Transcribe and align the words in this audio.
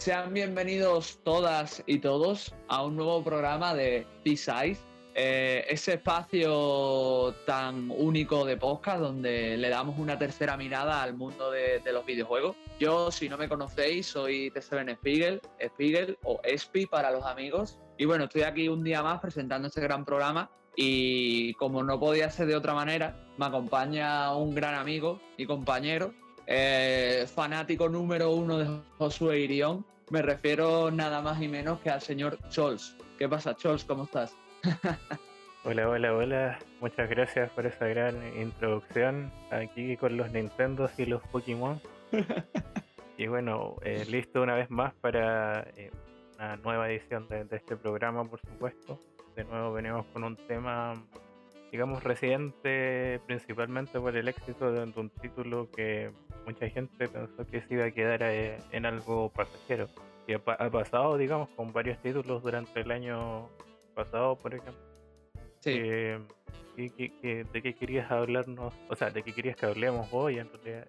Sean 0.00 0.32
bienvenidos 0.32 1.20
todas 1.24 1.82
y 1.86 1.98
todos 1.98 2.54
a 2.68 2.82
un 2.82 2.96
nuevo 2.96 3.22
programa 3.22 3.74
de 3.74 4.06
T-Size, 4.24 4.80
eh, 5.14 5.66
ese 5.68 5.94
espacio 5.94 7.34
tan 7.44 7.90
único 7.90 8.46
de 8.46 8.56
podcast 8.56 9.00
donde 9.00 9.58
le 9.58 9.68
damos 9.68 9.98
una 9.98 10.18
tercera 10.18 10.56
mirada 10.56 11.02
al 11.02 11.12
mundo 11.12 11.50
de, 11.50 11.82
los 11.92 12.06
videojuegos. 12.06 12.56
Yo, 12.78 13.10
si 13.10 13.28
no 13.28 13.36
me 13.36 13.46
conocéis, 13.46 14.06
soy 14.06 14.50
T7 14.52 14.94
Spiegel, 14.94 15.42
Spiegel 15.62 16.16
o 16.24 16.40
Espi 16.44 16.86
para 16.86 17.10
los 17.10 17.26
amigos. 17.26 17.78
Y 17.98 18.06
bueno, 18.06 18.24
estoy 18.24 18.42
aquí 18.42 18.68
un 18.68 18.82
día 18.82 19.02
más 19.02 19.20
presentando 19.20 19.68
este 19.68 19.82
gran 19.82 20.06
programa 20.06 20.50
y 20.76 21.52
como 21.54 21.82
no 21.82 22.00
podía 22.00 22.30
ser 22.30 22.46
de 22.46 22.56
otra 22.56 22.72
manera, 22.72 23.22
me 23.36 23.44
acompaña 23.44 24.34
un 24.34 24.54
gran 24.54 24.76
amigo 24.76 25.20
y 25.36 25.44
compañero 25.44 26.14
eh, 26.52 27.26
fanático 27.32 27.88
número 27.88 28.32
uno 28.32 28.58
de 28.58 28.80
Josué 28.98 29.38
Irión. 29.40 29.86
Me 30.10 30.22
refiero 30.22 30.90
nada 30.90 31.22
más 31.22 31.40
y 31.40 31.46
menos 31.46 31.78
que 31.80 31.90
al 31.90 32.00
señor 32.00 32.36
Chols. 32.48 32.96
¿Qué 33.16 33.28
pasa, 33.28 33.54
Chols? 33.54 33.84
¿Cómo 33.84 34.04
estás? 34.04 34.36
hola, 35.64 35.88
hola, 35.88 36.12
hola. 36.12 36.58
Muchas 36.80 37.08
gracias 37.08 37.48
por 37.50 37.64
esa 37.64 37.86
gran 37.86 38.16
introducción 38.36 39.30
aquí 39.52 39.96
con 39.96 40.16
los 40.16 40.32
Nintendo 40.32 40.90
y 40.98 41.06
los 41.06 41.22
Pokémon. 41.28 41.80
y 43.18 43.28
bueno, 43.28 43.76
eh, 43.82 44.04
listo 44.10 44.42
una 44.42 44.56
vez 44.56 44.68
más 44.68 44.92
para 44.94 45.60
eh, 45.76 45.92
una 46.34 46.56
nueva 46.56 46.90
edición 46.90 47.28
de 47.28 47.46
este 47.52 47.76
programa, 47.76 48.24
por 48.24 48.40
supuesto. 48.40 49.00
De 49.36 49.44
nuevo 49.44 49.72
venimos 49.72 50.06
con 50.06 50.24
un 50.24 50.36
tema 50.48 50.94
digamos, 51.70 52.02
reciente 52.02 53.20
principalmente 53.26 53.98
por 54.00 54.16
el 54.16 54.28
éxito 54.28 54.72
de 54.72 54.82
un 54.82 55.10
título 55.10 55.70
que 55.70 56.10
mucha 56.46 56.68
gente 56.68 57.08
pensó 57.08 57.46
que 57.46 57.62
se 57.62 57.74
iba 57.74 57.84
a 57.84 57.90
quedar 57.90 58.22
eh, 58.22 58.58
en 58.72 58.86
algo 58.86 59.30
pasajero. 59.30 59.88
Y 60.26 60.34
ha, 60.34 60.38
pasado, 60.38 61.16
digamos, 61.16 61.48
con 61.50 61.72
varios 61.72 61.98
títulos 62.02 62.42
durante 62.42 62.80
el 62.80 62.90
año 62.90 63.48
pasado, 63.94 64.36
por 64.36 64.54
ejemplo. 64.54 64.82
Sí. 65.60 65.72
Eh, 65.74 66.18
de 66.76 67.62
qué 67.62 67.74
querías 67.74 68.10
hablarnos? 68.10 68.72
O 68.88 68.96
sea, 68.96 69.10
¿de 69.10 69.22
qué 69.22 69.32
querías 69.32 69.56
que 69.56 69.66
hablemos 69.66 70.08
hoy 70.12 70.38
en 70.38 70.48
realidad? 70.52 70.86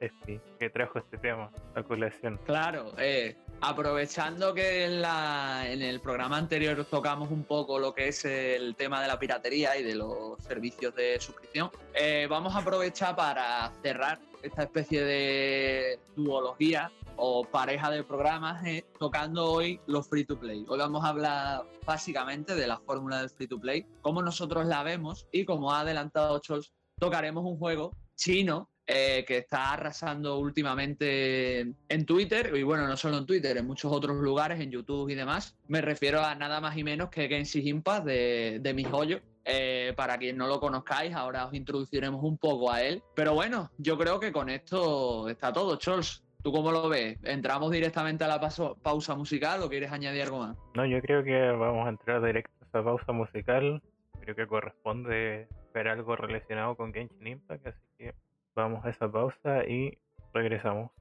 que 0.59 0.69
trajo 0.69 0.99
este 0.99 1.17
tema 1.17 1.51
a 1.75 1.83
colación. 1.83 2.39
Claro, 2.45 2.93
eh, 2.97 3.35
aprovechando 3.61 4.53
que 4.53 4.85
en, 4.85 5.81
el 5.81 5.99
programa 5.99 6.37
anterior 6.37 6.83
tocamos 6.85 7.29
un 7.29 7.43
poco 7.43 7.77
lo 7.77 7.93
que 7.93 8.07
es 8.07 8.25
el 8.25 8.75
tema 8.75 9.01
de 9.01 9.07
la 9.07 9.19
piratería 9.19 9.77
y 9.77 9.83
de 9.83 9.95
los 9.95 10.41
servicios 10.43 10.95
de 10.95 11.19
suscripción, 11.19 11.69
eh, 11.93 12.27
vamos 12.29 12.55
a 12.55 12.59
aprovechar 12.59 13.15
para 13.15 13.71
cerrar 13.83 14.19
esta 14.41 14.63
especie 14.63 15.03
de 15.03 15.99
duología 16.15 16.91
o 17.17 17.43
pareja 17.43 17.91
de 17.91 18.03
programas 18.03 18.65
eh, 18.65 18.83
tocando 18.99 19.51
hoy 19.51 19.79
los 19.85 20.07
free 20.07 20.25
to 20.25 20.39
play. 20.39 20.65
Hoy 20.67 20.79
vamos 20.79 21.03
a 21.03 21.09
hablar 21.09 21.65
básicamente 21.85 22.55
de 22.55 22.65
la 22.65 22.79
fórmula 22.79 23.19
del 23.19 23.29
free 23.29 23.47
to 23.47 23.59
play, 23.59 23.85
cómo 24.01 24.23
nosotros 24.23 24.65
la 24.65 24.81
vemos 24.81 25.27
y 25.31 25.45
como 25.45 25.71
ha 25.71 25.81
adelantado 25.81 26.39
Chols, 26.39 26.73
tocaremos 26.97 27.43
un 27.45 27.59
juego 27.59 27.95
chino 28.15 28.70
eh, 28.87 29.23
que 29.25 29.37
está 29.37 29.73
arrasando 29.73 30.37
últimamente 30.39 31.61
en 31.61 32.05
Twitter, 32.05 32.51
y 32.55 32.63
bueno, 32.63 32.87
no 32.87 32.97
solo 32.97 33.17
en 33.17 33.25
Twitter, 33.25 33.57
en 33.57 33.67
muchos 33.67 33.91
otros 33.91 34.17
lugares, 34.17 34.59
en 34.59 34.71
YouTube 34.71 35.09
y 35.09 35.15
demás. 35.15 35.55
Me 35.67 35.81
refiero 35.81 36.21
a 36.21 36.35
nada 36.35 36.59
más 36.59 36.77
y 36.77 36.83
menos 36.83 37.09
que 37.09 37.27
Genshin 37.27 37.67
Impact 37.67 38.05
de, 38.05 38.59
de. 38.61 39.21
Eh, 39.43 39.93
para 39.95 40.17
quien 40.17 40.37
no 40.37 40.47
lo 40.47 40.59
conozcáis, 40.59 41.15
ahora 41.15 41.45
os 41.45 41.53
introduciremos 41.53 42.23
un 42.23 42.37
poco 42.37 42.71
a 42.71 42.81
él. 42.83 43.01
Pero 43.15 43.33
bueno, 43.33 43.71
yo 43.77 43.97
creo 43.97 44.19
que 44.19 44.31
con 44.31 44.49
esto 44.49 45.29
está 45.29 45.51
todo, 45.51 45.77
Chols. 45.77 46.23
¿Tú 46.43 46.51
cómo 46.51 46.71
lo 46.71 46.89
ves? 46.89 47.19
¿Entramos 47.23 47.69
directamente 47.71 48.23
a 48.23 48.27
la 48.27 48.39
pausa 48.39 49.15
musical 49.15 49.61
o 49.61 49.69
quieres 49.69 49.91
añadir 49.91 50.23
algo 50.23 50.39
más? 50.39 50.57
No, 50.73 50.85
yo 50.85 50.99
creo 51.01 51.23
que 51.23 51.51
vamos 51.51 51.85
a 51.85 51.89
entrar 51.89 52.23
directo 52.23 52.51
a 52.61 52.65
esa 52.65 52.83
pausa 52.83 53.11
musical. 53.11 53.81
Creo 54.21 54.35
que 54.35 54.47
corresponde 54.47 55.47
ver 55.73 55.87
algo 55.87 56.15
relacionado 56.15 56.75
con 56.75 56.93
Genshin 56.93 57.27
Impact, 57.27 57.67
así 57.67 57.79
que 57.97 58.15
vamos 58.55 58.85
a 58.85 58.89
esa 58.89 59.11
pausa 59.11 59.65
y 59.65 59.97
regresamos. 60.33 60.91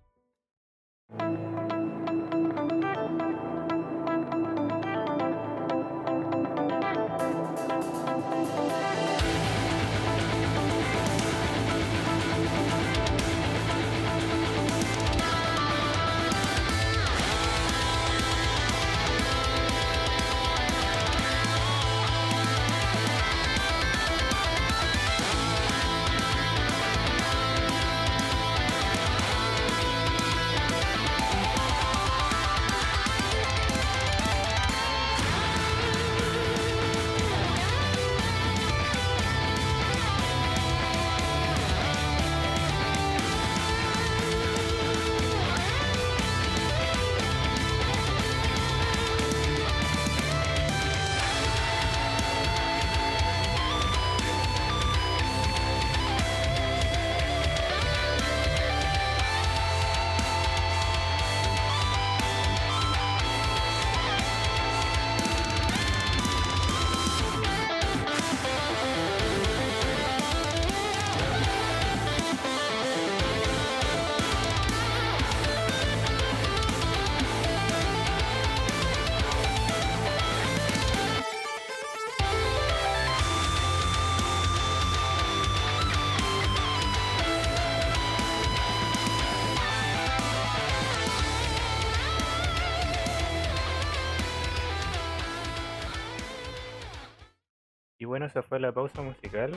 Esa 98.26 98.42
fue 98.42 98.60
la 98.60 98.72
pausa 98.72 99.02
musical. 99.02 99.52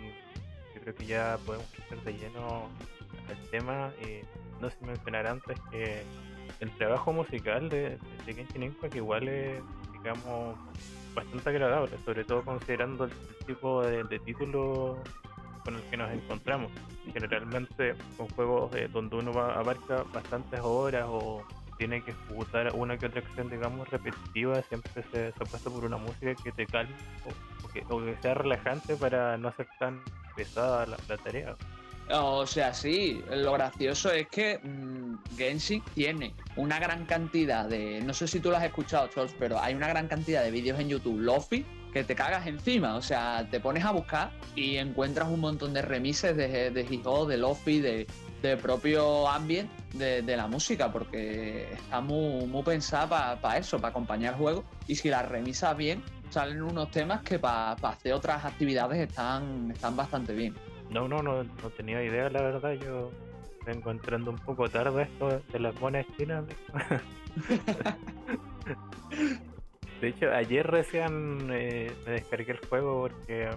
Y 0.00 0.74
yo 0.74 0.80
creo 0.82 0.94
que 0.94 1.06
ya 1.06 1.38
podemos 1.44 1.66
estar 1.78 2.00
de 2.02 2.12
lleno 2.12 2.68
al 3.28 3.50
tema. 3.50 3.92
Y 4.02 4.20
no 4.60 4.70
se 4.70 4.84
mencionar 4.84 5.26
antes 5.26 5.58
que 5.70 6.02
el 6.60 6.70
trabajo 6.76 7.12
musical 7.12 7.68
de, 7.68 7.98
de 8.26 8.34
Genshin 8.34 8.64
Impact 8.64 8.96
igual 8.96 9.28
es, 9.28 9.60
digamos, 9.92 10.56
bastante 11.14 11.50
agradable, 11.50 11.96
sobre 12.04 12.24
todo 12.24 12.42
considerando 12.44 13.04
el, 13.04 13.10
tipo 13.46 13.84
de, 13.84 14.18
título 14.20 14.98
con 15.64 15.76
el 15.76 15.82
que 15.82 15.96
nos 15.96 16.10
encontramos. 16.10 16.70
Generalmente 17.12 17.94
con 18.16 18.28
juegos 18.30 18.70
donde 18.92 19.16
uno 19.16 19.32
va, 19.32 19.54
abarca 19.54 20.04
bastantes 20.12 20.60
horas 20.60 21.06
o 21.08 21.42
tiene 21.78 22.02
que 22.02 22.10
ejecutar 22.10 22.74
una 22.74 22.98
que 22.98 23.06
otra 23.06 23.20
acción, 23.20 23.48
digamos, 23.48 23.88
repetitiva, 23.88 24.60
siempre 24.62 24.90
se, 24.92 25.32
se 25.32 25.44
pasa 25.44 25.70
por 25.70 25.84
una 25.84 25.96
música 25.96 26.34
que 26.34 26.50
te 26.52 26.66
calme 26.66 26.94
o, 27.24 27.57
que, 27.72 27.84
sea 28.22 28.34
relajante 28.34 28.96
para 28.96 29.36
no 29.36 29.48
hacer 29.48 29.66
tan 29.78 30.02
pesada 30.36 30.86
la, 30.86 31.16
tarea. 31.18 31.56
O 32.10 32.46
sea, 32.46 32.72
sí, 32.72 33.22
lo 33.30 33.52
gracioso 33.52 34.10
es 34.10 34.28
que 34.28 34.58
mmm, 34.62 35.16
Genshin 35.36 35.82
tiene 35.94 36.32
una 36.56 36.78
gran 36.78 37.04
cantidad 37.04 37.66
de. 37.66 38.00
No 38.00 38.14
sé 38.14 38.26
si 38.26 38.40
tú 38.40 38.50
lo 38.50 38.56
has 38.56 38.64
escuchado, 38.64 39.08
Chols, 39.08 39.34
pero 39.38 39.60
hay 39.60 39.74
una 39.74 39.88
gran 39.88 40.08
cantidad 40.08 40.42
de 40.42 40.50
vídeos 40.50 40.80
en 40.80 40.88
YouTube, 40.88 41.20
Lofi, 41.20 41.66
que 41.92 42.04
te 42.04 42.14
cagas 42.14 42.46
encima. 42.46 42.96
O 42.96 43.02
sea, 43.02 43.46
te 43.50 43.60
pones 43.60 43.84
a 43.84 43.90
buscar 43.90 44.30
y 44.56 44.76
encuentras 44.76 45.28
un 45.28 45.40
montón 45.40 45.74
de 45.74 45.82
remises 45.82 46.36
de, 46.36 46.70
de 46.70 46.80
hip 46.88 47.04
de 47.04 47.36
Lofi, 47.36 47.80
de, 47.80 48.06
de 48.42 48.56
propio 48.56 49.28
ambiente 49.28 49.72
de, 49.94 50.36
la 50.36 50.46
música, 50.46 50.92
porque 50.92 51.72
está 51.72 52.00
muy, 52.00 52.46
muy 52.46 52.62
pensada 52.62 53.08
para 53.08 53.40
pa 53.40 53.58
eso, 53.58 53.78
para 53.78 53.90
acompañar 53.90 54.34
el 54.34 54.38
juego. 54.38 54.64
Y 54.86 54.94
si 54.94 55.08
la 55.08 55.22
remisas 55.22 55.76
bien, 55.76 56.02
salen 56.30 56.62
unos 56.62 56.90
temas 56.90 57.22
que 57.22 57.38
para 57.38 57.76
pa 57.76 57.90
hacer 57.90 58.12
otras 58.12 58.44
actividades 58.44 59.08
están, 59.08 59.70
están 59.70 59.96
bastante 59.96 60.34
bien. 60.34 60.54
No, 60.90 61.08
no, 61.08 61.22
no, 61.22 61.44
no 61.44 61.70
tenía 61.76 62.02
idea, 62.02 62.28
la 62.30 62.42
verdad. 62.42 62.72
Yo 62.72 63.10
vengo 63.66 63.90
entrando 63.90 64.30
un 64.30 64.38
poco 64.38 64.68
tarde 64.68 65.02
esto 65.02 65.42
de 65.52 65.58
las 65.58 65.78
monedas 65.80 66.06
chinas. 66.16 66.44
de 70.00 70.08
hecho, 70.08 70.32
ayer 70.32 70.66
recién 70.66 71.50
eh, 71.52 71.92
me 72.06 72.12
descargué 72.12 72.52
el 72.52 72.66
juego 72.66 73.02
porque 73.02 73.50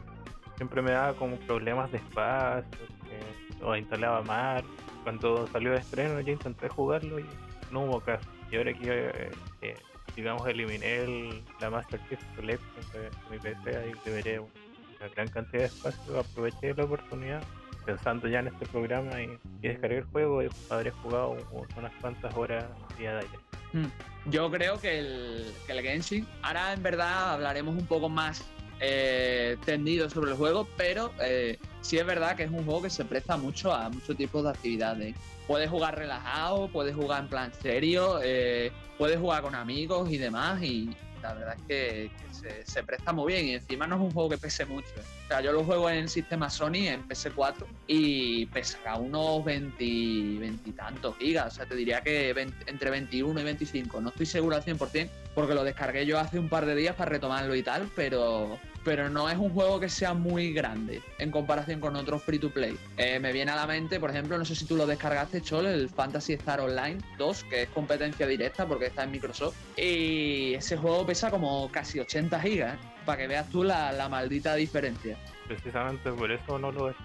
siempre 0.57 0.81
me 0.81 0.91
daba 0.91 1.13
como 1.13 1.38
problemas 1.38 1.91
de 1.91 1.97
espacio, 1.97 2.79
que 3.03 3.63
lo 3.63 3.75
instalaba 3.75 4.21
mal. 4.23 4.63
Cuando 5.03 5.47
salió 5.47 5.71
de 5.71 5.77
estreno 5.77 6.19
ya 6.19 6.33
intenté 6.33 6.69
jugarlo 6.69 7.19
y 7.19 7.25
no 7.71 7.85
hubo 7.85 8.01
caso. 8.01 8.29
Y 8.51 8.57
ahora 8.57 8.73
que 8.73 8.89
eh, 8.89 9.31
eh, 9.62 9.75
digamos 10.15 10.47
eliminé 10.47 10.97
el, 10.97 11.43
la 11.59 11.69
Master 11.69 11.99
Chief 12.07 12.19
Collection 12.35 12.85
de 12.93 13.09
mi 13.29 13.37
PC, 13.39 13.77
ahí 13.77 13.91
deberé 14.05 14.39
una 14.39 15.09
gran 15.15 15.27
cantidad 15.29 15.61
de 15.61 15.67
espacio, 15.67 16.19
aproveché 16.19 16.73
la 16.73 16.83
oportunidad 16.83 17.43
pensando 17.85 18.27
ya 18.27 18.39
en 18.39 18.47
este 18.47 18.65
programa 18.67 19.21
y, 19.21 19.37
y 19.61 19.67
descargué 19.67 19.97
el 19.97 20.03
juego 20.05 20.43
y 20.43 20.49
habré 20.69 20.91
jugado 20.91 21.37
unas 21.77 21.91
cuantas 21.99 22.35
horas 22.35 22.65
día 22.97 23.13
de 23.13 23.19
ayer. 23.19 23.39
Hmm. 23.73 23.87
Yo 24.25 24.51
creo 24.51 24.79
que 24.79 24.99
el, 24.99 25.53
que 25.65 25.71
el 25.71 25.81
Genshin, 25.81 26.27
ahora 26.43 26.73
en 26.73 26.83
verdad 26.83 27.33
hablaremos 27.33 27.75
un 27.75 27.87
poco 27.87 28.09
más 28.09 28.43
eh, 28.81 29.57
tendido 29.63 30.10
sobre 30.10 30.31
el 30.31 30.38
juego, 30.38 30.68
pero 30.75 31.12
eh, 31.22 31.60
sí 31.81 32.00
es 32.00 32.06
verdad 32.06 32.36
que 32.36 32.44
es 32.44 32.51
un 32.51 32.66
juego 32.66 32.81
que 32.81 32.89
se 32.89 33.06
presta 33.06 33.38
mucho 33.38 33.72
a 33.72 33.89
muchos 33.89 34.18
tipos 34.18 34.44
de 34.44 34.50
actividades. 34.50 35.16
Puedes 35.48 35.69
jugar 35.69 35.98
relajado, 35.98 36.68
puedes 36.68 36.95
jugar 36.95 37.24
en 37.24 37.30
plan 37.30 37.51
serio, 37.62 38.19
eh, 38.24 38.72
puedes 38.98 39.19
jugar 39.19 39.44
con 39.44 39.54
amigos 39.54 40.10
y 40.10 40.18
demás, 40.18 40.63
y 40.63 40.89
la 41.22 41.33
verdad 41.33 41.56
es 41.57 41.62
que, 41.68 42.12
que 42.18 42.33
se, 42.33 42.66
se, 42.66 42.83
presta 42.83 43.13
muy 43.13 43.33
bien. 43.33 43.45
Y 43.45 43.54
encima 43.54 43.86
no 43.86 43.95
es 43.95 44.01
un 44.01 44.12
juego 44.12 44.30
que 44.30 44.38
pese 44.38 44.66
mucho. 44.66 44.89
O 45.31 45.33
sea, 45.33 45.42
yo 45.42 45.54
lo 45.54 45.63
juego 45.63 45.89
en 45.89 46.00
el 46.00 46.10
sistema 46.10 46.50
Sony, 46.50 46.89
en 46.89 47.07
PS4, 47.07 47.66
y 47.88 48.48
pesará 48.48 48.98
unos 48.98 49.45
20, 49.45 49.78
20 49.78 50.69
y 50.69 50.74
tantos 50.74 51.16
gigas. 51.19 51.54
O 51.54 51.56
sea, 51.56 51.66
te 51.66 51.74
diría 51.74 52.01
que 52.01 52.33
20, 52.33 52.69
entre 52.69 52.89
21 52.89 53.39
y 53.39 53.44
25. 53.45 54.01
No 54.01 54.10
estoy 54.10 54.25
seguro 54.25 54.57
al 54.57 54.66
100%, 54.66 55.10
porque 55.33 55.54
lo 55.54 55.63
descargué 55.63 56.06
yo 56.06 56.19
hace 56.19 56.38
un 56.38 56.50
par 56.50 56.66
de 56.66 56.75
días 56.75 56.95
para 56.98 57.12
retomarlo 57.12 57.56
y 57.56 57.63
tal, 57.63 57.89
pero 57.95 58.60
pero 58.83 59.10
no 59.10 59.30
es 59.30 59.38
un 59.38 59.51
juego 59.51 59.80
que 59.80 59.89
sea 59.89 60.13
muy 60.13 60.54
grande 60.54 61.01
en 61.19 61.31
comparación 61.31 61.80
con 61.80 61.95
otros 61.95 62.24
free 62.24 62.39
to 62.39 62.50
play. 62.50 62.78
Eh, 62.98 63.19
me 63.19 63.31
viene 63.31 63.51
a 63.51 63.56
la 63.56 63.68
mente, 63.68 64.00
por 64.00 64.10
ejemplo, 64.10 64.38
no 64.38 64.44
sé 64.44 64.56
si 64.56 64.66
tú 64.66 64.75
lo 64.75 64.86
descargaste, 64.88 65.42
Chol, 65.42 65.68
el 65.68 65.88
Fantasy 65.88 66.33
Star 66.33 66.60
Online 66.62 66.98
2, 67.18 67.44
que 67.45 67.62
es 67.63 67.69
competencia 67.69 68.28
directa 68.28 68.66
porque 68.66 68.88
está 68.88 69.04
en 69.04 69.12
Microsoft. 69.12 69.56
Y 69.78 70.56
ese 70.56 70.78
juego 70.78 71.06
pesa 71.06 71.30
como 71.30 71.72
casi 71.72 72.00
80 72.00 72.39
gigas, 72.42 72.75
¿eh? 72.75 72.78
Para 73.11 73.23
que 73.23 73.27
veas 73.27 73.49
tú 73.49 73.61
la, 73.61 73.91
la, 73.91 74.07
maldita 74.07 74.55
diferencia. 74.55 75.17
Precisamente 75.45 76.09
por 76.13 76.31
eso 76.31 76.57
no 76.57 76.71
lo 76.71 76.91
es. 76.91 76.95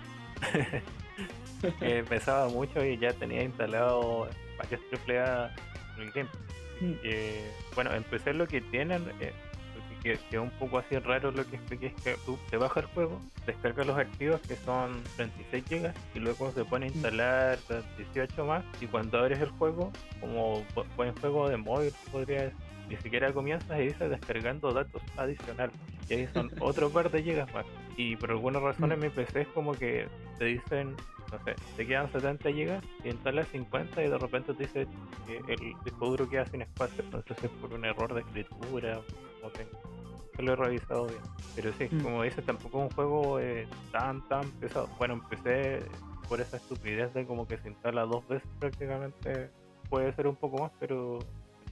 eh, 1.80 2.04
pesaba 2.08 2.48
mucho 2.48 2.84
y 2.84 2.96
ya 2.96 3.12
tenía 3.12 3.42
instalado 3.42 4.28
varios 4.56 4.80
AAA 5.08 5.52
en 5.96 6.02
el 6.02 6.12
game. 6.12 6.28
Mm. 6.80 6.92
Eh, 7.02 7.50
bueno, 7.74 7.92
empecé 7.92 8.34
lo 8.34 8.46
que 8.46 8.60
tienen 8.60 9.02
eh, 9.18 9.32
que, 10.04 10.16
que, 10.30 10.38
un 10.38 10.50
poco 10.50 10.78
así 10.78 10.96
raro 10.96 11.32
lo 11.32 11.44
que 11.44 11.56
expliqué 11.56 11.86
es 11.86 11.94
que 11.94 12.14
tú 12.24 12.38
te 12.50 12.56
bajas 12.56 12.84
el 12.84 12.90
juego, 12.90 13.20
descargas 13.44 13.84
los 13.84 13.98
archivos 13.98 14.40
que 14.42 14.54
son 14.54 15.02
36 15.16 15.64
GB 15.68 15.92
y 16.14 16.20
luego 16.20 16.52
se 16.52 16.64
pone 16.64 16.86
a 16.86 16.88
instalar 16.90 17.58
18 17.96 18.44
más 18.44 18.62
y 18.80 18.86
cuando 18.86 19.18
abres 19.18 19.40
el 19.40 19.50
juego, 19.50 19.90
como 20.20 20.64
buen 20.96 21.12
juego 21.16 21.48
de 21.48 21.56
móvil 21.56 21.92
podría 22.12 22.42
decir, 22.42 22.65
ni 22.88 22.96
siquiera 22.96 23.32
comienzas 23.32 23.78
y 23.80 23.88
dice 23.88 24.08
descargando 24.08 24.72
datos 24.72 25.02
adicionales 25.16 25.74
y 26.08 26.14
ahí 26.14 26.28
son 26.32 26.50
otro 26.60 26.90
par 26.90 27.10
de 27.10 27.22
gigas 27.22 27.52
más 27.52 27.66
y 27.96 28.16
por 28.16 28.30
alguna 28.30 28.60
razón 28.60 28.92
en 28.92 29.00
mi 29.00 29.08
PC 29.08 29.42
es 29.42 29.48
como 29.48 29.72
que 29.72 30.08
te 30.38 30.44
dicen 30.46 30.96
no 31.32 31.38
sé, 31.44 31.56
te 31.76 31.86
quedan 31.86 32.10
70 32.12 32.50
GB 32.50 32.80
y 33.04 33.08
instalas 33.08 33.48
50 33.48 34.04
y 34.04 34.08
de 34.08 34.18
repente 34.18 34.54
te 34.54 34.62
dice 34.62 34.86
que 35.26 35.38
el 35.52 35.74
disco 35.84 36.06
duro 36.06 36.28
queda 36.28 36.46
sin 36.46 36.62
espacio, 36.62 37.02
entonces 37.02 37.36
es 37.42 37.50
por 37.50 37.72
un 37.72 37.84
error 37.84 38.14
de 38.14 38.20
escritura 38.20 39.00
o 39.42 39.50
que 39.50 39.66
lo 40.42 40.52
he 40.52 40.56
revisado 40.56 41.06
bien. 41.06 41.20
Pero 41.54 41.72
sí, 41.72 41.88
mm. 41.90 42.00
como 42.02 42.22
dices, 42.22 42.44
tampoco 42.44 42.78
es 42.78 42.90
un 42.90 42.94
juego 42.94 43.40
eh, 43.40 43.66
tan, 43.92 44.26
tan 44.28 44.48
pesado. 44.52 44.88
Bueno, 44.98 45.14
empecé 45.14 45.82
por 46.28 46.40
esa 46.40 46.58
estupidez 46.58 47.12
de 47.14 47.26
como 47.26 47.46
que 47.46 47.58
se 47.58 47.68
instala 47.68 48.04
dos 48.04 48.26
veces 48.28 48.48
prácticamente. 48.58 49.50
Puede 49.88 50.12
ser 50.14 50.26
un 50.26 50.36
poco 50.36 50.58
más, 50.58 50.72
pero 50.78 51.18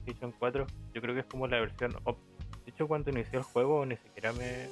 en 0.07 0.31
4 0.31 0.65
yo 0.93 1.01
creo 1.01 1.13
que 1.13 1.21
es 1.21 1.25
como 1.27 1.47
la 1.47 1.59
versión 1.59 1.95
op. 2.03 2.17
De 2.65 2.71
hecho, 2.71 2.87
cuando 2.87 3.11
inicié 3.11 3.39
el 3.39 3.43
juego 3.43 3.85
ni 3.85 3.95
siquiera 3.97 4.33
me 4.33 4.67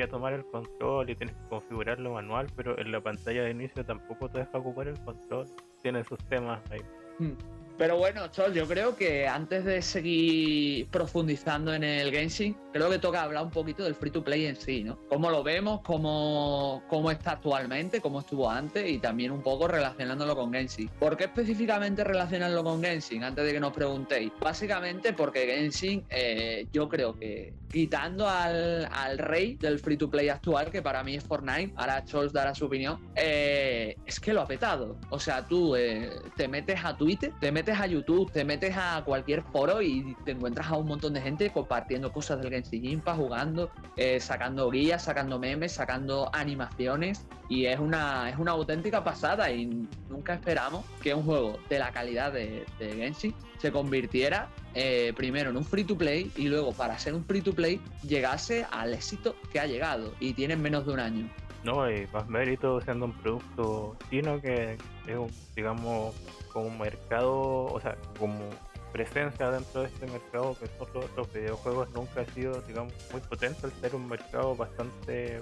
a 0.00 0.08
tomar 0.08 0.32
el 0.32 0.44
control 0.46 1.10
y 1.10 1.14
tienes 1.16 1.36
que 1.36 1.48
configurarlo 1.48 2.14
manual, 2.14 2.46
pero 2.56 2.78
en 2.78 2.90
la 2.92 3.00
pantalla 3.02 3.42
de 3.42 3.50
inicio 3.50 3.84
tampoco 3.84 4.30
te 4.30 4.38
deja 4.38 4.56
ocupar 4.56 4.88
el 4.88 4.98
control. 5.04 5.46
Tiene 5.82 6.02
sus 6.04 6.18
temas 6.28 6.60
ahí. 6.70 6.80
Mm. 7.18 7.32
Pero 7.78 7.96
bueno, 7.96 8.28
Chol, 8.28 8.52
yo 8.52 8.66
creo 8.66 8.96
que 8.96 9.26
antes 9.26 9.64
de 9.64 9.82
seguir 9.82 10.86
profundizando 10.88 11.74
en 11.74 11.84
el 11.84 12.10
Genshin, 12.10 12.56
creo 12.72 12.90
que 12.90 12.98
toca 12.98 13.22
hablar 13.22 13.44
un 13.44 13.50
poquito 13.50 13.84
del 13.84 13.94
free 13.94 14.10
to 14.10 14.22
play 14.22 14.46
en 14.46 14.56
sí, 14.56 14.84
¿no? 14.84 14.98
Cómo 15.08 15.30
lo 15.30 15.42
vemos, 15.42 15.80
cómo, 15.82 16.82
cómo 16.88 17.10
está 17.10 17.32
actualmente, 17.32 18.00
cómo 18.00 18.20
estuvo 18.20 18.50
antes 18.50 18.88
y 18.88 18.98
también 18.98 19.32
un 19.32 19.42
poco 19.42 19.68
relacionándolo 19.68 20.34
con 20.36 20.52
Genshin. 20.52 20.88
¿Por 20.98 21.16
qué 21.16 21.24
específicamente 21.24 22.04
relacionarlo 22.04 22.62
con 22.62 22.82
Genshin? 22.82 23.24
Antes 23.24 23.44
de 23.44 23.52
que 23.52 23.60
nos 23.60 23.72
preguntéis. 23.72 24.32
Básicamente 24.40 25.12
porque 25.12 25.46
Genshin, 25.46 26.04
eh, 26.10 26.66
yo 26.72 26.88
creo 26.88 27.18
que 27.18 27.54
quitando 27.70 28.28
al, 28.28 28.86
al, 28.92 29.18
rey 29.18 29.56
del 29.56 29.78
free 29.78 29.96
to 29.96 30.10
play 30.10 30.28
actual, 30.28 30.70
que 30.70 30.82
para 30.82 31.02
mí 31.02 31.14
es 31.14 31.24
Fortnite, 31.24 31.72
ahora 31.76 32.04
Chols 32.04 32.32
dará 32.32 32.54
su 32.54 32.66
opinión, 32.66 33.00
eh, 33.16 33.96
es 34.04 34.20
que 34.20 34.32
lo 34.32 34.42
ha 34.42 34.46
petado. 34.46 34.98
O 35.10 35.18
sea, 35.18 35.46
tú 35.46 35.74
eh, 35.74 36.10
te 36.36 36.48
metes 36.48 36.84
a 36.84 36.96
Twitter, 36.96 37.32
te 37.40 37.50
metes 37.50 37.61
a 37.70 37.86
YouTube, 37.86 38.30
te 38.32 38.44
metes 38.44 38.74
a 38.76 39.02
cualquier 39.04 39.42
foro 39.42 39.80
y 39.80 40.16
te 40.24 40.32
encuentras 40.32 40.68
a 40.68 40.76
un 40.76 40.88
montón 40.88 41.14
de 41.14 41.20
gente 41.20 41.50
compartiendo 41.50 42.12
cosas 42.12 42.40
del 42.40 42.50
Genshin 42.50 42.84
Impact, 42.84 43.18
jugando, 43.18 43.70
eh, 43.96 44.18
sacando 44.18 44.70
guías, 44.70 45.04
sacando 45.04 45.38
memes, 45.38 45.72
sacando 45.72 46.28
animaciones 46.32 47.24
y 47.48 47.66
es 47.66 47.78
una, 47.78 48.28
es 48.28 48.38
una 48.38 48.52
auténtica 48.52 49.04
pasada 49.04 49.50
y 49.50 49.86
nunca 50.08 50.34
esperamos 50.34 50.84
que 51.00 51.14
un 51.14 51.22
juego 51.22 51.58
de 51.68 51.78
la 51.78 51.92
calidad 51.92 52.32
de, 52.32 52.64
de 52.78 52.94
Genshin 52.94 53.34
se 53.58 53.70
convirtiera 53.70 54.48
eh, 54.74 55.12
primero 55.16 55.50
en 55.50 55.56
un 55.56 55.64
free 55.64 55.84
to 55.84 55.96
play 55.96 56.32
y 56.36 56.48
luego 56.48 56.72
para 56.72 56.98
ser 56.98 57.14
un 57.14 57.24
free 57.24 57.42
to 57.42 57.52
play 57.52 57.80
llegase 58.02 58.66
al 58.70 58.94
éxito 58.94 59.36
que 59.52 59.60
ha 59.60 59.66
llegado 59.66 60.14
y 60.18 60.32
tiene 60.32 60.56
menos 60.56 60.86
de 60.86 60.92
un 60.92 61.00
año. 61.00 61.30
No, 61.64 61.88
y 61.88 62.08
más 62.12 62.28
mérito 62.28 62.80
siendo 62.80 63.06
un 63.06 63.12
producto 63.12 63.96
chino 64.10 64.40
que 64.40 64.76
es 65.06 65.16
un, 65.16 65.30
digamos, 65.54 66.14
como 66.52 66.70
mercado, 66.76 67.66
o 67.66 67.80
sea, 67.80 67.96
como 68.18 68.50
presencia 68.92 69.50
dentro 69.50 69.82
de 69.82 69.86
este 69.88 70.06
mercado 70.06 70.56
que 70.58 70.66
son 70.66 70.88
los, 71.16 71.32
videojuegos 71.32 71.90
nunca 71.90 72.20
ha 72.20 72.26
sido, 72.26 72.60
digamos, 72.62 72.92
muy 73.10 73.20
potente 73.22 73.66
al 73.66 73.72
ser 73.72 73.94
un 73.94 74.08
mercado 74.08 74.54
bastante 74.54 75.40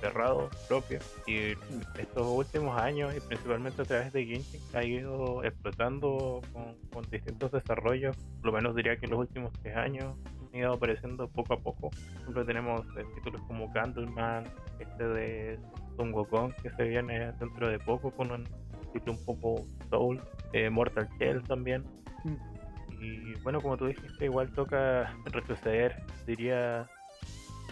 cerrado 0.00 0.48
propio. 0.68 1.00
Y 1.26 1.52
estos 1.98 2.26
últimos 2.26 2.80
años 2.80 3.14
y 3.16 3.20
principalmente 3.20 3.82
a 3.82 3.84
través 3.84 4.12
de 4.12 4.24
Genshin 4.24 4.60
ha 4.72 4.84
ido 4.84 5.42
explotando 5.42 6.40
con, 6.52 6.76
con, 6.92 7.10
distintos 7.10 7.50
desarrollos 7.50 8.16
por 8.16 8.46
lo 8.46 8.52
menos 8.52 8.74
diría 8.76 8.96
que 8.96 9.06
en 9.06 9.10
los 9.10 9.20
últimos 9.20 9.52
tres 9.62 9.76
años 9.76 10.14
han 10.54 10.60
ido 10.60 10.72
apareciendo 10.74 11.28
poco 11.28 11.54
a 11.54 11.60
poco. 11.60 11.90
Siempre 12.22 12.44
tenemos 12.44 12.86
eh, 12.96 13.04
títulos 13.16 13.42
como 13.46 13.72
Candleman 13.72 14.44
este 14.78 15.04
de 15.04 15.58
Son 15.96 16.12
Wukong 16.14 16.52
que 16.62 16.70
se 16.70 16.84
viene 16.84 17.32
dentro 17.32 17.68
de 17.68 17.78
poco 17.78 18.10
con 18.12 18.30
un 18.30 18.44
título 18.92 19.18
un 19.18 19.24
poco 19.24 19.66
Soul 19.90 20.22
eh, 20.52 20.70
Mortal 20.70 21.08
Shell 21.18 21.42
también. 21.42 21.84
Mm. 22.24 23.02
y 23.02 23.34
bueno 23.42 23.60
como 23.60 23.76
tú 23.76 23.84
dijiste 23.84 24.24
igual 24.24 24.50
toca 24.52 25.14
retroceder 25.26 26.02
diría 26.26 26.88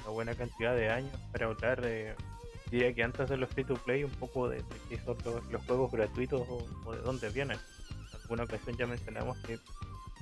una 0.02 0.10
buena 0.10 0.34
cantidad 0.34 0.76
de 0.76 0.90
años 0.90 1.16
para 1.32 1.46
hablar 1.46 1.80
de 1.80 2.14
diría 2.70 2.92
que 2.94 3.02
antes 3.02 3.30
de 3.30 3.38
los 3.38 3.48
free 3.48 3.64
to 3.64 3.74
play 3.74 4.04
un 4.04 4.10
poco 4.10 4.48
de, 4.48 4.56
de 4.56 4.64
qué 4.90 4.98
son 4.98 5.16
los, 5.24 5.50
los, 5.50 5.64
juegos 5.64 5.90
gratuitos 5.90 6.46
o, 6.48 6.66
o, 6.84 6.92
de 6.92 7.00
dónde 7.02 7.30
vienen. 7.30 7.58
En 7.58 8.20
alguna 8.22 8.44
ocasión 8.44 8.76
ya 8.76 8.86
mencionamos 8.86 9.38
que 9.38 9.58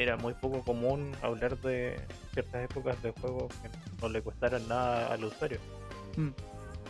era 0.02 0.16
muy 0.16 0.35
poco 0.35 0.62
común 0.62 1.12
hablar 1.23 1.59
de 1.59 2.00
ciertas 2.33 2.64
épocas 2.64 3.02
de 3.02 3.11
juegos 3.12 3.52
que 3.62 3.69
no 4.00 4.09
le 4.09 4.23
costaran 4.23 4.66
nada 4.69 5.12
al 5.12 5.25
usuario 5.25 5.59
mm. 6.16 6.28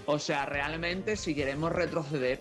o 0.06 0.18
sea 0.18 0.46
realmente 0.46 1.16
si 1.16 1.34
queremos 1.34 1.72
retroceder 1.72 2.40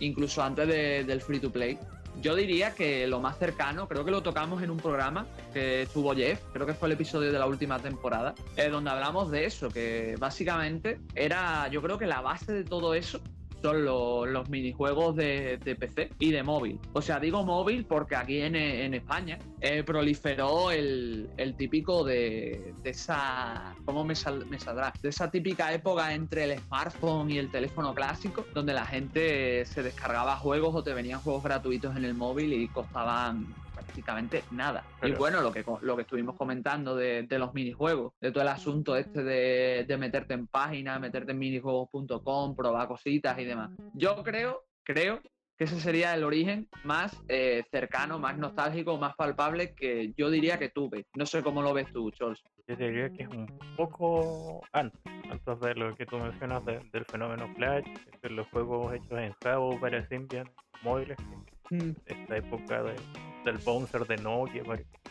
incluso 0.00 0.42
antes 0.42 0.68
del 1.06 1.20
free 1.20 1.40
to 1.40 1.50
play. 1.50 1.78
Yo 2.20 2.34
diría 2.34 2.74
que 2.74 3.06
lo 3.06 3.20
más 3.20 3.38
cercano, 3.38 3.86
creo 3.86 4.04
que 4.04 4.10
lo 4.10 4.22
tocamos 4.22 4.62
en 4.62 4.70
un 4.70 4.78
programa 4.78 5.26
que 5.52 5.82
estuvo 5.82 6.14
Jeff, 6.14 6.40
creo 6.52 6.66
que 6.66 6.74
fue 6.74 6.88
el 6.88 6.92
episodio 6.92 7.30
de 7.30 7.38
la 7.38 7.46
última 7.46 7.78
temporada, 7.78 8.34
donde 8.70 8.90
hablamos 8.90 9.30
de 9.30 9.44
eso, 9.44 9.68
que 9.68 10.16
básicamente 10.18 10.98
era, 11.14 11.68
yo 11.68 11.80
creo 11.80 11.96
que 11.96 12.06
la 12.06 12.20
base 12.20 12.52
de 12.52 12.64
todo 12.64 12.94
eso 12.94 13.20
son 13.62 13.84
los, 13.84 14.48
minijuegos 14.48 15.16
de, 15.16 15.58
PC 15.78 16.10
y 16.18 16.30
de 16.30 16.42
móvil. 16.42 16.78
O 16.92 17.02
sea, 17.02 17.18
digo 17.18 17.44
móvil 17.44 17.84
porque 17.84 18.16
aquí 18.16 18.40
en, 18.40 18.94
España 18.94 19.38
eh, 19.60 19.82
proliferó 19.82 20.70
el, 20.70 21.28
típico 21.56 22.04
de, 22.04 22.74
esa. 22.84 23.74
¿Cómo 23.84 24.04
me, 24.04 24.14
me 24.48 24.58
saldrá? 24.58 24.92
De 25.02 25.08
esa 25.08 25.30
típica 25.30 25.72
época 25.72 26.14
entre 26.14 26.44
el 26.44 26.58
smartphone 26.58 27.30
y 27.30 27.38
el 27.38 27.50
teléfono 27.50 27.94
clásico, 27.94 28.44
donde 28.54 28.72
la 28.72 28.86
gente 28.86 29.64
se 29.64 29.82
descargaba 29.82 30.36
juegos 30.36 30.74
o 30.74 30.82
te 30.82 30.94
venían 30.94 31.20
juegos 31.20 31.42
gratuitos 31.42 31.96
en 31.96 32.04
el 32.04 32.14
móvil 32.14 32.52
y 32.52 32.68
costaban 32.68 33.46
prácticamente 33.88 34.44
nada. 34.50 34.84
Y 35.02 35.12
bueno, 35.12 35.40
lo 35.40 35.50
que, 35.50 35.64
lo 35.80 35.96
que 35.96 36.02
estuvimos 36.02 36.36
comentando 36.36 36.94
de, 36.94 37.26
los 37.30 37.54
minijuegos, 37.54 38.12
de 38.20 38.30
todo 38.30 38.42
el 38.42 38.48
asunto 38.48 38.96
este 38.96 39.22
de, 39.22 39.96
meterte 39.98 40.34
en 40.34 40.46
páginas, 40.46 41.00
meterte 41.00 41.32
en 41.32 41.38
minijuegos.com, 41.38 42.54
probar 42.54 42.86
cositas 42.86 43.38
y 43.38 43.44
demás. 43.44 43.70
Yo 43.94 44.22
creo, 44.22 44.64
creo 44.82 45.20
que 45.56 45.64
ese 45.64 45.80
sería 45.80 46.14
el 46.14 46.22
origen 46.22 46.68
más 46.84 47.20
eh, 47.28 47.64
cercano, 47.70 48.18
más 48.18 48.36
nostálgico, 48.36 48.98
más 48.98 49.16
palpable 49.16 49.74
que 49.74 50.12
yo 50.16 50.30
diría 50.30 50.58
que 50.58 50.68
tuve. 50.68 51.06
No 51.16 51.24
sé 51.26 51.42
cómo 51.42 51.62
lo 51.62 51.72
ves 51.72 51.90
tú, 51.92 52.10
Charles. 52.10 52.40
Yo 52.68 52.76
diría 52.76 53.10
que 53.10 53.22
es 53.22 53.28
un 53.28 53.48
poco 53.76 54.60
antes, 54.72 55.00
antes 55.30 55.60
de 55.60 55.74
lo 55.74 55.96
que 55.96 56.04
tú 56.04 56.18
mencionas 56.18 56.62
del 56.64 57.04
fenómeno 57.06 57.52
Flash, 57.56 57.86
de 58.22 58.30
los 58.30 58.46
juegos 58.48 58.92
hechos 58.92 59.18
en 59.18 59.34
Java 59.42 59.80
para 59.80 60.06
Symbian 60.08 60.48
móviles, 60.82 61.16
mm. 61.70 61.90
esta 62.06 62.36
época 62.36 62.82
de 62.82 62.94
del 63.44 63.58
Bouncer 63.58 64.06
de 64.06 64.16
Nokia 64.18 64.62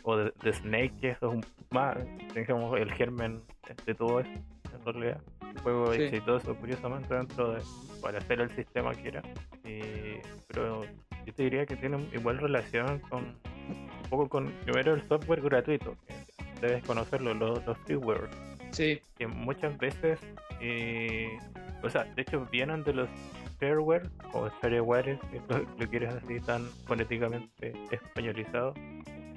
o 0.03 0.15
de, 0.15 0.53
Snake, 0.53 0.93
que 1.01 1.09
es 1.11 1.21
un 1.21 1.45
más, 1.71 1.97
digamos, 2.33 2.79
el 2.79 2.91
germen 2.93 3.41
de 3.85 3.93
todo 3.93 4.19
eso, 4.19 4.29
en 4.29 4.85
realidad. 4.85 5.21
Un 5.41 5.55
juego 5.63 5.93
exitoso, 5.93 6.55
curiosamente, 6.55 7.13
dentro 7.13 7.53
de, 7.53 7.61
para 8.01 8.19
hacer 8.19 8.39
el 8.39 8.55
sistema 8.55 8.93
que 8.93 9.07
era. 9.09 9.21
pero 10.47 10.83
yo 11.25 11.33
te 11.33 11.43
diría 11.43 11.65
que 11.65 11.75
tiene 11.75 11.97
igual 12.13 12.37
relación 12.37 12.99
con, 13.09 13.23
un 13.25 14.09
poco 14.09 14.29
con, 14.29 14.51
primero, 14.63 14.93
el 14.93 15.07
software 15.07 15.41
gratuito, 15.41 15.95
que 16.05 16.67
debes 16.67 16.83
conocerlo, 16.85 17.33
los, 17.33 17.65
los 17.65 17.77
freeware. 17.79 18.29
Sí. 18.71 19.01
Que 19.17 19.27
muchas 19.27 19.77
veces, 19.77 20.19
o 21.83 21.89
sea, 21.89 22.03
de 22.03 22.21
hecho 22.21 22.45
vienen 22.51 22.83
de 22.83 22.93
los 22.93 23.09
shareware 23.59 24.09
o 24.33 24.49
shareware, 24.61 25.19
si 25.31 25.39
lo, 25.49 25.89
quieres 25.89 26.13
así 26.15 26.39
tan 26.39 26.65
fonéticamente 26.85 27.73
españolizado, 27.91 28.73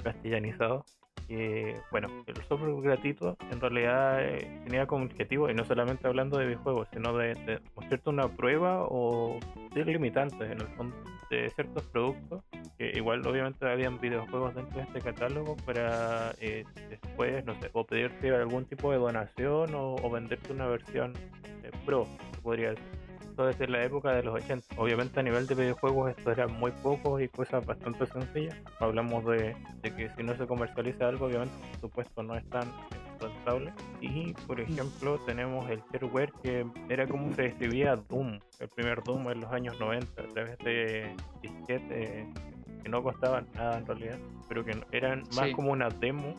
castellanizado. 0.02 0.84
Y 1.28 1.74
bueno, 1.92 2.08
el 2.26 2.34
software 2.48 2.82
gratuito 2.82 3.36
en 3.52 3.60
realidad 3.60 4.20
eh, 4.20 4.62
tenía 4.64 4.86
como 4.86 5.04
objetivo, 5.04 5.48
y 5.48 5.54
no 5.54 5.64
solamente 5.64 6.08
hablando 6.08 6.38
de 6.38 6.46
videojuegos, 6.46 6.88
sino 6.92 7.16
de, 7.16 7.60
mostrarte 7.76 8.10
una 8.10 8.26
prueba 8.26 8.84
o 8.88 9.38
de 9.72 9.84
limitantes 9.84 10.50
en 10.50 10.60
el 10.60 10.66
fondo 10.76 10.96
de 11.30 11.48
ciertos 11.50 11.84
productos. 11.84 12.42
Que 12.76 12.90
igual, 12.96 13.24
obviamente, 13.24 13.64
habían 13.64 14.00
videojuegos 14.00 14.56
dentro 14.56 14.78
de 14.78 14.82
este 14.82 15.00
catálogo 15.00 15.56
para 15.58 16.32
eh, 16.40 16.64
después, 16.88 17.44
no 17.44 17.54
sé, 17.60 17.70
o 17.74 17.84
pedirte 17.84 18.34
algún 18.34 18.64
tipo 18.64 18.90
de 18.90 18.98
donación 18.98 19.72
o, 19.74 19.94
o 20.02 20.10
venderte 20.10 20.52
una 20.52 20.66
versión 20.66 21.12
eh, 21.62 21.70
pro, 21.86 22.08
podría 22.42 22.70
decir 22.70 23.00
desde 23.47 23.68
la 23.68 23.85
época 23.85 24.12
de 24.12 24.23
los 24.23 24.35
80. 24.35 24.75
Obviamente 24.76 25.20
a 25.20 25.23
nivel 25.23 25.47
de 25.47 25.54
videojuegos 25.54 26.11
esto 26.16 26.30
era 26.30 26.47
muy 26.47 26.70
poco 26.70 27.20
y 27.20 27.28
cosas 27.28 27.64
bastante 27.64 28.06
sencillas. 28.06 28.56
Hablamos 28.78 29.25
de, 29.26 29.56
que 29.82 30.11
si 30.16 30.23
no 30.23 30.37
se 30.37 30.47
comercializa 30.47 31.09
algo, 31.09 31.26
obviamente 31.26 31.54
por 31.73 31.80
supuesto 31.80 32.23
no 32.23 32.37
es 32.37 32.49
tan 32.50 32.70
rentable. 33.20 33.73
Y 34.00 34.32
por 34.47 34.61
ejemplo 34.61 35.18
tenemos 35.26 35.68
el 35.70 35.82
shareware 35.92 36.32
que 36.42 36.66
era 36.88 37.06
como 37.06 37.32
se 37.35 37.42
distribuía 37.42 37.97
Doom, 37.97 38.38
el 38.59 38.68
primer 38.68 39.02
Doom 39.02 39.30
en 39.30 39.40
los 39.40 39.52
años 39.52 39.78
90 39.78 40.23
a 40.23 40.26
través 40.26 40.59
de 40.59 41.14
disquetes 41.42 42.26
que 42.82 42.88
no 42.88 43.02
costaban 43.02 43.47
nada 43.54 43.78
en 43.78 43.87
realidad, 43.87 44.18
pero 44.49 44.64
que 44.64 44.73
eran 44.92 45.23
más 45.37 45.50
como 45.54 45.73
una 45.73 45.88
demo 45.88 46.35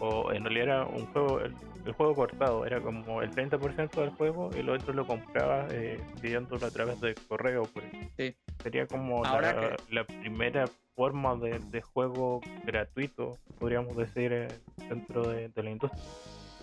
o 0.00 0.32
en 0.32 0.44
realidad 0.44 0.64
era 0.64 0.84
un 0.86 1.06
juego, 1.06 1.40
el 1.40 1.92
juego 1.92 2.14
cortado, 2.14 2.66
era 2.66 2.80
como 2.80 3.22
el 3.22 3.30
30% 3.30 4.00
del 4.00 4.10
juego 4.10 4.50
y 4.56 4.62
lo 4.62 4.74
otro 4.74 4.92
lo 4.92 5.06
compraba 5.06 5.66
eh, 5.70 6.00
pidiéndolo 6.20 6.66
a 6.66 6.70
través 6.70 7.00
de 7.00 7.14
correo. 7.28 7.64
Pues. 7.72 7.86
Sí. 8.16 8.34
Sería 8.62 8.86
como 8.86 9.22
la, 9.22 9.76
la, 9.90 10.04
primera 10.04 10.66
forma 10.94 11.34
de, 11.36 11.58
de, 11.58 11.82
juego 11.82 12.40
gratuito, 12.64 13.38
podríamos 13.58 13.96
decir, 13.96 14.32
eh, 14.32 14.48
dentro 14.88 15.28
de, 15.28 15.48
de 15.48 15.62
la 15.62 15.70
industria. 15.70 16.02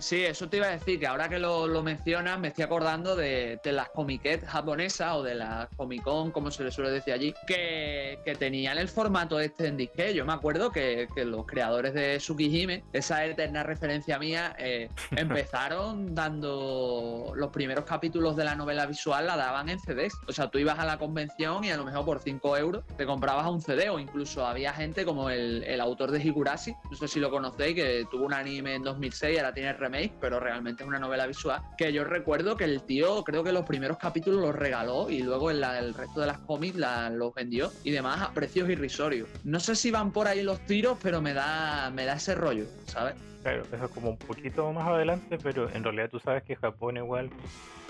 Sí, 0.01 0.25
eso 0.25 0.49
te 0.49 0.57
iba 0.57 0.65
a 0.65 0.71
decir, 0.71 0.99
que 0.99 1.05
ahora 1.05 1.29
que 1.29 1.37
lo, 1.37 1.67
lo 1.67 1.83
mencionas 1.83 2.39
me 2.39 2.47
estoy 2.47 2.63
acordando 2.63 3.15
de, 3.15 3.59
las 3.63 3.89
comiquettes 3.89 4.49
japonesas 4.49 5.13
o 5.13 5.21
de 5.21 5.35
las 5.35 5.67
Comic 5.77 6.01
Con, 6.01 6.31
como 6.31 6.49
se 6.49 6.63
le 6.63 6.71
suele 6.71 6.89
decir 6.89 7.13
allí, 7.13 7.35
que, 7.45 8.19
tenían 8.39 8.79
el 8.79 8.87
formato 8.87 9.39
este 9.39 9.67
en 9.67 9.77
disque. 9.77 10.15
Yo 10.15 10.25
me 10.25 10.33
acuerdo 10.33 10.71
que, 10.71 11.07
los 11.23 11.45
creadores 11.45 11.93
de 11.93 12.17
Tsukihime, 12.17 12.83
esa 12.93 13.23
eterna 13.25 13.61
referencia 13.61 14.17
mía, 14.17 14.55
eh, 14.57 14.89
empezaron 15.11 16.15
dando 16.15 17.33
los 17.35 17.51
primeros 17.51 17.85
capítulos 17.85 18.35
de 18.35 18.45
la 18.45 18.55
novela 18.55 18.87
visual, 18.87 19.27
la 19.27 19.37
daban 19.37 19.69
en 19.69 19.79
CDs. 19.79 20.13
O 20.27 20.33
sea, 20.33 20.49
tú 20.49 20.57
ibas 20.57 20.79
a 20.79 20.85
la 20.85 20.97
convención 20.97 21.63
y 21.63 21.69
a 21.69 21.77
lo 21.77 21.85
mejor 21.85 22.05
por 22.05 22.19
5 22.19 22.57
euros 22.57 22.83
te 22.97 23.05
comprabas 23.05 23.45
un 23.47 23.61
CD 23.61 23.89
o 23.89 23.99
incluso 23.99 24.47
había 24.47 24.73
gente 24.73 25.05
como 25.05 25.29
el, 25.29 25.63
el 25.63 25.79
autor 25.79 26.09
de 26.09 26.23
Higurashi, 26.23 26.73
no 26.89 26.97
sé 26.97 27.07
si 27.07 27.19
lo 27.19 27.29
conocéis, 27.29 27.75
que 27.75 28.07
tuvo 28.09 28.25
un 28.25 28.33
anime 28.33 28.75
en 28.75 28.83
2006 28.83 29.35
y 29.35 29.37
ahora 29.37 29.53
tiene 29.53 29.73
pero 30.19 30.39
realmente 30.39 30.83
es 30.83 30.87
una 30.87 30.99
novela 30.99 31.27
visual 31.27 31.61
que 31.77 31.91
yo 31.91 32.03
recuerdo 32.03 32.55
que 32.55 32.63
el 32.63 32.83
tío 32.83 33.23
creo 33.23 33.43
que 33.43 33.51
los 33.51 33.65
primeros 33.65 33.97
capítulos 33.97 34.41
los 34.41 34.55
regaló 34.55 35.09
y 35.09 35.21
luego 35.21 35.51
en 35.51 35.63
el 35.63 35.93
resto 35.93 36.21
de 36.21 36.27
las 36.27 36.39
cómics 36.39 36.77
los 37.11 37.33
vendió 37.33 37.71
y 37.83 37.91
demás 37.91 38.21
a 38.21 38.33
precios 38.33 38.69
irrisorios. 38.69 39.27
No 39.43 39.59
sé 39.59 39.75
si 39.75 39.91
van 39.91 40.11
por 40.11 40.27
ahí 40.27 40.43
los 40.43 40.65
tiros, 40.65 40.97
pero 41.01 41.21
me 41.21 41.33
da, 41.33 41.89
me 41.91 42.05
da 42.05 42.13
ese 42.13 42.35
rollo, 42.35 42.65
¿sabes? 42.85 43.15
Claro, 43.43 43.63
eso 43.71 43.85
es 43.85 43.91
como 43.91 44.11
un 44.11 44.17
poquito 44.17 44.71
más 44.71 44.87
adelante, 44.87 45.37
pero 45.41 45.69
en 45.69 45.83
realidad 45.83 46.09
tú 46.09 46.19
sabes 46.19 46.43
que 46.43 46.55
Japón 46.55 46.97
igual 46.97 47.29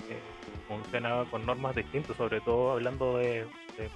eh, 0.08 0.20
funcionaba 0.66 1.24
con 1.26 1.44
normas 1.46 1.76
distintas, 1.76 2.16
sobre 2.16 2.40
todo 2.40 2.72
hablando 2.72 3.18
de, 3.18 3.46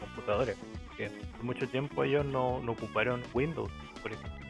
computadores, 0.01 0.57
que 0.97 1.11
por 1.37 1.45
mucho 1.45 1.69
tiempo 1.69 2.05
ellos 2.05 2.25
no, 2.27 2.61
no 2.61 2.73
ocuparon 2.73 3.23
Windows, 3.35 3.71
por 4.03 4.13
ejemplo. 4.13 4.47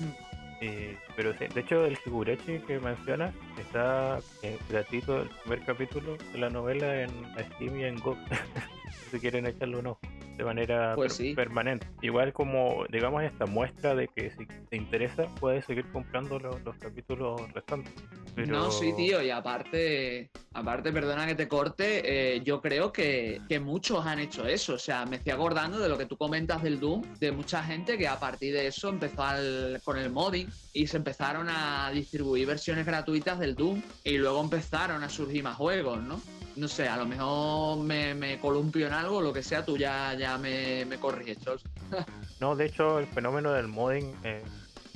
Mm. 0.00 0.27
Eh, 0.60 0.96
pero 1.14 1.32
de 1.32 1.60
hecho 1.60 1.84
el 1.84 1.96
Higurashi 2.04 2.58
que 2.66 2.80
mencionas 2.80 3.32
está 3.58 4.18
eh, 4.42 4.58
gratuito 4.68 5.22
el 5.22 5.28
primer 5.28 5.64
capítulo 5.64 6.16
de 6.32 6.38
la 6.38 6.50
novela 6.50 7.02
en 7.02 7.10
Steam 7.54 7.78
y 7.78 7.84
en 7.84 7.96
Go. 7.96 8.16
si 9.10 9.20
quieren 9.20 9.46
echarle 9.46 9.78
un 9.78 9.86
ojo 9.88 10.00
de 10.38 10.44
manera 10.44 10.94
pues 10.94 11.20
permanente. 11.34 11.86
Igual 12.00 12.32
como, 12.32 12.86
digamos, 12.90 13.24
esta 13.24 13.44
muestra 13.44 13.96
de 13.96 14.06
que 14.06 14.30
si 14.30 14.46
te 14.46 14.76
interesa, 14.76 15.26
puedes 15.40 15.64
seguir 15.64 15.84
comprando 15.92 16.38
los, 16.38 16.76
capítulos 16.78 17.52
restantes. 17.52 17.92
No, 18.36 18.70
sí, 18.70 18.92
tío, 18.96 19.20
y 19.20 19.30
aparte, 19.30 20.30
aparte, 20.54 20.92
perdona 20.92 21.26
que 21.26 21.34
te 21.34 21.48
corte, 21.48 22.36
eh, 22.36 22.40
yo 22.44 22.62
creo 22.62 22.92
que, 22.92 23.40
que, 23.48 23.58
muchos 23.58 24.06
han 24.06 24.20
hecho 24.20 24.46
eso. 24.46 24.74
O 24.74 24.78
sea, 24.78 25.04
me 25.06 25.16
estoy 25.16 25.32
acordando 25.32 25.80
de 25.80 25.88
lo 25.88 25.98
que 25.98 26.06
tú 26.06 26.16
comentas 26.16 26.62
del 26.62 26.78
Doom, 26.78 27.02
de 27.18 27.32
mucha 27.32 27.64
gente 27.64 27.98
que 27.98 28.06
a 28.06 28.20
partir 28.20 28.54
de 28.54 28.68
eso 28.68 28.90
empezó 28.90 29.24
con 29.84 29.98
el 29.98 30.10
modding 30.10 30.48
y 30.72 30.86
se 30.86 30.98
empezaron 30.98 31.48
a 31.50 31.90
distribuir 31.92 32.46
versiones 32.46 32.86
gratuitas 32.86 33.40
del 33.40 33.56
Doom 33.56 33.82
y 34.04 34.18
luego 34.18 34.40
empezaron 34.40 35.02
a 35.02 35.08
surgir 35.08 35.42
más 35.42 35.56
juegos, 35.56 36.00
¿no? 36.00 36.20
No 36.58 36.68
sé, 36.68 36.88
a 36.88 36.96
lo 36.96 37.06
mejor 37.06 37.78
me, 37.78 38.38
columpio 38.40 38.86
en 38.86 38.92
algo, 38.92 39.20
lo 39.20 39.32
que 39.32 39.42
sea, 39.42 39.64
tú 39.64 39.76
ya, 39.76 40.14
ya 40.14 40.36
me, 40.38 40.84
me 40.84 40.98
corriges, 40.98 41.38
no, 42.40 42.56
de 42.56 42.66
hecho, 42.66 42.98
el 42.98 43.06
fenómeno 43.06 43.52
del 43.52 43.68
modding, 43.68 44.14
eh, 44.24 44.42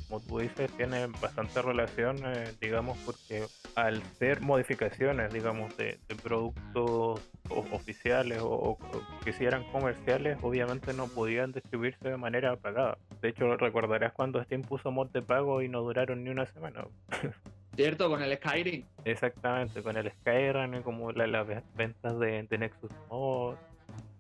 como 0.08 0.20
tú 0.20 0.38
dices, 0.40 0.70
tiene 0.76 1.06
bastante 1.06 1.62
relación, 1.62 2.18
eh, 2.24 2.52
digamos, 2.60 2.98
porque 3.06 3.46
al 3.74 4.02
ser 4.18 4.40
modificaciones, 4.42 5.32
digamos, 5.32 5.74
de, 5.76 5.98
productos 6.22 7.20
oficiales 7.48 8.40
o, 8.42 8.78
que 9.24 9.32
si 9.32 9.44
eran 9.44 9.64
comerciales, 9.72 10.38
obviamente 10.42 10.92
no 10.92 11.06
podían 11.06 11.52
distribuirse 11.52 12.08
de 12.08 12.16
manera 12.16 12.56
pagada. 12.56 12.98
De 13.20 13.30
hecho, 13.30 13.56
recordarás 13.56 14.12
cuando 14.12 14.42
Steam 14.44 14.62
puso 14.62 14.90
mod 14.90 15.08
de 15.10 15.22
pago 15.22 15.62
y 15.62 15.68
no 15.68 15.80
duraron 15.80 16.24
ni 16.24 16.30
una 16.30 16.46
semana. 16.46 16.84
¿Cierto? 17.74 18.08
Con 18.08 18.22
el 18.22 18.36
Skyrim. 18.36 18.84
Exactamente, 19.04 19.82
con 19.82 19.96
el 19.96 20.10
Skyrim, 20.10 20.82
como 20.82 21.10
las 21.12 21.46
ventas 21.74 22.18
de, 22.18 22.46
Nexus 22.58 22.90
Mod, 23.08 23.54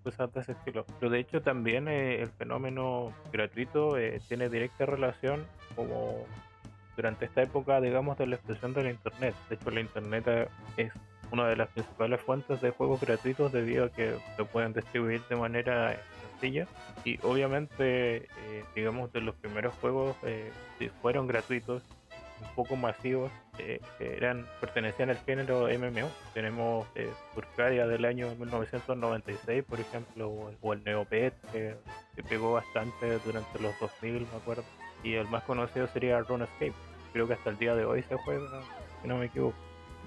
cosas 0.02 0.32
de 0.32 0.40
ese 0.40 0.52
estilo. 0.52 0.86
Pero 0.98 1.10
de 1.10 1.20
hecho 1.20 1.42
también 1.42 1.86
eh, 1.88 2.22
el 2.22 2.30
fenómeno 2.30 3.12
gratuito 3.30 3.98
eh, 3.98 4.20
tiene 4.28 4.48
directa 4.48 4.86
relación 4.86 5.46
como 5.76 6.24
durante 6.96 7.24
esta 7.24 7.42
época, 7.42 7.80
digamos, 7.80 8.18
de 8.18 8.26
la 8.26 8.36
explosión 8.36 8.74
de 8.74 8.84
la 8.84 8.90
Internet. 8.90 9.34
De 9.48 9.54
hecho, 9.54 9.70
la 9.70 9.80
Internet 9.80 10.24
eh, 10.28 10.48
es 10.76 10.92
una 11.30 11.48
de 11.48 11.56
las 11.56 11.68
principales 11.68 12.20
fuentes 12.20 12.60
de 12.60 12.70
juegos 12.70 13.00
gratuitos 13.00 13.52
debido 13.52 13.86
a 13.86 13.88
que 13.90 14.16
se 14.36 14.44
pueden 14.44 14.72
distribuir 14.72 15.22
de 15.28 15.36
manera 15.36 15.98
sencilla 16.30 16.66
y 17.04 17.18
obviamente 17.22 18.16
eh, 18.16 18.64
digamos 18.76 19.12
de 19.12 19.22
los 19.22 19.34
primeros 19.36 19.74
juegos 19.76 20.14
eh, 20.24 20.50
fueron 21.00 21.26
gratuitos 21.26 21.82
un 22.42 22.54
poco 22.54 22.76
masivos 22.76 23.30
eh, 23.58 23.80
que 23.98 24.16
eran 24.16 24.46
pertenecían 24.60 25.10
al 25.10 25.18
género 25.18 25.68
MMO. 25.68 26.10
Tenemos 26.34 26.86
eh, 26.94 27.10
del 27.66 28.04
año 28.04 28.34
1996, 28.34 29.64
por 29.64 29.80
ejemplo, 29.80 30.54
o 30.60 30.72
el, 30.72 30.84
Neopet, 30.84 31.34
que, 31.52 31.76
pegó 32.28 32.52
bastante 32.52 33.18
durante 33.24 33.58
los 33.58 33.78
2000, 33.80 34.12
me 34.12 34.36
acuerdo. 34.36 34.64
Y 35.02 35.14
el 35.14 35.28
más 35.28 35.42
conocido 35.44 35.86
sería 35.88 36.20
RuneScape. 36.20 36.74
Creo 37.12 37.26
que 37.26 37.34
hasta 37.34 37.50
el 37.50 37.58
día 37.58 37.74
de 37.74 37.84
hoy 37.84 38.02
se 38.02 38.16
juega, 38.16 38.62
si 39.00 39.08
no 39.08 39.18
me 39.18 39.26
equivoco. 39.26 39.56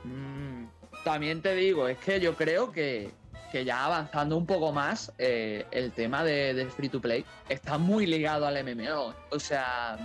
Mm, 0.03 0.65
también 1.03 1.41
te 1.41 1.55
digo, 1.55 1.87
es 1.87 1.97
que 1.97 2.19
yo 2.19 2.35
creo 2.35 2.71
que, 2.71 3.11
ya 3.53 3.85
avanzando 3.85 4.35
un 4.35 4.45
poco 4.45 4.73
más, 4.73 5.13
eh, 5.17 5.65
el 5.71 5.91
tema 5.93 6.23
de, 6.23 6.67
free 6.75 6.89
to 6.89 6.99
play 6.99 7.23
está 7.47 7.77
muy 7.77 8.05
ligado 8.05 8.45
al 8.45 8.61
MMO. 8.63 9.13
O 9.31 9.39
sea, 9.39 9.97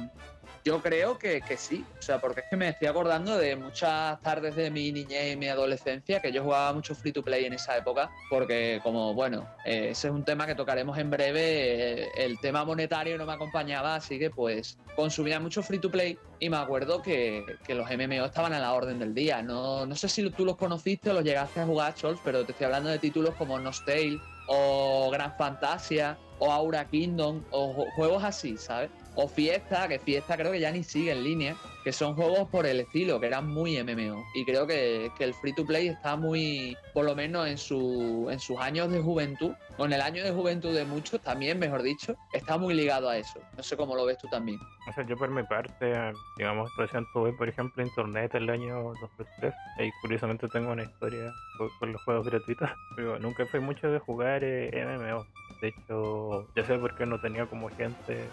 yo 0.65 0.83
creo 0.83 1.19
que, 1.19 1.41
que, 1.41 1.57
sí, 1.57 1.85
o 1.99 2.03
sea, 2.03 2.21
porque 2.21 2.41
es 2.41 2.47
que 2.51 2.57
me 2.57 2.69
estoy 2.69 2.89
acordando 2.89 3.37
de 3.39 3.57
muchas 3.57 4.21
tardes 4.21 4.55
de 4.57 4.71
mi 4.71 4.93
niñez 4.93 5.33
y 5.33 5.37
mi 5.37 5.49
adolescencia 5.49 6.21
que 6.21 6.33
yo 6.33 6.43
jugaba 6.43 6.73
mucho 6.73 6.95
free 6.95 7.13
to 7.13 7.23
play 7.23 7.47
en 7.47 7.55
esa 7.55 7.77
época, 7.77 8.11
porque 8.29 8.81
como, 8.83 9.15
bueno, 9.15 9.49
eh, 9.65 9.89
ese 9.91 10.09
es 10.09 10.15
un 10.15 10.25
tema 10.25 10.47
que 10.47 10.55
tocaremos 10.55 10.99
en 10.99 11.11
breve, 11.11 12.03
eh, 12.03 12.09
el 12.17 12.39
tema 12.41 12.65
monetario 12.65 13.17
no 13.17 13.25
me 13.25 13.33
acompañaba, 13.33 13.95
así 13.95 14.19
que 14.19 14.31
pues 14.31 14.79
consumía 14.97 15.41
mucho 15.41 15.63
free 15.63 15.79
to 15.79 15.91
play 15.91 16.19
y 16.39 16.51
me 16.51 16.59
acuerdo 16.59 17.01
que, 17.01 17.45
que 17.65 17.75
los 17.75 17.89
MMO 17.89 18.27
estaban 18.27 18.53
a 18.53 18.61
la 18.61 18.73
orden 18.75 18.99
del 18.99 19.15
día. 19.15 19.43
No, 19.43 19.87
no 19.87 19.95
sé 19.95 20.09
si 20.09 20.29
tú 20.31 20.45
los 20.45 20.57
conociste 20.57 21.11
o 21.11 21.15
los 21.15 21.25
llegaste 21.25 21.61
a 21.61 21.67
jugar, 21.67 21.95
Chols, 21.95 22.21
pero 22.23 22.45
te 22.45 22.53
estoy 22.53 22.67
hablando 22.67 22.91
de 22.91 22.99
títulos 22.99 23.35
como 23.37 23.59
Nostale 23.59 24.19
o 24.47 25.11
Gran 25.11 25.35
Fantasia 25.37 26.19
o 26.39 26.51
Aura 26.51 26.85
Kingdom 26.87 27.45
o 27.51 27.87
juegos 27.95 28.25
así, 28.25 28.57
¿sabes? 28.57 28.91
O 29.15 29.29
Fiesta, 29.29 29.89
que 29.89 29.99
Fiesta 29.99 30.37
creo 30.37 30.53
que 30.53 30.61
ya 30.61 30.71
ni 30.71 30.83
sigue 30.83 31.13
en 31.13 31.25
línea, 31.25 31.57
que 31.85 31.93
son 31.93 32.15
juegos 32.15 32.49
por 32.49 32.67
el 32.67 32.81
estilo, 32.81 33.21
que 33.21 33.27
eran 33.27 33.47
muy 33.47 33.83
MMO. 33.83 34.25
Y 34.35 34.45
creo 34.45 34.67
que, 34.67 35.11
el 35.19 35.35
free 35.35 35.53
to 35.53 35.65
play 35.65 35.89
está 35.89 36.17
muy, 36.17 36.77
por 36.95 37.05
lo 37.05 37.15
menos 37.15 37.47
en, 37.49 37.59
su, 37.59 38.29
en 38.31 38.39
sus 38.39 38.59
años 38.59 38.91
de 38.91 39.01
juventud, 39.01 39.53
o 39.77 39.85
en 39.85 39.93
el 39.93 40.01
año 40.01 40.23
de 40.23 40.31
juventud 40.31 40.75
de 40.75 40.85
muchos 40.85 41.21
también, 41.21 41.59
mejor 41.59 41.83
dicho, 41.83 42.17
está 42.33 42.59
muy 42.59 42.75
ligado 42.75 43.09
a 43.09 43.17
eso. 43.17 43.41
No 43.57 43.63
sé 43.63 43.77
cómo 43.77 43.95
lo 43.95 44.05
ves 44.05 44.19
tú 44.19 44.29
también. 44.29 44.59
O 44.89 44.93
sea, 44.93 45.07
yo 45.07 45.17
por 45.17 45.31
mi 45.31 45.43
parte, 45.43 45.93
digamos, 46.37 46.71
recién 46.77 47.07
tuve, 47.13 47.33
por 47.33 47.49
ejemplo, 47.49 47.83
internet 47.83 48.35
el 48.35 48.49
año 48.49 48.93
2003, 49.01 49.55
y 49.79 49.91
curiosamente 50.01 50.49
tengo 50.49 50.73
una 50.73 50.85
historia 50.85 51.33
con, 51.79 51.93
los 51.93 52.03
juegos 52.03 52.27
gratuitos, 52.27 52.69
pero 52.97 53.19
nunca 53.19 53.47
fui 53.47 53.61
mucho 53.61 53.91
de 53.91 53.99
jugar 53.99 54.43
eh, 54.45 54.71
MMO. 54.73 55.27
De 55.61 55.69
hecho, 55.69 56.49
ya 56.55 56.65
sé 56.65 56.79
por 56.79 56.97
qué 56.97 57.05
no 57.05 57.21
tenía 57.21 57.45
como 57.47 57.69
gente 57.69 58.29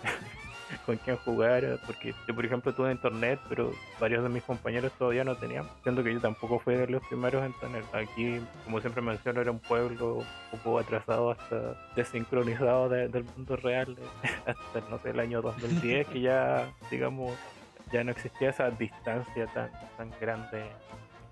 con 0.86 0.98
quien 0.98 1.18
jugar, 1.18 1.80
porque 1.86 2.14
yo 2.28 2.36
por 2.36 2.46
ejemplo 2.46 2.74
tuve 2.74 2.92
internet, 2.92 3.40
pero 3.50 3.72
varios 4.00 4.24
de 4.24 4.30
mis 4.30 4.44
compañeros 4.44 4.92
todavía 4.98 5.24
no 5.24 5.36
tenían, 5.36 5.66
siendo 5.84 6.04
que 6.04 6.14
yo 6.14 6.20
tampoco 6.20 6.60
fui 6.60 6.76
de 6.76 6.88
los 6.88 7.06
primeros 7.08 7.46
en 7.46 7.54
tener. 7.54 7.84
Aquí, 7.94 8.42
como 8.66 8.80
siempre 8.82 9.02
menciono, 9.02 9.42
era 9.42 9.52
un 9.52 9.60
pueblo 9.60 10.16
un 10.18 10.60
poco 10.60 10.80
atrasado 10.80 11.32
hasta 11.32 11.76
desincronizado 11.96 12.90
del 12.90 13.24
mundo 13.36 13.56
real, 13.58 13.96
hasta 14.46 14.90
no 14.90 15.00
sé, 15.00 15.12
el 15.12 15.20
año 15.20 15.42
2010, 15.42 16.08
que 16.08 16.22
ya, 16.22 16.70
digamos, 16.92 17.34
ya 17.92 18.04
no 18.04 18.12
existía 18.12 18.50
esa 18.50 18.70
distancia 18.70 19.48
tan, 19.48 19.72
tan 19.98 20.12
grande 20.20 20.64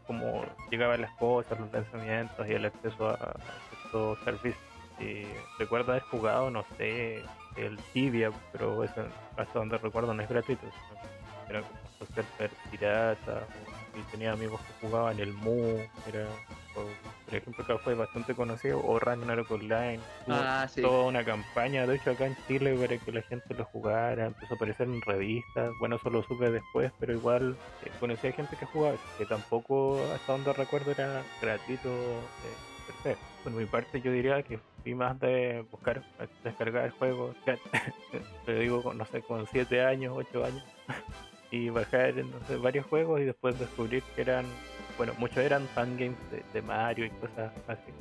como 0.08 0.46
llegaban 0.70 1.02
las 1.02 1.12
cosas, 1.16 1.60
los 1.60 1.72
lanzamientos 1.72 2.48
y 2.48 2.54
el 2.54 2.66
acceso 2.66 3.10
a, 3.10 3.36
estos 3.84 4.20
servicios. 4.20 4.64
Y 5.00 5.26
recuerdo 5.60 5.92
haber 5.92 6.04
jugado, 6.04 6.50
no 6.50 6.64
sé, 6.78 7.22
el 7.56 7.78
Tibia, 7.94 8.32
pero 8.52 8.84
eso 8.84 9.06
hasta 9.38 9.60
donde 9.60 9.78
recuerdo 9.78 10.14
no 10.14 10.22
es 10.22 10.30
gratuito. 10.30 10.66
Era 11.50 11.62
como 11.62 12.12
ser 12.14 12.50
pirata, 12.72 13.48
y 13.96 14.02
tenía 14.12 14.34
amigos 14.34 14.60
que 14.62 14.88
jugaban 14.88 15.20
el 15.20 15.34
Mu, 15.34 15.78
era, 16.08 16.28
por 16.74 17.34
ejemplo, 17.34 17.64
acá 17.64 17.78
fue 17.78 17.96
bastante 17.96 18.36
conocido, 18.36 18.82
o 18.84 19.00
Ragnarok 19.00 19.50
Online, 19.52 20.00
ah, 20.28 20.68
toda 20.82 21.06
una 21.06 21.24
campaña, 21.24 21.88
de 21.88 21.96
hecho 21.96 22.12
acá 22.12 22.26
en 22.26 22.36
Chile 22.48 22.76
para 22.76 22.98
que 22.98 23.12
la 23.12 23.22
gente 23.22 23.54
lo 23.54 23.64
jugara, 23.66 24.26
empezó 24.26 24.54
a 24.54 24.56
aparecer 24.56 24.88
en 24.88 25.02
revistas, 25.02 25.72
bueno, 25.80 25.96
eso 25.96 26.10
lo 26.10 26.24
supe 26.24 26.52
después, 26.52 26.92
pero 27.00 27.14
igual 27.14 27.56
eh, 27.84 27.92
conocía 28.00 28.32
gente 28.32 28.58
que 28.58 28.66
jugaba, 28.66 28.96
que 29.18 29.26
tampoco 29.26 29.98
hasta 30.14 30.34
donde 30.34 30.54
recuerdo 30.54 30.92
era 30.92 31.24
gratuito. 31.42 31.90
Eh, 31.90 32.75
por 33.44 33.54
mi 33.54 33.66
parte 33.66 34.02
yo 34.02 34.12
diría 34.12 34.42
que 34.44 34.60
fui 34.84 34.96
más 34.96 35.20
de 35.20 35.66
buscar 35.72 36.04
descargar 36.44 36.86
el 36.86 36.92
juego, 36.92 37.34
te 38.46 38.60
digo, 38.60 38.94
no 38.94 39.06
sé, 39.06 39.22
con 39.22 39.46
7 39.48 39.82
años, 39.82 40.14
8 40.16 40.46
años, 40.46 40.64
y 41.52 41.70
bajar 41.70 42.14
varios 42.62 42.86
juegos 42.86 43.22
y 43.22 43.26
después 43.26 43.58
descubrir 43.60 44.04
que 44.16 44.22
eran, 44.22 44.46
bueno, 44.98 45.14
muchos 45.18 45.38
eran 45.38 45.68
fangames 45.70 46.18
de, 46.32 46.44
de 46.54 46.62
Mario 46.62 47.06
y 47.06 47.10
cosas 47.12 47.52
así. 47.68 47.92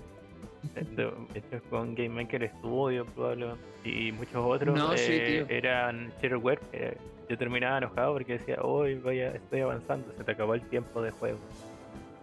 Hechos 1.35 1.63
con 1.69 1.95
Game 1.95 2.09
Maker 2.09 2.51
Studio 2.59 3.05
probablemente 3.05 3.63
y 3.85 4.13
muchos 4.13 4.37
otros 4.37 4.99
eh, 4.99 5.45
eran 5.49 6.11
shareware 6.23 6.59
yo 7.29 7.39
terminaba 7.39 7.79
enojado 7.79 8.15
porque 8.15 8.39
decía 8.39 8.57
hoy 8.63 8.95
voy 8.95 9.21
estoy 9.21 9.61
avanzando 9.61 10.13
se 10.17 10.25
te 10.25 10.33
acabó 10.33 10.55
el 10.55 10.63
tiempo 10.69 11.03
de 11.03 11.11
juego 11.11 11.39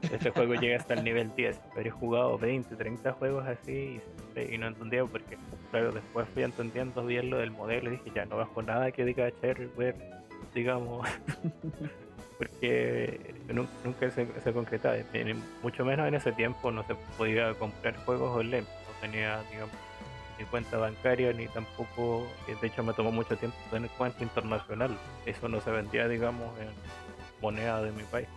este 0.02 0.32
juego 0.32 0.56
llega 0.56 0.78
hasta 0.78 0.94
el 0.94 1.04
nivel 1.04 1.32
10, 1.36 1.60
pero 1.76 1.88
he 1.88 1.92
jugado 1.92 2.38
20, 2.38 2.76
30 2.76 3.12
juegos 3.14 3.46
así 3.48 4.02
y, 4.36 4.58
no 4.58 4.68
entendía 4.68 5.06
porque, 5.06 5.38
claro, 5.70 5.92
después 5.92 6.28
fui 6.34 6.44
entendiendo 6.44 7.06
bien 7.06 7.30
lo 7.30 7.38
del 7.38 7.52
modelo 7.52 7.90
y 7.90 7.98
dije, 7.98 8.12
ya 8.16 8.26
no 8.26 8.38
bajo 8.38 8.62
nada 8.62 8.92
que 8.92 9.06
diga 9.06 9.32
web 9.78 9.96
digamos, 10.54 11.08
porque 12.38 13.36
nunca 13.84 14.10
se, 14.12 14.54
concretaba, 14.54 14.98
mucho 15.62 15.86
menos 15.86 16.08
en 16.08 16.16
ese 16.16 16.32
tiempo 16.32 16.72
no 16.72 16.84
se 16.84 16.96
podía 17.18 17.54
comprar 17.54 17.96
juegos 17.98 18.36
online, 18.36 18.62
no 18.62 19.02
tenía, 19.02 19.42
digamos, 19.52 19.76
ni 20.40 20.46
cuenta 20.46 20.78
bancaria 20.78 21.32
ni 21.34 21.48
tampoco, 21.48 22.28
de 22.48 22.68
hecho 22.68 22.84
me 22.84 22.94
tomó 22.94 23.12
mucho 23.12 23.38
tiempo 23.38 23.58
tener 23.70 23.90
cuenta 23.92 24.24
internacional, 24.24 24.98
eso 25.26 25.48
no 25.48 25.62
se 25.62 25.72
vendía, 25.72 26.08
digamos, 26.08 26.50
en 26.60 26.70
moneda 27.42 27.82
de 27.82 27.92
mi 27.92 28.04
país. 28.04 28.28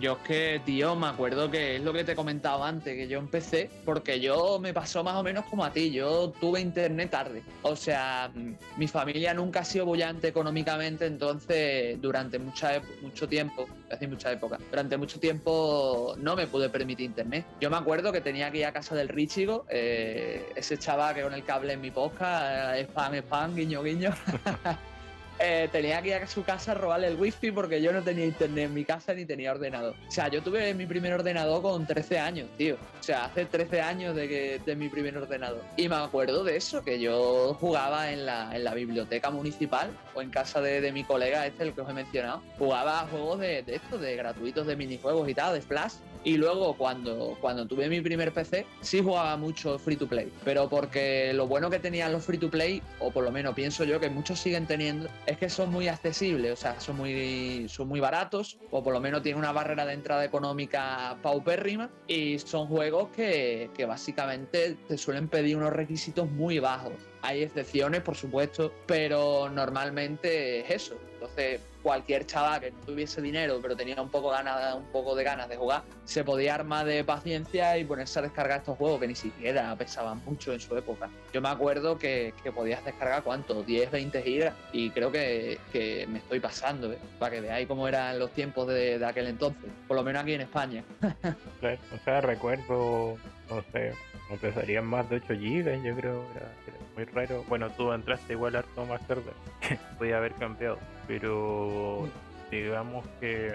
Yo 0.00 0.12
es 0.12 0.18
que, 0.18 0.60
tío, 0.64 0.96
me 0.96 1.06
acuerdo 1.06 1.50
que 1.50 1.76
es 1.76 1.82
lo 1.82 1.92
que 1.92 2.02
te 2.02 2.16
comentaba 2.16 2.68
antes, 2.68 2.94
que 2.94 3.06
yo 3.06 3.18
empecé, 3.18 3.70
porque 3.84 4.20
yo 4.20 4.58
me 4.58 4.74
pasó 4.74 5.04
más 5.04 5.14
o 5.14 5.22
menos 5.22 5.44
como 5.44 5.64
a 5.64 5.72
ti, 5.72 5.92
yo 5.92 6.32
tuve 6.40 6.60
internet 6.60 7.10
tarde. 7.10 7.42
O 7.62 7.76
sea, 7.76 8.30
mi 8.76 8.88
familia 8.88 9.32
nunca 9.32 9.60
ha 9.60 9.64
sido 9.64 9.86
bullante 9.86 10.28
económicamente, 10.28 11.06
entonces 11.06 12.00
durante 12.00 12.38
mucha, 12.38 12.82
mucho 13.00 13.28
tiempo, 13.28 13.66
hace 13.90 14.08
mucha 14.08 14.32
época, 14.32 14.58
durante 14.70 14.96
mucho 14.96 15.20
tiempo 15.20 16.14
no 16.18 16.34
me 16.34 16.48
pude 16.48 16.68
permitir 16.68 17.06
internet. 17.06 17.46
Yo 17.60 17.70
me 17.70 17.76
acuerdo 17.76 18.10
que 18.10 18.20
tenía 18.20 18.50
que 18.50 18.58
ir 18.58 18.66
a 18.66 18.72
casa 18.72 18.94
del 18.96 19.08
Richigo, 19.08 19.66
eh, 19.70 20.52
ese 20.56 20.78
chaval 20.78 21.14
que 21.14 21.22
con 21.22 21.32
el 21.32 21.44
cable 21.44 21.74
en 21.74 21.80
mi 21.80 21.92
posca, 21.92 22.76
eh, 22.76 22.82
spam, 22.82 23.14
spam, 23.14 23.54
guiño, 23.54 23.82
guiño. 23.82 24.10
Eh, 25.38 25.68
tenía 25.70 26.00
que 26.00 26.08
ir 26.08 26.14
a 26.14 26.26
su 26.26 26.44
casa 26.44 26.72
a 26.72 26.74
robarle 26.74 27.08
el 27.08 27.16
wifi 27.16 27.50
porque 27.50 27.82
yo 27.82 27.92
no 27.92 28.02
tenía 28.02 28.24
internet 28.24 28.66
en 28.66 28.74
mi 28.74 28.84
casa 28.84 29.12
ni 29.12 29.26
tenía 29.26 29.52
ordenador. 29.52 29.94
O 30.08 30.10
sea, 30.10 30.28
yo 30.28 30.42
tuve 30.42 30.72
mi 30.74 30.86
primer 30.86 31.12
ordenador 31.12 31.62
con 31.62 31.86
13 31.86 32.18
años, 32.18 32.48
tío. 32.56 32.76
O 32.98 33.02
sea, 33.02 33.26
hace 33.26 33.44
13 33.44 33.80
años 33.82 34.16
de, 34.16 34.28
que, 34.28 34.60
de 34.64 34.76
mi 34.76 34.88
primer 34.88 35.16
ordenador. 35.16 35.62
Y 35.76 35.88
me 35.88 35.96
acuerdo 35.96 36.42
de 36.42 36.56
eso, 36.56 36.82
que 36.82 36.98
yo 36.98 37.54
jugaba 37.60 38.12
en 38.12 38.24
la, 38.24 38.54
en 38.54 38.64
la 38.64 38.74
biblioteca 38.74 39.30
municipal 39.30 39.90
o 40.14 40.22
en 40.22 40.30
casa 40.30 40.60
de, 40.60 40.86
mi 40.92 41.04
colega 41.04 41.46
este, 41.46 41.64
el 41.64 41.74
que 41.74 41.82
os 41.82 41.90
he 41.90 41.92
mencionado. 41.92 42.42
Jugaba 42.58 43.06
juegos 43.10 43.40
de, 43.40 43.62
de 43.62 43.74
estos, 43.74 44.00
de 44.00 44.16
gratuitos, 44.16 44.66
de 44.66 44.76
minijuegos 44.76 45.28
y 45.28 45.34
tal, 45.34 45.54
de 45.54 45.60
Flash. 45.60 45.94
Y 46.26 46.38
luego 46.38 46.76
cuando, 46.76 47.38
cuando 47.40 47.68
tuve 47.68 47.88
mi 47.88 48.00
primer 48.00 48.32
PC, 48.32 48.66
sí 48.80 49.00
jugaba 49.00 49.36
mucho 49.36 49.78
free 49.78 49.94
to 49.94 50.08
play. 50.08 50.32
Pero 50.44 50.68
porque 50.68 51.32
lo 51.32 51.46
bueno 51.46 51.70
que 51.70 51.78
tenían 51.78 52.10
los 52.10 52.24
free 52.24 52.36
to 52.36 52.50
play, 52.50 52.82
o 52.98 53.12
por 53.12 53.22
lo 53.22 53.30
menos 53.30 53.54
pienso 53.54 53.84
yo 53.84 54.00
que 54.00 54.10
muchos 54.10 54.40
siguen 54.40 54.66
teniendo, 54.66 55.08
es 55.26 55.38
que 55.38 55.48
son 55.48 55.70
muy 55.70 55.86
accesibles, 55.86 56.52
o 56.52 56.56
sea, 56.56 56.80
son 56.80 56.96
muy, 56.96 57.68
son 57.68 57.86
muy 57.86 58.00
baratos, 58.00 58.58
o 58.72 58.82
por 58.82 58.92
lo 58.92 59.00
menos 59.00 59.22
tienen 59.22 59.38
una 59.38 59.52
barrera 59.52 59.86
de 59.86 59.92
entrada 59.92 60.24
económica 60.24 61.16
paupérrima, 61.22 61.90
y 62.08 62.40
son 62.40 62.66
juegos 62.66 63.10
que, 63.14 63.70
que 63.72 63.84
básicamente 63.84 64.76
te 64.88 64.98
suelen 64.98 65.28
pedir 65.28 65.56
unos 65.56 65.72
requisitos 65.72 66.28
muy 66.28 66.58
bajos. 66.58 66.94
Hay 67.22 67.42
excepciones, 67.42 68.00
por 68.00 68.16
supuesto, 68.16 68.72
pero 68.86 69.48
normalmente 69.48 70.58
es 70.58 70.70
eso. 70.70 70.96
Entonces, 71.14 71.60
cualquier 71.86 72.26
chaval 72.26 72.60
que 72.60 72.72
no 72.72 72.78
tuviese 72.80 73.22
dinero, 73.22 73.60
pero 73.62 73.76
tenía 73.76 74.02
un 74.02 74.08
poco, 74.08 74.30
ganas, 74.30 74.74
un 74.74 74.86
poco 74.86 75.14
de 75.14 75.22
ganas 75.22 75.48
de 75.48 75.56
jugar, 75.56 75.84
se 76.04 76.24
podía 76.24 76.56
armar 76.56 76.84
de 76.84 77.04
paciencia 77.04 77.78
y 77.78 77.84
ponerse 77.84 78.18
a 78.18 78.22
descargar 78.22 78.58
estos 78.58 78.76
juegos 78.76 78.98
que 78.98 79.06
ni 79.06 79.14
siquiera 79.14 79.72
pesaban 79.76 80.20
mucho 80.24 80.52
en 80.52 80.58
su 80.58 80.76
época. 80.76 81.08
Yo 81.32 81.40
me 81.40 81.48
acuerdo 81.48 81.96
que, 81.96 82.34
podías 82.52 82.84
descargar 82.84 83.22
cuánto, 83.22 83.62
10, 83.62 83.92
20 83.92 84.22
gigas, 84.22 84.54
y 84.72 84.90
creo 84.90 85.12
que, 85.12 85.60
me 86.08 86.18
estoy 86.18 86.40
pasando, 86.40 86.92
¿eh? 86.92 86.98
para 87.20 87.36
que 87.36 87.40
veáis 87.40 87.68
cómo 87.68 87.86
eran 87.86 88.18
los 88.18 88.32
tiempos 88.32 88.66
de, 88.66 89.00
aquel 89.06 89.28
entonces, 89.28 89.70
por 89.86 89.96
lo 89.96 90.02
menos 90.02 90.24
aquí 90.24 90.34
en 90.34 90.40
España. 90.40 90.82
o 91.02 92.04
sea, 92.04 92.20
recuerdo, 92.20 93.16
no 93.48 93.64
sé, 93.70 93.92
no 94.30 94.36
pesarían 94.36 94.86
más 94.86 95.08
de 95.08 95.16
8 95.16 95.34
GB, 95.34 95.82
yo 95.82 95.96
creo, 95.96 96.24
era, 96.34 96.50
muy 96.94 97.04
raro. 97.04 97.44
Bueno, 97.48 97.70
tú 97.70 97.92
entraste 97.92 98.32
igual 98.32 98.56
harto 98.56 98.84
más 98.86 99.06
tarde, 99.06 99.32
podía 99.98 100.18
haber 100.18 100.32
cambiado, 100.34 100.78
pero 101.06 102.08
digamos 102.50 103.06
que 103.20 103.54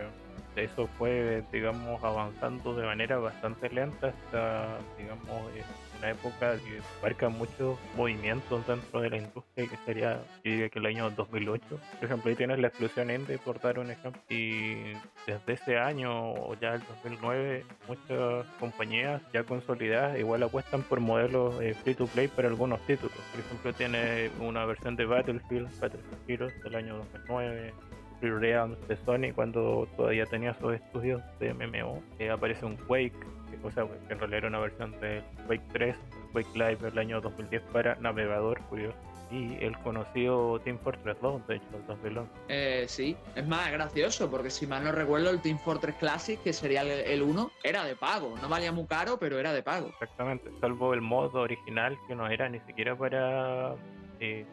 eso 0.56 0.88
fue, 0.98 1.44
digamos, 1.52 2.04
avanzando 2.04 2.76
de 2.76 2.86
manera 2.86 3.18
bastante 3.18 3.70
lenta 3.70 4.08
hasta, 4.08 4.78
digamos, 4.98 5.52
una 6.02 6.10
época 6.10 6.58
que 6.58 6.82
abarca 7.00 7.30
muchos 7.30 7.78
movimientos 7.96 8.66
dentro 8.66 9.02
de 9.02 9.10
la 9.12 9.18
industria, 9.18 9.68
que 9.68 9.78
sería, 9.86 10.20
yo 10.44 10.70
que 10.70 10.80
el 10.80 10.86
año 10.88 11.12
2008. 11.12 11.64
Por 11.70 12.04
ejemplo, 12.04 12.30
ahí 12.30 12.36
tienes 12.36 12.60
la 12.60 12.68
explosión 12.70 13.12
Indie, 13.12 13.38
por 13.38 13.62
dar 13.62 13.78
un 13.78 13.92
ejemplo, 13.92 14.20
y 14.28 14.94
desde 15.28 15.54
ese 15.54 15.78
año 15.78 16.34
o 16.34 16.56
ya 16.60 16.74
el 16.74 16.82
2009, 17.04 17.66
muchas 17.88 18.48
compañías 18.60 19.22
ya 19.32 19.44
consolidadas 19.44 20.18
igual 20.18 20.42
apuestan 20.42 20.82
por 20.82 21.00
modelos 21.00 21.62
eh, 21.62 21.76
free 21.76 21.94
to 21.94 22.08
play 22.08 22.28
para 22.28 22.48
algunos 22.48 22.80
títulos. 22.88 23.16
Por 23.32 23.40
ejemplo, 23.40 23.74
tiene 23.74 24.32
una 24.40 24.66
versión 24.66 24.96
de 24.96 25.06
Battlefield, 25.06 25.70
Battlefield 25.80 26.30
Heroes 26.30 26.64
del 26.64 26.76
año 26.76 26.98
2009 26.98 27.74
Realms 28.22 28.88
de 28.88 28.98
Sony 28.98 29.34
cuando 29.34 29.88
todavía 29.98 30.26
tenía 30.26 30.54
sus 30.60 30.74
estudios 30.74 31.22
de 31.40 31.54
MMO. 31.54 32.02
Eh, 32.20 32.30
aparece 32.30 32.66
un 32.66 32.78
Quake, 32.78 33.14
o 33.64 33.72
sea, 33.72 33.86
que 34.08 34.14
en 34.14 34.20
realidad 34.20 34.40
era 34.40 34.48
una 34.48 34.60
versión 34.60 34.92
de 35.00 35.24
Quake 35.48 35.64
3, 35.74 35.96
Quake 36.34 36.54
Live 36.54 36.78
del 36.78 36.98
año 36.98 37.22
2010 37.22 37.62
para 37.74 37.96
navegador, 37.96 38.60
curioso. 38.70 38.98
Y 39.30 39.64
el 39.64 39.78
conocido 39.78 40.60
Team 40.60 40.78
Fortress 40.80 41.18
2, 41.22 41.48
de 41.48 41.56
hecho, 41.56 41.66
el 41.74 41.88
2011. 41.88 42.32
Eh, 42.50 42.86
sí, 42.90 43.16
es 43.36 43.48
más 43.48 43.72
gracioso, 43.72 44.30
porque 44.30 44.50
si 44.50 44.68
mal 44.68 44.84
no 44.84 44.92
recuerdo, 44.92 45.30
el 45.30 45.42
Team 45.42 45.58
Fortress 45.58 45.96
Classic, 45.96 46.42
que 46.44 46.52
sería 46.52 46.82
el, 46.82 47.22
1, 47.22 47.52
era 47.64 47.86
de 47.86 47.96
pago. 47.96 48.36
No 48.42 48.50
valía 48.50 48.74
muy 48.74 48.86
caro, 48.88 49.18
pero 49.18 49.40
era 49.40 49.54
de 49.54 49.64
pago. 49.64 49.88
Exactamente, 49.88 50.52
salvo 50.60 50.94
el 50.94 51.00
modo 51.00 51.42
original, 51.42 51.98
que 52.10 52.16
no 52.16 52.28
era 52.28 52.50
ni 52.50 52.60
siquiera 52.62 52.98
para 52.98 53.76
eh, 54.20 54.46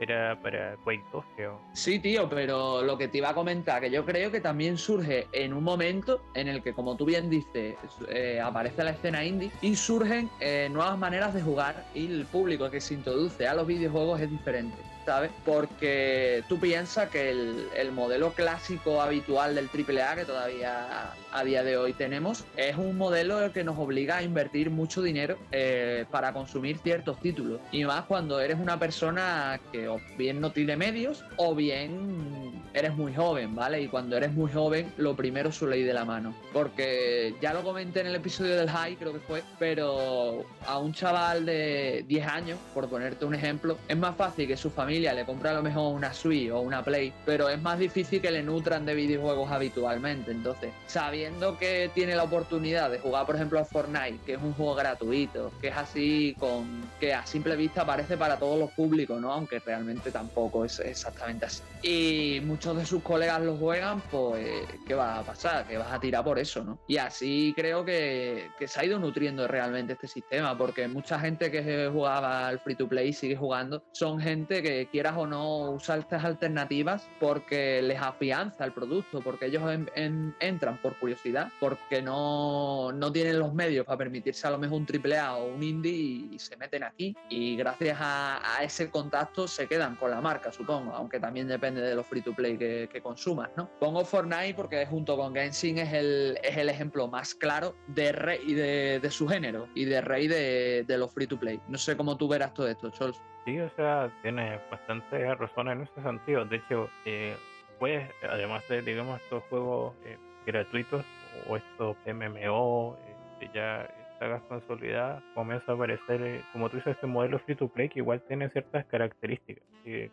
era 0.00 0.38
para 0.40 0.76
Quake 0.84 1.04
2, 1.12 1.24
creo. 1.36 1.60
Sí, 1.72 1.98
tío, 1.98 2.28
pero 2.28 2.82
lo 2.82 2.98
que 2.98 3.08
te 3.08 3.18
iba 3.18 3.30
a 3.30 3.34
comentar, 3.34 3.80
que 3.80 3.90
yo 3.90 4.04
creo 4.04 4.30
que 4.30 4.40
también 4.40 4.78
surge 4.78 5.26
en 5.32 5.52
un 5.52 5.64
momento 5.64 6.22
en 6.34 6.48
el 6.48 6.62
que, 6.62 6.72
como 6.72 6.96
tú 6.96 7.04
bien 7.04 7.30
dices, 7.30 7.76
eh, 8.08 8.40
aparece 8.42 8.84
la 8.84 8.90
escena 8.90 9.24
indie 9.24 9.50
y 9.60 9.76
surgen 9.76 10.30
eh, 10.40 10.68
nuevas 10.70 10.98
maneras 10.98 11.34
de 11.34 11.42
jugar 11.42 11.84
y 11.94 12.06
el 12.06 12.26
público 12.26 12.70
que 12.70 12.80
se 12.80 12.94
introduce 12.94 13.46
a 13.46 13.54
los 13.54 13.66
videojuegos 13.66 14.20
es 14.20 14.30
diferente. 14.30 14.76
¿sabes? 15.04 15.30
Porque 15.44 16.44
tú 16.48 16.58
piensas 16.58 17.08
que 17.08 17.30
el, 17.30 17.92
modelo 17.92 18.32
clásico 18.32 19.02
habitual 19.02 19.54
del 19.54 19.68
AAA 19.68 20.14
que 20.16 20.24
todavía 20.24 21.12
a 21.30 21.44
día 21.44 21.62
de 21.62 21.76
hoy 21.76 21.92
tenemos 21.92 22.44
es 22.56 22.76
un 22.76 22.96
modelo 22.96 23.52
que 23.52 23.64
nos 23.64 23.78
obliga 23.78 24.18
a 24.18 24.22
invertir 24.22 24.70
mucho 24.70 25.02
dinero 25.02 25.36
eh, 25.50 26.06
para 26.10 26.32
consumir 26.32 26.78
ciertos 26.78 27.20
títulos. 27.20 27.60
Y 27.70 27.84
más 27.84 28.06
cuando 28.06 28.40
eres 28.40 28.58
una 28.58 28.78
persona 28.78 29.60
que 29.70 29.88
bien 30.16 30.40
no 30.40 30.52
tiene 30.52 30.76
medios 30.76 31.24
o 31.36 31.54
bien 31.54 32.62
eres 32.74 32.94
muy 32.96 33.14
joven, 33.14 33.54
¿vale? 33.54 33.82
Y 33.82 33.88
cuando 33.88 34.16
eres 34.16 34.32
muy 34.32 34.50
joven, 34.50 34.92
lo 34.96 35.14
primero 35.14 35.52
suele 35.52 35.78
ir 35.78 35.86
de 35.86 35.94
la 35.94 36.04
mano. 36.04 36.34
Porque 36.52 37.34
ya 37.40 37.52
lo 37.52 37.62
comenté 37.62 38.00
en 38.00 38.06
el 38.06 38.14
episodio 38.14 38.56
del 38.56 38.70
High, 38.70 38.96
creo 38.96 39.12
que 39.12 39.20
fue, 39.20 39.42
pero 39.58 40.44
a 40.66 40.78
un 40.78 40.92
chaval 40.92 41.44
de 41.44 42.04
10 42.08 42.26
años, 42.26 42.58
por 42.74 42.88
ponerte 42.88 43.24
un 43.24 43.34
ejemplo, 43.34 43.76
es 43.88 43.96
más 43.96 44.16
fácil 44.16 44.46
que 44.46 44.56
su 44.56 44.70
familia 44.70 45.12
le 45.12 45.24
compra 45.24 45.50
a 45.50 45.54
lo 45.54 45.62
mejor 45.62 45.94
una 45.94 46.12
Switch 46.12 46.50
o 46.50 46.60
una 46.60 46.82
Play, 46.82 47.12
pero 47.24 47.48
es 47.48 47.60
más 47.60 47.78
difícil 47.78 48.20
que 48.20 48.30
le 48.30 48.42
nutran 48.42 48.86
de 48.86 48.94
videojuegos 48.94 49.50
habitualmente. 49.50 50.30
Entonces, 50.30 50.70
sabiendo 50.86 51.58
que 51.58 51.90
tiene 51.94 52.16
la 52.16 52.24
oportunidad 52.24 52.90
de 52.90 52.98
jugar, 52.98 53.26
por 53.26 53.36
ejemplo, 53.36 53.58
a 53.58 53.64
Fortnite, 53.64 54.18
que 54.24 54.34
es 54.34 54.42
un 54.42 54.54
juego 54.54 54.74
gratuito, 54.74 55.52
que 55.60 55.68
es 55.68 55.76
así 55.76 56.34
con 56.38 56.82
que 57.00 57.14
a 57.14 57.26
simple 57.26 57.56
vista 57.56 57.84
parece 57.84 58.16
para 58.16 58.38
todos 58.38 58.58
los 58.58 58.70
públicos, 58.70 59.20
¿no? 59.20 59.32
Aunque 59.32 59.58
realmente 59.58 59.71
tampoco 60.12 60.64
es 60.64 60.80
exactamente 60.80 61.46
así. 61.46 61.62
Y 61.82 62.40
muchos 62.44 62.76
de 62.76 62.86
sus 62.86 63.02
colegas 63.02 63.40
lo 63.40 63.56
juegan, 63.56 64.00
pues, 64.10 64.66
¿qué 64.86 64.94
va 64.94 65.18
a 65.18 65.22
pasar? 65.22 65.66
Que 65.66 65.78
vas 65.78 65.92
a 65.92 66.00
tirar 66.00 66.24
por 66.24 66.38
eso, 66.38 66.62
¿no? 66.62 66.78
Y 66.86 66.96
así 66.96 67.52
creo 67.56 67.84
que, 67.84 68.50
que 68.58 68.68
se 68.68 68.80
ha 68.80 68.84
ido 68.84 68.98
nutriendo 68.98 69.46
realmente 69.48 69.94
este 69.94 70.06
sistema, 70.06 70.56
porque 70.56 70.88
mucha 70.88 71.18
gente 71.18 71.50
que 71.50 71.88
jugaba 71.92 72.48
al 72.48 72.58
free 72.58 72.74
to 72.74 72.88
play 72.88 73.12
sigue 73.12 73.36
jugando, 73.36 73.82
son 73.92 74.20
gente 74.20 74.62
que 74.62 74.88
quieras 74.90 75.14
o 75.16 75.26
no 75.26 75.70
usar 75.72 76.00
estas 76.00 76.24
alternativas 76.24 77.08
porque 77.18 77.82
les 77.82 78.00
afianza 78.00 78.64
el 78.64 78.72
producto, 78.72 79.20
porque 79.20 79.46
ellos 79.46 79.62
entran 79.94 80.78
por 80.78 80.98
curiosidad, 80.98 81.50
porque 81.60 82.02
no, 82.02 82.92
no, 82.92 83.12
tienen 83.12 83.38
los 83.38 83.52
medios 83.52 83.86
para 83.86 83.98
permitirse 83.98 84.46
a 84.46 84.50
lo 84.50 84.58
mejor 84.58 84.78
un 84.78 84.86
AAA 84.86 85.36
o 85.36 85.54
un 85.54 85.62
indie 85.62 85.92
y, 86.32 86.38
se 86.38 86.56
meten 86.56 86.82
aquí. 86.82 87.14
Y 87.28 87.56
gracias 87.56 87.98
a, 88.00 88.40
ese 88.62 88.90
contacto 88.90 89.46
se 89.46 89.61
quedan 89.68 89.96
con 89.96 90.10
la 90.10 90.20
marca, 90.20 90.52
supongo, 90.52 90.92
aunque 90.94 91.20
también 91.20 91.48
depende 91.48 91.80
de 91.80 91.94
los 91.94 92.06
free 92.06 92.22
to 92.22 92.34
play 92.34 92.56
que, 92.56 92.88
que 92.90 93.00
consumas, 93.00 93.50
¿no? 93.56 93.70
Pongo 93.78 94.04
Fortnite 94.04 94.54
porque 94.54 94.86
junto 94.86 95.16
con 95.16 95.34
Genshin 95.34 95.78
es 95.78 95.92
el, 95.92 96.38
es 96.42 96.56
el 96.56 96.68
ejemplo 96.68 97.08
más 97.08 97.34
claro 97.34 97.74
de 97.88 98.12
rey 98.12 98.54
de, 98.54 99.00
de 99.00 99.10
su 99.10 99.28
género 99.28 99.68
y 99.74 99.84
de 99.84 100.00
rey 100.00 100.28
de, 100.28 100.84
de, 100.86 100.98
los 100.98 101.12
free 101.12 101.26
to 101.26 101.38
play. 101.38 101.60
No 101.68 101.78
sé 101.78 101.96
cómo 101.96 102.16
tú 102.16 102.28
verás 102.28 102.54
todo 102.54 102.68
esto, 102.68 102.90
Chols. 102.90 103.20
Sí, 103.44 103.58
o 103.58 103.70
sea, 103.76 104.10
tiene 104.22 104.60
bastante 104.70 105.34
razón 105.34 105.68
en 105.68 105.82
ese 105.82 106.02
sentido. 106.02 106.44
De 106.44 106.56
hecho, 106.56 106.88
eh, 107.04 107.36
pues, 107.78 108.08
además 108.22 108.62
de, 108.68 108.82
digamos, 108.82 109.20
estos 109.20 109.42
juegos 109.50 109.94
eh, 110.04 110.16
gratuitos 110.46 111.04
o 111.48 111.56
estos 111.56 111.96
MMO, 112.06 112.96
eh, 113.40 113.50
ya 113.52 113.88
sagas 114.22 114.42
consolidadas, 114.42 115.20
comienza 115.34 115.72
a 115.72 115.74
aparecer, 115.74 116.22
eh, 116.22 116.42
como 116.52 116.68
tú 116.68 116.76
dices, 116.76 116.94
este 116.94 117.08
modelo 117.08 117.40
free 117.40 117.56
to 117.56 117.66
play 117.66 117.88
que 117.88 117.98
igual 117.98 118.22
tiene 118.28 118.48
ciertas 118.50 118.84
características. 118.86 119.64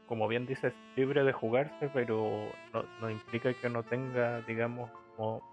como 0.08 0.28
bien 0.28 0.48
dices, 0.48 0.74
libre 0.96 1.24
de 1.24 1.32
jugarse, 1.32 1.92
pero 1.94 2.50
no, 2.74 2.84
no 3.02 3.10
implica 3.12 3.54
que 3.54 3.70
no 3.70 3.84
tenga, 3.84 4.42
digamos, 4.42 4.90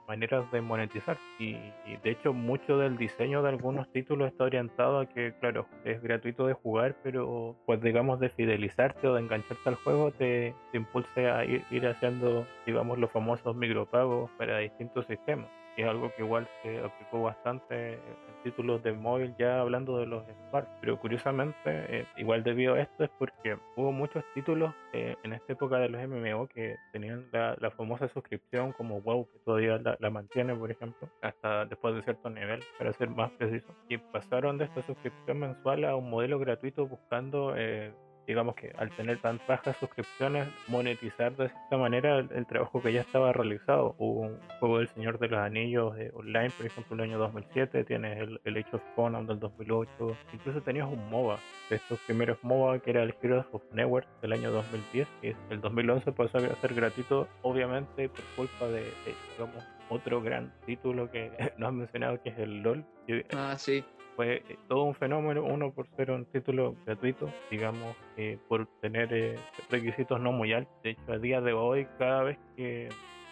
maneras 0.08 0.50
de 0.52 0.60
monetizar. 0.60 1.18
Y, 1.38 1.56
de 2.02 2.10
hecho 2.10 2.32
mucho 2.32 2.78
del 2.78 2.96
diseño 2.96 3.42
de 3.42 3.48
algunos 3.50 3.90
títulos 3.92 4.32
está 4.32 4.44
orientado 4.44 5.00
a 5.00 5.06
que, 5.06 5.34
claro, 5.40 5.66
es 5.84 6.00
gratuito 6.02 6.46
de 6.46 6.54
jugar, 6.54 6.96
pero 7.02 7.56
pues 7.66 7.82
digamos 7.82 8.20
de 8.20 8.28
fidelizarte 8.28 9.06
o 9.08 9.14
de 9.14 9.22
engancharte 9.22 9.68
al 9.68 9.74
juego 9.74 10.12
te, 10.12 10.54
impulse 10.72 11.30
a 11.30 11.44
ir, 11.44 11.64
ir 11.70 11.86
haciendo, 11.86 12.46
digamos, 12.64 12.98
los 12.98 13.10
famosos 13.10 13.54
micropagos 13.56 14.30
para 14.38 14.58
distintos 14.58 15.06
sistemas 15.06 15.50
es 15.82 15.88
algo 15.88 16.10
que 16.14 16.22
igual 16.22 16.48
se 16.62 16.78
aplicó 16.78 17.22
bastante 17.22 17.94
en 17.94 18.00
títulos 18.42 18.82
de 18.82 18.92
móvil, 18.92 19.34
ya 19.38 19.60
hablando 19.60 19.98
de 19.98 20.06
los 20.06 20.24
smart. 20.48 20.68
Pero 20.80 20.98
curiosamente, 20.98 21.56
eh, 21.64 22.06
igual 22.16 22.42
debido 22.42 22.74
a 22.74 22.80
esto 22.80 23.04
es 23.04 23.10
porque 23.18 23.58
hubo 23.76 23.92
muchos 23.92 24.24
títulos 24.34 24.72
eh, 24.92 25.16
en 25.22 25.32
esta 25.32 25.52
época 25.52 25.78
de 25.78 25.88
los 25.88 26.08
MMO 26.08 26.46
que 26.48 26.76
tenían 26.92 27.26
la, 27.32 27.56
famosa 27.76 28.08
suscripción 28.08 28.72
como 28.72 29.00
WoW, 29.00 29.28
que 29.30 29.38
todavía 29.40 29.78
la, 29.78 29.96
la, 29.98 30.10
mantiene, 30.10 30.54
por 30.54 30.70
ejemplo, 30.70 31.08
hasta 31.20 31.66
después 31.66 31.94
de 31.94 32.02
cierto 32.02 32.30
nivel, 32.30 32.60
para 32.78 32.92
ser 32.92 33.10
más 33.10 33.30
preciso. 33.32 33.74
Y 33.88 33.98
pasaron 33.98 34.56
de 34.58 34.64
esta 34.64 34.82
suscripción 34.82 35.40
mensual 35.40 35.84
a 35.84 35.96
un 35.96 36.08
modelo 36.08 36.38
gratuito 36.38 36.86
buscando 36.86 37.54
eh, 37.56 37.92
digamos 38.26 38.54
que 38.54 38.72
al 38.76 38.90
tener 38.90 39.18
tan 39.18 39.40
bajas 39.46 39.76
suscripciones, 39.76 40.48
monetizar 40.68 41.34
de 41.36 41.46
esta 41.46 41.76
manera 41.76 42.18
el, 42.18 42.46
trabajo 42.46 42.82
que 42.82 42.92
ya 42.92 43.00
estaba 43.00 43.32
realizado. 43.32 43.94
Hubo 43.98 44.20
un 44.22 44.38
juego 44.60 44.78
del 44.78 44.88
Señor 44.88 45.18
de 45.18 45.28
los 45.28 45.40
Anillos 45.40 45.96
eh, 45.98 46.10
online, 46.14 46.50
por 46.50 46.66
ejemplo, 46.66 46.94
en 46.94 47.00
el 47.00 47.10
año 47.10 47.18
2007, 47.18 47.84
tienes 47.84 48.18
el, 48.18 48.40
el 48.44 48.56
Age 48.56 48.76
of 48.76 48.82
Conan 48.94 49.26
del 49.26 49.38
2008, 49.38 50.16
incluso 50.32 50.60
tenías 50.62 50.88
un 50.88 51.10
MOBA, 51.10 51.38
de 51.70 51.76
estos 51.76 51.98
primeros 52.00 52.38
MOBA 52.42 52.78
que 52.80 52.90
era 52.90 53.02
el 53.02 53.14
Heroes 53.22 53.46
of 53.52 53.62
Network 53.72 54.06
del 54.20 54.32
año 54.32 54.50
2010, 54.50 55.08
que 55.20 55.36
el 55.50 55.60
2011 55.60 56.12
pasó 56.12 56.38
a 56.38 56.40
ser 56.40 56.74
gratuito, 56.74 57.28
obviamente 57.42 58.08
por 58.08 58.24
culpa 58.36 58.66
de, 58.66 58.84
digamos, 59.32 59.64
otro 59.88 60.20
gran 60.20 60.52
título 60.64 61.10
que 61.10 61.30
no 61.58 61.68
has 61.68 61.72
mencionado 61.72 62.20
que 62.22 62.30
es 62.30 62.38
el 62.38 62.62
LOL. 62.62 62.84
Ah, 63.32 63.54
sí 63.56 63.84
fue 64.16 64.42
eh, 64.48 64.59
todo 64.66 64.85
un 64.85 64.94
fenómeno, 64.94 65.44
uno 65.44 65.70
por 65.70 65.87
ser 65.96 66.11
un 66.11 66.24
título 66.24 66.74
gratuito, 66.85 67.31
digamos, 67.50 67.94
eh, 68.16 68.38
por 68.48 68.66
tener 68.81 69.12
eh, 69.12 69.38
requisitos 69.70 70.18
no 70.20 70.33
muy 70.33 70.52
altos. 70.52 70.74
De 70.83 70.90
hecho, 70.90 71.12
a 71.12 71.18
día 71.18 71.40
de 71.40 71.52
hoy, 71.52 71.87
cada 71.98 72.24
vez 72.24 72.38
que, 72.57 72.88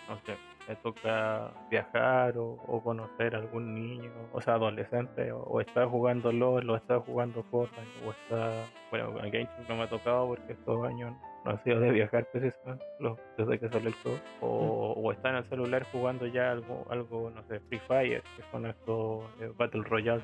no 0.09 0.17
sé, 0.27 0.37
le 0.69 0.77
toca 0.77 1.51
viajar 1.71 2.35
o, 2.39 2.81
conocer 2.83 3.35
a 3.35 3.39
algún 3.39 3.75
niño, 3.75 4.11
o 4.33 4.41
sea, 4.41 4.55
adolescente, 4.55 5.33
o, 5.33 5.61
está 5.61 5.87
jugando 5.87 6.33
LOL, 6.33 6.69
o 6.69 6.77
está 6.77 7.01
jugando 7.01 7.43
Fortnite, 7.45 8.07
o 8.07 8.11
está, 8.11 8.67
bueno, 8.91 9.19
a 9.19 9.23
Genshin 9.25 9.69
no 9.69 9.77
me 9.77 9.83
ha 9.83 9.89
tocado 9.89 10.29
porque 10.29 10.53
estos 10.53 10.87
años 10.87 11.15
no 11.45 11.51
ha 11.51 11.59
sido 11.63 11.81
de 11.81 11.91
viajar 11.91 12.27
precisamente 12.33 12.85
desde 13.37 13.59
que 13.59 13.69
sale 13.69 13.89
el 13.89 13.95
juego, 13.95 14.19
o, 14.41 14.93
o, 14.97 15.13
está 15.13 15.31
en 15.31 15.37
el 15.37 15.45
celular 15.45 15.85
jugando 15.93 16.27
ya 16.27 16.53
algo, 16.53 16.87
algo 16.89 17.31
no 17.31 17.43
sé, 17.45 17.61
Free 17.61 17.81
Fire, 17.81 18.23
que 18.37 18.43
son 18.51 18.67
estos 18.67 19.25
eh, 19.41 19.53
Battle 19.57 19.83
Royale, 19.83 20.23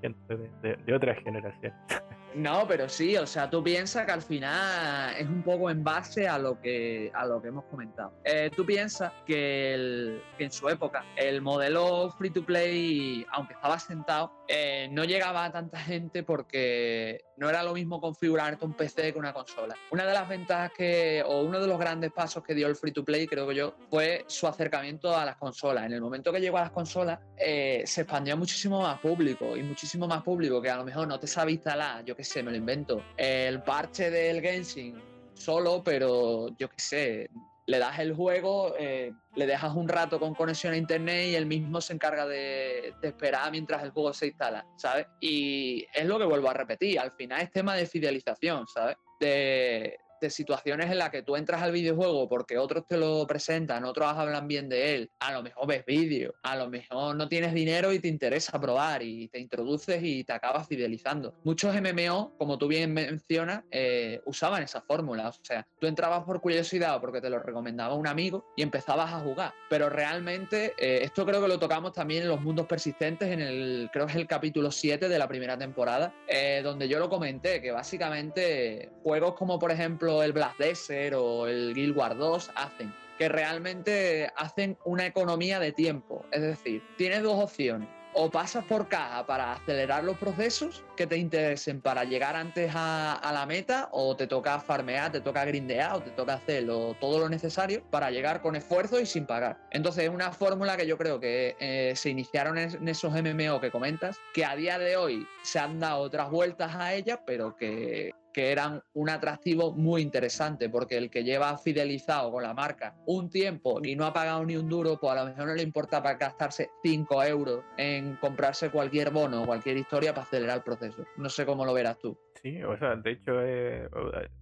gente 0.00 0.36
de, 0.62 0.94
otras 0.94 1.18
generaciones. 1.22 1.72
No, 2.34 2.66
pero 2.68 2.86
sí, 2.86 3.16
o 3.16 3.26
sea, 3.26 3.48
tú 3.48 3.64
piensas 3.64 4.04
que 4.04 4.12
al 4.12 4.20
final 4.20 5.14
es 5.16 5.26
un 5.26 5.42
poco 5.42 5.70
en 5.70 5.82
base 5.82 6.28
a 6.28 6.38
lo 6.38 6.60
que, 6.60 7.10
a 7.14 7.24
lo 7.24 7.40
que 7.40 7.48
hemos 7.48 7.64
comentado. 7.64 8.12
Eh, 8.24 8.50
tú 8.54 8.66
piensas 8.66 9.10
que, 9.24 10.20
en 10.38 10.52
su 10.52 10.68
época 10.68 11.02
el 11.16 11.40
modelo 11.40 12.10
free 12.18 12.28
to 12.28 12.44
play, 12.44 13.24
aunque 13.32 13.54
estaba 13.54 13.78
sentado, 13.78 14.32
eh, 14.48 14.86
no 14.92 15.04
llegaba 15.04 15.46
a 15.46 15.52
tanta 15.52 15.78
gente 15.78 16.24
porque 16.24 17.24
no 17.36 17.48
era 17.48 17.62
lo 17.62 17.74
mismo 17.74 18.00
configurarte 18.00 18.64
un 18.64 18.72
PC 18.72 19.12
que 19.12 19.18
una 19.18 19.32
consola. 19.32 19.76
Una 19.90 20.06
de 20.06 20.12
las 20.14 20.28
ventajas 20.28 20.72
que, 20.76 21.22
o 21.26 21.42
uno 21.42 21.60
de 21.60 21.66
los 21.66 21.78
grandes 21.78 22.12
pasos 22.12 22.42
que 22.42 22.54
dio 22.54 22.66
el 22.66 22.76
free 22.76 22.92
to 22.92 23.04
play, 23.04 23.26
creo 23.26 23.46
que 23.48 23.54
yo, 23.54 23.74
fue 23.90 24.24
su 24.26 24.46
acercamiento 24.46 25.16
a 25.16 25.24
las 25.24 25.36
consolas. 25.36 25.86
En 25.86 25.92
el 25.92 26.00
momento 26.00 26.32
que 26.32 26.40
llegó 26.40 26.58
a 26.58 26.62
las 26.62 26.70
consolas, 26.70 27.18
eh, 27.36 27.82
se 27.86 28.02
expandió 28.02 28.36
muchísimo 28.36 28.80
más 28.82 28.98
público 29.00 29.56
y 29.56 29.62
muchísimo 29.62 30.06
más 30.06 30.22
público 30.22 30.60
que 30.60 30.70
a 30.70 30.76
lo 30.76 30.84
mejor 30.84 31.06
no 31.08 31.18
te 31.18 31.26
sabe 31.26 31.52
instalar, 31.52 32.04
yo 32.04 32.16
qué 32.16 32.24
sé, 32.24 32.42
me 32.42 32.50
lo 32.50 32.56
invento, 32.56 33.02
el 33.16 33.62
parche 33.62 34.10
del 34.10 34.40
Genshin 34.40 35.00
solo, 35.34 35.82
pero 35.84 36.48
yo 36.56 36.68
qué 36.68 36.78
sé, 36.78 37.30
le 37.66 37.78
das 37.78 37.98
el 37.98 38.14
juego, 38.14 38.74
eh, 38.78 39.12
le 39.34 39.46
dejas 39.46 39.74
un 39.74 39.88
rato 39.88 40.20
con 40.20 40.34
conexión 40.34 40.72
a 40.72 40.76
internet 40.76 41.28
y 41.30 41.34
él 41.34 41.46
mismo 41.46 41.80
se 41.80 41.92
encarga 41.92 42.26
de, 42.26 42.94
de, 43.00 43.08
esperar 43.08 43.50
mientras 43.50 43.82
el 43.82 43.90
juego 43.90 44.12
se 44.12 44.28
instala, 44.28 44.64
¿sabes? 44.76 45.06
Y 45.20 45.84
es 45.92 46.06
lo 46.06 46.18
que 46.18 46.24
vuelvo 46.24 46.48
a 46.48 46.54
repetir, 46.54 46.98
al 47.00 47.12
final 47.12 47.42
es 47.42 47.50
tema 47.50 47.74
de 47.74 47.86
fidelización, 47.86 48.66
¿sabes? 48.68 48.96
De, 49.18 49.98
de 50.20 50.30
situaciones 50.30 50.90
en 50.90 50.98
las 50.98 51.10
que 51.10 51.22
tú 51.22 51.36
entras 51.36 51.62
al 51.62 51.72
videojuego 51.72 52.28
porque 52.28 52.58
otros 52.58 52.86
te 52.86 52.96
lo 52.96 53.26
presentan, 53.26 53.84
otros 53.84 54.08
hablan 54.08 54.48
bien 54.48 54.68
de 54.68 54.94
él, 54.94 55.10
a 55.20 55.32
lo 55.32 55.42
mejor 55.42 55.66
ves 55.66 55.84
vídeo, 55.84 56.34
a 56.42 56.56
lo 56.56 56.68
mejor 56.68 57.16
no 57.16 57.28
tienes 57.28 57.52
dinero 57.52 57.92
y 57.92 57.98
te 57.98 58.08
interesa 58.08 58.60
probar 58.60 59.02
y 59.02 59.28
te 59.28 59.38
introduces 59.38 60.02
y 60.02 60.24
te 60.24 60.32
acabas 60.32 60.66
fidelizando. 60.68 61.34
Muchos 61.44 61.74
MMO, 61.74 62.34
como 62.38 62.58
tú 62.58 62.68
bien 62.68 62.92
mencionas, 62.92 63.64
eh, 63.70 64.20
usaban 64.24 64.62
esa 64.62 64.80
fórmula, 64.80 65.28
o 65.28 65.32
sea, 65.42 65.66
tú 65.78 65.86
entrabas 65.86 66.24
por 66.24 66.40
curiosidad 66.40 66.96
o 66.96 67.00
porque 67.00 67.20
te 67.20 67.30
lo 67.30 67.38
recomendaba 67.38 67.94
un 67.94 68.06
amigo 68.06 68.44
y 68.56 68.62
empezabas 68.62 69.12
a 69.12 69.20
jugar, 69.20 69.52
pero 69.68 69.88
realmente 69.88 70.74
eh, 70.78 71.00
esto 71.02 71.24
creo 71.24 71.40
que 71.40 71.48
lo 71.48 71.58
tocamos 71.58 71.92
también 71.92 72.22
en 72.22 72.28
los 72.28 72.40
mundos 72.40 72.66
persistentes, 72.66 73.30
en 73.30 73.40
el, 73.40 73.90
creo 73.92 74.06
que 74.06 74.12
es 74.12 74.18
el 74.18 74.26
capítulo 74.26 74.70
7 74.70 75.08
de 75.08 75.18
la 75.18 75.28
primera 75.28 75.58
temporada, 75.58 76.14
eh, 76.28 76.60
donde 76.62 76.88
yo 76.88 76.98
lo 76.98 77.08
comenté, 77.08 77.60
que 77.60 77.70
básicamente 77.70 78.90
juegos 79.02 79.34
como 79.34 79.58
por 79.58 79.70
ejemplo 79.70 80.05
el 80.06 80.32
Black 80.32 80.56
Desert 80.58 81.14
o 81.16 81.46
el 81.46 81.74
Guild 81.74 81.96
Wars 81.96 82.16
2 82.16 82.50
hacen, 82.54 82.94
que 83.18 83.28
realmente 83.28 84.30
hacen 84.36 84.78
una 84.84 85.06
economía 85.06 85.58
de 85.58 85.72
tiempo. 85.72 86.24
Es 86.30 86.42
decir, 86.42 86.82
tienes 86.96 87.22
dos 87.22 87.42
opciones. 87.42 87.88
O 88.18 88.30
pasas 88.30 88.64
por 88.64 88.88
caja 88.88 89.26
para 89.26 89.52
acelerar 89.52 90.02
los 90.02 90.16
procesos 90.16 90.82
que 90.96 91.06
te 91.06 91.18
interesen 91.18 91.82
para 91.82 92.04
llegar 92.04 92.34
antes 92.34 92.72
a, 92.74 93.30
la 93.30 93.44
meta, 93.44 93.90
o 93.92 94.16
te 94.16 94.26
toca 94.26 94.58
farmear, 94.58 95.12
te 95.12 95.20
toca 95.20 95.44
grindear, 95.44 95.96
o 95.96 96.00
te 96.00 96.10
toca 96.12 96.32
hacer 96.32 96.66
todo 96.66 97.18
lo 97.18 97.28
necesario 97.28 97.82
para 97.90 98.10
llegar 98.10 98.40
con 98.40 98.56
esfuerzo 98.56 98.98
y 98.98 99.04
sin 99.04 99.26
pagar. 99.26 99.58
Entonces 99.70 100.04
es 100.04 100.10
una 100.10 100.32
fórmula 100.32 100.78
que 100.78 100.86
yo 100.86 100.96
creo 100.96 101.20
que 101.20 101.56
eh, 101.60 101.92
se 101.94 102.08
iniciaron 102.08 102.56
en, 102.56 102.88
esos 102.88 103.12
MMO 103.12 103.60
que 103.60 103.70
comentas, 103.70 104.16
que 104.32 104.46
a 104.46 104.56
día 104.56 104.78
de 104.78 104.96
hoy 104.96 105.26
se 105.42 105.58
han 105.58 105.78
dado 105.78 106.00
otras 106.00 106.30
vueltas 106.30 106.74
a 106.74 106.94
ella, 106.94 107.20
pero 107.26 107.54
que 107.54 108.14
que 108.36 108.52
eran 108.52 108.82
un 108.92 109.08
atractivo 109.08 109.72
muy 109.72 110.02
interesante, 110.02 110.68
porque 110.68 110.98
el 110.98 111.08
que 111.08 111.24
lleva 111.24 111.56
fidelizado 111.56 112.30
con 112.30 112.42
la 112.42 112.52
marca 112.52 112.94
un 113.06 113.30
tiempo 113.30 113.80
y 113.82 113.96
no 113.96 114.04
ha 114.04 114.12
pagado 114.12 114.44
ni 114.44 114.58
un 114.58 114.68
duro, 114.68 114.98
pues 115.00 115.10
a 115.16 115.24
lo 115.24 115.30
mejor 115.30 115.46
no 115.46 115.54
le 115.54 115.62
importa 115.62 116.02
para 116.02 116.18
gastarse 116.18 116.68
5 116.82 117.24
euros 117.24 117.64
en 117.78 118.16
comprarse 118.16 118.68
cualquier 118.68 119.10
bono 119.10 119.42
o 119.42 119.46
cualquier 119.46 119.78
historia 119.78 120.12
para 120.12 120.26
acelerar 120.26 120.58
el 120.58 120.62
proceso. 120.64 121.06
No 121.16 121.30
sé 121.30 121.46
cómo 121.46 121.64
lo 121.64 121.72
verás 121.72 121.98
tú. 121.98 122.14
Sí, 122.42 122.62
o 122.62 122.76
sea, 122.76 122.94
de 122.96 123.10
hecho, 123.12 123.40
eh, 123.42 123.88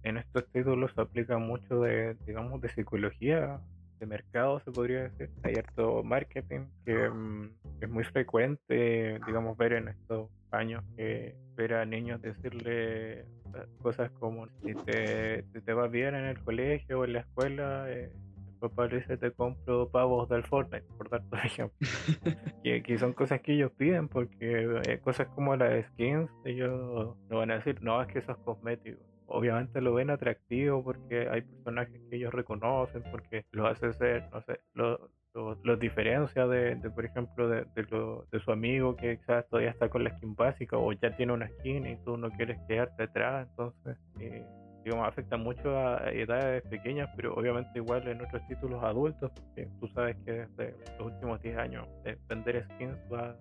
en 0.03 0.17
estos 0.17 0.45
títulos 0.51 0.91
se 0.93 0.99
aplica 0.99 1.37
mucho 1.37 1.79
de, 1.79 2.17
digamos, 2.25 2.59
de 2.59 2.67
psicología 2.73 3.61
de 4.01 4.05
mercado, 4.07 4.59
se 4.59 4.71
podría 4.71 5.03
decir. 5.03 5.29
Hay 5.43 5.53
harto 5.55 6.03
marketing 6.03 6.65
que, 6.83 7.09
mm, 7.09 7.49
es 7.79 7.89
muy 7.89 8.03
frecuente, 8.03 9.21
digamos, 9.25 9.55
ver 9.55 9.71
en 9.71 9.87
estos 9.87 10.29
años 10.55 10.83
que 10.95 11.35
ver 11.55 11.73
a 11.73 11.85
niños 11.85 12.21
decirle 12.21 13.19
eh, 13.21 13.25
cosas 13.81 14.11
como 14.11 14.47
si 14.63 14.73
te, 14.73 15.43
te 15.43 15.73
va 15.73 15.87
bien 15.87 16.15
en 16.15 16.25
el 16.25 16.39
colegio 16.43 16.99
o 16.99 17.05
en 17.05 17.13
la 17.13 17.19
escuela, 17.21 17.85
eh, 17.89 18.11
papá 18.59 18.87
dice 18.87 19.17
te 19.17 19.31
compro 19.31 19.89
pavos 19.89 20.27
del 20.29 20.43
Fortnite, 20.43 20.85
por 20.97 21.09
dar 21.09 21.23
tu 21.29 21.35
ejemplo. 21.43 21.87
que, 22.63 22.97
son 22.97 23.13
cosas 23.13 23.41
que 23.41 23.53
ellos 23.53 23.71
piden 23.77 24.07
porque 24.07 24.81
eh, 24.87 24.99
cosas 24.99 25.27
como 25.29 25.55
las 25.55 25.85
skins, 25.87 26.29
ellos 26.43 27.15
no 27.29 27.37
van 27.37 27.51
a 27.51 27.55
decir, 27.55 27.81
no, 27.81 28.01
es 28.01 28.07
que 28.07 28.19
eso 28.19 28.31
es 28.31 28.37
cosmético 28.39 29.01
obviamente 29.27 29.81
lo 29.81 29.93
ven 29.93 30.09
atractivo 30.09 30.83
porque 30.83 31.27
hay 31.29 31.41
personajes 31.41 32.01
que 32.09 32.15
ellos 32.15 32.33
reconocen, 32.33 33.03
porque 33.11 33.45
lo 33.51 33.67
hace 33.67 33.91
ser, 33.93 34.29
no 34.31 34.41
sé, 34.41 34.59
lo, 34.73 35.09
lo, 35.35 35.75
diferencia 35.75 36.47
de, 36.47 36.77
por 36.91 37.05
ejemplo, 37.05 37.49
de, 37.49 37.65
de, 37.75 38.39
su 38.39 38.51
amigo 38.51 38.95
que 38.95 39.17
quizás 39.19 39.47
todavía 39.49 39.71
está 39.71 39.89
con 39.89 40.03
la 40.03 40.15
skin 40.17 40.35
básica 40.35 40.77
o 40.77 40.93
ya 40.93 41.15
tiene 41.15 41.33
una 41.33 41.49
skin 41.49 41.85
y 41.85 41.97
tú 41.97 42.17
no 42.17 42.31
quieres 42.31 42.57
quedarte 42.67 43.03
atrás, 43.03 43.47
entonces, 43.49 43.97
eh, 44.19 44.45
digamos, 44.83 45.07
afecta 45.07 45.35
mucho 45.35 45.77
a 45.77 46.09
edades 46.11 46.63
pequeñas, 46.63 47.09
pero 47.15 47.33
obviamente 47.35 47.79
igual 47.79 48.07
en 48.07 48.21
otros 48.21 48.47
títulos 48.47 48.81
adultos, 48.83 49.31
porque 49.31 49.67
tú 49.79 49.87
sabes 49.89 50.15
que 50.23 50.31
desde 50.31 50.75
los 50.99 51.07
últimos 51.11 51.41
10 51.41 51.57
años 51.57 51.87
vender 52.29 52.65
skins 52.71 52.97
va 53.11 53.35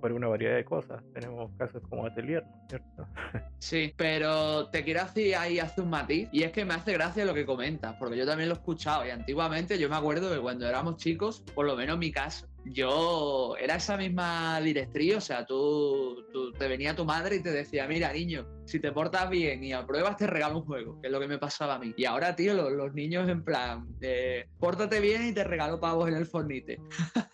por 0.00 0.12
una 0.12 0.28
variedad 0.28 0.56
de 0.56 0.64
cosas. 0.64 1.02
Tenemos 1.12 1.50
casos 1.56 1.82
como 1.88 2.06
Atelier, 2.06 2.44
¿no 2.44 2.56
es 2.62 2.68
cierto? 2.68 3.06
Sí, 3.58 3.92
pero 3.94 4.70
te 4.70 4.82
quiero 4.82 5.04
decir 5.04 5.36
ahí 5.36 5.58
hace 5.58 5.82
un 5.82 5.90
matiz 5.90 6.30
y 6.32 6.44
es 6.44 6.52
que 6.52 6.64
me 6.64 6.72
hace 6.72 6.94
gracia 6.94 7.26
lo 7.26 7.34
que 7.34 7.44
comentas, 7.44 7.94
porque 7.98 8.16
yo 8.16 8.26
también 8.26 8.48
lo 8.48 8.54
he 8.54 8.58
escuchado 8.58 9.06
y 9.06 9.10
antiguamente 9.10 9.78
yo 9.78 9.90
me 9.90 9.96
acuerdo 9.96 10.32
que 10.32 10.40
cuando 10.40 10.66
éramos 10.66 10.96
chicos, 10.96 11.44
por 11.54 11.66
lo 11.66 11.76
menos 11.76 11.94
en 11.94 12.00
mi 12.00 12.10
caso, 12.10 12.46
yo 12.64 13.56
era 13.58 13.76
esa 13.76 13.96
misma 13.96 14.60
directriz, 14.60 15.16
o 15.16 15.20
sea, 15.20 15.44
tú, 15.44 16.24
te 16.58 16.68
venía 16.68 16.96
tu 16.96 17.04
madre 17.04 17.36
y 17.36 17.42
te 17.42 17.50
decía, 17.50 17.86
mira 17.86 18.12
niño, 18.12 18.46
si 18.64 18.80
te 18.80 18.92
portas 18.92 19.28
bien 19.28 19.62
y 19.62 19.72
apruebas 19.72 20.16
te 20.16 20.26
regalo 20.26 20.58
un 20.58 20.64
juego, 20.64 21.00
que 21.00 21.08
es 21.08 21.12
lo 21.12 21.20
que 21.20 21.28
me 21.28 21.38
pasaba 21.38 21.74
a 21.74 21.78
mí. 21.78 21.92
Y 21.96 22.04
ahora, 22.04 22.34
tío, 22.36 22.54
los, 22.54 22.72
los 22.72 22.94
niños 22.94 23.28
en 23.28 23.44
plan, 23.44 23.86
eh, 24.00 24.48
pórtate 24.58 25.00
bien 25.00 25.26
y 25.26 25.32
te 25.32 25.44
regalo 25.44 25.80
pavos 25.80 26.08
en 26.08 26.14
el 26.14 26.26
fornite. 26.26 26.78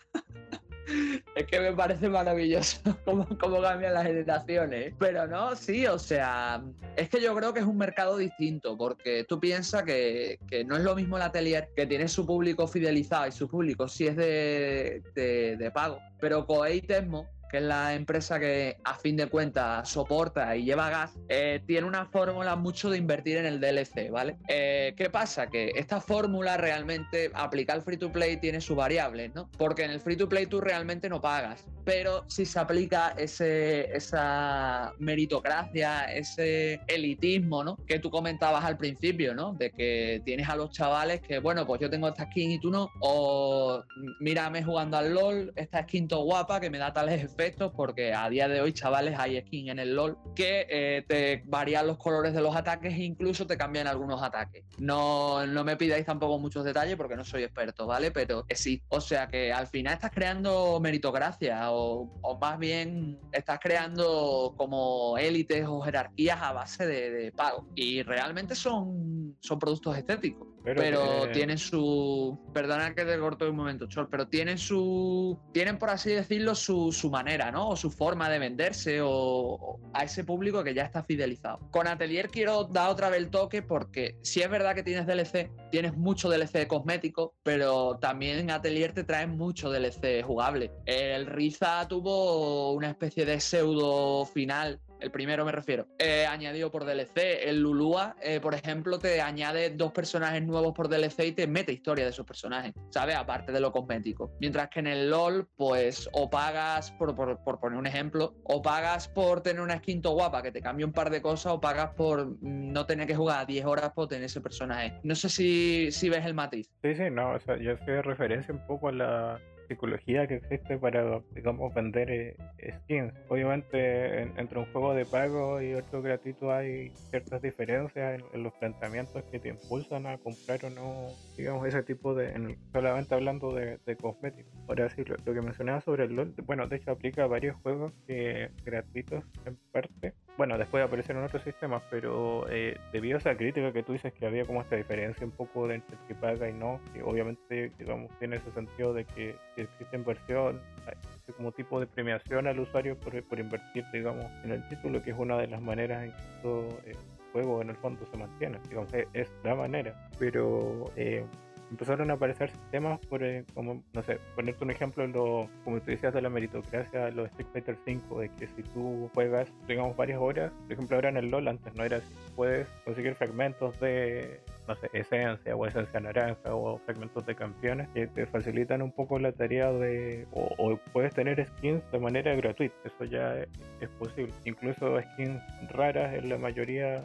es 1.34 1.46
que 1.46 1.60
me 1.60 1.72
parece 1.72 2.08
maravilloso 2.08 2.80
cómo, 3.04 3.26
cómo, 3.38 3.60
cambian 3.60 3.94
las 3.94 4.06
generaciones. 4.06 4.94
Pero 4.98 5.26
no, 5.26 5.54
sí, 5.56 5.86
o 5.86 5.98
sea, 5.98 6.62
es 6.96 7.08
que 7.08 7.20
yo 7.20 7.34
creo 7.34 7.52
que 7.52 7.60
es 7.60 7.66
un 7.66 7.78
mercado 7.78 8.16
distinto, 8.16 8.76
porque 8.76 9.24
tú 9.24 9.40
piensas 9.40 9.82
que, 9.82 10.38
que 10.48 10.64
no 10.64 10.76
es 10.76 10.82
lo 10.82 10.94
mismo 10.94 11.16
el 11.16 11.22
atelier 11.22 11.70
que 11.74 11.86
tiene 11.86 12.08
su 12.08 12.26
público 12.26 12.66
fidelizado 12.66 13.26
y 13.26 13.32
su 13.32 13.48
público 13.48 13.88
sí 13.88 14.06
es 14.06 14.16
de, 14.16 15.02
de, 15.14 15.56
de 15.56 15.70
pago. 15.70 15.98
Pero 16.20 16.46
Koei 16.46 16.80
Tecmo 16.80 17.26
que 17.50 17.58
es 17.58 17.62
la 17.62 17.94
empresa 17.94 18.38
que 18.38 18.76
a 18.84 18.94
fin 18.94 19.16
de 19.16 19.26
cuentas 19.26 19.88
soporta 19.88 20.56
y 20.56 20.64
lleva 20.64 20.90
gas, 20.90 21.18
eh, 21.28 21.60
tiene 21.66 21.86
una 21.86 22.06
fórmula 22.06 22.56
mucho 22.56 22.90
de 22.90 22.98
invertir 22.98 23.36
en 23.38 23.46
el 23.46 23.60
DLC, 23.60 24.10
¿vale? 24.10 24.36
Eh, 24.48 24.94
¿Qué 24.96 25.10
pasa? 25.10 25.48
Que 25.48 25.72
esta 25.76 26.00
fórmula 26.00 26.56
realmente 26.56 27.30
aplica 27.34 27.72
al 27.72 27.82
free 27.82 27.96
to 27.96 28.10
play 28.10 28.38
tiene 28.38 28.60
sus 28.60 28.76
variables, 28.76 29.34
¿no? 29.34 29.50
Porque 29.58 29.84
en 29.84 29.90
el 29.90 30.00
free 30.00 30.16
to 30.16 30.28
play 30.28 30.46
tú 30.46 30.60
realmente 30.60 31.08
no 31.08 31.20
pagas, 31.20 31.64
pero 31.84 32.24
si 32.28 32.44
se 32.44 32.58
aplica 32.58 33.14
ese, 33.16 33.96
esa 33.96 34.92
meritocracia, 34.98 36.04
ese 36.04 36.80
elitismo, 36.86 37.62
¿no? 37.62 37.76
Que 37.86 37.98
tú 37.98 38.10
comentabas 38.10 38.64
al 38.64 38.76
principio, 38.76 39.34
¿no? 39.34 39.54
De 39.54 39.70
que 39.70 40.20
tienes 40.24 40.48
a 40.48 40.56
los 40.56 40.70
chavales 40.70 41.20
que, 41.20 41.38
bueno, 41.38 41.66
pues 41.66 41.80
yo 41.80 41.90
tengo 41.90 42.08
esta 42.08 42.24
skin 42.26 42.52
y 42.52 42.58
tú 42.58 42.70
no, 42.70 42.90
o 43.00 43.82
mírame 44.20 44.62
jugando 44.62 44.96
al 44.96 45.14
LOL, 45.14 45.52
esta 45.56 45.82
skin 45.82 46.08
to 46.08 46.22
guapa 46.22 46.60
que 46.60 46.70
me 46.70 46.78
da 46.78 46.92
tales 46.92 47.35
porque 47.74 48.14
a 48.14 48.28
día 48.28 48.48
de 48.48 48.60
hoy, 48.60 48.72
chavales, 48.72 49.18
hay 49.18 49.40
skin 49.40 49.68
en 49.68 49.78
el 49.78 49.94
LOL 49.94 50.18
que 50.34 50.66
eh, 50.68 51.04
te 51.06 51.42
varían 51.46 51.86
los 51.86 51.98
colores 51.98 52.34
de 52.34 52.40
los 52.40 52.56
ataques 52.56 52.94
e 52.94 53.04
incluso 53.04 53.46
te 53.46 53.56
cambian 53.56 53.86
algunos 53.86 54.22
ataques. 54.22 54.64
No, 54.78 55.46
no 55.46 55.64
me 55.64 55.76
pidáis 55.76 56.06
tampoco 56.06 56.38
muchos 56.38 56.64
detalles 56.64 56.96
porque 56.96 57.16
no 57.16 57.24
soy 57.24 57.44
experto, 57.44 57.86
¿vale? 57.86 58.10
Pero 58.10 58.44
sí. 58.54 58.82
O 58.88 59.00
sea 59.00 59.28
que 59.28 59.52
al 59.52 59.66
final 59.66 59.94
estás 59.94 60.10
creando 60.10 60.80
meritocracia 60.80 61.70
o, 61.72 62.18
o 62.22 62.38
más 62.38 62.58
bien 62.58 63.18
estás 63.32 63.58
creando 63.60 64.54
como 64.56 65.18
élites 65.18 65.66
o 65.66 65.80
jerarquías 65.80 66.40
a 66.40 66.52
base 66.52 66.86
de, 66.86 67.32
pago. 67.32 67.68
Y 67.74 68.02
realmente 68.02 68.54
son, 68.54 69.36
son 69.40 69.58
productos 69.58 69.96
estéticos. 69.96 70.48
Pero, 70.74 71.30
tienen 71.32 71.58
su. 71.58 72.40
Perdona 72.52 72.92
que 72.92 73.04
te 73.04 73.18
corto 73.20 73.48
un 73.48 73.54
momento, 73.54 73.86
Chol, 73.86 74.08
pero 74.08 74.26
tienen 74.26 74.58
su. 74.58 75.38
Tienen, 75.52 75.78
por 75.78 75.90
así 75.90 76.10
decirlo, 76.10 76.56
su, 76.56 76.90
su 76.90 77.08
manera, 77.08 77.25
¿no? 77.52 77.70
O 77.70 77.76
su 77.76 77.90
forma 77.90 78.30
de 78.30 78.38
venderse 78.38 79.00
o, 79.02 79.80
a 79.92 80.04
ese 80.04 80.24
público 80.24 80.62
que 80.62 80.74
ya 80.74 80.84
está 80.84 81.02
fidelizado. 81.02 81.58
Con 81.70 81.88
Atelier 81.88 82.28
quiero 82.28 82.64
dar 82.64 82.90
otra 82.90 83.10
vez 83.10 83.18
el 83.18 83.30
toque 83.30 83.62
porque 83.62 84.16
si 84.22 84.42
es 84.42 84.50
verdad 84.50 84.74
que 84.74 84.82
tienes 84.82 85.06
DLC, 85.06 85.50
tienes 85.70 85.96
mucho 85.96 86.28
DLC 86.28 86.66
cosmético, 86.66 87.34
pero 87.42 87.98
también 87.98 88.50
Atelier 88.50 88.92
te 88.92 89.04
traen 89.04 89.36
mucho 89.36 89.70
DLC 89.70 90.22
jugable. 90.22 90.72
El 90.86 91.26
Riza 91.26 91.86
tuvo 91.88 92.72
una 92.72 92.90
especie 92.90 93.24
de 93.24 93.40
pseudo 93.40 94.24
final 94.26 94.80
el 95.06 95.12
primero 95.12 95.44
me 95.44 95.52
refiero. 95.52 95.86
Eh, 95.98 96.26
añadido 96.26 96.70
por 96.70 96.84
DLC. 96.84 97.48
El 97.48 97.60
Lulua, 97.60 98.16
eh, 98.20 98.40
por 98.40 98.54
ejemplo, 98.54 98.98
te 98.98 99.20
añade 99.20 99.70
dos 99.70 99.92
personajes 99.92 100.42
nuevos 100.42 100.74
por 100.74 100.88
DLC 100.88 101.28
y 101.28 101.32
te 101.32 101.46
mete 101.46 101.72
historia 101.72 102.04
de 102.04 102.10
esos 102.10 102.26
personajes, 102.26 102.74
¿sabes? 102.90 103.16
Aparte 103.16 103.52
de 103.52 103.60
lo 103.60 103.70
cosmético. 103.72 104.32
Mientras 104.40 104.68
que 104.68 104.80
en 104.80 104.88
el 104.88 105.10
LOL, 105.10 105.48
pues, 105.56 106.08
o 106.12 106.28
pagas, 106.28 106.90
por, 106.92 107.14
poner 107.14 107.78
un 107.78 107.86
ejemplo, 107.86 108.34
o 108.44 108.60
pagas 108.60 109.08
por 109.08 109.42
tener 109.42 109.62
una 109.62 109.78
skin 109.78 110.02
guapa 110.02 110.42
que 110.42 110.52
te 110.52 110.60
cambie 110.60 110.84
un 110.84 110.92
par 110.92 111.10
de 111.10 111.22
cosas, 111.22 111.52
o 111.52 111.60
pagas 111.60 111.90
por 111.94 112.36
no 112.42 112.86
tener 112.86 113.06
que 113.06 113.14
jugar 113.14 113.46
10 113.46 113.64
horas 113.64 113.92
por 113.92 114.08
tener 114.08 114.24
ese 114.24 114.40
personaje. 114.40 114.98
No 115.04 115.14
sé 115.14 115.28
si, 115.28 115.90
si 115.92 116.08
ves 116.08 116.26
el 116.26 116.34
matiz. 116.34 116.70
Sí, 116.82 116.94
sí, 116.94 117.04
no, 117.10 117.32
o 117.32 117.40
sea, 117.40 117.56
yo 117.58 117.76
de 117.76 118.02
referencia 118.02 118.52
un 118.52 118.66
poco 118.66 118.88
a 118.88 118.92
la 118.92 119.40
psicología 119.66 120.26
que 120.26 120.36
existe 120.36 120.78
para, 120.78 121.20
digamos, 121.34 121.74
vender 121.74 122.10
eh, 122.10 122.36
skins. 122.82 123.12
Obviamente, 123.28 124.22
entre 124.22 124.58
un 124.58 124.66
juego 124.66 124.94
de 124.94 125.04
pago 125.04 125.60
y 125.60 125.74
otro 125.74 126.02
gratuito 126.02 126.52
hay 126.52 126.90
ciertas 127.10 127.42
diferencias 127.42 128.22
en, 128.32 128.42
los 128.42 128.52
planteamientos 128.54 129.22
que 129.24 129.38
te 129.38 129.48
impulsan 129.48 130.06
a 130.06 130.18
comprar 130.18 130.64
o 130.64 130.70
no, 130.70 131.06
digamos, 131.36 131.66
ese 131.66 131.82
tipo 131.82 132.14
de, 132.14 132.56
solamente 132.72 133.14
hablando 133.14 133.54
de, 133.54 133.78
cosméticos. 134.00 134.52
Ahora 134.68 134.88
sí, 134.90 135.02
lo, 135.04 135.16
que 135.16 135.40
mencionaba 135.40 135.80
sobre 135.80 136.04
el 136.04 136.14
LOL, 136.14 136.34
bueno, 136.44 136.66
de 136.66 136.76
hecho 136.76 136.90
aplica 136.90 137.24
a 137.24 137.26
varios 137.26 137.56
juegos 137.62 137.92
que, 138.06 138.50
gratuitos 138.64 139.24
en 139.44 139.56
parte 139.72 140.14
bueno, 140.36 140.58
después 140.58 140.84
aparecieron 140.84 141.24
otros 141.24 141.42
sistemas, 141.42 141.82
pero 141.90 142.46
eh, 142.50 142.78
debido 142.92 143.16
a 143.16 143.18
esa 143.18 143.36
crítica 143.36 143.72
que 143.72 143.82
tú 143.82 143.92
dices 143.92 144.12
que 144.12 144.26
había 144.26 144.44
como 144.44 144.60
esta 144.60 144.76
diferencia 144.76 145.24
un 145.24 145.32
poco 145.32 145.66
de 145.66 145.76
entre 145.76 145.96
el 145.96 146.06
que 146.06 146.14
paga 146.14 146.48
y 146.48 146.52
no, 146.52 146.80
que 146.92 147.02
obviamente, 147.02 147.72
digamos, 147.78 148.10
tiene 148.18 148.36
ese 148.36 148.50
sentido 148.52 148.92
de 148.92 149.04
que 149.04 149.36
existe 149.56 149.96
inversión, 149.96 150.60
existe 150.90 151.32
como 151.32 151.52
tipo 151.52 151.80
de 151.80 151.86
premiación 151.86 152.46
al 152.46 152.60
usuario 152.60 152.98
por, 152.98 153.22
por 153.24 153.38
invertir, 153.38 153.84
digamos, 153.92 154.26
en 154.44 154.52
el 154.52 154.68
título, 154.68 155.02
que 155.02 155.10
es 155.10 155.18
una 155.18 155.38
de 155.38 155.46
las 155.46 155.62
maneras 155.62 156.04
en 156.04 156.10
que 156.10 156.42
todo 156.42 156.68
el 156.84 156.96
juego 157.32 157.62
en 157.62 157.70
el 157.70 157.76
fondo 157.76 158.06
se 158.10 158.16
mantiene, 158.16 158.58
digamos, 158.68 158.92
es 158.92 159.32
la 159.42 159.54
manera, 159.54 160.08
pero... 160.18 160.90
Eh, 160.96 161.24
empezaron 161.70 162.10
a 162.10 162.14
aparecer 162.14 162.50
sistemas 162.50 162.98
por, 163.06 163.22
eh, 163.22 163.44
como, 163.54 163.82
no 163.92 164.02
sé, 164.02 164.18
ponerte 164.34 164.64
un 164.64 164.70
ejemplo, 164.70 165.06
lo, 165.06 165.48
como 165.64 165.80
tú 165.80 165.90
decías 165.90 166.14
de 166.14 166.22
la 166.22 166.30
meritocracia, 166.30 167.10
los 167.10 167.26
Street 167.30 167.48
Fighter 167.52 167.78
5, 167.84 168.20
de 168.20 168.28
que 168.30 168.46
si 168.48 168.62
tú 168.62 169.10
juegas, 169.14 169.48
digamos, 169.66 169.96
varias 169.96 170.20
horas, 170.20 170.52
por 170.62 170.72
ejemplo, 170.72 170.96
ahora 170.96 171.08
en 171.08 171.16
el 171.16 171.30
LOL, 171.30 171.48
antes 171.48 171.74
no 171.74 171.84
era 171.84 171.98
así, 171.98 172.14
puedes 172.34 172.68
conseguir 172.84 173.14
fragmentos 173.14 173.78
de 173.80 174.40
no 174.66 174.74
sé, 174.76 174.90
esencia 174.92 175.54
o 175.56 175.66
esencia 175.66 176.00
naranja 176.00 176.54
o 176.54 176.78
fragmentos 176.78 177.24
de 177.26 177.34
campeones 177.34 177.88
que 177.90 178.06
te 178.06 178.26
facilitan 178.26 178.82
un 178.82 178.92
poco 178.92 179.18
la 179.18 179.32
tarea 179.32 179.72
de, 179.72 180.26
o, 180.32 180.78
puedes 180.92 181.14
tener 181.14 181.44
skins 181.46 181.82
de 181.92 181.98
manera 181.98 182.34
gratuita, 182.34 182.74
eso 182.84 183.04
ya 183.04 183.36
es, 183.80 183.88
posible. 183.98 184.32
Incluso 184.44 185.00
skins 185.00 185.40
raras 185.70 186.14
en 186.14 186.28
la 186.28 186.38
mayoría, 186.38 187.02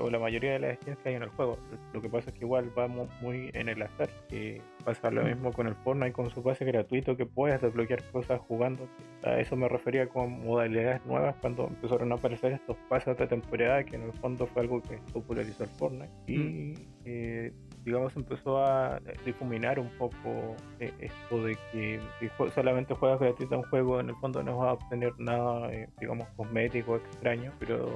o 0.00 0.10
la, 0.10 0.18
mayoría 0.18 0.52
de 0.52 0.58
las 0.60 0.76
skins 0.76 0.98
que 0.98 1.08
hay 1.10 1.14
en 1.16 1.22
el 1.22 1.30
juego. 1.30 1.58
Lo 1.92 2.00
que 2.00 2.08
pasa 2.08 2.30
es 2.30 2.36
que 2.36 2.44
igual 2.44 2.70
vamos 2.74 3.08
muy 3.20 3.50
en 3.54 3.68
el 3.68 3.82
azar. 3.82 4.08
Y 4.30 4.60
pasa 4.86 5.10
lo 5.10 5.24
mismo 5.24 5.52
con 5.52 5.66
el 5.66 5.74
Fortnite 5.74 6.12
con 6.12 6.30
su 6.30 6.42
pase 6.44 6.64
gratuito 6.64 7.16
que 7.16 7.26
puedes 7.26 7.60
desbloquear 7.60 8.02
cosas 8.12 8.40
jugando. 8.40 8.88
A 9.24 9.40
eso 9.40 9.56
me 9.56 9.68
refería 9.68 10.08
con 10.08 10.44
modalidades 10.44 11.04
nuevas 11.04 11.34
cuando 11.40 11.66
empezaron 11.66 12.12
a 12.12 12.14
aparecer 12.14 12.52
estos 12.52 12.76
pases 12.88 13.18
de 13.18 13.26
temporada 13.26 13.82
que 13.82 13.96
en 13.96 14.02
el 14.02 14.12
fondo 14.12 14.46
fue 14.46 14.62
algo 14.62 14.80
que 14.80 14.98
popularizó 15.12 15.64
el 15.64 15.70
Fortnite. 15.70 16.12
Y 16.28 16.38
mm 16.38 16.74
eh, 17.08 17.52
digamos, 17.84 18.16
empezó 18.16 18.58
a 18.58 19.00
difuminar 19.24 19.78
un 19.78 19.88
poco 19.90 20.56
eh, 20.80 20.92
esto 20.98 21.44
de 21.44 21.56
que 21.70 22.00
si 22.18 22.28
solamente 22.52 22.94
juegas 22.94 23.20
gratis 23.20 23.46
a 23.52 23.58
un 23.58 23.62
juego, 23.62 24.00
en 24.00 24.08
el 24.08 24.16
fondo 24.16 24.42
no 24.42 24.58
vas 24.58 24.70
a 24.70 24.72
obtener 24.72 25.12
nada, 25.18 25.72
eh, 25.72 25.88
digamos, 26.00 26.26
cosmético, 26.36 26.96
extraño, 26.96 27.52
pero 27.60 27.88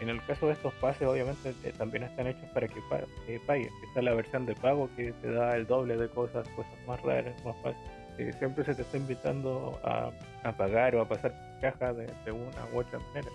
en 0.00 0.08
el 0.08 0.24
caso 0.26 0.46
de 0.46 0.54
estos 0.54 0.72
pases, 0.74 1.06
obviamente 1.06 1.52
también 1.78 2.04
están 2.04 2.26
hechos 2.26 2.48
para 2.52 2.66
que 2.68 2.80
pagues. 3.46 3.72
Está 3.88 4.02
la 4.02 4.14
versión 4.14 4.46
de 4.46 4.54
pago 4.54 4.88
que 4.96 5.12
te 5.12 5.32
da 5.32 5.56
el 5.56 5.66
doble 5.66 5.96
de 5.96 6.08
cosas, 6.08 6.48
cosas 6.50 6.72
más 6.86 7.00
raras, 7.02 7.34
más 7.44 7.56
fáciles. 7.62 8.36
siempre 8.38 8.64
se 8.64 8.74
te 8.74 8.82
está 8.82 8.96
invitando 8.96 9.78
a, 9.84 10.10
pagar 10.56 10.96
o 10.96 11.02
a 11.02 11.08
pasar 11.08 11.32
caja 11.60 11.92
de, 11.92 12.06
de 12.24 12.32
una 12.32 12.66
u 12.72 12.80
otra 12.80 12.98
manera. 12.98 13.28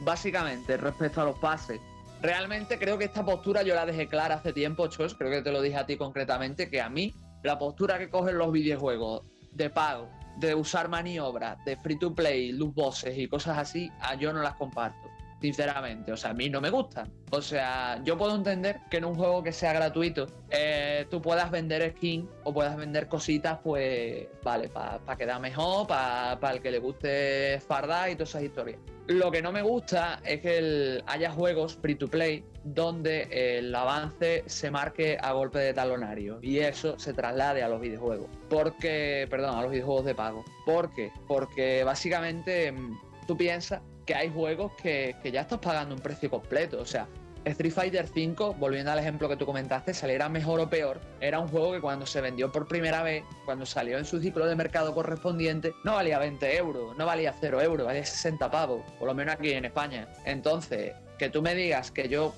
Básicamente, 0.00 0.76
respecto 0.76 1.20
a 1.20 1.24
los 1.26 1.38
pases, 1.38 1.80
realmente 2.22 2.78
creo 2.78 2.96
que 2.96 3.04
esta 3.04 3.24
postura 3.24 3.62
yo 3.62 3.74
la 3.74 3.86
dejé 3.86 4.08
clara 4.08 4.36
hace 4.36 4.52
tiempo, 4.52 4.88
Chos, 4.88 5.14
creo 5.14 5.30
que 5.30 5.42
te 5.42 5.52
lo 5.52 5.60
dije 5.60 5.76
a 5.76 5.86
ti 5.86 5.96
concretamente, 5.96 6.70
que 6.70 6.80
a 6.80 6.88
mí 6.88 7.14
la 7.42 7.58
postura 7.58 7.98
que 7.98 8.08
cogen 8.08 8.38
los 8.38 8.50
videojuegos 8.50 9.22
de 9.52 9.70
pago, 9.70 10.08
de 10.38 10.54
usar 10.54 10.88
maniobras, 10.88 11.62
de 11.64 11.76
free 11.76 11.98
to 11.98 12.14
play, 12.14 12.50
loot 12.52 12.74
bosses 12.74 13.16
y 13.16 13.28
cosas 13.28 13.58
así, 13.58 13.92
a 14.00 14.14
yo 14.14 14.32
no 14.32 14.42
las 14.42 14.54
comparto 14.56 15.13
sinceramente. 15.44 16.10
O 16.10 16.16
sea, 16.16 16.30
a 16.30 16.34
mí 16.34 16.48
no 16.48 16.62
me 16.62 16.70
gustan. 16.70 17.12
O 17.30 17.42
sea, 17.42 18.00
yo 18.02 18.16
puedo 18.16 18.34
entender 18.34 18.80
que 18.90 18.96
en 18.96 19.04
un 19.04 19.14
juego 19.14 19.42
que 19.42 19.52
sea 19.52 19.74
gratuito 19.74 20.26
eh, 20.48 21.04
tú 21.10 21.20
puedas 21.20 21.50
vender 21.50 21.92
skin 21.94 22.26
o 22.44 22.54
puedas 22.54 22.74
vender 22.78 23.08
cositas, 23.08 23.58
pues 23.62 24.26
vale, 24.42 24.70
para 24.70 25.16
quedar 25.18 25.42
mejor, 25.42 25.86
para 25.86 26.52
el 26.52 26.62
que 26.62 26.70
le 26.70 26.78
guste 26.78 27.60
fardar 27.60 28.08
y 28.08 28.14
todas 28.14 28.30
esas 28.30 28.44
historias. 28.44 28.80
Lo 29.06 29.30
que 29.30 29.42
no 29.42 29.52
me 29.52 29.60
gusta 29.60 30.18
es 30.24 30.40
que 30.40 31.02
haya 31.06 31.30
juegos 31.30 31.76
free 31.76 31.96
to 31.96 32.08
play 32.08 32.42
donde 32.64 33.58
el 33.58 33.74
avance 33.74 34.44
se 34.46 34.70
marque 34.70 35.18
a 35.20 35.32
golpe 35.32 35.58
de 35.58 35.74
talonario 35.74 36.38
y 36.40 36.60
eso 36.60 36.98
se 36.98 37.12
traslade 37.12 37.62
a 37.62 37.68
los 37.68 37.82
videojuegos. 37.82 38.30
Porque, 38.48 39.26
perdón, 39.28 39.58
a 39.58 39.62
los 39.62 39.72
videojuegos 39.72 40.06
de 40.06 40.14
pago. 40.14 40.42
¿Por 40.64 40.94
qué? 40.94 41.12
Porque 41.28 41.84
básicamente 41.84 42.72
mm, 42.72 42.98
tú 43.26 43.36
piensas 43.36 43.82
que 44.04 44.14
hay 44.14 44.30
juegos 44.30 44.72
que, 44.82 45.16
ya 45.32 45.42
estás 45.42 45.58
pagando 45.58 45.94
un 45.94 46.00
precio 46.00 46.30
completo. 46.30 46.80
O 46.80 46.86
sea, 46.86 47.06
Street 47.44 47.72
Fighter 47.72 48.06
V, 48.06 48.54
volviendo 48.58 48.90
al 48.90 48.98
ejemplo 48.98 49.28
que 49.28 49.36
tú 49.36 49.44
comentaste, 49.44 49.92
saliera 49.92 50.28
mejor 50.28 50.60
o 50.60 50.68
peor, 50.68 51.00
era 51.20 51.38
un 51.38 51.48
juego 51.48 51.72
que 51.72 51.80
cuando 51.80 52.06
se 52.06 52.20
vendió 52.20 52.50
por 52.50 52.66
primera 52.66 53.02
vez, 53.02 53.24
cuando 53.44 53.66
salió 53.66 53.98
en 53.98 54.04
su 54.04 54.20
ciclo 54.20 54.46
de 54.46 54.56
mercado 54.56 54.94
correspondiente, 54.94 55.74
no 55.84 55.94
valía 55.94 56.18
20 56.18 56.56
euros, 56.56 56.96
no 56.96 57.06
valía 57.06 57.34
0 57.38 57.60
euros, 57.60 57.86
valía 57.86 58.04
60 58.04 58.50
pavos, 58.50 58.82
por 58.98 59.08
lo 59.08 59.14
menos 59.14 59.34
aquí 59.34 59.52
en 59.52 59.66
España. 59.66 60.08
Entonces, 60.24 60.94
que 61.18 61.28
tú 61.28 61.42
me 61.42 61.54
digas 61.54 61.90
que 61.90 62.08
yo 62.08 62.34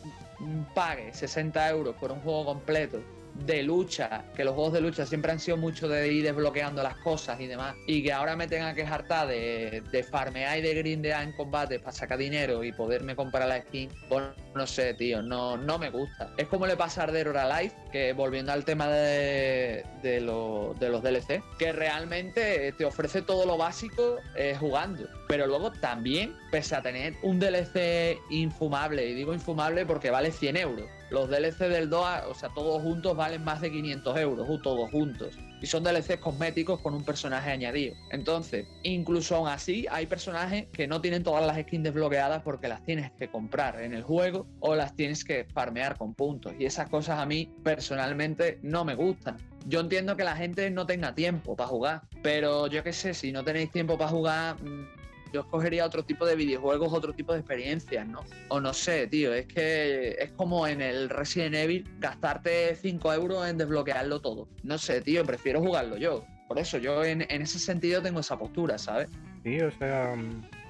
pague 0.74 1.14
60 1.14 1.70
euros 1.70 1.94
por 1.96 2.12
un 2.12 2.20
juego 2.20 2.44
completo 2.44 3.00
de 3.44 3.62
lucha, 3.62 4.24
que 4.34 4.44
los 4.44 4.54
juegos 4.54 4.72
de 4.72 4.80
lucha 4.80 5.06
siempre 5.06 5.32
han 5.32 5.40
sido 5.40 5.56
mucho 5.56 5.88
de 5.88 6.12
ir 6.12 6.24
desbloqueando 6.24 6.82
las 6.82 6.96
cosas 6.96 7.40
y 7.40 7.46
demás, 7.46 7.74
y 7.86 8.02
que 8.02 8.12
ahora 8.12 8.36
me 8.36 8.46
tenga 8.46 8.74
que 8.74 8.82
hartar 8.82 9.28
de, 9.28 9.82
de 9.90 10.02
farmear 10.02 10.58
y 10.58 10.62
de 10.62 10.74
grindear 10.74 11.22
en 11.22 11.32
combate 11.32 11.78
para 11.78 11.92
sacar 11.92 12.18
dinero 12.18 12.64
y 12.64 12.72
poderme 12.72 13.16
comprar 13.16 13.48
la 13.48 13.60
skin, 13.62 13.90
pues 14.08 14.24
no 14.54 14.66
sé, 14.66 14.94
tío, 14.94 15.22
no, 15.22 15.56
no 15.56 15.78
me 15.78 15.90
gusta. 15.90 16.32
Es 16.36 16.48
como 16.48 16.66
le 16.66 16.76
pasa 16.76 17.04
a 17.04 17.06
Dead 17.06 17.28
or 17.28 17.36
Alive, 17.36 17.72
que 17.92 18.12
volviendo 18.12 18.52
al 18.52 18.64
tema 18.64 18.88
de, 18.88 19.84
de, 20.02 20.20
los 20.20 21.02
DLC, 21.02 21.42
que 21.58 21.72
realmente 21.72 22.72
te 22.72 22.84
ofrece 22.84 23.22
todo 23.22 23.46
lo 23.46 23.56
básico 23.56 24.16
eh, 24.34 24.56
jugando, 24.58 25.08
pero 25.28 25.46
luego 25.46 25.72
también, 25.72 26.34
pese 26.50 26.74
a 26.74 26.82
tener 26.82 27.14
un 27.22 27.38
DLC 27.38 28.18
infumable, 28.30 29.06
y 29.06 29.14
digo 29.14 29.34
infumable 29.34 29.84
porque 29.84 30.10
vale 30.10 30.32
100 30.32 30.56
euros, 30.56 30.86
los 31.10 31.28
DLC 31.28 31.68
del 31.68 31.88
DOA, 31.88 32.26
o 32.28 32.34
sea, 32.34 32.48
todos 32.50 32.82
juntos 32.82 33.16
valen 33.16 33.44
más 33.44 33.60
de 33.60 33.70
500 33.70 34.18
euros, 34.18 34.62
todos 34.62 34.90
juntos. 34.90 35.38
y 35.62 35.66
son 35.66 35.82
DLCs 35.82 36.18
cosméticos 36.18 36.80
con 36.80 36.94
un 36.94 37.02
personaje 37.02 37.50
añadido. 37.50 37.94
Entonces, 38.10 38.66
incluso 38.82 39.36
aún 39.36 39.48
así, 39.48 39.86
hay 39.90 40.06
personajes 40.06 40.66
que 40.72 40.86
no 40.86 41.00
tienen 41.00 41.22
todas 41.22 41.46
las 41.46 41.58
skins 41.58 41.84
desbloqueadas 41.84 42.42
porque 42.42 42.68
las 42.68 42.84
tienes 42.84 43.10
que 43.12 43.28
comprar 43.28 43.80
en 43.80 43.94
el 43.94 44.02
juego 44.02 44.46
o 44.60 44.74
las 44.74 44.94
tienes 44.94 45.24
que 45.24 45.44
farmear 45.44 45.96
con 45.96 46.14
puntos. 46.14 46.52
Y 46.58 46.66
esas 46.66 46.88
cosas 46.90 47.18
a 47.18 47.26
mí 47.26 47.50
personalmente 47.62 48.58
no 48.62 48.84
me 48.84 48.94
gustan. 48.94 49.38
Yo 49.66 49.80
entiendo 49.80 50.16
que 50.16 50.24
la 50.24 50.36
gente 50.36 50.70
no 50.70 50.86
tenga 50.86 51.14
tiempo 51.14 51.56
para 51.56 51.68
jugar, 51.68 52.02
pero 52.22 52.66
yo 52.66 52.84
qué 52.84 52.92
sé, 52.92 53.14
si 53.14 53.32
no 53.32 53.42
tenéis 53.42 53.70
tiempo 53.72 53.96
para 53.96 54.10
jugar, 54.10 54.62
mm, 54.62 55.05
yo 55.36 55.42
escogería 55.42 55.84
otro 55.84 56.02
tipo 56.02 56.24
de 56.24 56.34
videojuegos, 56.34 56.92
otro 56.94 57.12
tipo 57.12 57.34
de 57.34 57.40
experiencias, 57.40 58.06
¿no? 58.08 58.24
O 58.48 58.58
no 58.58 58.72
sé, 58.72 59.06
tío, 59.06 59.34
es 59.34 59.46
que 59.46 60.16
es 60.18 60.32
como 60.32 60.66
en 60.66 60.80
el 60.80 61.10
Resident 61.10 61.54
Evil 61.54 61.86
gastarte 61.98 62.74
5 62.74 63.12
euros 63.12 63.46
en 63.46 63.58
desbloquearlo 63.58 64.20
todo. 64.20 64.48
No 64.62 64.78
sé, 64.78 65.02
tío, 65.02 65.24
prefiero 65.26 65.60
jugarlo 65.60 65.98
yo. 65.98 66.24
Por 66.48 66.58
eso 66.58 66.78
yo 66.78 67.04
en, 67.04 67.26
en 67.28 67.42
ese 67.42 67.58
sentido 67.58 68.00
tengo 68.00 68.20
esa 68.20 68.38
postura, 68.38 68.78
¿sabes? 68.78 69.10
Sí, 69.44 69.60
o 69.60 69.70
sea, 69.72 70.14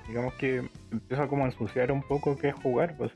digamos 0.09 0.35
que 0.35 0.63
empieza 0.93 1.27
como 1.27 1.45
a 1.45 1.47
ensuciar 1.47 1.91
un 1.91 2.03
poco 2.03 2.37
qué 2.37 2.49
es 2.49 2.55
jugar, 2.55 2.97
pues 2.97 3.13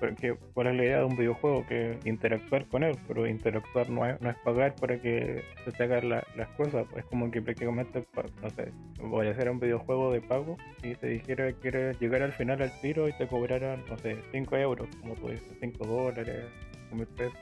porque 0.00 0.36
cuál 0.54 0.68
es 0.68 0.76
la 0.76 0.84
idea 0.84 0.98
de 0.98 1.04
un 1.04 1.16
videojuego, 1.16 1.66
que 1.66 1.98
interactuar 2.04 2.66
con 2.66 2.84
él, 2.84 2.96
pero 3.06 3.26
interactuar 3.26 3.90
no 3.90 4.06
es, 4.06 4.20
no 4.20 4.30
es 4.30 4.36
pagar 4.44 4.74
para 4.76 4.98
que 4.98 5.44
se 5.64 5.72
te 5.72 5.84
hagan 5.84 6.08
las 6.08 6.48
cosas, 6.56 6.86
pues 6.90 7.04
es 7.04 7.10
como 7.10 7.30
que 7.30 7.42
prácticamente, 7.42 8.06
no 8.42 8.50
sé, 8.50 8.72
voy 9.00 9.28
a 9.28 9.30
hacer 9.30 9.50
un 9.50 9.60
videojuego 9.60 10.12
de 10.12 10.20
pago 10.20 10.56
y 10.82 10.94
te 10.94 11.08
dijera 11.08 11.48
que 11.48 11.54
quieres 11.54 12.00
llegar 12.00 12.22
al 12.22 12.32
final 12.32 12.62
al 12.62 12.72
tiro 12.80 13.08
y 13.08 13.12
te 13.12 13.26
cobraran, 13.26 13.84
no 13.88 13.98
sé, 13.98 14.16
5 14.32 14.56
euros, 14.56 14.88
como 15.00 15.14
tú 15.14 15.28
dices, 15.28 15.56
5 15.60 15.86
dólares, 15.86 16.44
5 16.90 16.96
mil 16.96 17.06
pesos, 17.08 17.38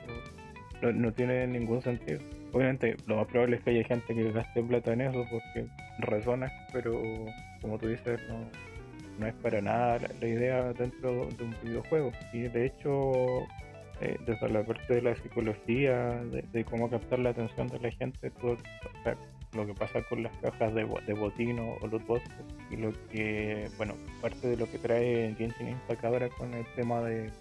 no, 0.81 0.91
no 0.91 1.13
tiene 1.13 1.47
ningún 1.47 1.81
sentido. 1.81 2.19
Obviamente, 2.51 2.97
lo 3.07 3.15
más 3.15 3.27
probable 3.27 3.55
es 3.55 3.63
que 3.63 3.71
haya 3.71 3.83
gente 3.83 4.13
que 4.13 4.31
gaste 4.31 4.61
plata 4.61 4.93
en 4.93 5.01
eso 5.01 5.25
porque 5.31 5.67
razona, 5.99 6.51
pero 6.71 7.01
como 7.63 7.79
tú 7.79 7.87
dices, 7.87 8.19
no, 8.29 8.45
no 9.17 9.25
es 9.25 9.33
para 9.35 9.61
nada 9.61 9.99
la, 10.21 10.27
idea 10.27 10.71
dentro 10.73 11.25
de 11.25 11.43
un 11.43 11.55
videojuego. 11.63 12.11
Y 12.31 12.41
de 12.41 12.67
hecho, 12.67 13.41
eh, 14.01 14.17
desde 14.27 14.49
la 14.49 14.63
parte 14.63 14.95
de 14.95 15.01
la 15.01 15.15
psicología, 15.15 16.21
de, 16.51 16.65
cómo 16.65 16.89
captar 16.89 17.19
la 17.19 17.31
atención 17.31 17.67
de 17.69 17.79
la 17.79 17.89
gente, 17.91 18.29
todo, 18.29 18.57
lo 19.53 19.65
que 19.65 19.73
pasa 19.73 20.01
con 20.09 20.23
las 20.23 20.35
cajas 20.37 20.73
de, 20.73 20.85
de 21.07 21.13
botino 21.13 21.77
o 21.81 21.87
los 21.87 22.05
bots, 22.05 22.29
y 22.69 22.75
lo 22.75 22.91
que, 23.09 23.69
bueno, 23.77 23.95
parte 24.21 24.49
de 24.49 24.57
lo 24.57 24.69
que 24.69 24.77
trae 24.77 25.33
Genshin 25.37 25.69
Impact 25.69 26.03
ahora 26.03 26.29
con 26.29 26.53
el 26.53 26.65
tema 26.75 27.01
de 27.01 27.31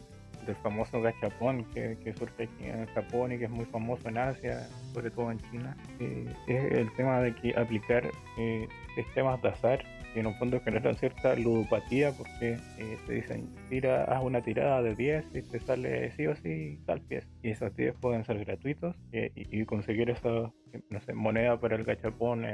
del 0.47 0.57
famoso 0.57 1.01
gachapón 1.01 1.65
que, 1.67 1.97
que, 2.03 2.13
surge 2.15 2.45
aquí 2.45 2.65
en 2.65 2.87
Japón 2.87 3.33
y 3.33 3.39
que 3.39 3.45
es 3.45 3.51
muy 3.51 3.65
famoso 3.67 4.09
en 4.09 4.19
Asia, 4.19 4.67
sobre 4.93 5.11
todo 5.11 5.31
en 5.31 5.39
China, 5.51 5.77
eh, 6.01 6.27
es 6.47 6.73
el 6.73 6.93
tema 6.95 7.21
de 7.21 7.35
que 7.35 7.55
aplicar 7.57 8.11
eh, 8.39 8.69
sistemas 8.95 9.41
de 9.43 9.49
azar 9.49 9.85
que 10.13 10.21
en 10.21 10.27
un 10.27 10.35
fondo 10.35 10.61
generan 10.61 10.97
cierta 10.97 11.35
ludopatía 11.37 12.13
porque 12.13 12.59
eh, 12.79 12.97
te 13.07 13.13
dicen 13.15 13.49
tira, 13.69 14.05
haz 14.05 14.23
una 14.23 14.43
tirada 14.43 14.83
de 14.83 14.95
10 14.95 15.25
y 15.35 15.43
te 15.43 15.61
sale 15.61 16.11
sí 16.13 16.27
o 16.27 16.37
sí 16.37 16.79
tal 16.87 17.01
pieza 17.01 17.29
y 17.43 17.51
esos 17.51 17.75
10 17.75 17.95
pueden 17.97 18.25
ser 18.25 18.45
gratuitos 18.45 18.97
y, 19.13 19.65
conseguir 19.65 20.11
esa 20.11 20.53
no 20.91 21.01
sé, 21.01 21.15
moneda 21.15 21.59
para 21.59 21.77
el 21.77 21.85
gachapón 21.85 22.45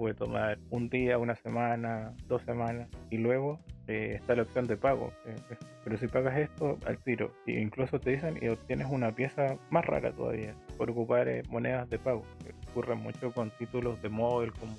puede 0.00 0.14
tomar 0.14 0.58
un 0.70 0.88
día, 0.88 1.18
una 1.18 1.36
semana, 1.36 2.14
dos 2.26 2.40
semanas 2.42 2.88
y 3.10 3.18
luego 3.18 3.60
eh, 3.86 4.14
está 4.14 4.34
la 4.34 4.42
opción 4.42 4.66
de 4.66 4.76
pago. 4.76 5.12
Eh, 5.26 5.36
pero 5.84 5.98
si 5.98 6.06
pagas 6.06 6.38
esto 6.38 6.78
al 6.86 6.96
tiro, 6.98 7.34
e 7.46 7.60
incluso 7.60 7.98
te 7.98 8.10
dicen 8.12 8.38
y 8.40 8.48
obtienes 8.48 8.86
una 8.88 9.10
pieza 9.12 9.58
más 9.68 9.84
rara 9.84 10.12
todavía 10.12 10.54
por 10.78 10.90
ocupar 10.90 11.28
eh, 11.28 11.42
monedas 11.48 11.90
de 11.90 11.98
pago. 11.98 12.22
ocurre 12.70 12.94
mucho 12.94 13.32
con 13.32 13.50
títulos 13.58 14.00
de 14.00 14.08
móvil 14.08 14.52
como 14.52 14.74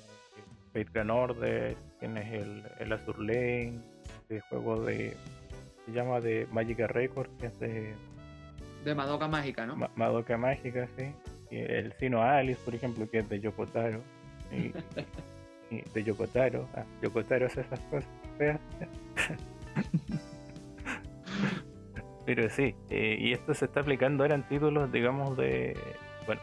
Fate 0.72 1.10
Order, 1.10 1.76
tienes 2.00 2.32
el, 2.32 2.64
el 2.78 2.92
Azur 2.92 3.18
Lane, 3.18 3.80
el 4.28 4.40
juego 4.42 4.82
de. 4.82 5.16
se 5.84 5.92
llama 5.92 6.20
de 6.20 6.46
Magica 6.50 6.86
Records, 6.86 7.30
que 7.38 7.46
es 7.46 7.58
de. 7.60 7.94
De 8.84 8.94
Madoka 8.94 9.28
Mágica, 9.28 9.66
¿no? 9.66 9.76
Madoka 9.96 10.36
Mágica, 10.36 10.88
sí. 10.96 11.12
Y 11.50 11.58
el 11.58 11.92
Sino 12.00 12.22
Alice, 12.22 12.60
por 12.64 12.74
ejemplo, 12.74 13.08
que 13.10 13.18
es 13.18 13.28
de 13.28 13.40
Yokotaro. 13.40 14.00
Y, 14.50 14.72
de 15.94 16.04
Yokotaro. 16.04 16.68
Ah, 16.74 16.84
Yokotaro 17.02 17.46
es 17.46 17.56
esas 17.56 17.80
cosas. 17.80 18.08
Pero 22.24 22.48
sí, 22.50 22.74
eh, 22.88 23.16
y 23.18 23.32
esto 23.32 23.52
se 23.52 23.64
está 23.66 23.80
aplicando 23.80 24.22
ahora 24.24 24.36
en 24.36 24.42
títulos, 24.44 24.90
digamos, 24.90 25.36
de. 25.36 25.76
Bueno, 26.26 26.40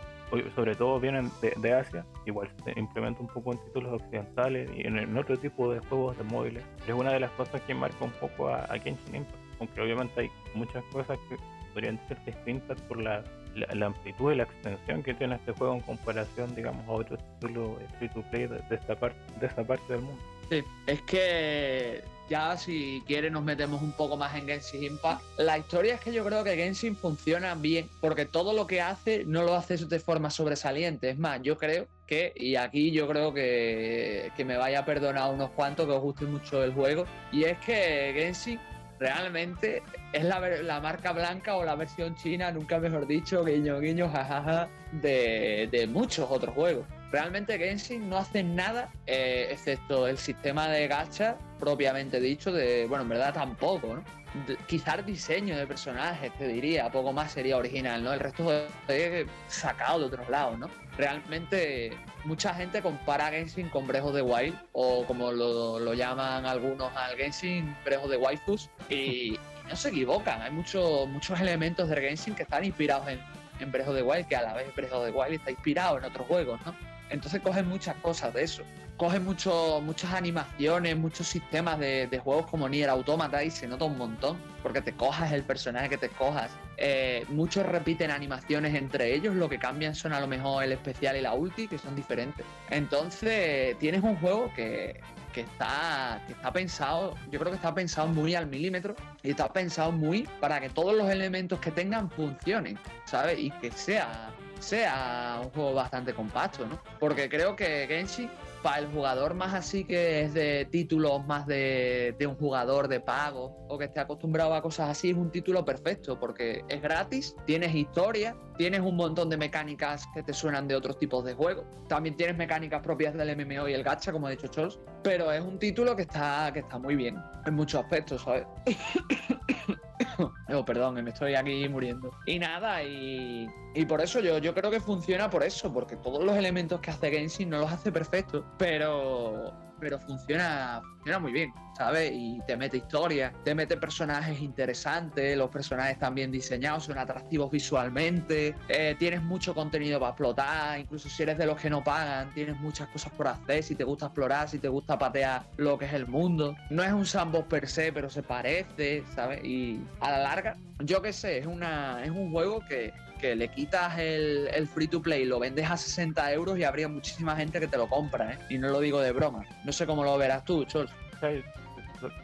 sobre 0.56 0.76
todo 0.76 1.00
vienen 1.00 1.32
de, 1.42 1.74
Asia, 1.74 2.06
igual 2.26 2.50
se 2.64 2.80
implementa 2.80 3.22
un 3.22 3.28
poco 3.28 3.54
en 3.54 3.60
títulos 3.66 4.02
occidentales 4.02 4.70
y 4.76 4.86
en, 4.86 5.18
otro 5.18 5.38
tipo 5.38 5.72
de 5.72 5.80
juegos 5.80 6.18
de 6.18 6.24
móviles. 6.24 6.64
Es 6.88 6.94
una 6.94 7.12
de 7.12 7.20
las 7.20 7.32
cosas 7.32 7.62
que 7.62 7.74
marca 7.74 8.04
un 8.06 8.12
poco 8.12 8.50
a, 8.50 8.64
a 8.66 8.80
Genshin 8.80 9.16
Impact, 9.16 9.38
aunque 9.60 9.82
obviamente 9.82 10.22
hay 10.22 10.30
muchas 10.54 10.84
cosas 10.92 11.18
que 11.30 11.38
podrían 11.74 12.00
ser 12.08 12.24
distintas 12.26 12.80
por 12.82 13.02
la, 13.02 13.24
la, 13.56 13.86
amplitud 13.86 14.32
y 14.32 14.36
la 14.36 14.44
extensión 14.44 15.04
que 15.04 15.14
tiene 15.14 15.36
este 15.36 15.52
juego 15.54 15.76
en 15.76 15.82
comparación, 15.82 16.54
digamos, 16.56 16.88
a 16.88 16.92
otros 16.92 17.20
títulos 17.40 17.78
free 17.98 18.10
to 18.10 18.22
play 18.30 18.48
de, 18.48 18.62
esta 18.70 18.96
parte, 18.96 19.20
de 19.40 19.48
esta 19.48 19.64
parte 19.64 19.94
del 19.94 20.02
mundo. 20.02 20.22
Sí, 20.50 20.64
es 20.88 21.02
que 21.04 22.04
ya 22.30 22.56
si 22.58 23.04
quiere 23.08 23.32
nos 23.32 23.44
metemos 23.44 23.82
un 23.82 23.92
poco 23.92 24.16
más 24.16 24.36
en 24.36 24.48
Genshin 24.48 24.84
Impact. 24.84 25.22
La 25.38 25.58
historia 25.58 25.96
es 25.96 26.02
que 26.02 26.14
yo 26.14 26.24
creo 26.24 26.44
que 26.44 26.56
Genshin 26.56 26.96
funciona 26.96 27.56
bien 27.56 27.90
porque 28.00 28.26
todo 28.26 28.54
lo 28.54 28.68
que 28.68 28.82
hace 28.82 29.26
no 29.26 29.44
lo 29.44 29.56
hace 29.56 29.78
de 29.78 30.00
forma 30.00 30.30
sobresaliente. 30.30 31.10
Es 31.10 31.18
más, 31.18 31.42
yo 31.42 31.58
creo 31.58 31.88
que, 32.06 32.34
y 32.36 32.56
aquí 32.56 32.92
yo 32.92 33.08
creo 33.08 33.34
que, 33.34 34.32
que 34.38 34.46
me 34.46 34.58
vaya 34.58 34.80
a 34.80 34.86
perdonar 34.86 35.34
unos 35.34 35.52
cuantos 35.52 35.88
que 35.88 35.92
os 35.92 36.02
guste 36.02 36.26
mucho 36.26 36.64
el 36.64 36.74
juego, 36.74 37.06
y 37.32 37.44
es 37.44 37.58
que 37.60 38.12
Genshin 38.16 38.60
realmente 39.00 39.82
es 40.12 40.24
la, 40.24 40.80
marca 40.82 41.14
blanca 41.14 41.56
o 41.56 41.64
la 41.64 41.76
versión 41.76 42.16
china, 42.16 42.52
nunca 42.52 42.80
mejor 42.80 43.08
dicho, 43.08 43.44
guiño, 43.44 43.80
guiño, 43.80 44.10
jajaja, 44.10 44.68
de, 44.92 45.70
de 45.72 45.88
muchos 45.88 46.30
otros 46.30 46.54
juegos. 46.54 46.86
Realmente 47.12 47.58
Genshin 47.58 48.10
no 48.10 48.18
hace 48.18 48.44
nada, 48.44 48.92
eh, 49.08 49.48
excepto 49.52 50.08
el 50.08 50.18
sistema 50.18 50.68
de 50.68 50.88
gacha 50.88 51.38
propiamente 51.60 52.20
dicho, 52.20 52.52
de, 52.52 52.86
bueno, 52.88 53.04
en 53.04 53.10
verdad 53.10 53.34
tampoco, 53.34 53.96
¿no? 53.96 54.20
quizás 54.68 55.06
diseño 55.06 55.58
de 55.58 55.66
personajes, 55.66 56.32
te 56.38 56.48
diría, 56.48 56.90
poco 56.92 57.12
más 57.14 57.32
sería 57.32 57.58
original, 57.58 58.04
¿no? 58.04 58.14
El 58.14 58.20
resto 58.20 58.52
es 58.88 59.26
sacado 59.48 60.00
de 60.00 60.06
otros 60.06 60.30
lados, 60.30 60.60
¿no? 60.60 60.70
Realmente 60.98 61.92
mucha 62.26 62.54
gente 62.54 62.82
compara 62.82 63.30
Genshin 63.30 63.70
con 63.70 63.88
Brejo 63.88 64.12
de 64.12 64.22
Wild, 64.22 64.56
o 64.74 65.06
como 65.06 65.32
lo, 65.32 65.94
llaman 65.94 66.46
algunos 66.46 66.96
al 66.96 67.16
Genshin, 67.18 67.76
Brejo 67.84 68.08
de 68.08 68.18
Waifus, 68.18 68.70
y, 68.90 69.38
no 69.68 69.76
se 69.76 69.90
equivocan, 69.90 70.42
hay 70.42 70.52
muchos 70.52 71.08
muchos 71.08 71.40
elementos 71.40 71.90
de 71.90 71.96
Genshin 71.96 72.34
que 72.34 72.44
están 72.44 72.66
inspirados 72.66 73.08
en, 73.08 73.20
en 73.60 73.72
Brejo 73.72 73.94
de 73.94 74.02
Wild, 74.02 74.28
que 74.28 74.36
a 74.36 74.42
la 74.42 74.54
vez 74.54 74.74
Brejo 74.76 75.04
de 75.04 75.12
Wild 75.12 75.34
está 75.34 75.52
inspirado 75.52 75.98
en 75.98 76.06
otros 76.06 76.28
juegos, 76.28 76.60
¿no? 76.66 76.76
Entonces 77.10 77.42
cogen 77.42 77.68
muchas 77.68 77.96
cosas 77.98 78.34
de 78.34 78.44
eso. 78.44 78.64
Cogen 78.98 79.24
mucho, 79.24 79.82
muchas 79.82 80.14
animaciones, 80.14 80.98
muchos 80.98 81.28
sistemas 81.28 81.80
de, 81.80 82.22
juegos 82.24 82.48
como 82.48 82.68
Nier 82.68 82.90
Automata 82.90 83.44
y 83.44 83.52
se 83.52 83.68
nota 83.68 83.86
un 83.86 83.98
montón. 83.98 84.38
Porque 84.62 84.82
te 84.82 84.94
cojas 84.94 85.32
el 85.32 85.44
personaje 85.44 85.90
que 85.90 85.98
te 85.98 86.10
cojas. 86.10 86.52
Eh, 86.78 87.26
muchos 87.30 87.66
repiten 87.66 88.12
animaciones 88.12 88.76
entre 88.76 89.14
ellos. 89.14 89.36
Lo 89.36 89.48
que 89.48 89.58
cambian 89.58 89.96
son 89.96 90.14
a 90.14 90.20
lo 90.20 90.28
mejor 90.28 90.64
el 90.64 90.74
especial 90.74 91.16
y 91.16 91.22
la 91.22 91.34
ulti, 91.34 91.68
que 91.68 91.78
son 91.78 91.96
diferentes. 91.96 92.46
Entonces 92.70 93.78
tienes 93.80 94.04
un 94.04 94.18
juego 94.18 94.52
que, 94.54 95.00
que 95.34 95.42
está, 95.42 96.22
que 96.26 96.34
está 96.34 96.52
pensado, 96.52 97.16
yo 97.32 97.40
creo 97.40 97.52
que 97.52 97.58
está 97.58 97.74
pensado 97.74 98.08
muy 98.08 98.36
al 98.36 98.48
milímetro 98.48 98.96
y 99.24 99.32
está 99.32 99.52
pensado 99.52 99.92
muy 99.92 100.24
para 100.40 100.60
que 100.60 100.70
todos 100.70 100.96
los 100.96 101.10
elementos 101.10 101.60
que 101.60 101.72
tengan 101.72 102.10
funcionen, 102.10 102.78
¿sabes? 103.06 103.40
Y 103.40 103.52
que 103.52 103.72
sea 103.72 104.32
sea 104.60 105.40
un 105.44 105.50
juego 105.52 105.74
bastante 105.74 106.14
compacto, 106.14 106.66
¿no? 106.66 106.82
Porque 107.00 107.30
creo 107.30 107.56
que 107.56 107.86
Genshin, 107.88 108.30
para 108.62 108.80
el 108.80 108.88
jugador 108.88 109.34
más 109.34 109.54
así 109.54 109.86
que 109.86 110.22
es 110.22 110.34
de 110.34 110.66
títulos 110.66 111.26
más 111.26 111.46
de, 111.48 112.16
un 112.28 112.36
jugador 112.36 112.88
de 112.88 113.00
pago 113.00 113.66
o 113.68 113.78
que 113.78 113.86
esté 113.86 114.00
acostumbrado 114.00 114.54
a 114.54 114.62
cosas 114.62 114.90
así, 114.90 115.12
es 115.12 115.18
un 115.18 115.32
título 115.32 115.64
perfecto 115.64 116.20
porque 116.20 116.64
es 116.68 116.82
gratis, 116.82 117.36
tienes 117.46 117.74
historia, 117.74 118.36
tienes 118.60 118.82
un 118.82 118.98
montón 118.98 119.30
de 119.30 119.38
mecánicas 119.38 120.06
que 120.14 120.22
te 120.22 120.34
suenan 120.34 120.68
de 120.68 120.76
otros 120.76 121.00
tipos 121.00 121.24
de 121.24 121.34
juegos. 121.34 121.64
También 121.88 122.18
tienes 122.18 122.36
mecánicas 122.36 122.82
propias 122.82 123.14
del 123.14 123.34
MMO 123.34 123.70
y 123.70 123.74
el 123.74 123.84
gacha, 123.84 124.12
como 124.12 124.28
ha 124.28 124.32
dicho 124.32 124.48
Chols, 124.48 124.78
pero 125.02 125.32
es 125.32 125.40
un 125.40 125.58
título 125.58 125.96
que 125.96 126.02
está, 126.02 126.52
que 126.52 126.60
está 126.60 126.78
muy 126.78 126.98
bien 126.98 127.18
en 127.46 127.54
muchos 127.54 127.82
aspectos, 127.82 128.22
¿sabes? 128.22 128.46
oh, 130.54 130.66
perdón, 130.66 131.02
me 131.02 131.10
estoy 131.10 131.36
aquí 131.36 131.70
muriendo. 131.70 132.12
Y 132.26 132.38
nada, 132.38 132.84
y, 132.84 133.48
y 133.76 133.86
por 133.86 134.02
eso 134.02 134.20
yo, 134.20 134.40
yo 134.40 134.54
creo 134.54 134.70
que 134.70 134.82
funciona 134.82 135.30
por 135.30 135.42
eso, 135.42 135.72
porque 135.72 135.96
todos 135.96 136.22
los 136.22 136.36
elementos 136.36 136.82
que 136.82 136.92
hace 136.92 137.12
Genshin 137.12 137.50
no 137.50 137.60
los 137.60 137.72
hace 137.72 137.94
perfectos, 137.94 138.44
pero 138.58 139.54
pero 139.80 140.00
funciona, 140.00 140.82
funciona 140.96 141.20
muy 141.20 141.32
bien, 141.32 141.54
¿sabes? 141.80 142.12
Y 142.14 142.42
te 142.46 142.58
mete 142.58 142.76
historia, 142.76 143.32
te 143.46 143.56
mete 143.56 143.78
personajes 143.78 144.42
interesantes, 144.42 145.38
los 145.38 145.50
personajes 145.50 145.94
están 145.94 146.14
bien 146.14 146.30
diseñados, 146.30 146.84
son 146.84 146.98
atractivos 146.98 147.50
visualmente, 147.50 148.54
eh, 148.68 148.98
tienes 149.00 149.24
mucho 149.24 149.56
contenido 149.56 149.98
para 149.98 150.10
explotar, 150.10 150.78
incluso 150.78 151.08
si 151.08 151.24
eres 151.24 151.38
de 151.38 151.46
los 151.46 151.58
que 151.58 151.70
no 151.70 151.82
pagan, 151.82 152.34
tienes 152.34 152.60
muchas 152.60 152.90
cosas 152.90 153.14
por 153.14 153.30
hacer, 153.30 153.64
si 153.64 153.76
te 153.76 153.86
gusta 153.86 154.08
explorar, 154.08 154.50
si 154.50 154.60
te 154.60 154.68
gusta 154.68 155.00
patear 155.00 155.44
lo 155.56 155.78
que 155.78 155.86
es 155.86 155.94
el 155.94 156.06
mundo. 156.06 156.54
No 156.70 156.84
es 156.84 156.92
un 156.92 157.06
sandbox 157.06 157.48
per 157.48 157.70
se, 157.70 157.94
pero 157.94 158.10
se 158.10 158.24
parece, 158.24 159.06
¿sabes? 159.16 159.42
Y 159.46 159.80
a 160.02 160.12
la 160.12 160.18
larga, 160.20 160.58
yo 160.80 161.02
qué 161.02 161.14
sé, 161.14 161.38
es, 161.38 161.46
una, 161.46 162.04
es 162.04 162.10
un 162.10 162.30
juego 162.30 162.60
que 162.68 162.92
que 163.20 163.36
le 163.36 163.50
quitas 163.50 164.00
el, 164.00 164.66
free 164.74 164.88
to 164.88 165.02
play, 165.02 165.26
lo 165.26 165.40
vendes 165.40 165.70
a 165.70 165.76
60 165.76 166.32
euros 166.32 166.58
y 166.58 166.64
habría 166.64 166.88
muchísima 166.88 167.36
gente 167.36 167.60
que 167.60 167.68
te 167.68 167.76
lo 167.76 167.90
compra, 167.90 168.32
¿eh? 168.32 168.40
Y 168.50 168.58
no 168.58 168.70
lo 168.70 168.80
digo 168.80 169.02
de 169.02 169.12
broma. 169.12 169.46
No 169.66 169.74
sé 169.74 169.86
cómo 169.86 170.06
lo 170.06 170.18
verás 170.18 170.46
tú, 170.46 170.64
Chol. 170.64 170.90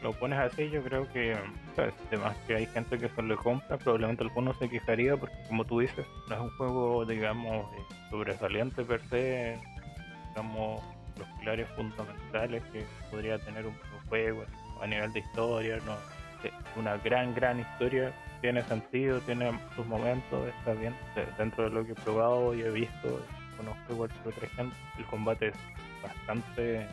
Lo 0.02 0.14
pones 0.14 0.40
así, 0.40 0.70
yo 0.70 0.82
creo 0.84 1.12
que, 1.12 1.36
además 2.08 2.36
que 2.48 2.56
hay 2.56 2.66
gente 2.68 2.98
que 2.98 3.10
solo 3.10 3.36
lo 3.36 3.38
compra, 3.38 3.78
probablemente 3.78 4.24
alguno 4.24 4.54
se 4.54 4.70
quejaría 4.70 5.18
porque, 5.18 5.36
como 5.48 5.66
tú 5.66 5.80
dices, 5.80 6.06
no 6.30 6.36
es 6.36 6.42
un 6.42 6.50
juego, 6.58 7.06
digamos, 7.06 7.74
eh, 7.74 7.82
sobresaliente 8.10 8.84
per 8.84 9.02
se, 9.10 9.60
digamos, 10.30 10.82
los 11.18 11.28
pilares 11.40 11.68
fundamentales 11.76 12.64
que 12.72 12.86
podría 13.12 13.38
tener 13.40 13.66
un 13.66 13.76
juego 14.10 14.46
a 14.82 14.88
nivel 14.88 15.12
de 15.14 15.20
historia, 15.20 15.78
no 15.86 15.96
una 16.76 16.98
gran, 16.98 17.34
gran 17.34 17.60
historia 17.60 18.14
tiene 18.42 18.64
sentido, 18.64 19.20
tiene 19.22 19.52
sus 19.76 19.86
momentos, 19.88 20.48
está 20.48 20.74
bien. 20.74 20.94
Dentro 21.38 21.66
de 21.66 21.70
lo 21.72 21.86
que 21.86 21.94
he 21.94 21.96
probado 21.96 22.54
y 22.54 22.62
he 22.62 22.70
visto, 22.70 23.22
conozco 23.58 23.94
igual 23.94 24.10
otra 24.26 24.48
gente, 24.50 24.76
el 24.98 25.06
combate 25.06 25.48
es 25.48 25.56
bastante 26.04 26.88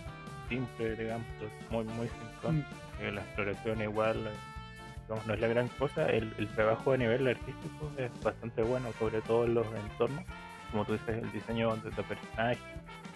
simple, 0.48 0.96
digamos, 0.96 1.26
muy, 1.70 1.84
muy 1.84 2.08
simple. 2.08 2.31
Mm. 2.50 2.60
Eh, 3.00 3.12
la 3.12 3.20
exploración 3.20 3.82
igual, 3.82 4.26
eh, 4.26 5.14
no 5.26 5.34
es 5.34 5.40
la 5.40 5.46
gran 5.46 5.68
cosa. 5.68 6.06
El, 6.06 6.48
trabajo 6.54 6.92
a 6.92 6.96
nivel 6.96 7.26
artístico 7.28 7.90
es 7.96 8.10
bastante 8.22 8.62
bueno, 8.62 8.90
sobre 8.98 9.20
todo 9.22 9.44
en 9.44 9.54
los 9.54 9.66
entornos. 9.66 10.24
Como 10.70 10.84
tú 10.84 10.92
dices, 10.92 11.22
el 11.22 11.32
diseño 11.32 11.76
de, 11.76 11.90
de 11.90 12.02
personajes. 12.02 12.58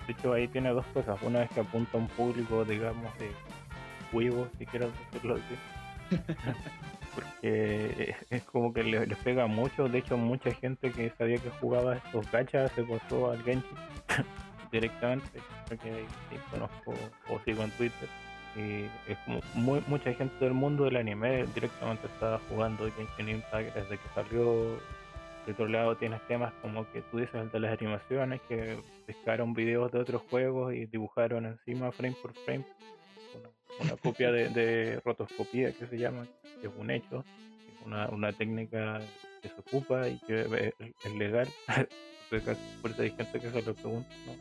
De 0.07 0.13
hecho, 0.13 0.33
ahí 0.33 0.47
tiene 0.49 0.71
dos 0.71 0.87
cosas. 0.87 1.21
Una 1.23 1.43
es 1.43 1.51
que 1.51 1.61
apunta 1.61 1.97
a 1.97 2.01
un 2.01 2.09
público, 2.09 2.65
digamos, 2.65 3.19
de 3.19 3.31
huevos, 4.13 4.49
si 4.59 4.67
quieres 4.67 4.91
decirlo 5.11 5.37
así. 5.37 6.17
porque 7.17 8.15
es 8.31 8.43
como 8.45 8.73
que 8.73 8.85
les, 8.85 9.19
pega 9.19 9.47
mucho. 9.47 9.89
De 9.89 9.99
hecho, 9.99 10.17
mucha 10.17 10.53
gente 10.53 10.93
que 10.93 11.11
sabía 11.17 11.39
que 11.39 11.51
jugaba 11.51 11.97
estos 11.97 12.31
gachas 12.31 12.71
se 12.73 12.85
pasó 12.85 13.31
al 13.31 13.43
Genshin 13.43 13.77
directamente, 14.73 15.41
porque 15.69 16.05
conozco 16.51 16.95
o 17.31 17.41
sigo 17.45 17.63
en 17.63 17.71
Twitter. 17.73 18.09
Y 18.57 18.85
es 19.11 19.19
como 19.25 19.41
mucha 19.87 20.13
gente 20.15 20.45
del 20.45 20.55
mundo 20.55 20.85
del 20.85 20.97
anime 20.97 21.45
directamente 21.55 22.07
estaba 22.07 22.41
jugando 22.49 22.91
Genshin 22.91 23.37
Impact 23.37 23.75
desde 23.75 23.99
que 23.99 24.09
salió. 24.15 24.79
De 25.47 25.53
otro 25.53 25.69
lado 25.69 25.97
tienes 25.97 26.21
temas 26.27 26.53
como 26.61 26.91
que 26.91 27.03
tú 27.03 27.19
dices 27.19 27.35
el 27.37 27.51
de 27.51 27.61
las 27.61 27.79
animaciones, 27.79 28.41
que 28.49 28.79
pescaron 29.07 29.55
videos 29.55 29.93
de 29.93 30.01
otros 30.01 30.23
juegos 30.29 30.75
y 30.75 30.87
dibujaron 30.87 31.47
encima 31.47 31.93
frame 31.93 32.17
por 32.21 32.35
frame 32.35 32.65
una 33.81 33.97
copia 34.03 34.31
de, 34.31 35.01
rotoscopía 35.05 35.73
que 35.73 35.87
se 35.87 35.99
llama, 35.99 36.27
que 36.61 36.67
es 36.69 36.73
un 36.77 36.91
hecho, 36.91 37.25
es 37.81 37.87
una, 38.13 38.33
técnica 38.33 39.01
que 39.43 39.49
se 39.49 39.61
ocupa 39.61 40.09
y 40.09 40.19
que 40.21 40.73
es, 41.05 41.13
legal. 41.15 41.49
por 42.83 42.91
eso 42.91 43.03
hay 43.03 43.11
gente 43.11 43.41
que 43.41 43.51
se 43.51 43.63
lo 43.63 43.75
pregunta, 43.75 44.09
no, 44.27 44.35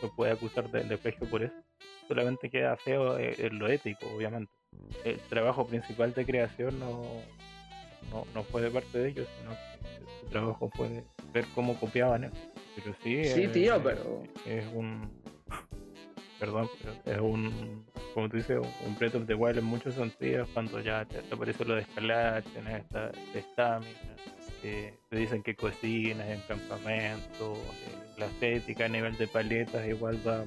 se 0.00 0.08
puede 0.14 0.32
acusar 0.32 0.70
de, 0.70 0.84
de 0.84 0.96
por 0.96 1.42
eso. 1.42 1.54
Solamente 2.12 2.50
queda 2.50 2.76
feo 2.76 3.18
eh, 3.18 3.34
en 3.38 3.58
lo 3.58 3.68
ético, 3.68 4.06
obviamente. 4.14 4.52
El 5.02 5.18
trabajo 5.30 5.66
principal 5.66 6.12
de 6.12 6.26
creación 6.26 6.78
no, 6.78 7.02
no, 8.34 8.42
fue 8.42 8.60
de 8.60 8.70
parte 8.70 8.98
de 8.98 9.08
ellos, 9.08 9.26
sino 9.38 9.50
que 9.52 10.20
su 10.20 10.26
trabajo 10.26 10.70
fue 10.74 11.04
ver 11.32 11.46
cómo 11.54 11.74
copiaban 11.80 12.24
eso. 12.24 12.34
Pero 12.76 12.94
sí, 13.02 13.24
sí 13.24 13.48
tío, 13.48 13.82
pero 13.82 14.22
es 14.44 14.66
un 14.74 15.10
perdón, 16.38 16.68
pero 16.78 17.16
es 17.16 17.20
un 17.22 17.86
como 18.12 18.28
tú 18.28 18.36
dices, 18.36 18.58
un 18.86 18.98
Breath 18.98 19.14
of 19.14 19.26
the 19.26 19.34
Wild 19.34 19.58
en 19.58 19.64
muchos 19.64 19.94
sentidos, 19.94 20.46
cuando 20.52 20.80
ya 20.80 21.06
te, 21.06 21.22
aparece 21.32 21.64
lo 21.64 21.76
de 21.76 21.80
escalar, 21.80 22.42
tienes 22.42 22.82
esta 22.82 23.10
estamina, 23.34 24.16
te 24.62 25.16
dicen 25.16 25.42
que 25.42 25.56
cocinas 25.56 26.28
en 26.28 26.40
campamento, 26.42 27.54
eh, 27.54 28.18
la 28.18 28.26
estética 28.26 28.84
a 28.84 28.88
nivel 28.88 29.16
de 29.16 29.26
paletas 29.26 29.86
igual 29.88 30.18
va 30.26 30.44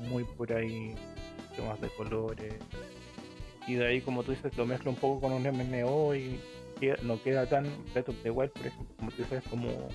muy 0.00 0.24
por 0.24 0.52
ahí, 0.52 0.94
más 1.66 1.80
de 1.80 1.88
colores. 1.90 2.54
Y 3.68 3.74
de 3.74 3.86
ahí, 3.86 4.00
como 4.00 4.24
tú 4.24 4.32
dices, 4.32 4.56
lo 4.56 4.66
mezcla 4.66 4.90
un 4.90 4.96
poco 4.96 5.20
con 5.20 5.32
un 5.32 5.42
MMO 5.42 6.14
y 6.14 6.40
no 7.02 7.22
queda 7.22 7.46
tan 7.46 7.64
Breath 7.92 8.08
of 8.08 8.16
the 8.24 8.30
Wild, 8.30 8.50
por 8.50 8.66
ejemplo, 8.66 8.94
como 8.96 9.10
tú 9.12 9.22
dices, 9.22 9.44
como 9.48 9.88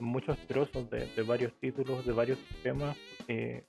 muchos 0.00 0.36
trozos 0.48 0.90
de, 0.90 1.06
de 1.06 1.22
varios 1.22 1.52
títulos, 1.60 2.04
de 2.04 2.12
varios 2.12 2.38
sistemas 2.48 2.96
eh, 3.30 3.64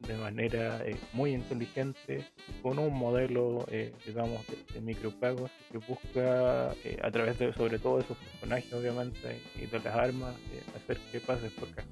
de 0.00 0.14
manera 0.14 0.80
eh, 0.84 0.96
muy 1.12 1.32
inteligente 1.32 2.24
con 2.62 2.78
un 2.78 2.94
modelo 2.94 3.64
eh, 3.70 3.92
digamos 4.04 4.40
de, 4.72 4.80
micropagos 4.80 5.50
que 5.72 5.78
busca 5.78 6.72
eh, 6.84 6.98
a 7.02 7.10
través 7.10 7.38
de 7.38 7.52
sobre 7.54 7.78
todo 7.78 7.98
de 7.98 8.04
sus 8.04 8.16
personajes 8.18 8.72
obviamente 8.72 9.40
y 9.56 9.66
de 9.66 9.80
las 9.80 9.94
armas 9.94 10.34
hacer 10.76 10.98
que 11.10 11.20
pases 11.20 11.50
por 11.52 11.68
acá. 11.70 11.84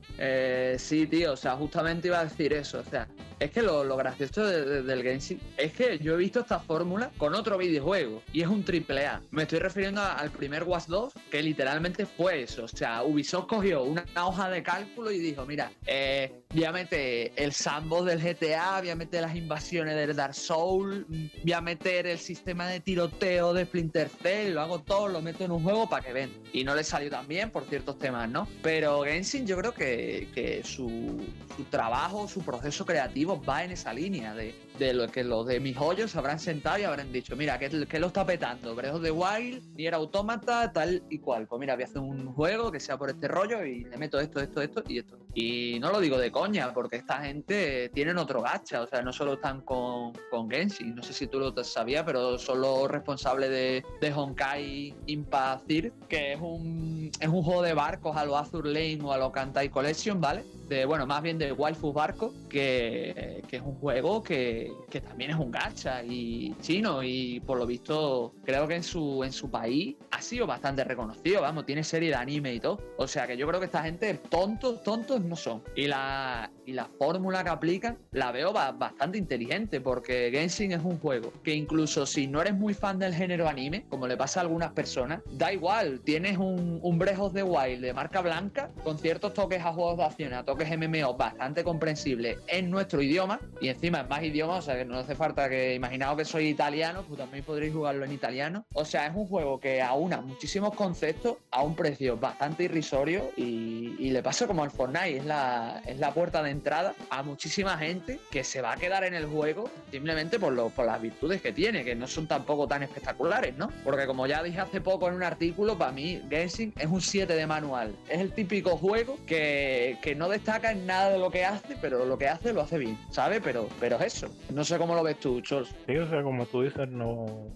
Sí 0.79 1.07
tío 1.07 1.33
o 1.33 1.37
sea 1.37 1.57
justamente 1.57 2.09
iba 2.09 2.21
a 2.21 2.25
decir 2.25 2.53
eso 2.53 2.81
o 2.81 2.85
sea 2.85 3.09
es 3.41 3.51
que 3.51 3.63
lo, 3.63 3.83
lo 3.83 3.97
gracioso 3.97 4.47
del 4.47 5.03
Genshin 5.03 5.41
es 5.57 5.73
que 5.73 5.99
yo 5.99 6.15
he 6.15 6.17
visto 6.17 6.41
esta 6.41 6.61
fórmula 6.61 7.11
con 7.17 7.35
otro 7.35 7.59
videojuego 7.59 8.23
y 8.33 8.43
es 8.43 8.49
un 8.49 8.65
triple 8.65 9.07
A. 9.07 9.23
Me 9.31 9.43
estoy 9.43 9.59
refiriendo 9.59 10.03
al 10.03 10.31
primer 10.31 10.65
Watch 10.65 10.87
2 10.87 11.13
que 11.31 11.43
literalmente 11.43 12.07
fue 12.07 12.43
eso 12.43 12.65
o 12.65 12.69
sea 12.69 13.03
Ubisoft 13.03 13.47
cogió 13.47 13.83
una 13.83 14.05
hoja 14.15 14.51
de 14.51 14.63
cálculo 14.63 15.11
y 15.11 15.19
dijo 15.19 15.47
mira 15.47 15.73
voy 15.87 16.34
meter 16.73 17.33
el 17.37 17.53
sandbox 17.53 18.07
del 18.07 18.21
GTA, 18.21 18.81
voy 18.81 18.91
a 18.91 18.97
meter 18.97 19.23
las 19.23 19.37
invasiones 19.37 19.97
del 19.97 20.15
Dark 20.17 20.35
Soul, 20.35 21.07
voy 21.09 21.53
a 21.53 21.61
meter 21.61 22.07
el 22.07 22.19
sistema 22.19 22.69
de 22.69 22.81
tiroteo 22.81 23.53
de 23.53 23.65
Splinter 23.65 24.09
Cell, 24.09 24.55
lo 24.55 24.61
hago 24.61 24.79
todo, 24.81 25.09
lo 25.09 25.21
meto 25.21 25.45
en 25.45 25.51
un 25.51 25.63
juego 25.63 25.89
para 25.89 26.05
que 26.05 26.13
ven. 26.13 26.43
Y 26.53 26.65
no 26.65 26.75
le 26.75 26.85
salió 26.85 27.11
tan 27.11 27.27
bien 27.29 27.51
por 27.51 27.65
ciertos 27.65 27.99
temas, 27.99 28.29
¿no? 28.29 28.49
Pero 28.63 29.03
Genshin 29.03 29.47
yo 29.47 29.57
creo 29.59 29.73
que, 29.73 30.29
que 30.35 30.63
su, 30.65 31.21
su 31.57 31.65
trabajo, 31.65 32.29
su 32.29 32.43
proceso 32.43 32.85
creativo 32.85 33.43
va 33.43 33.65
en 33.65 33.73
esa 33.73 33.93
línea 33.93 34.35
de 34.35 34.55
de 34.79 34.93
lo 34.93 35.09
que 35.09 35.23
los 35.23 35.47
de 35.47 35.61
mis 35.61 35.77
hoyos 35.77 36.17
habrán 36.17 36.39
sentado 36.39 36.79
y 36.79 36.85
habrán 36.85 37.13
dicho, 37.13 37.37
mira, 37.37 37.59
¿qué, 37.59 37.69
lo 37.99 38.07
está 38.07 38.27
petando? 38.27 38.75
Breath 38.75 39.01
de 39.01 39.11
Wild, 39.11 39.63
ni 39.77 39.87
era 39.87 39.97
autómata, 39.99 40.73
tal 40.73 41.03
y 41.09 41.19
cual. 41.19 41.47
Pues 41.47 41.61
mira, 41.61 41.75
voy 41.75 41.85
a 41.85 41.87
hacer 41.87 42.01
un 42.01 42.33
juego 42.35 42.73
que 42.73 42.81
sea 42.81 42.99
por 42.99 43.11
este 43.11 43.29
rollo 43.29 43.65
y 43.65 43.85
le 43.85 43.97
meto 43.97 44.19
esto, 44.19 44.41
esto, 44.41 44.61
esto 44.61 44.83
y 44.89 44.99
esto. 44.99 45.19
Y 45.35 45.79
no 45.81 45.91
lo 45.91 46.01
digo 46.01 46.19
de 46.19 46.31
coña, 46.31 46.73
porque 46.73 46.97
esta 46.97 47.23
gente 47.23 47.91
tienen 47.95 48.19
otro 48.19 48.43
gacha, 48.43 48.83
o 48.83 48.87
sea, 48.87 49.03
no 49.03 49.13
solo 49.13 49.35
están 49.35 49.63
con, 49.63 50.13
con 50.31 50.51
Genshin, 50.51 50.95
no 50.95 51.03
sé 51.03 51.13
si 51.13 51.27
tú 51.27 51.39
lo 51.39 51.53
sabías, 51.65 52.05
pero 52.05 52.39
son 52.39 52.61
los 52.61 52.89
responsables 52.91 53.51
de, 53.51 53.85
de 54.01 54.13
Honkai 54.13 54.95
Impacir, 55.07 55.93
que 56.09 56.35
es 56.35 56.41
un, 56.41 57.11
es 57.19 57.29
un 57.29 57.43
juego 57.43 57.63
de 57.63 57.75
barcos 57.75 58.17
a 58.17 58.25
lo 58.25 58.37
Azur 58.37 58.67
Lane 58.67 59.01
o 59.03 59.13
a 59.13 59.19
lo 59.19 59.33
Kantai 59.33 59.69
Collection, 59.71 60.21
¿vale? 60.21 60.45
De, 60.69 60.85
bueno, 60.85 61.07
más 61.07 61.23
bien 61.23 61.39
de 61.39 61.53
Waifu 61.53 61.93
Barco, 61.93 62.33
que, 62.49 63.43
que 63.49 63.57
es 63.57 63.63
un 63.63 63.75
juego 63.75 64.23
que 64.23 64.65
que, 64.91 65.01
también 65.01 65.31
es 65.31 65.37
un 65.37 65.51
gacha 65.51 66.03
y 66.03 66.55
chino 66.61 67.03
y 67.03 67.41
por 67.41 67.59
lo 67.59 67.67
visto 67.67 68.35
creo 68.45 68.67
que 68.67 68.77
en 68.77 68.83
su, 68.83 69.23
en 69.25 69.33
su 69.33 69.51
país 69.51 69.97
ha 70.11 70.21
sido 70.21 70.47
bastante 70.47 70.85
reconocido, 70.85 71.43
vamos, 71.43 71.67
tiene 71.67 71.85
serie 71.85 72.11
de 72.11 72.15
anime 72.15 72.55
y 72.55 72.61
todo. 72.61 72.81
O 72.97 73.07
sea 73.07 73.27
que 73.27 73.37
yo 73.37 73.47
creo 73.47 73.61
que 73.61 73.67
esta 73.67 73.83
gente 73.83 74.15
tontos, 74.15 74.83
tontos 74.83 75.21
no 75.23 75.37
son. 75.37 75.63
Y 75.75 75.87
la, 75.87 76.51
y 76.67 76.73
la 76.73 76.87
fórmula 76.99 77.45
que 77.45 77.51
aplican 77.51 77.99
la 78.13 78.33
veo 78.33 78.53
bastante 78.53 79.19
inteligente 79.19 79.81
porque 79.81 80.31
Genshin 80.33 80.73
es 80.73 80.85
un 80.85 80.99
juego 80.99 81.33
que 81.43 81.55
incluso 81.55 82.07
si 82.07 82.27
no 82.27 82.41
eres 82.41 82.55
muy 82.55 82.75
fan 82.75 82.99
del 82.99 83.15
género 83.15 83.49
anime, 83.49 83.87
como 83.89 84.07
le 84.07 84.17
pasa 84.17 84.41
a 84.41 84.43
algunas 84.43 84.73
personas, 84.73 85.21
da 85.31 85.53
igual, 85.53 86.01
tienes 86.01 86.39
un, 86.39 86.81
un 86.83 86.99
Breath 86.99 87.19
of 87.19 87.35
the 87.35 87.43
Wild 87.43 87.81
de 87.81 87.93
marca 87.93 88.21
blanca 88.21 88.71
con 88.83 88.99
ciertos 88.99 89.35
toques 89.35 89.63
a 89.63 89.73
juegos 89.73 89.99
de 89.99 90.05
acción, 90.05 90.35
a 90.35 90.45
toques 90.45 90.69
MMO 90.77 91.15
bastante 91.15 91.65
comprensibles 91.65 92.39
en 92.49 92.71
nuestro 92.71 93.03
idioma 93.03 93.41
y 93.61 93.69
encima 93.69 94.01
en 94.01 94.09
más 94.09 94.23
idiomas 94.23 94.45
o 94.59 94.63
sea 94.63 94.77
que 94.77 94.85
no 94.85 94.99
hace 94.99 95.15
falta 95.15 95.49
que 95.49 95.75
imaginaos 95.75 96.17
que 96.17 96.25
soy 96.25 96.49
italiano, 96.49 97.05
pues 97.07 97.19
también 97.19 97.45
podréis 97.45 97.73
jugarlo 97.73 98.05
en 98.05 98.13
italiano. 98.13 98.65
O 98.75 98.85
sea, 98.85 99.07
es 99.07 99.15
un 99.15 99.27
juego 99.27 99.61
que 99.61 99.83
aúna 99.83 100.21
muchísimos 100.21 100.75
conceptos 100.75 101.37
a 101.51 101.63
un 101.63 101.75
precio 101.75 102.17
bastante 102.17 102.65
irrisorio 102.65 103.31
y, 103.37 104.11
le 104.15 104.23
pasa 104.23 104.47
como 104.47 104.63
al 104.63 104.71
Fortnite, 104.71 105.17
es 105.17 105.25
la, 105.25 105.83
es 105.85 105.99
la 105.99 106.15
puerta 106.15 106.41
de 106.41 106.51
entrada 106.55 106.95
a 107.11 107.23
muchísima 107.23 107.77
gente 107.77 108.19
que 108.31 108.45
se 108.45 108.61
va 108.61 108.73
a 108.73 108.77
quedar 108.77 109.05
en 109.05 109.15
el 109.15 109.27
juego 109.27 109.71
simplemente 109.91 110.39
por, 110.39 110.53
lo, 110.53 110.71
por 110.71 110.87
las 110.87 111.01
virtudes 111.01 111.43
que 111.43 111.53
tiene, 111.53 111.85
que 111.85 111.95
no 111.95 112.07
son 112.07 112.27
tampoco 112.27 112.67
tan 112.67 112.83
espectaculares, 112.83 113.57
¿no? 113.57 113.71
Porque 113.85 114.07
como 114.07 114.27
ya 114.27 114.43
dije 114.43 114.61
hace 114.61 114.81
poco 114.81 115.09
en 115.09 115.15
un 115.15 115.23
artículo, 115.23 115.77
para 115.77 115.93
mí 115.93 116.23
Genshin 116.31 116.73
es 116.79 116.87
un 116.87 117.01
7 117.01 117.35
de 117.35 117.47
manual. 117.47 117.95
Es 118.09 118.21
el 118.21 118.33
típico 118.33 118.77
juego 118.77 119.19
que, 119.27 119.99
que 120.03 120.15
no 120.15 120.29
destaca 120.29 120.73
en 120.73 120.87
nada 120.87 121.11
de 121.11 121.19
lo 121.19 121.31
que 121.31 121.45
hace, 121.45 121.77
pero 121.81 122.05
lo 122.05 122.19
que 122.19 122.29
hace 122.29 122.53
lo 122.53 122.63
hace 122.63 122.79
bien, 122.79 122.99
¿sabes? 123.11 123.41
Pero, 123.43 123.69
pero 123.81 123.97
es 123.97 124.15
eso. 124.15 124.29
No 124.51 124.65
sé 124.65 124.79
cómo 124.79 124.95
lo 124.95 125.03
ves 125.03 125.21
tú, 125.21 125.41
Chols. 125.41 125.75
Sí, 125.87 125.97
o 125.97 126.09
sea, 126.09 126.23
como 126.23 126.47
tú 126.47 126.63
dices, 126.63 126.89
no, 126.89 127.49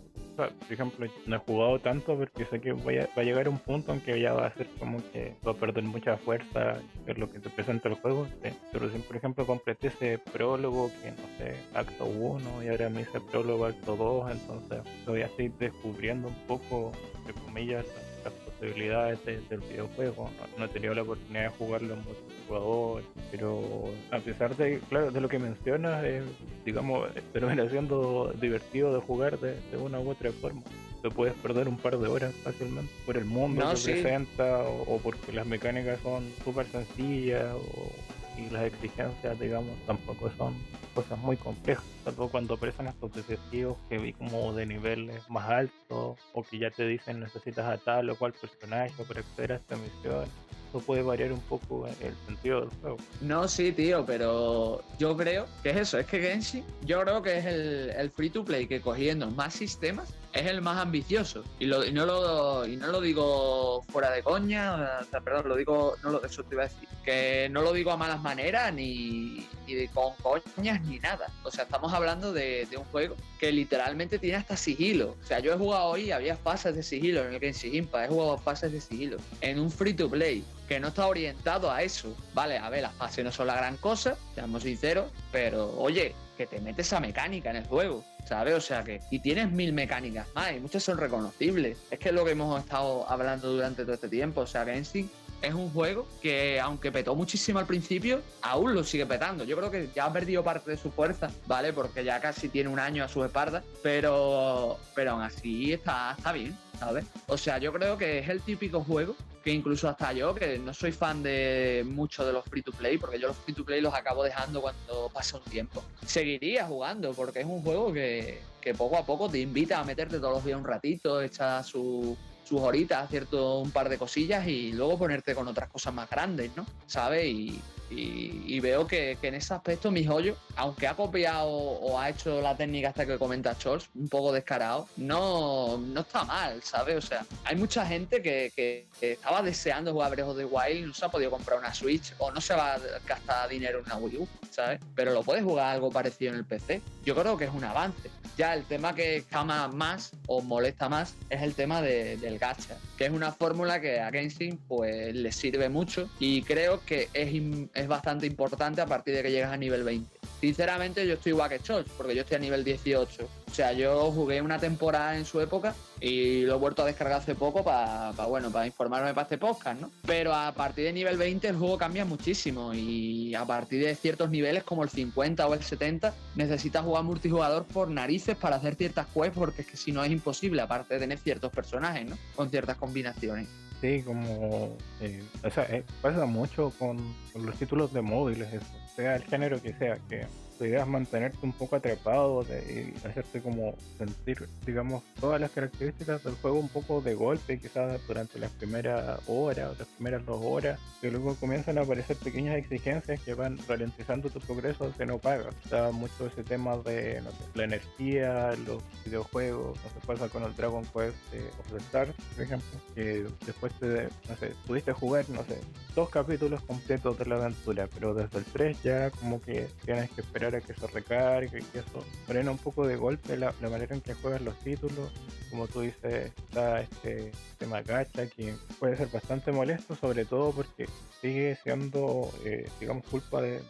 por 0.46 0.72
ejemplo, 0.72 1.06
no 1.26 1.36
he 1.36 1.38
jugado 1.38 1.78
tanto 1.80 2.16
porque 2.16 2.44
sé 2.44 2.60
que 2.60 2.72
va 2.72 2.92
a, 3.16 3.22
llegar 3.22 3.48
un 3.48 3.58
punto 3.58 3.92
en 3.92 4.00
que 4.00 4.20
ya 4.20 4.32
va 4.32 4.46
a 4.46 4.54
ser 4.54 4.68
como 4.78 4.98
que 5.10 5.34
va 5.46 5.52
a 5.52 5.54
perder 5.54 5.82
mucha 5.84 6.16
fuerza 6.16 6.78
es 7.06 7.18
lo 7.18 7.28
que 7.28 7.40
te 7.40 7.50
presenta 7.50 7.88
el 7.88 7.96
juego. 7.96 8.28
Pero 8.72 8.90
si, 8.90 8.98
por 8.98 9.16
ejemplo, 9.16 9.46
completé 9.46 9.88
ese 9.88 10.18
prólogo 10.18 10.90
que 11.02 11.10
no 11.10 11.28
sé, 11.38 11.56
acto 11.74 12.04
1 12.04 12.62
y 12.64 12.68
ahora 12.68 12.88
me 12.88 13.02
hice 13.02 13.20
prólogo 13.20 13.66
acto 13.66 13.96
2, 13.96 14.30
entonces 14.30 14.78
todavía 15.04 15.26
estoy 15.26 15.48
descubriendo 15.58 16.28
un 16.28 16.46
poco, 16.46 16.92
entre 17.18 17.34
comillas, 17.42 17.86
las 18.24 18.32
posibilidades 18.32 19.24
del 19.24 19.60
videojuego. 19.60 20.30
No, 20.56 20.64
he 20.64 20.68
tenido 20.68 20.94
la 20.94 21.02
oportunidad 21.02 21.44
de 21.44 21.48
jugarlo 21.50 21.94
en 21.94 22.04
multijugador, 22.48 23.02
pero 23.30 23.90
a 24.10 24.18
pesar 24.18 24.56
de, 24.56 24.80
claro, 24.88 25.10
de 25.10 25.20
lo 25.20 25.28
que 25.28 25.38
mencionas, 25.38 26.04
eh, 26.04 26.22
digamos, 26.64 27.08
termina 27.32 27.68
siendo 27.68 28.32
divertido 28.40 28.92
de 28.94 29.00
jugar 29.00 29.38
de, 29.38 29.56
una 29.76 30.00
u 30.00 30.10
otra 30.10 30.32
forma. 30.32 30.62
Te 31.02 31.10
puedes 31.10 31.34
perder 31.34 31.68
un 31.68 31.76
par 31.76 31.96
de 31.98 32.08
horas 32.08 32.34
fácilmente 32.42 32.92
por 33.06 33.16
el 33.16 33.24
mundo 33.24 33.64
que 33.74 33.92
presenta 33.92 34.62
o, 34.62 34.94
o, 34.94 34.98
porque 34.98 35.32
las 35.32 35.46
mecánicas 35.46 36.00
son 36.00 36.24
súper 36.44 36.66
sencillas 36.66 37.54
o 37.54 37.92
y 38.38 38.50
las 38.50 38.64
exigencias, 38.64 39.38
digamos, 39.38 39.74
tampoco 39.86 40.30
son 40.38 40.54
cosas 40.94 41.18
muy 41.18 41.36
complejas, 41.36 41.84
salvo 42.04 42.28
cuando 42.28 42.54
aparecen 42.54 42.86
estos 42.86 43.12
desafíos 43.12 43.76
que 43.88 43.98
vi 43.98 44.12
como 44.12 44.52
de 44.52 44.66
niveles 44.66 45.28
más 45.28 45.48
altos 45.48 46.18
o 46.32 46.42
que 46.48 46.58
ya 46.58 46.70
te 46.70 46.86
dicen 46.86 47.20
necesitas 47.20 47.66
a 47.66 47.78
tal 47.78 48.10
o 48.10 48.16
cual 48.16 48.32
personaje 48.32 49.04
para 49.04 49.20
acceder 49.20 49.52
a 49.52 49.56
esta 49.56 49.76
misión 49.76 50.28
eso 50.68 50.80
puede 50.80 51.02
variar 51.02 51.32
un 51.32 51.40
poco 51.40 51.86
el 51.86 52.14
sentido 52.26 52.60
del 52.60 52.70
juego. 52.80 52.96
No, 53.20 53.48
sí, 53.48 53.72
tío, 53.72 54.04
pero 54.04 54.82
yo 54.98 55.16
creo 55.16 55.46
que 55.62 55.70
es 55.70 55.76
eso, 55.76 55.98
es 55.98 56.06
que 56.06 56.20
Genshin, 56.20 56.64
yo 56.84 57.00
creo 57.02 57.22
que 57.22 57.38
es 57.38 57.46
el, 57.46 58.10
free 58.10 58.30
to 58.30 58.44
play 58.44 58.66
que 58.66 58.80
cogiendo 58.80 59.30
más 59.30 59.54
sistemas 59.54 60.14
es 60.32 60.46
el 60.46 60.60
más 60.60 60.78
ambicioso. 60.78 61.44
Y, 61.58 61.66
lo, 61.66 61.84
no, 61.90 62.06
lo, 62.06 62.66
y 62.66 62.76
no 62.76 62.88
lo 62.88 63.00
digo 63.00 63.82
fuera 63.88 64.10
de 64.10 64.22
coña, 64.22 65.00
perdón, 65.24 65.48
lo 65.48 65.56
digo, 65.56 65.94
no 66.02 66.10
lo, 66.10 66.24
eso 66.24 66.42
te 66.44 66.54
iba 66.54 66.64
a 66.64 66.68
decir, 66.68 66.88
que 67.04 67.48
no 67.50 67.62
lo 67.62 67.72
digo 67.72 67.90
a 67.90 67.96
malas 67.96 68.20
maneras 68.20 68.72
ni, 68.74 69.46
ni 69.74 69.88
con 69.88 70.12
coñas 70.22 70.80
ni 70.82 70.98
nada. 70.98 71.30
O 71.42 71.50
sea, 71.50 71.64
estamos 71.64 71.92
hablando 71.92 72.32
de, 72.32 72.66
de, 72.70 72.76
un 72.76 72.84
juego 72.84 73.16
que 73.38 73.52
literalmente 73.52 74.18
tiene 74.18 74.36
hasta 74.36 74.56
sigilo. 74.56 75.16
O 75.22 75.26
sea, 75.26 75.40
yo 75.40 75.52
he 75.52 75.56
jugado 75.56 75.86
hoy, 75.86 76.10
había 76.10 76.36
fases 76.36 76.74
de 76.74 76.82
sigilo 76.82 77.24
en 77.26 77.34
el 77.34 77.40
Genshin 77.40 77.74
Impact, 77.74 78.06
he 78.06 78.14
jugado 78.14 78.38
fases 78.38 78.72
de 78.72 78.80
sigilo 78.80 79.18
en 79.40 79.58
un 79.58 79.70
free 79.70 79.94
to 79.94 80.08
play 80.08 80.44
que 80.68 80.78
no 80.78 80.88
está 80.88 81.06
orientado 81.06 81.70
a 81.70 81.82
eso. 81.82 82.14
Vale, 82.34 82.58
a 82.58 82.68
ver, 82.68 82.82
las 82.82 82.94
fases 82.94 83.24
no 83.24 83.32
son 83.32 83.46
la 83.46 83.56
gran 83.56 83.76
cosa, 83.78 84.16
seamos 84.34 84.62
sinceros, 84.62 85.10
pero 85.32 85.74
oye, 85.78 86.14
que 86.36 86.46
te 86.46 86.60
metes 86.60 86.86
esa 86.86 87.00
mecánica 87.00 87.50
en 87.50 87.56
el 87.56 87.66
juego, 87.66 88.04
¿sabes? 88.26 88.54
O 88.54 88.60
sea 88.60 88.84
que, 88.84 89.00
y 89.10 89.18
tienes 89.20 89.50
mil 89.50 89.72
mecánicas 89.72 90.28
más, 90.34 90.52
y 90.52 90.60
muchas 90.60 90.82
son 90.84 90.98
reconocibles. 90.98 91.78
Es 91.90 91.98
que 91.98 92.10
es 92.10 92.14
lo 92.14 92.24
que 92.24 92.32
hemos 92.32 92.60
estado 92.60 93.08
hablando 93.10 93.52
durante 93.52 93.82
todo 93.82 93.94
este 93.94 94.08
tiempo, 94.08 94.42
o 94.42 94.46
sea, 94.46 94.64
Genshin 94.64 95.10
es 95.42 95.54
un 95.54 95.70
juego 95.70 96.06
que, 96.20 96.60
aunque 96.60 96.90
petó 96.90 97.14
muchísimo 97.14 97.58
al 97.58 97.66
principio, 97.66 98.22
aún 98.42 98.74
lo 98.74 98.84
sigue 98.84 99.06
petando. 99.06 99.44
Yo 99.44 99.56
creo 99.56 99.70
que 99.70 99.88
ya 99.94 100.06
ha 100.06 100.12
perdido 100.12 100.42
parte 100.42 100.70
de 100.70 100.76
su 100.76 100.90
fuerza, 100.90 101.30
¿vale? 101.46 101.72
Porque 101.72 102.04
ya 102.04 102.20
casi 102.20 102.48
tiene 102.48 102.68
un 102.68 102.78
año 102.78 103.04
a 103.04 103.08
su 103.08 103.24
espalda, 103.24 103.62
pero, 103.82 104.78
pero 104.94 105.12
aún 105.12 105.22
así 105.22 105.72
está, 105.72 106.14
está 106.16 106.32
bien, 106.32 106.56
¿sabes? 106.78 107.04
O 107.26 107.38
sea, 107.38 107.58
yo 107.58 107.72
creo 107.72 107.96
que 107.96 108.18
es 108.18 108.28
el 108.28 108.40
típico 108.42 108.82
juego 108.82 109.14
que 109.42 109.52
incluso 109.52 109.88
hasta 109.88 110.12
yo, 110.12 110.34
que 110.34 110.58
no 110.58 110.74
soy 110.74 110.92
fan 110.92 111.22
de 111.22 111.84
mucho 111.86 112.26
de 112.26 112.32
los 112.32 112.44
free 112.44 112.62
to 112.62 112.72
play, 112.72 112.98
porque 112.98 113.18
yo 113.18 113.28
los 113.28 113.36
free 113.36 113.54
to 113.54 113.64
play 113.64 113.80
los 113.80 113.94
acabo 113.94 114.24
dejando 114.24 114.60
cuando 114.60 115.08
pasa 115.12 115.38
un 115.38 115.44
tiempo, 115.44 115.82
seguiría 116.04 116.66
jugando, 116.66 117.12
porque 117.12 117.40
es 117.40 117.46
un 117.46 117.62
juego 117.62 117.92
que, 117.92 118.40
que 118.60 118.74
poco 118.74 118.98
a 118.98 119.06
poco 119.06 119.28
te 119.28 119.38
invita 119.38 119.78
a 119.78 119.84
meterte 119.84 120.18
todos 120.18 120.34
los 120.34 120.44
días 120.44 120.58
un 120.58 120.66
ratito, 120.66 121.22
echa 121.22 121.62
su, 121.62 122.16
sus 122.48 122.60
horitas, 122.62 123.10
cierto, 123.10 123.58
un 123.58 123.70
par 123.70 123.90
de 123.90 123.98
cosillas 123.98 124.46
y 124.46 124.72
luego 124.72 124.98
ponerte 124.98 125.34
con 125.34 125.46
otras 125.48 125.68
cosas 125.68 125.92
más 125.92 126.08
grandes, 126.08 126.50
¿no? 126.56 126.64
¿Sabes? 126.86 127.26
Y, 127.26 127.60
y, 127.90 128.60
veo 128.60 128.86
que, 128.86 129.16
en 129.22 129.34
ese 129.34 129.54
aspecto 129.54 129.90
mi 129.90 130.04
joyo, 130.04 130.36
aunque 130.56 130.86
ha 130.86 130.94
copiado 130.94 131.48
o 131.48 131.98
ha 131.98 132.10
hecho 132.10 132.40
la 132.40 132.56
técnica 132.56 132.88
hasta 132.88 133.06
que 133.06 133.18
comenta 133.18 133.54
Scholz, 133.54 133.88
un 133.94 134.08
poco 134.08 134.32
descarado, 134.32 134.88
no, 134.96 135.78
no 135.78 136.00
está 136.00 136.24
mal, 136.24 136.62
¿sabes? 136.62 136.96
O 136.96 137.00
sea, 137.00 137.24
hay 137.44 137.56
mucha 137.56 137.86
gente 137.86 138.22
que, 138.22 138.86
estaba 139.00 139.42
deseando 139.42 139.92
jugar 139.92 140.10
Breath 140.10 140.28
of 140.28 140.36
the 140.36 140.44
Wild 140.44 140.76
y 140.76 140.82
no 140.82 140.94
se 140.94 141.04
ha 141.04 141.08
podido 141.08 141.30
comprar 141.30 141.58
una 141.58 141.72
Switch 141.72 142.12
o 142.18 142.30
no 142.30 142.40
se 142.40 142.54
va 142.54 142.74
a 142.74 142.78
gastar 143.06 143.48
dinero 143.48 143.78
en 143.78 143.86
una 143.86 143.96
Wii 143.96 144.16
U, 144.18 144.28
¿sabes? 144.50 144.80
Pero 144.94 145.12
lo 145.12 145.22
puedes 145.22 145.44
jugar 145.44 145.74
algo 145.74 145.90
parecido 145.90 146.32
en 146.32 146.38
el 146.38 146.44
PC. 146.44 146.82
Yo 147.04 147.14
creo 147.14 147.36
que 147.36 147.44
es 147.44 147.50
un 147.52 147.64
avance. 147.64 148.10
Ya 148.36 148.54
el 148.54 148.64
tema 148.64 148.94
que 148.94 149.24
cama 149.28 149.66
más 149.66 150.12
o 150.26 150.40
molesta 150.42 150.88
más 150.88 151.16
es 151.28 151.42
el 151.42 151.54
tema 151.54 151.82
del 151.82 152.38
gacha, 152.38 152.76
que 152.96 153.06
es 153.06 153.10
una 153.10 153.32
fórmula 153.32 153.80
que 153.80 153.98
a 153.98 154.12
Genshin 154.12 154.58
pues 154.68 155.12
le 155.12 155.32
sirve 155.32 155.68
mucho 155.68 156.08
y 156.20 156.42
creo 156.42 156.80
que 156.84 157.08
es 157.14 157.34
es 157.78 157.88
bastante 157.88 158.26
importante 158.26 158.80
a 158.80 158.86
partir 158.86 159.14
de 159.14 159.22
que 159.22 159.30
llegas 159.30 159.52
a 159.52 159.56
nivel 159.56 159.84
20. 159.84 160.18
Sinceramente, 160.40 161.06
yo 161.06 161.14
estoy 161.14 161.30
igual 161.30 161.48
que 161.48 161.60
Choch, 161.60 161.86
porque 161.96 162.14
yo 162.14 162.22
estoy 162.22 162.36
a 162.36 162.40
nivel 162.40 162.64
18. 162.64 163.24
O 163.24 163.54
sea, 163.54 163.72
yo 163.72 164.10
jugué 164.12 164.40
una 164.42 164.58
temporada 164.58 165.16
en 165.16 165.24
su 165.24 165.40
época 165.40 165.74
y 166.00 166.42
lo 166.42 166.54
he 166.54 166.58
vuelto 166.58 166.82
a 166.82 166.86
descargar 166.86 167.18
hace 167.18 167.34
poco 167.34 167.64
para, 167.64 168.12
bueno, 168.28 168.50
para 168.50 168.66
informarme 168.66 169.14
para 169.14 169.22
este 169.22 169.38
podcast, 169.38 169.80
¿no? 169.80 169.90
Pero 170.06 170.34
a 170.34 170.52
partir 170.52 170.84
de 170.84 170.92
nivel 170.92 171.16
20 171.16 171.48
el 171.48 171.56
juego 171.56 171.78
cambia 171.78 172.04
muchísimo 172.04 172.72
y 172.74 173.34
a 173.34 173.44
partir 173.44 173.84
de 173.84 173.94
ciertos 173.94 174.30
niveles 174.30 174.62
como 174.64 174.82
el 174.82 174.90
50 174.90 175.46
o 175.46 175.54
el 175.54 175.62
70 175.62 176.14
necesitas 176.36 176.84
jugar 176.84 177.04
multijugador 177.04 177.64
por 177.64 177.90
narices 177.90 178.36
para 178.36 178.56
hacer 178.56 178.74
ciertas 178.74 179.06
quests 179.06 179.34
porque 179.34 179.62
es 179.62 179.68
que 179.68 179.76
si 179.76 179.92
no 179.92 180.04
es 180.04 180.10
imposible, 180.10 180.62
aparte 180.62 180.94
de 180.94 181.00
tener 181.00 181.18
ciertos 181.18 181.52
personajes, 181.52 182.08
¿no? 182.08 182.16
Con 182.36 182.50
ciertas 182.50 182.76
combinaciones. 182.76 183.48
Sí, 183.80 184.02
como. 184.02 184.76
Eh, 185.00 185.22
eh, 185.44 185.84
pasa 186.02 186.26
mucho 186.26 186.72
con, 186.78 187.14
con, 187.32 187.46
los 187.46 187.54
títulos 187.56 187.92
de 187.92 188.02
móviles, 188.02 188.52
eso. 188.52 188.66
Sea 188.96 189.14
el 189.14 189.22
género 189.22 189.62
que 189.62 189.72
sea, 189.74 189.98
que 190.08 190.26
es 190.64 190.86
mantenerte 190.86 191.38
un 191.42 191.52
poco 191.52 191.76
atrapado 191.76 192.44
de, 192.44 192.92
y 192.94 193.06
hacerte 193.06 193.40
como 193.40 193.74
sentir, 193.96 194.48
digamos, 194.66 195.02
todas 195.20 195.40
las 195.40 195.50
características 195.50 196.24
del 196.24 196.34
juego 196.34 196.58
un 196.58 196.68
poco 196.68 197.00
de 197.00 197.14
golpe, 197.14 197.58
quizás 197.58 198.00
durante 198.06 198.38
las 198.38 198.50
primeras 198.52 199.20
horas 199.26 199.70
o 199.70 199.78
las 199.78 199.88
primeras 199.88 200.24
dos 200.24 200.40
horas, 200.42 200.78
y 201.02 201.08
luego 201.10 201.34
comienzan 201.36 201.78
a 201.78 201.82
aparecer 201.82 202.16
pequeñas 202.16 202.56
exigencias 202.56 203.20
que 203.20 203.34
van 203.34 203.58
ralentizando 203.68 204.30
tu 204.30 204.40
progreso 204.40 204.92
que 204.96 205.06
no 205.06 205.18
pagas. 205.18 205.54
Está 205.64 205.90
mucho 205.90 206.26
ese 206.26 206.42
tema 206.42 206.76
de 206.78 207.20
no 207.22 207.30
sé, 207.30 207.36
la 207.54 207.64
energía, 207.64 208.52
los 208.66 208.82
videojuegos, 209.04 209.78
no 209.82 210.00
se 210.00 210.06
pasa 210.06 210.28
con 210.28 210.42
el 210.44 210.54
Dragon 210.54 210.84
Quest 210.84 211.16
of 211.60 211.72
the 211.72 211.78
Stars, 211.78 212.14
por 212.34 212.44
ejemplo, 212.44 212.80
que 212.94 213.26
después 213.46 213.72
te, 213.78 214.08
no 214.28 214.36
sé, 214.38 214.52
pudiste 214.66 214.92
jugar, 214.92 215.28
no 215.30 215.44
sé, 215.44 215.58
dos 215.94 216.10
capítulos 216.10 216.62
completos 216.62 217.18
de 217.18 217.26
la 217.26 217.36
aventura, 217.36 217.88
pero 217.92 218.14
desde 218.14 218.38
el 218.38 218.44
3 218.44 218.82
ya 218.82 219.10
como 219.10 219.40
que 219.40 219.68
tienes 219.84 220.10
que 220.10 220.20
esperar 220.20 220.47
que 220.50 220.74
se 220.74 220.86
recargue, 220.88 221.62
que 221.72 221.78
eso 221.78 222.04
frena 222.26 222.50
un 222.50 222.58
poco 222.58 222.86
de 222.86 222.96
golpe 222.96 223.36
la, 223.36 223.52
manera 223.60 223.94
en 223.94 224.00
que 224.00 224.14
juegas 224.14 224.42
los 224.42 224.58
títulos. 224.60 225.12
Como 225.50 225.66
tú 225.66 225.80
dices, 225.80 226.32
está 226.36 226.80
este 226.80 227.32
tema 227.58 227.82
que 227.82 228.54
puede 228.78 228.96
ser 228.96 229.08
bastante 229.08 229.52
molesto, 229.52 229.94
sobre 229.94 230.24
todo 230.24 230.52
porque 230.52 230.86
sigue 231.20 231.56
siendo, 231.62 232.30
eh, 232.44 232.68
digamos, 232.80 233.04
culpa 233.04 233.40
de, 233.40 233.62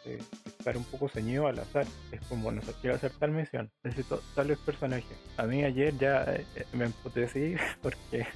estar 0.59 0.77
un 0.77 0.85
poco 0.85 1.09
ceñido 1.09 1.47
al 1.47 1.59
azar. 1.59 1.87
Es 2.11 2.21
como, 2.29 2.51
no 2.51 2.63
sé, 2.63 2.73
quiero 2.81 2.97
hacer 2.97 3.13
tal 3.19 3.31
misión, 3.31 3.71
necesito 3.85 4.21
tales 4.35 4.59
personajes. 4.59 5.19
A 5.37 5.45
mí 5.45 5.65
ayer 5.65 5.97
ya 5.99 6.25
eh, 6.25 6.45
me 6.73 6.87
emputecí 6.87 7.55
porque 7.83 8.27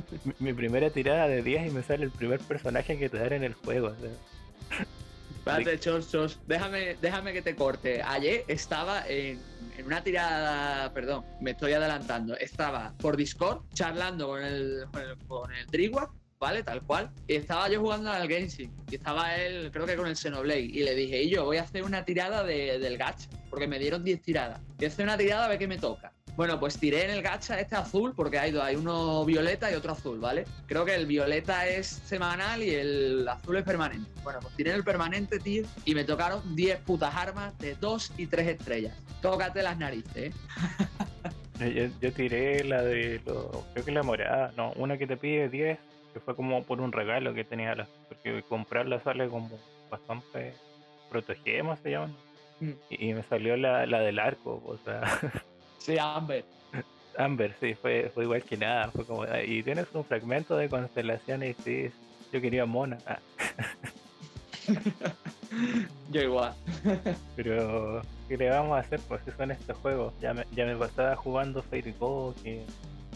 mi, 0.38 0.52
primera 0.52 0.90
tirada 0.90 1.28
de 1.28 1.42
10 1.42 1.68
y 1.68 1.70
me 1.70 1.82
sale 1.82 2.04
el 2.04 2.10
primer 2.10 2.40
personaje 2.40 2.98
que 2.98 3.08
te 3.08 3.18
dan 3.18 3.32
en 3.32 3.44
el 3.44 3.54
juego. 3.54 3.92
Espérate, 5.46 5.78
Chos, 5.78 6.10
Chos, 6.10 6.40
déjame, 6.48 6.96
déjame 7.00 7.32
que 7.32 7.40
te 7.40 7.54
corte. 7.54 8.02
Ayer 8.02 8.44
estaba 8.48 9.06
en, 9.06 9.40
una 9.84 10.02
tirada, 10.02 10.92
perdón, 10.92 11.24
me 11.40 11.52
estoy 11.52 11.72
adelantando. 11.72 12.36
Estaba 12.36 12.92
por 12.98 13.16
Discord 13.16 13.62
charlando 13.72 14.26
con 14.26 14.42
el, 14.42 14.86
con 15.28 15.52
el, 15.52 15.66
¿vale? 16.40 16.64
Tal 16.64 16.82
cual. 16.82 17.10
Y 17.28 17.36
estaba 17.36 17.68
yo 17.68 17.80
jugando 17.80 18.10
al 18.10 18.26
Genshin. 18.26 18.72
Y 18.90 18.96
estaba 18.96 19.36
él, 19.36 19.70
creo 19.72 19.86
que 19.86 19.94
con 19.94 20.08
el 20.08 20.16
Xenoblade. 20.16 20.62
Y 20.62 20.82
le 20.82 20.96
dije, 20.96 21.22
y 21.22 21.30
yo 21.30 21.44
voy 21.44 21.58
a 21.58 21.62
hacer 21.62 21.84
una 21.84 22.04
tirada 22.04 22.42
de, 22.42 22.80
del 22.80 22.98
gacha. 22.98 23.28
Porque 23.48 23.68
me 23.68 23.78
dieron 23.78 24.02
10 24.02 24.22
tiradas. 24.22 24.60
Y 24.80 24.86
hacer 24.86 25.04
una 25.04 25.16
tirada 25.16 25.44
a 25.44 25.48
ver 25.48 25.58
qué 25.58 25.68
me 25.68 25.78
toca. 25.78 26.12
Bueno, 26.36 26.60
pues 26.60 26.78
tiré 26.78 27.04
en 27.04 27.10
el 27.10 27.22
gacha 27.22 27.58
este 27.58 27.76
azul 27.76 28.12
porque 28.14 28.38
hay 28.38 28.50
dos, 28.50 28.62
hay 28.62 28.76
uno 28.76 29.24
violeta 29.24 29.70
y 29.70 29.74
otro 29.74 29.92
azul, 29.92 30.18
¿vale? 30.18 30.44
Creo 30.66 30.84
que 30.84 30.94
el 30.94 31.06
violeta 31.06 31.66
es 31.66 31.86
semanal 31.86 32.62
y 32.62 32.74
el 32.74 33.26
azul 33.26 33.56
es 33.56 33.64
permanente. 33.64 34.10
Bueno, 34.22 34.40
pues 34.40 34.54
tiré 34.54 34.70
en 34.70 34.76
el 34.76 34.84
permanente, 34.84 35.38
tío, 35.38 35.64
y 35.84 35.94
me 35.94 36.04
tocaron 36.04 36.54
10 36.54 36.80
putas 36.80 37.14
armas 37.14 37.56
de 37.58 37.74
2 37.76 38.12
y 38.18 38.26
3 38.26 38.48
estrellas. 38.48 38.94
Tócate 39.22 39.62
las 39.62 39.78
narices, 39.78 40.14
¿eh? 41.60 41.72
Yo, 41.74 42.00
yo 42.00 42.12
tiré 42.12 42.62
la 42.64 42.82
de, 42.82 43.20
lo, 43.24 43.64
creo 43.72 43.84
que 43.84 43.92
la 43.92 44.02
morada, 44.02 44.52
no, 44.56 44.72
una 44.72 44.98
que 44.98 45.06
te 45.06 45.16
pide 45.16 45.48
10, 45.48 45.78
que 46.12 46.20
fue 46.20 46.36
como 46.36 46.62
por 46.64 46.82
un 46.82 46.92
regalo 46.92 47.32
que 47.32 47.44
tenía, 47.44 47.74
la, 47.74 47.88
porque 48.08 48.42
comprarla 48.42 49.00
sale 49.00 49.28
como 49.28 49.58
bastante, 49.90 50.54
protegemos 51.10 51.78
se 51.78 51.92
llaman, 51.92 52.14
Mm. 52.60 52.70
y, 52.90 53.10
y 53.10 53.14
me 53.14 53.22
salió 53.24 53.56
la, 53.56 53.86
la 53.86 54.00
del 54.00 54.18
arco, 54.18 54.62
o 54.64 54.78
sea, 54.78 55.02
Sí, 55.78 55.96
Amber. 55.98 56.44
Amber, 57.18 57.54
sí, 57.60 57.74
fue, 57.74 58.10
fue 58.12 58.24
igual 58.24 58.42
que 58.42 58.56
nada, 58.56 58.90
fue 58.90 59.06
como, 59.06 59.22
"Ah, 59.22 59.42
y 59.42 59.62
tienes 59.62 59.86
un 59.94 60.04
fragmento 60.04 60.56
de 60.56 60.68
constelaciones, 60.68 61.56
sí, 61.64 61.90
yo 62.32 62.40
quería 62.40 62.66
mona, 62.66 62.98
ah, 63.06 63.18
Yo 66.10 66.20
igual. 66.22 66.52
pero 67.36 68.02
¿qué 68.28 68.36
le 68.36 68.50
vamos 68.50 68.76
a 68.76 68.80
hacer? 68.80 69.00
Pues 69.08 69.22
eso 69.26 69.36
son 69.36 69.50
estos 69.52 69.76
juegos, 69.78 70.12
ya 70.20 70.34
me, 70.34 70.44
ya 70.52 70.66
me 70.66 70.76
pasaba 70.76 71.16
jugando 71.16 71.62
Fate 71.62 71.94
Go, 71.98 72.34
que 72.42 72.64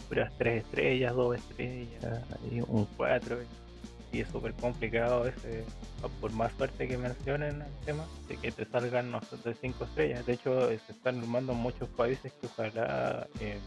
puras 0.07 0.31
3 0.37 0.63
estrellas, 0.63 1.13
2 1.13 1.35
estrellas, 1.37 2.23
y 2.51 2.61
un 2.61 2.85
4, 2.97 3.37
y 3.41 3.45
es 4.19 4.27
súper 4.27 4.53
complicado 4.53 5.25
ese, 5.25 5.63
por 6.19 6.31
más 6.33 6.51
suerte 6.57 6.87
que 6.87 6.97
mencionen 6.97 7.61
el 7.61 7.85
tema, 7.85 8.05
de 8.27 8.35
que 8.37 8.51
te 8.51 8.65
salgan 8.65 9.09
no 9.09 9.21
sé, 9.21 9.37
de 9.43 9.55
5 9.55 9.85
estrellas, 9.85 10.25
de 10.25 10.33
hecho 10.33 10.69
eh, 10.69 10.79
se 10.85 10.91
están 10.91 11.19
normando 11.19 11.53
en 11.53 11.59
muchos 11.59 11.87
países 11.89 12.33
que 12.33 12.47
ojalá 12.47 13.27
eh, 13.39 13.57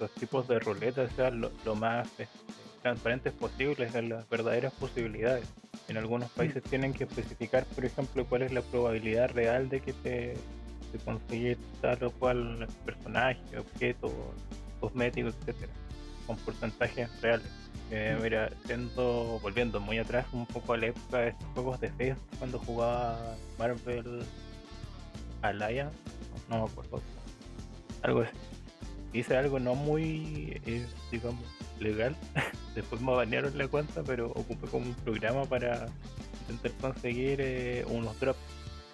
los 0.00 0.10
tipos 0.12 0.48
de 0.48 0.58
ruletas 0.58 1.10
sean 1.14 1.40
lo, 1.40 1.50
lo 1.64 1.74
más 1.74 2.08
este, 2.18 2.28
transparentes 2.82 3.34
posibles 3.34 3.94
en 3.94 4.08
las 4.08 4.28
verdaderas 4.28 4.72
posibilidades. 4.72 5.46
En 5.88 5.98
algunos 5.98 6.30
países 6.30 6.62
tienen 6.62 6.94
que 6.94 7.04
especificar, 7.04 7.64
por 7.66 7.84
ejemplo, 7.84 8.24
cuál 8.24 8.42
es 8.42 8.52
la 8.52 8.62
probabilidad 8.62 9.30
real 9.30 9.68
de 9.68 9.80
que 9.80 9.92
te 9.92 10.36
de 10.92 10.98
conseguir 10.98 11.58
tal 11.80 12.02
o 12.04 12.10
cual 12.10 12.66
personaje, 12.84 13.40
objeto, 13.58 14.12
cosmético, 14.80 15.28
etcétera, 15.28 15.72
con 16.26 16.36
porcentajes 16.38 17.08
reales. 17.20 17.59
Eh, 17.90 18.16
mira, 18.22 18.50
siendo, 18.66 19.40
volviendo 19.42 19.80
muy 19.80 19.98
atrás 19.98 20.26
un 20.32 20.46
poco 20.46 20.74
a 20.74 20.76
la 20.76 20.86
época 20.86 21.18
de 21.18 21.28
estos 21.30 21.46
juegos 21.54 21.80
de 21.80 21.90
Facebook, 21.90 22.38
cuando 22.38 22.58
jugaba 22.58 23.36
Marvel 23.58 24.24
Alliance, 25.42 25.96
no, 26.48 26.58
me 26.58 26.70
acuerdo, 26.70 27.00
algo 28.02 28.20
así. 28.20 28.32
Hice 29.12 29.36
algo 29.36 29.58
no 29.58 29.74
muy, 29.74 30.60
eh, 30.66 30.86
digamos, 31.10 31.44
legal. 31.80 32.14
Después 32.74 33.00
me 33.00 33.12
banearon 33.12 33.58
la 33.58 33.66
cuenta, 33.66 34.02
pero 34.04 34.28
ocupé 34.28 34.68
como 34.68 34.86
un 34.86 34.94
programa 34.94 35.44
para 35.44 35.88
intentar 36.48 36.92
conseguir 36.92 37.40
eh, 37.40 37.84
unos 37.88 38.18
drops 38.20 38.38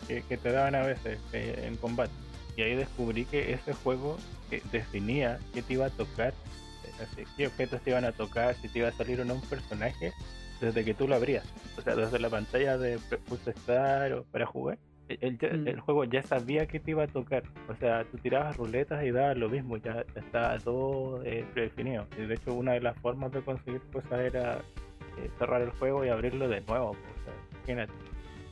que, 0.06 0.22
que 0.22 0.36
te 0.36 0.52
daban 0.52 0.74
a 0.74 0.82
veces 0.82 1.18
eh, 1.32 1.64
en 1.66 1.76
combate. 1.76 2.12
Y 2.56 2.62
ahí 2.62 2.74
descubrí 2.74 3.24
que 3.26 3.52
ese 3.52 3.74
juego 3.74 4.16
eh, 4.50 4.62
definía 4.72 5.38
qué 5.52 5.62
te 5.62 5.74
iba 5.74 5.86
a 5.86 5.90
tocar, 5.90 6.32
así, 7.02 7.24
qué 7.36 7.46
objetos 7.46 7.80
te 7.82 7.90
iban 7.90 8.04
a 8.04 8.12
tocar, 8.12 8.54
si 8.56 8.68
te 8.68 8.80
iba 8.80 8.88
a 8.88 8.92
salir 8.92 9.20
o 9.20 9.24
no 9.24 9.34
un 9.34 9.40
personaje, 9.42 10.12
desde 10.60 10.84
que 10.84 10.94
tú 10.94 11.06
lo 11.06 11.14
abrías. 11.16 11.44
O 11.78 11.82
sea, 11.82 11.94
desde 11.94 12.18
la 12.18 12.30
pantalla 12.30 12.78
de 12.78 12.98
Pulse 13.28 13.50
Star 13.50 14.12
o 14.12 14.24
para 14.24 14.46
jugar. 14.46 14.78
El, 15.08 15.34
Mm. 15.34 15.68
el 15.68 15.78
juego 15.80 16.02
ya 16.04 16.22
sabía 16.24 16.66
que 16.66 16.80
te 16.80 16.90
iba 16.90 17.04
a 17.04 17.06
tocar. 17.06 17.44
O 17.68 17.76
sea, 17.76 18.04
tú 18.10 18.18
tirabas 18.18 18.56
ruletas 18.56 19.04
y 19.04 19.12
dabas 19.12 19.36
lo 19.36 19.48
mismo, 19.48 19.76
ya 19.76 20.04
estaba 20.16 20.58
todo 20.58 21.22
eh, 21.24 21.44
predefinido. 21.54 22.06
Y 22.18 22.22
de 22.26 22.34
hecho, 22.34 22.52
una 22.54 22.72
de 22.72 22.80
las 22.80 22.98
formas 22.98 23.30
de 23.32 23.40
conseguir 23.42 23.80
cosas 23.92 24.18
era 24.20 24.58
eh, 25.18 25.30
cerrar 25.38 25.62
el 25.62 25.70
juego 25.70 26.04
y 26.04 26.08
abrirlo 26.08 26.48
de 26.48 26.60
nuevo. 26.62 26.90
pues, 26.92 27.02
O 27.20 27.24
sea, 27.24 27.34
imagínate. 27.58 27.92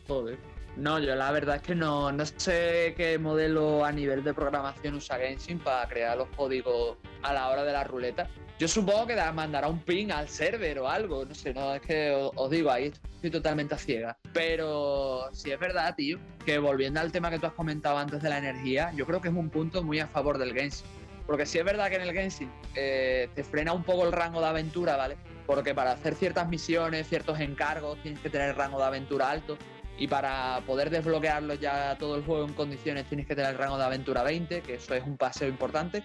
Joder. 0.07 0.39
No, 0.77 0.99
yo 0.99 1.15
la 1.15 1.31
verdad 1.31 1.57
es 1.57 1.63
que 1.63 1.75
no, 1.75 2.11
no 2.11 2.27
sé 2.27 2.95
qué 2.97 3.17
modelo 3.19 3.85
a 3.85 3.93
nivel 3.93 4.25
de 4.25 4.35
programación 4.35 4.95
usa 4.97 5.19
Genshin 5.19 5.61
para 5.61 5.89
crear 5.89 6.17
los 6.19 6.29
códigos 6.31 6.97
a 7.23 7.33
la 7.33 7.49
hora 7.49 7.63
de 7.63 7.73
la 7.73 7.85
ruleta. 7.85 8.29
Yo 8.59 8.67
supongo 8.67 9.07
que 9.07 9.15
da- 9.15 9.33
mandará 9.33 9.69
un 9.69 9.81
ping 9.81 10.11
al 10.11 10.29
server 10.29 10.79
o 10.81 10.89
algo, 10.89 11.25
no 11.25 11.35
sé, 11.35 11.55
no, 11.55 11.75
es 11.75 11.81
que 11.83 12.13
os, 12.35 12.51
digo, 12.51 12.71
ahí 12.71 12.93
estoy 13.15 13.31
totalmente 13.31 13.75
a 13.75 13.79
ciega. 13.79 14.17
Pero 14.33 15.29
si 15.33 15.53
es 15.53 15.59
verdad, 15.61 15.95
tío, 15.95 16.19
que 16.45 16.59
volviendo 16.59 17.01
al 17.01 17.13
tema 17.13 17.31
que 17.31 17.39
tú 17.39 17.47
has 17.47 17.53
comentado 17.53 17.99
antes 17.99 18.21
de 18.23 18.29
la 18.29 18.39
energía, 18.39 18.93
yo 18.97 19.07
creo 19.07 19.21
que 19.21 19.29
es 19.29 19.35
un 19.35 19.51
punto 19.51 19.83
muy 19.83 20.01
a 20.01 20.09
favor 20.09 20.39
del 20.39 20.53
Genshin. 20.55 20.87
Porque 21.27 21.47
si 21.47 21.59
es 21.59 21.65
verdad 21.65 21.89
que 21.89 21.97
en 21.97 22.03
el 22.03 22.13
Genshin 22.13 22.51
eh, 22.75 23.29
te 23.35 23.45
frena 23.45 23.73
un 23.73 23.83
poco 23.85 24.05
el 24.05 24.13
rango 24.13 24.41
de 24.41 24.47
aventura, 24.49 24.97
¿vale? 24.97 25.17
Porque 25.47 25.75
para 25.75 25.93
hacer 25.93 26.15
ciertas 26.17 26.49
misiones, 26.49 27.09
ciertos 27.09 27.39
encargos, 27.41 27.99
tienes 28.03 28.21
que 28.21 28.29
tener 28.31 28.57
rango 28.57 28.79
de 28.79 28.85
aventura 28.85 29.31
alto. 29.31 29.57
Y 29.97 30.09
para 30.09 30.61
poder 30.67 30.91
desbloquearlo 30.91 31.55
ya 31.55 31.97
todo 31.99 32.17
el 32.17 32.25
juego 32.25 32.45
en 32.45 32.55
condiciones 32.55 33.07
tienes 33.07 33.27
que 33.27 33.37
tener 33.37 33.53
el 33.53 33.59
rango 33.59 33.79
de 33.79 33.85
aventura 33.85 34.23
20, 34.23 34.63
que 34.63 34.75
eso 34.75 34.95
es 34.95 35.05
un 35.05 35.17
paseo 35.17 35.49
importante. 35.49 36.03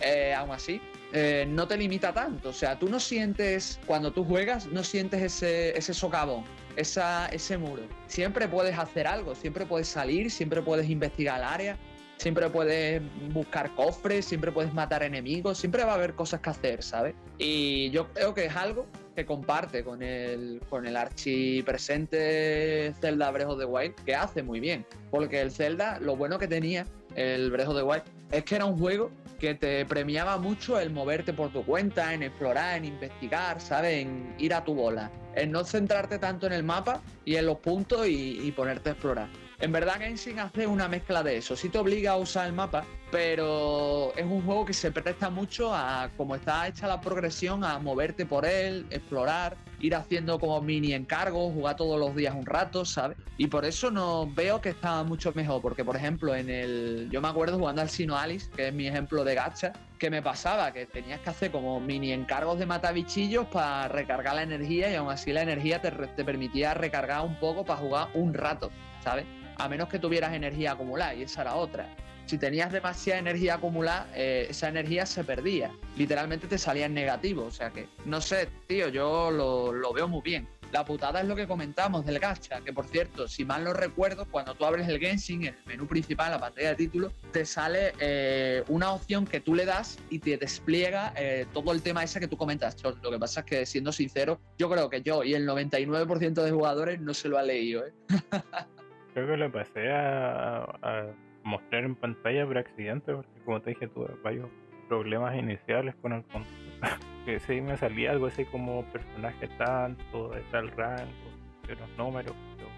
Eh, 0.00 0.34
aún 0.34 0.50
así, 0.50 0.80
eh, 1.12 1.46
no 1.48 1.66
te 1.66 1.76
limita 1.76 2.12
tanto. 2.12 2.50
O 2.50 2.52
sea, 2.52 2.78
tú 2.78 2.88
no 2.88 3.00
sientes, 3.00 3.78
cuando 3.86 4.12
tú 4.12 4.24
juegas, 4.24 4.66
no 4.66 4.82
sientes 4.84 5.22
ese, 5.22 5.76
ese 5.76 5.94
socavón, 5.94 6.44
esa, 6.76 7.26
ese 7.28 7.58
muro. 7.58 7.82
Siempre 8.06 8.48
puedes 8.48 8.78
hacer 8.78 9.06
algo, 9.06 9.34
siempre 9.34 9.66
puedes 9.66 9.88
salir, 9.88 10.30
siempre 10.30 10.62
puedes 10.62 10.88
investigar 10.88 11.38
el 11.38 11.44
área, 11.44 11.78
siempre 12.18 12.50
puedes 12.50 13.02
buscar 13.32 13.74
cofres, 13.74 14.24
siempre 14.24 14.52
puedes 14.52 14.72
matar 14.74 15.02
enemigos, 15.02 15.58
siempre 15.58 15.84
va 15.84 15.92
a 15.92 15.94
haber 15.96 16.14
cosas 16.14 16.40
que 16.40 16.50
hacer, 16.50 16.82
¿sabes? 16.82 17.14
Y 17.38 17.90
yo 17.90 18.12
creo 18.12 18.34
que 18.34 18.46
es 18.46 18.56
algo 18.56 18.86
que 19.16 19.26
comparte 19.26 19.82
con 19.82 20.02
el, 20.02 20.60
con 20.68 20.86
el 20.86 20.96
archipresente 20.96 22.92
Zelda 23.00 23.30
Breath 23.32 23.48
of 23.48 23.58
the 23.58 23.64
Wild, 23.64 23.94
que 24.04 24.14
hace 24.14 24.42
muy 24.42 24.60
bien. 24.60 24.86
Porque 25.10 25.40
el 25.40 25.50
Zelda, 25.50 25.98
lo 25.98 26.14
bueno 26.16 26.38
que 26.38 26.46
tenía 26.46 26.86
el 27.16 27.50
Breath 27.50 27.68
of 27.68 27.76
the 27.76 27.82
Wild, 27.82 28.02
es 28.30 28.44
que 28.44 28.54
era 28.56 28.66
un 28.66 28.78
juego 28.78 29.10
que 29.40 29.54
te 29.54 29.84
premiaba 29.86 30.36
mucho 30.38 30.78
el 30.78 30.90
moverte 30.90 31.32
por 31.32 31.50
tu 31.50 31.64
cuenta, 31.64 32.14
en 32.14 32.22
explorar, 32.22 32.76
en 32.76 32.84
investigar, 32.84 33.60
¿sabes? 33.60 34.02
En 34.02 34.34
ir 34.38 34.54
a 34.54 34.62
tu 34.62 34.74
bola. 34.74 35.10
En 35.34 35.50
no 35.50 35.64
centrarte 35.64 36.18
tanto 36.18 36.46
en 36.46 36.52
el 36.52 36.62
mapa 36.62 37.00
y 37.24 37.36
en 37.36 37.46
los 37.46 37.58
puntos 37.58 38.06
y, 38.06 38.40
y 38.42 38.52
ponerte 38.52 38.90
a 38.90 38.92
explorar. 38.92 39.28
En 39.58 39.72
verdad 39.72 39.98
Genshin 39.98 40.38
hace 40.38 40.66
una 40.66 40.86
mezcla 40.86 41.22
de 41.22 41.38
eso. 41.38 41.56
Sí 41.56 41.70
te 41.70 41.78
obliga 41.78 42.12
a 42.12 42.16
usar 42.16 42.46
el 42.46 42.52
mapa, 42.52 42.84
pero 43.10 44.12
es 44.14 44.24
un 44.24 44.42
juego 44.42 44.66
que 44.66 44.74
se 44.74 44.90
presta 44.90 45.30
mucho 45.30 45.74
a, 45.74 46.10
como 46.16 46.34
está 46.34 46.68
hecha 46.68 46.86
la 46.86 47.00
progresión, 47.00 47.64
a 47.64 47.78
moverte 47.78 48.26
por 48.26 48.44
él, 48.44 48.86
explorar, 48.90 49.56
ir 49.80 49.94
haciendo 49.94 50.38
como 50.38 50.60
mini 50.60 50.92
encargos, 50.92 51.54
jugar 51.54 51.76
todos 51.76 51.98
los 51.98 52.14
días 52.14 52.34
un 52.34 52.44
rato, 52.44 52.84
¿sabes? 52.84 53.16
Y 53.38 53.46
por 53.46 53.64
eso 53.64 53.90
no 53.90 54.30
veo 54.30 54.60
que 54.60 54.70
está 54.70 55.02
mucho 55.04 55.32
mejor, 55.34 55.62
porque 55.62 55.84
por 55.84 55.96
ejemplo 55.96 56.34
en 56.34 56.50
el... 56.50 57.08
Yo 57.10 57.20
me 57.20 57.28
acuerdo 57.28 57.58
jugando 57.58 57.80
al 57.80 57.88
Sino 57.88 58.16
Alice, 58.16 58.50
que 58.54 58.68
es 58.68 58.74
mi 58.74 58.86
ejemplo 58.86 59.24
de 59.24 59.34
gacha, 59.34 59.72
que 59.98 60.10
me 60.10 60.22
pasaba, 60.22 60.72
que 60.72 60.86
tenías 60.86 61.20
que 61.20 61.30
hacer 61.30 61.50
como 61.50 61.80
mini 61.80 62.12
encargos 62.12 62.58
de 62.58 62.66
matabichillos 62.66 63.46
para 63.46 63.88
recargar 63.88 64.34
la 64.34 64.42
energía 64.42 64.90
y 64.90 64.94
aún 64.94 65.10
así 65.10 65.32
la 65.32 65.42
energía 65.42 65.80
te, 65.80 65.90
permitía 66.24 66.74
recargar 66.74 67.24
un 67.24 67.38
poco 67.38 67.64
para 67.64 67.80
jugar 67.80 68.08
un 68.14 68.34
rato, 68.34 68.70
¿sabes? 69.02 69.24
A 69.56 69.68
menos 69.68 69.88
que 69.88 69.98
tuvieras 69.98 70.34
energía 70.34 70.72
acumulada 70.72 71.14
y 71.14 71.22
esa 71.22 71.42
era 71.42 71.54
otra. 71.54 71.88
Si 72.26 72.38
tenías 72.38 72.72
demasiada 72.72 73.20
energía 73.20 73.54
acumulada, 73.54 74.08
eh, 74.14 74.48
esa 74.50 74.68
energía 74.68 75.06
se 75.06 75.22
perdía. 75.22 75.70
Literalmente 75.96 76.48
te 76.48 76.58
salía 76.58 76.86
en 76.86 76.94
negativo. 76.94 77.44
O 77.44 77.50
sea 77.52 77.70
que, 77.70 77.88
no 78.04 78.20
sé, 78.20 78.48
tío, 78.66 78.88
yo 78.88 79.30
lo, 79.30 79.72
lo 79.72 79.92
veo 79.92 80.08
muy 80.08 80.22
bien. 80.22 80.48
La 80.72 80.84
putada 80.84 81.20
es 81.20 81.28
lo 81.28 81.36
que 81.36 81.46
comentamos 81.46 82.04
del 82.04 82.18
gacha, 82.18 82.60
que 82.60 82.72
por 82.72 82.86
cierto, 82.86 83.28
si 83.28 83.44
mal 83.44 83.62
no 83.62 83.72
recuerdo, 83.72 84.26
cuando 84.28 84.54
tú 84.54 84.64
abres 84.64 84.88
el 84.88 84.98
Genshin, 84.98 85.46
en 85.46 85.54
el 85.54 85.64
menú 85.64 85.86
principal, 85.86 86.32
la 86.32 86.40
pantalla 86.40 86.70
de 86.70 86.74
título, 86.74 87.12
te 87.32 87.46
sale 87.46 87.92
eh, 88.00 88.64
una 88.68 88.92
opción 88.92 89.26
que 89.26 89.40
tú 89.40 89.54
le 89.54 89.64
das 89.64 89.98
y 90.10 90.18
te 90.18 90.36
despliega 90.36 91.12
eh, 91.16 91.46
todo 91.52 91.72
el 91.72 91.82
tema 91.82 92.02
ese 92.02 92.18
que 92.18 92.26
tú 92.26 92.36
comentas, 92.36 92.76
Chon. 92.76 92.98
Lo 93.02 93.10
que 93.10 93.18
pasa 93.18 93.40
es 93.40 93.46
que, 93.46 93.66
siendo 93.66 93.92
sincero, 93.92 94.40
yo 94.58 94.68
creo 94.68 94.90
que 94.90 95.02
yo 95.02 95.22
y 95.22 95.34
el 95.34 95.46
99% 95.46 96.42
de 96.42 96.50
jugadores 96.50 97.00
no 97.00 97.14
se 97.14 97.28
lo 97.28 97.38
ha 97.38 97.42
leído, 97.42 97.86
¿eh? 97.86 97.92
Creo 99.16 99.28
que 99.28 99.36
lo 99.38 99.50
pasé 99.50 99.90
a, 99.90 101.06
mostrar 101.42 101.84
en 101.84 101.94
pantalla 101.94 102.44
por 102.44 102.58
accidente, 102.58 103.14
porque 103.14 103.40
como 103.46 103.62
te 103.62 103.70
dije, 103.70 103.88
tuve 103.88 104.08
varios 104.22 104.46
problemas 104.90 105.34
iniciales 105.38 105.94
con 106.02 106.12
el 106.12 106.22
control. 106.24 106.54
que 107.24 107.40
sí 107.40 107.62
me 107.62 107.78
salía 107.78 108.10
algo 108.10 108.26
así 108.26 108.44
como 108.44 108.84
personaje 108.92 109.48
tanto, 109.56 110.28
de 110.28 110.42
tal 110.50 110.70
rango, 110.72 111.30
de 111.66 111.72
unos 111.72 111.96
números, 111.96 112.36
pero 112.58 112.68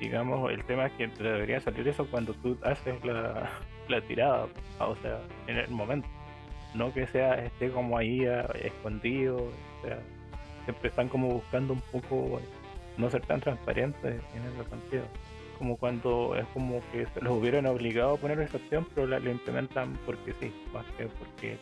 digamos, 0.00 0.50
el 0.50 0.64
tema 0.64 0.86
es 0.86 0.92
que 0.94 1.06
te 1.06 1.22
debería 1.22 1.60
salir 1.60 1.86
eso 1.86 2.04
cuando 2.10 2.34
tú 2.34 2.58
haces 2.64 3.04
la, 3.04 3.48
tirada, 4.08 4.48
o 4.80 4.96
sea, 4.96 5.20
en 5.46 5.56
el 5.56 5.70
momento. 5.70 6.08
No 6.74 6.92
que 6.92 7.06
sea 7.06 7.34
esté 7.44 7.70
como 7.70 7.96
ahí 7.96 8.26
ah, 8.26 8.50
escondido, 8.60 9.36
o 9.36 9.86
sea, 9.86 10.00
siempre 10.64 10.88
están 10.88 11.08
como 11.08 11.28
buscando 11.28 11.74
un 11.74 11.82
poco 11.92 12.40
no 12.98 13.08
ser 13.08 13.24
tan 13.24 13.40
transparentes 13.40 14.20
en 14.34 14.42
ese 14.42 14.68
sentido. 14.68 15.04
Como 15.60 15.76
cuando 15.76 16.34
es 16.36 16.46
como 16.54 16.80
que 16.90 17.04
se 17.04 17.20
los 17.20 17.34
hubieran 17.34 17.66
obligado 17.66 18.14
a 18.14 18.16
poner 18.16 18.40
esa 18.40 18.56
opción, 18.56 18.86
pero 18.94 19.06
la, 19.06 19.18
implementan 19.18 19.92
porque 20.06 20.32
sí, 20.40 20.50
más 20.72 20.86
que 20.96 21.04
porque, 21.04 21.58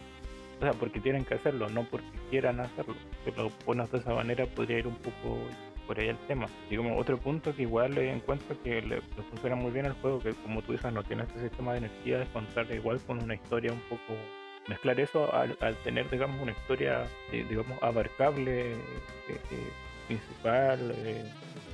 o 0.59 0.63
sea, 0.63 0.73
porque 0.75 1.01
tienen 1.01 1.25
que 1.25 1.35
hacerlo, 1.35 1.69
no 1.69 1.83
porque 1.83 2.07
quieran 2.31 2.61
hacerlo. 2.61 2.95
Si 3.25 3.33
lo 3.33 3.51
pones 3.67 3.91
de 3.91 3.99
esa 3.99 4.15
manera 4.15 4.47
podría 4.47 4.79
ir 4.79 4.87
un 4.87 4.95
poco 4.95 5.39
por 5.89 5.99
ahí 5.99 6.07
el 6.07 6.17
tema. 6.29 6.47
Y 6.71 6.77
como 6.77 6.97
otro 6.97 7.19
punto 7.19 7.53
que 7.57 7.63
igual 7.63 7.97
le 7.97 8.13
encuentro 8.13 8.57
que 8.63 8.81
le, 8.83 9.01
funciona 9.31 9.57
muy 9.57 9.73
bien 9.73 9.87
al 9.87 9.95
juego, 9.95 10.21
que 10.21 10.33
como 10.45 10.63
tú 10.63 10.73
dices 10.73 10.93
no 10.93 11.03
tiene 11.03 11.25
este 11.25 11.41
sistema 11.41 11.73
de 11.73 11.79
energía, 11.79 12.23
es 12.23 12.29
contar 12.29 12.71
igual 12.71 13.01
con 13.05 13.21
una 13.21 13.35
historia 13.35 13.73
un 13.73 13.81
poco 13.89 14.15
mezclar 14.69 15.01
eso 15.01 15.35
al, 15.35 15.57
tener 15.83 16.09
digamos 16.11 16.41
una 16.41 16.53
historia 16.53 17.07
eh, 17.33 17.45
digamos 17.49 17.83
abarcable 17.83 18.75
eh, 18.75 18.77
eh, 19.29 19.73
principal 20.09 20.81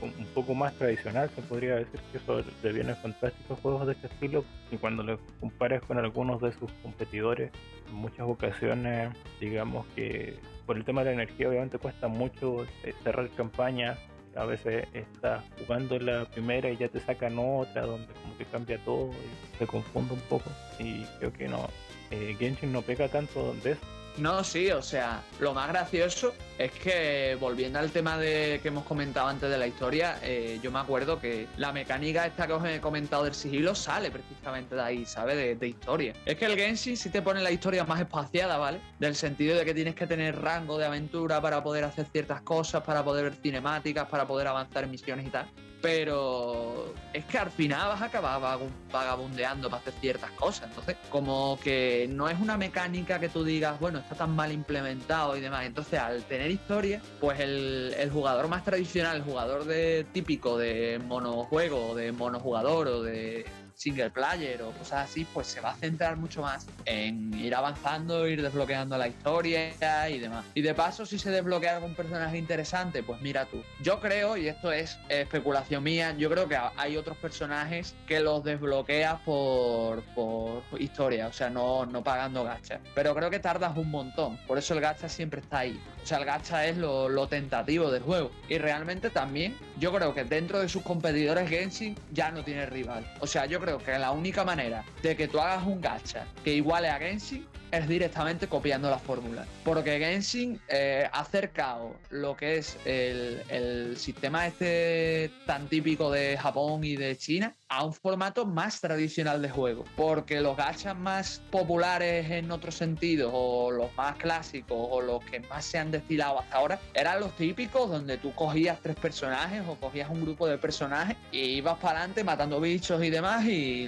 un 0.02 0.26
poco 0.34 0.54
más 0.54 0.74
tradicional 0.74 1.30
se 1.34 1.40
podría 1.42 1.76
decir 1.76 1.98
que 2.12 2.18
eso 2.18 2.42
le 2.62 2.72
viene 2.72 2.94
fantásticos 2.94 3.58
juegos 3.60 3.86
de 3.86 3.92
este 3.94 4.08
estilo 4.08 4.44
y 4.70 4.76
cuando 4.76 5.02
lo 5.02 5.18
compares 5.40 5.80
con 5.82 5.98
algunos 5.98 6.42
de 6.42 6.52
sus 6.52 6.70
competidores 6.82 7.50
en 7.88 7.94
muchas 7.94 8.26
ocasiones 8.28 9.16
digamos 9.40 9.86
que 9.94 10.36
por 10.66 10.76
el 10.76 10.84
tema 10.84 11.02
de 11.02 11.06
la 11.06 11.22
energía 11.22 11.48
obviamente 11.48 11.78
cuesta 11.78 12.08
mucho 12.08 12.66
cerrar 13.02 13.30
campañas 13.30 13.98
a 14.36 14.44
veces 14.44 14.86
estás 14.92 15.42
jugando 15.58 15.98
la 15.98 16.24
primera 16.26 16.68
y 16.68 16.76
ya 16.76 16.88
te 16.88 17.00
sacan 17.00 17.38
otra 17.38 17.86
donde 17.86 18.12
como 18.14 18.36
que 18.36 18.44
cambia 18.44 18.78
todo 18.84 19.10
y 19.10 19.58
se 19.58 19.66
confunde 19.66 20.14
un 20.14 20.20
poco 20.22 20.50
y 20.78 21.04
creo 21.18 21.32
que 21.32 21.48
no 21.48 21.68
eh, 22.10 22.36
Genshin 22.38 22.72
no 22.72 22.82
pega 22.82 23.08
tanto 23.08 23.54
de 23.62 23.72
eso. 23.72 23.80
No, 24.16 24.44
sí, 24.44 24.70
o 24.70 24.82
sea, 24.82 25.22
lo 25.40 25.54
más 25.54 25.68
gracioso 25.68 26.34
es 26.58 26.70
que, 26.72 27.36
volviendo 27.40 27.78
al 27.78 27.90
tema 27.90 28.16
de 28.16 28.60
que 28.62 28.68
hemos 28.68 28.84
comentado 28.84 29.28
antes 29.28 29.50
de 29.50 29.58
la 29.58 29.66
historia, 29.66 30.18
eh, 30.22 30.60
yo 30.62 30.70
me 30.70 30.78
acuerdo 30.78 31.20
que 31.20 31.48
la 31.56 31.72
mecánica 31.72 32.26
esta 32.26 32.46
que 32.46 32.52
os 32.52 32.64
he 32.64 32.80
comentado 32.80 33.24
del 33.24 33.34
sigilo 33.34 33.74
sale 33.74 34.10
precisamente 34.10 34.74
de 34.74 34.82
ahí, 34.82 35.04
¿sabes? 35.04 35.58
De, 35.58 35.64
historia. 35.66 36.12
Es 36.26 36.36
que 36.36 36.44
el 36.44 36.56
Genshin 36.56 36.96
sí 36.96 37.10
te 37.10 37.22
pone 37.22 37.40
la 37.40 37.50
historia 37.50 37.84
más 37.84 38.00
espaciada, 38.00 38.58
¿vale? 38.58 38.80
Del 38.98 39.16
sentido 39.16 39.56
de 39.56 39.64
que 39.64 39.74
tienes 39.74 39.94
que 39.94 40.06
tener 40.06 40.40
rango 40.40 40.78
de 40.78 40.84
aventura 40.84 41.40
para 41.40 41.62
poder 41.62 41.84
hacer 41.84 42.06
ciertas 42.12 42.42
cosas, 42.42 42.82
para 42.82 43.02
poder 43.02 43.24
ver 43.24 43.34
cinemáticas, 43.34 44.06
para 44.08 44.26
poder 44.26 44.46
avanzar 44.46 44.84
en 44.84 44.90
misiones 44.90 45.26
y 45.26 45.30
tal 45.30 45.48
pero 45.84 46.94
es 47.12 47.26
que 47.26 47.36
al 47.36 47.50
final 47.50 47.88
vas 47.88 48.00
a 48.00 48.06
acabar 48.06 48.58
vagabundeando 48.90 49.68
para 49.68 49.82
hacer 49.82 49.92
ciertas 50.00 50.30
cosas. 50.30 50.70
Entonces, 50.70 50.96
como 51.10 51.58
que 51.62 52.08
no 52.10 52.26
es 52.26 52.40
una 52.40 52.56
mecánica 52.56 53.20
que 53.20 53.28
tú 53.28 53.44
digas, 53.44 53.78
bueno, 53.78 53.98
está 53.98 54.14
tan 54.14 54.34
mal 54.34 54.50
implementado 54.50 55.36
y 55.36 55.42
demás. 55.42 55.66
Entonces, 55.66 56.00
al 56.00 56.24
tener 56.24 56.43
historia, 56.52 57.00
pues 57.20 57.40
el, 57.40 58.10
jugador 58.12 58.48
más 58.48 58.64
tradicional, 58.64 59.16
el 59.16 59.22
jugador 59.22 59.64
de 59.64 60.06
típico 60.12 60.58
de 60.58 61.00
monojuego, 61.04 61.94
de 61.94 62.12
monojugador 62.12 62.88
o 62.88 63.02
de 63.02 63.46
single 63.74 64.10
player 64.10 64.62
o 64.62 64.70
cosas 64.72 65.10
así, 65.10 65.26
pues 65.32 65.46
se 65.46 65.60
va 65.60 65.70
a 65.70 65.76
centrar 65.76 66.16
mucho 66.16 66.42
más 66.42 66.66
en 66.84 67.34
ir 67.38 67.54
avanzando, 67.54 68.26
ir 68.28 68.42
desbloqueando 68.42 68.96
la 68.96 69.08
historia 69.08 70.08
y 70.08 70.18
demás. 70.18 70.44
Y 70.54 70.62
de 70.62 70.74
paso, 70.74 71.06
si 71.06 71.18
se 71.18 71.30
desbloquea 71.30 71.76
algún 71.76 71.94
personaje 71.94 72.38
interesante, 72.38 73.02
pues 73.02 73.20
mira 73.20 73.46
tú. 73.46 73.62
Yo 73.82 74.00
creo, 74.00 74.36
y 74.36 74.48
esto 74.48 74.72
es 74.72 74.98
especulación 75.08 75.82
mía, 75.82 76.14
yo 76.16 76.30
creo 76.30 76.48
que 76.48 76.58
hay 76.76 76.96
otros 76.96 77.16
personajes 77.18 77.94
que 78.06 78.20
los 78.20 78.44
desbloqueas 78.44 79.20
por, 79.20 80.02
por 80.14 80.62
historia, 80.78 81.26
o 81.28 81.32
sea, 81.32 81.50
no, 81.50 81.86
no 81.86 82.02
pagando 82.02 82.44
gacha. 82.44 82.80
Pero 82.94 83.14
creo 83.14 83.30
que 83.30 83.38
tardas 83.38 83.76
un 83.76 83.90
montón, 83.90 84.38
por 84.46 84.58
eso 84.58 84.74
el 84.74 84.80
gacha 84.80 85.08
siempre 85.08 85.40
está 85.40 85.60
ahí. 85.60 85.80
O 86.02 86.06
sea, 86.06 86.18
el 86.18 86.26
gacha 86.26 86.66
es 86.66 86.76
lo, 86.76 87.08
lo 87.08 87.28
tentativo 87.28 87.90
del 87.90 88.02
juego. 88.02 88.30
Y 88.48 88.58
realmente 88.58 89.08
también, 89.08 89.56
yo 89.78 89.90
creo 89.92 90.14
que 90.14 90.24
dentro 90.24 90.60
de 90.60 90.68
sus 90.68 90.82
competidores 90.82 91.48
Genshin 91.48 91.96
ya 92.12 92.30
no 92.30 92.44
tiene 92.44 92.66
rival. 92.66 93.10
O 93.20 93.26
sea, 93.26 93.46
yo 93.46 93.58
creo 93.64 93.78
que 93.78 93.98
la 93.98 94.10
única 94.10 94.44
manera 94.44 94.84
de 95.02 95.16
que 95.16 95.26
tú 95.26 95.40
hagas 95.40 95.66
un 95.66 95.80
gacha 95.80 96.26
que 96.44 96.52
iguale 96.54 96.90
a 96.90 96.98
Genshin 96.98 97.46
es 97.78 97.88
directamente 97.88 98.46
copiando 98.48 98.90
la 98.90 98.98
fórmula. 98.98 99.46
Porque 99.64 99.98
Genshin 99.98 100.60
eh, 100.68 101.08
ha 101.12 101.20
acercado 101.20 101.96
lo 102.10 102.36
que 102.36 102.58
es 102.58 102.76
el, 102.84 103.42
el, 103.48 103.96
sistema 103.96 104.46
este 104.46 105.30
tan 105.46 105.68
típico 105.68 106.10
de 106.10 106.36
Japón 106.36 106.84
y 106.84 106.96
de 106.96 107.16
China 107.16 107.54
a 107.68 107.84
un 107.84 107.92
formato 107.92 108.46
más 108.46 108.80
tradicional 108.80 109.42
de 109.42 109.50
juego. 109.50 109.84
Porque 109.96 110.40
los 110.40 110.56
gachas 110.56 110.96
más 110.96 111.42
populares 111.50 112.30
en 112.30 112.50
otro 112.50 112.70
sentido, 112.70 113.30
o 113.32 113.70
los 113.70 113.94
más 113.96 114.16
clásicos, 114.16 114.76
o 114.78 115.00
los 115.00 115.24
que 115.24 115.40
más 115.40 115.64
se 115.64 115.78
han 115.78 115.90
destilado 115.90 116.40
hasta 116.40 116.56
ahora, 116.56 116.80
eran 116.94 117.20
los 117.20 117.34
típicos 117.36 117.90
donde 117.90 118.18
tú 118.18 118.34
cogías 118.34 118.78
tres 118.80 118.96
personajes 118.96 119.62
o 119.68 119.76
cogías 119.76 120.10
un 120.10 120.22
grupo 120.22 120.46
de 120.46 120.58
personajes 120.58 121.16
y 121.32 121.38
ibas 121.38 121.78
para 121.78 121.98
adelante 121.98 122.24
matando 122.24 122.60
bichos 122.60 123.02
y 123.02 123.10
demás 123.10 123.44
y 123.46 123.86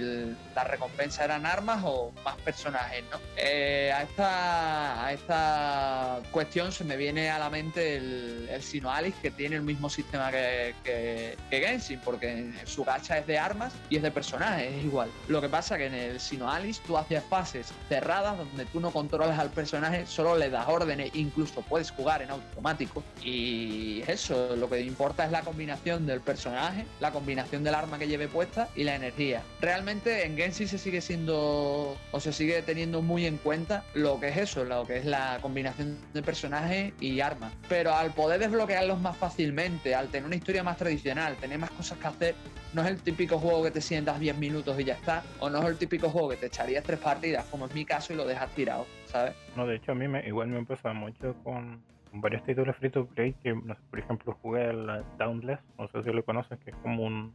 la 0.55 0.63
recompensa 0.63 1.23
eran 1.23 1.45
armas 1.45 1.81
o 1.83 2.11
más 2.23 2.35
personajes, 2.37 3.03
¿no? 3.11 3.19
Eh, 3.35 3.76
a, 3.93 4.03
esta, 4.03 5.05
a 5.05 5.13
esta 5.13 6.19
cuestión 6.31 6.71
se 6.71 6.83
me 6.83 6.97
viene 6.97 7.29
a 7.29 7.39
la 7.39 7.49
mente 7.49 7.97
el, 7.97 8.47
el 8.49 8.61
Sinoalis 8.61 9.15
que 9.15 9.31
tiene 9.31 9.55
el 9.55 9.63
mismo 9.63 9.89
sistema 9.89 10.31
que, 10.31 11.37
Genshin, 11.49 11.99
porque 12.03 12.51
su 12.65 12.83
gacha 12.83 13.17
es 13.17 13.27
de 13.27 13.37
armas 13.37 13.73
y 13.89 13.97
es 13.97 14.03
de 14.03 14.11
personajes, 14.11 14.71
es 14.73 14.85
igual. 14.85 15.09
Lo 15.27 15.41
que 15.41 15.49
pasa 15.49 15.77
que 15.77 15.87
en 15.87 15.93
el 15.93 16.19
Sinoalis 16.19 16.79
tú 16.81 16.97
hacías 16.97 17.23
fases 17.25 17.73
cerradas 17.89 18.37
donde 18.37 18.65
tú 18.65 18.79
no 18.79 18.91
controlas 18.91 19.39
al 19.39 19.49
personaje, 19.49 20.05
solo 20.05 20.37
le 20.37 20.49
das 20.49 20.67
órdenes, 20.67 21.11
incluso 21.13 21.61
puedes 21.61 21.91
jugar 21.91 22.21
en 22.21 22.31
automático. 22.31 23.03
Y 23.23 24.03
eso, 24.07 24.55
lo 24.55 24.69
que 24.69 24.81
importa 24.81 25.25
es 25.25 25.31
la 25.31 25.41
combinación 25.41 26.05
del 26.05 26.21
personaje, 26.21 26.85
la 26.99 27.11
combinación 27.11 27.63
del 27.63 27.75
arma 27.75 27.99
que 27.99 28.07
lleve 28.07 28.27
puesta 28.27 28.69
y 28.75 28.83
la 28.83 28.95
energía. 28.95 29.43
Realmente 29.61 30.25
en 30.25 30.37
Genshin 30.37 30.67
se 30.67 30.77
sigue 30.77 31.01
siendo 31.01 31.97
o 32.11 32.19
se 32.19 32.33
sigue 32.33 32.61
teniendo 32.61 33.01
muy 33.01 33.25
en 33.25 33.37
cuenta 33.37 33.66
lo 33.93 34.19
que 34.19 34.29
es 34.29 34.37
eso, 34.37 34.63
lo 34.63 34.85
que 34.85 34.97
es 34.97 35.05
la 35.05 35.39
combinación 35.41 35.97
de 36.13 36.21
personaje 36.21 36.93
y 36.99 37.19
arma. 37.19 37.51
Pero 37.69 37.93
al 37.93 38.13
poder 38.13 38.39
desbloquearlos 38.39 38.99
más 38.99 39.17
fácilmente, 39.17 39.95
al 39.95 40.07
tener 40.09 40.25
una 40.25 40.35
historia 40.35 40.63
más 40.63 40.77
tradicional, 40.77 41.35
tener 41.37 41.57
más 41.59 41.71
cosas 41.71 41.97
que 41.97 42.07
hacer, 42.07 42.35
no 42.73 42.81
es 42.81 42.87
el 42.87 43.01
típico 43.01 43.39
juego 43.39 43.63
que 43.63 43.71
te 43.71 43.81
sientas 43.81 44.19
10 44.19 44.37
minutos 44.37 44.79
y 44.79 44.83
ya 44.83 44.93
está, 44.93 45.23
o 45.39 45.49
no 45.49 45.59
es 45.59 45.65
el 45.65 45.77
típico 45.77 46.09
juego 46.09 46.29
que 46.29 46.37
te 46.37 46.47
echarías 46.47 46.83
tres 46.83 46.99
partidas, 46.99 47.45
como 47.45 47.65
es 47.65 47.73
mi 47.73 47.85
caso, 47.85 48.13
y 48.13 48.15
lo 48.15 48.25
dejas 48.25 48.49
tirado, 48.51 48.85
¿sabes? 49.05 49.33
No, 49.55 49.65
de 49.65 49.75
hecho 49.75 49.91
a 49.91 49.95
mí 49.95 50.07
me, 50.07 50.25
igual 50.27 50.47
me 50.47 50.63
pasa 50.65 50.93
mucho 50.93 51.35
con, 51.43 51.81
varios 52.21 52.43
títulos 52.43 52.75
free 52.77 52.89
to 52.89 53.07
play 53.07 53.33
que, 53.43 53.55
por 53.89 53.99
ejemplo, 53.99 54.37
jugué 54.41 54.73
la 54.73 55.03
Dauntless, 55.17 55.59
no 55.77 55.87
sé 55.87 56.03
si 56.03 56.11
lo 56.11 56.23
conoces, 56.23 56.59
que 56.59 56.71
es 56.71 56.75
como 56.77 57.03
un, 57.03 57.33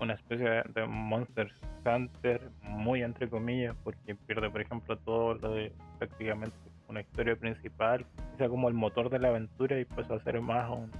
una 0.00 0.14
especie 0.14 0.62
de 0.74 0.86
Monster 0.86 1.52
Hunter 1.84 2.50
muy 2.62 3.02
entre 3.02 3.28
comillas, 3.28 3.76
porque 3.84 4.14
pierde, 4.14 4.50
por 4.50 4.60
ejemplo, 4.60 4.96
todo 4.98 5.34
lo 5.34 5.54
de 5.54 5.72
prácticamente 5.98 6.56
una 6.88 7.00
historia 7.00 7.36
principal, 7.36 8.04
sea, 8.42 8.48
como 8.48 8.68
el 8.68 8.74
motor 8.74 9.08
de 9.08 9.18
la 9.18 9.28
aventura 9.28 9.78
y 9.78 9.84
pues 9.84 10.10
hacer 10.10 10.40
más 10.40 10.68
un 10.68 10.90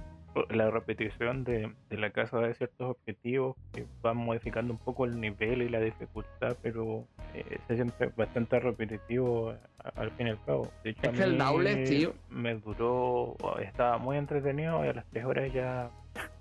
la 0.49 0.69
repetición 0.69 1.43
de, 1.43 1.71
la 1.89 2.09
casa 2.11 2.39
de 2.39 2.53
ciertos 2.53 2.91
objetivos 2.91 3.55
que 3.73 3.85
van 4.01 4.17
modificando 4.17 4.73
un 4.73 4.79
poco 4.79 5.05
el 5.05 5.19
nivel 5.19 5.61
y 5.61 5.69
la 5.69 5.79
dificultad, 5.79 6.57
pero 6.61 7.07
eh, 7.33 7.59
se 7.67 7.75
siente 7.75 8.11
bastante 8.15 8.59
repetitivo 8.59 9.53
al 9.95 10.11
fin 10.11 10.27
y 10.27 10.29
al 10.31 10.43
cabo. 10.45 10.71
De 10.83 10.91
hecho, 10.91 11.01
es 11.03 11.17
que 11.17 11.23
el 11.23 11.37
Dowlet, 11.37 11.87
tío. 11.87 12.13
Me 12.29 12.55
duró, 12.55 13.35
estaba 13.61 13.97
muy 13.97 14.17
entretenido 14.17 14.83
y 14.85 14.89
a 14.89 14.93
las 14.93 15.05
tres 15.05 15.25
horas 15.25 15.51
ya 15.53 15.89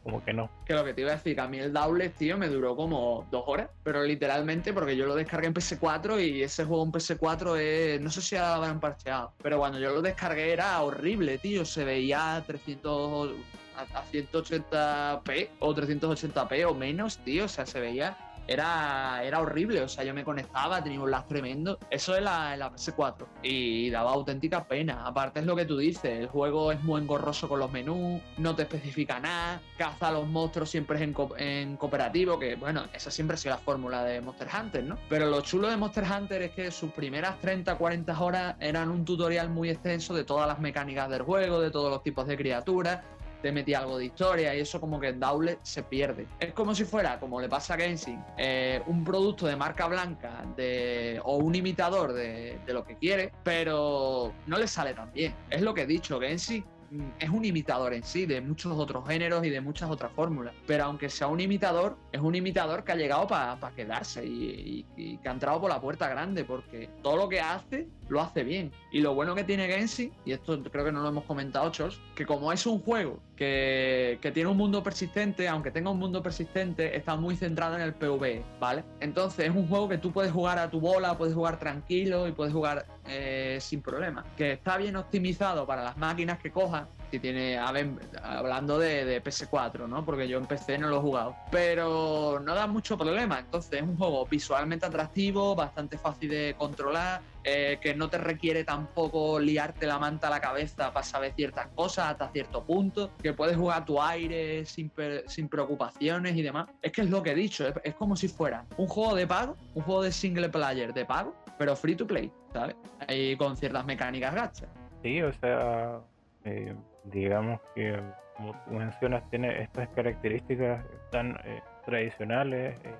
como 0.02 0.24
que 0.24 0.32
no. 0.32 0.50
Que 0.66 0.74
lo 0.74 0.84
que 0.84 0.94
te 0.94 1.02
iba 1.02 1.12
a 1.12 1.14
decir, 1.14 1.40
a 1.40 1.46
mí 1.46 1.58
el 1.58 1.72
Dowlet, 1.72 2.14
tío, 2.16 2.36
me 2.36 2.48
duró 2.48 2.74
como 2.74 3.26
dos 3.30 3.44
horas, 3.46 3.70
pero 3.82 4.02
literalmente 4.02 4.72
porque 4.72 4.96
yo 4.96 5.06
lo 5.06 5.14
descargué 5.14 5.46
en 5.46 5.54
PS4 5.54 6.20
y 6.26 6.42
ese 6.42 6.64
juego 6.64 6.84
en 6.84 6.92
PS4 6.92 7.58
es, 7.58 8.00
no 8.00 8.10
sé 8.10 8.20
si 8.20 8.36
habrán 8.36 8.80
parcheado, 8.80 9.32
pero 9.42 9.58
cuando 9.58 9.78
yo 9.78 9.92
lo 9.92 10.02
descargué 10.02 10.52
era 10.52 10.80
horrible, 10.82 11.38
tío, 11.38 11.64
se 11.64 11.84
veía 11.84 12.42
300 12.46 13.32
a, 13.76 14.04
180p 14.12 15.48
o 15.60 15.74
380p 15.74 16.66
o 16.68 16.74
menos, 16.74 17.18
tío. 17.18 17.44
O 17.44 17.48
sea, 17.48 17.66
se 17.66 17.80
veía 17.80 18.16
era, 18.46 19.22
era 19.24 19.40
horrible. 19.40 19.82
O 19.82 19.88
sea, 19.88 20.04
yo 20.04 20.14
me 20.14 20.24
conectaba, 20.24 20.82
tenía 20.82 21.00
un 21.00 21.10
lag 21.10 21.26
tremendo. 21.26 21.78
Eso 21.90 22.16
es 22.16 22.22
la, 22.22 22.56
la 22.56 22.72
PS4 22.72 23.26
y 23.42 23.90
daba 23.90 24.12
auténtica 24.12 24.64
pena. 24.64 25.06
Aparte 25.06 25.40
es 25.40 25.46
lo 25.46 25.56
que 25.56 25.64
tú 25.64 25.78
dices, 25.78 26.20
el 26.20 26.26
juego 26.26 26.72
es 26.72 26.82
muy 26.82 27.00
engorroso 27.00 27.48
con 27.48 27.60
los 27.60 27.70
menús, 27.72 28.20
no 28.38 28.54
te 28.54 28.62
especifica 28.62 29.20
nada, 29.20 29.60
caza 29.76 30.08
a 30.08 30.12
los 30.12 30.26
monstruos 30.26 30.70
siempre 30.70 30.96
es 30.96 31.02
en, 31.02 31.14
en 31.38 31.76
cooperativo, 31.76 32.38
que 32.38 32.56
bueno, 32.56 32.84
esa 32.92 33.10
siempre 33.10 33.34
ha 33.34 33.38
sido 33.38 33.54
la 33.54 33.60
fórmula 33.60 34.04
de 34.04 34.20
Monster 34.20 34.48
Hunter, 34.48 34.84
¿no? 34.84 34.98
Pero 35.08 35.26
lo 35.26 35.40
chulo 35.40 35.68
de 35.68 35.76
Monster 35.76 36.04
Hunter 36.04 36.42
es 36.42 36.50
que 36.52 36.70
sus 36.70 36.92
primeras 36.92 37.40
30, 37.40 37.76
40 37.76 38.20
horas 38.20 38.56
eran 38.60 38.90
un 38.90 39.04
tutorial 39.04 39.48
muy 39.48 39.70
extenso 39.70 40.14
de 40.14 40.24
todas 40.24 40.48
las 40.48 40.58
mecánicas 40.58 41.08
del 41.08 41.22
juego, 41.22 41.60
de 41.60 41.70
todos 41.70 41.90
los 41.90 42.02
tipos 42.02 42.26
de 42.26 42.36
criaturas 42.36 43.00
te 43.42 43.52
metía 43.52 43.80
algo 43.80 43.98
de 43.98 44.06
historia 44.06 44.54
y 44.54 44.60
eso 44.60 44.80
como 44.80 45.00
que 45.00 45.08
en 45.08 45.20
Dowlet 45.20 45.58
se 45.62 45.82
pierde. 45.82 46.26
Es 46.40 46.52
como 46.52 46.74
si 46.74 46.84
fuera, 46.84 47.18
como 47.18 47.40
le 47.40 47.48
pasa 47.48 47.74
a 47.74 47.76
Genshin, 47.76 48.22
eh, 48.38 48.80
un 48.86 49.04
producto 49.04 49.46
de 49.46 49.56
marca 49.56 49.86
blanca 49.88 50.44
de, 50.56 51.20
o 51.24 51.36
un 51.36 51.54
imitador 51.54 52.12
de, 52.12 52.58
de, 52.64 52.72
lo 52.72 52.84
que 52.84 52.96
quiere, 52.96 53.32
pero 53.42 54.32
no 54.46 54.58
le 54.58 54.68
sale 54.68 54.94
tan 54.94 55.12
bien. 55.12 55.34
Es 55.50 55.62
lo 55.62 55.74
que 55.74 55.82
he 55.82 55.86
dicho, 55.86 56.20
Genshin 56.20 56.64
mm, 56.90 57.08
es 57.18 57.30
un 57.30 57.44
imitador 57.44 57.94
en 57.94 58.04
sí 58.04 58.26
de 58.26 58.40
muchos 58.40 58.78
otros 58.78 59.06
géneros 59.08 59.44
y 59.44 59.50
de 59.50 59.60
muchas 59.60 59.90
otras 59.90 60.12
fórmulas. 60.12 60.54
Pero 60.66 60.84
aunque 60.84 61.08
sea 61.08 61.26
un 61.26 61.40
imitador, 61.40 61.96
es 62.12 62.20
un 62.20 62.34
imitador 62.34 62.84
que 62.84 62.92
ha 62.92 62.96
llegado 62.96 63.26
para 63.26 63.58
quedarse 63.74 64.24
y, 64.24 64.86
que 64.96 65.28
ha 65.28 65.32
entrado 65.32 65.60
por 65.60 65.70
la 65.70 65.80
puerta 65.80 66.08
grande 66.08 66.44
porque 66.44 66.88
todo 67.02 67.16
lo 67.16 67.28
que 67.28 67.40
hace 67.40 67.88
lo 68.12 68.20
hace 68.20 68.44
bien. 68.44 68.70
Y 68.92 69.00
lo 69.00 69.14
bueno 69.14 69.34
que 69.34 69.42
tiene 69.42 69.66
Genshin, 69.66 70.12
y 70.24 70.32
esto 70.32 70.62
creo 70.62 70.84
que 70.84 70.92
no 70.92 71.02
lo 71.02 71.08
hemos 71.08 71.24
comentado, 71.24 71.70
Chols, 71.70 71.98
que 72.14 72.26
como 72.26 72.52
es 72.52 72.64
un 72.66 72.80
juego 72.80 73.18
que, 73.36 74.18
que, 74.20 74.30
tiene 74.30 74.50
un 74.50 74.56
mundo 74.56 74.82
persistente, 74.82 75.48
aunque 75.48 75.70
tenga 75.70 75.90
un 75.90 75.98
mundo 75.98 76.22
persistente, 76.22 76.94
está 76.96 77.16
muy 77.16 77.36
centrado 77.36 77.74
en 77.76 77.82
el 77.82 77.94
PvE, 77.94 78.44
¿vale? 78.60 78.84
Entonces 79.00 79.48
es 79.48 79.54
un 79.54 79.66
juego 79.66 79.88
que 79.88 79.98
tú 79.98 80.12
puedes 80.12 80.30
jugar 80.30 80.58
a 80.58 80.70
tu 80.70 80.78
bola, 80.78 81.16
puedes 81.16 81.34
jugar 81.34 81.58
tranquilo 81.58 82.28
y 82.28 82.32
puedes 82.32 82.52
jugar 82.52 82.86
eh, 83.08 83.58
sin 83.60 83.80
problema. 83.80 84.24
Que 84.36 84.52
está 84.52 84.76
bien 84.76 84.94
optimizado 84.96 85.66
para 85.66 85.82
las 85.82 85.96
máquinas 85.96 86.38
que 86.38 86.52
cojas 86.52 86.86
si 87.12 87.18
tiene, 87.18 87.58
hablando 87.58 88.78
de, 88.78 89.22
PS4, 89.22 89.86
¿no? 89.86 90.02
Porque 90.02 90.26
yo 90.26 90.38
en 90.38 90.46
PC 90.46 90.78
no 90.78 90.88
lo 90.88 90.96
he 90.96 91.00
jugado. 91.00 91.36
Pero 91.50 92.40
no 92.42 92.54
da 92.54 92.66
mucho 92.66 92.96
problema. 92.96 93.38
Entonces 93.38 93.74
es 93.74 93.82
un 93.82 93.98
juego 93.98 94.24
visualmente 94.24 94.86
atractivo, 94.86 95.54
bastante 95.54 95.98
fácil 95.98 96.30
de 96.30 96.54
controlar, 96.56 97.20
eh, 97.44 97.78
que 97.80 97.94
no 97.94 98.08
te 98.08 98.18
requiere 98.18 98.64
tampoco 98.64 99.38
liarte 99.40 99.86
la 99.86 99.98
manta 99.98 100.28
a 100.28 100.30
la 100.30 100.40
cabeza 100.40 100.92
para 100.92 101.04
saber 101.04 101.32
ciertas 101.34 101.68
cosas 101.68 102.12
hasta 102.12 102.30
cierto 102.30 102.64
punto, 102.64 103.10
que 103.22 103.32
puedes 103.32 103.56
jugar 103.56 103.82
a 103.82 103.84
tu 103.84 104.00
aire 104.00 104.64
sin, 104.64 104.92
sin 105.26 105.48
preocupaciones 105.48 106.36
y 106.36 106.42
demás. 106.42 106.68
Es 106.80 106.92
que 106.92 107.02
es 107.02 107.10
lo 107.10 107.22
que 107.22 107.32
he 107.32 107.34
dicho, 107.34 107.66
es, 107.82 107.94
como 107.94 108.16
si 108.16 108.28
fuera 108.28 108.64
un 108.76 108.86
juego 108.86 109.14
de 109.14 109.26
pago, 109.26 109.56
un 109.74 109.82
juego 109.82 110.02
de 110.02 110.12
single 110.12 110.48
player 110.48 110.92
de 110.92 111.04
pago, 111.04 111.34
pero 111.58 111.76
free 111.76 111.94
to 111.94 112.06
play, 112.06 112.30
¿sabes? 112.52 112.76
Y 113.08 113.36
con 113.36 113.56
ciertas 113.56 113.84
mecánicas 113.84 114.34
gachas. 114.34 114.68
Sí, 115.02 115.20
o 115.22 115.32
sea, 115.32 116.00
eh, 116.44 116.74
digamos 117.04 117.60
que, 117.74 118.00
como 118.36 118.52
tú 118.64 118.70
mencionas, 118.74 119.28
tiene 119.30 119.62
estas 119.62 119.88
características 119.90 120.84
tan 121.10 121.36
eh, 121.44 121.60
tradicionales. 121.84 122.76
Eh, 122.84 122.94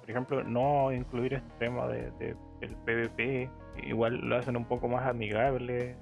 por 0.00 0.10
ejemplo, 0.10 0.42
no 0.44 0.92
incluir 0.92 1.34
este 1.34 1.50
tema 1.58 1.86
de, 1.88 2.10
del 2.60 2.76
PvP, 2.84 3.50
igual 3.82 4.16
lo 4.16 4.36
hacen 4.36 4.56
un 4.56 4.64
poco 4.64 4.88
más 4.88 5.06
amigable, 5.06 5.96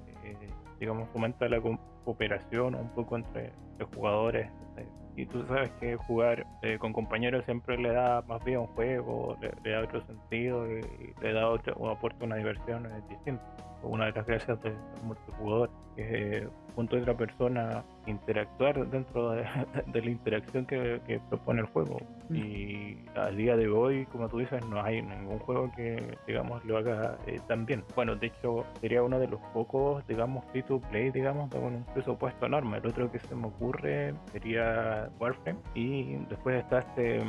digamos, 0.79 1.09
fomenta 1.09 1.47
la 1.47 1.61
cooperación 2.05 2.75
un 2.75 2.89
poco 2.89 3.15
entre 3.17 3.51
los 3.79 3.89
jugadores. 3.95 4.49
Y 5.17 5.25
tú 5.25 5.43
sabes 5.45 5.69
que 5.79 5.97
jugar 5.97 6.45
con 6.79 6.93
compañeros 6.93 7.43
siempre 7.45 7.77
le 7.77 7.91
da 7.91 8.21
más 8.23 8.43
vida 8.45 8.57
a 8.57 8.61
un 8.61 8.67
juego, 8.67 9.37
le, 9.41 9.71
da 9.71 9.81
otro 9.81 10.01
sentido 10.05 10.65
y, 10.71 10.81
le 11.21 11.33
da 11.33 11.49
otro, 11.49 11.75
o 11.77 11.89
aporta 11.89 12.25
una 12.25 12.37
diversión 12.37 12.87
distinta 13.09 13.43
una 13.83 14.05
de 14.05 14.11
las 14.11 14.25
gracias 14.25 14.61
del 14.61 14.75
multijugador, 15.03 15.69
que 15.95 16.37
es 16.37 16.47
junto 16.75 16.95
a 16.95 16.99
otra 16.99 17.15
persona 17.15 17.83
interactuar 18.05 18.87
dentro 18.87 19.31
de, 19.31 19.43
la 19.93 20.09
interacción 20.09 20.65
que, 20.65 21.21
propone 21.29 21.61
el 21.61 21.67
juego. 21.67 21.99
Mm. 22.29 22.35
Y 22.35 23.05
al 23.15 23.35
día 23.37 23.55
de 23.55 23.67
hoy, 23.67 24.05
como 24.07 24.29
tú 24.29 24.39
dices, 24.39 24.65
no 24.67 24.81
hay 24.81 25.01
ningún 25.01 25.39
juego 25.39 25.71
que, 25.75 26.17
digamos, 26.27 26.63
lo 26.65 26.77
haga 26.77 27.17
eh, 27.27 27.39
tan 27.47 27.65
bien. 27.65 27.83
Bueno, 27.95 28.15
de 28.15 28.27
hecho, 28.27 28.65
sería 28.79 29.03
uno 29.03 29.19
de 29.19 29.27
los 29.27 29.39
pocos, 29.53 30.05
digamos, 30.07 30.45
free 30.51 30.63
to 30.63 30.79
play, 30.79 31.11
digamos, 31.11 31.49
con 31.49 31.63
un 31.63 31.83
presupuesto 31.93 32.45
enorme. 32.45 32.77
El 32.77 32.87
otro 32.87 33.11
que 33.11 33.19
se 33.19 33.35
me 33.35 33.47
ocurre 33.47 34.13
sería 34.31 35.09
Warframe. 35.19 35.59
Y 35.75 36.15
después 36.29 36.63
está 36.63 36.79
este 36.79 37.21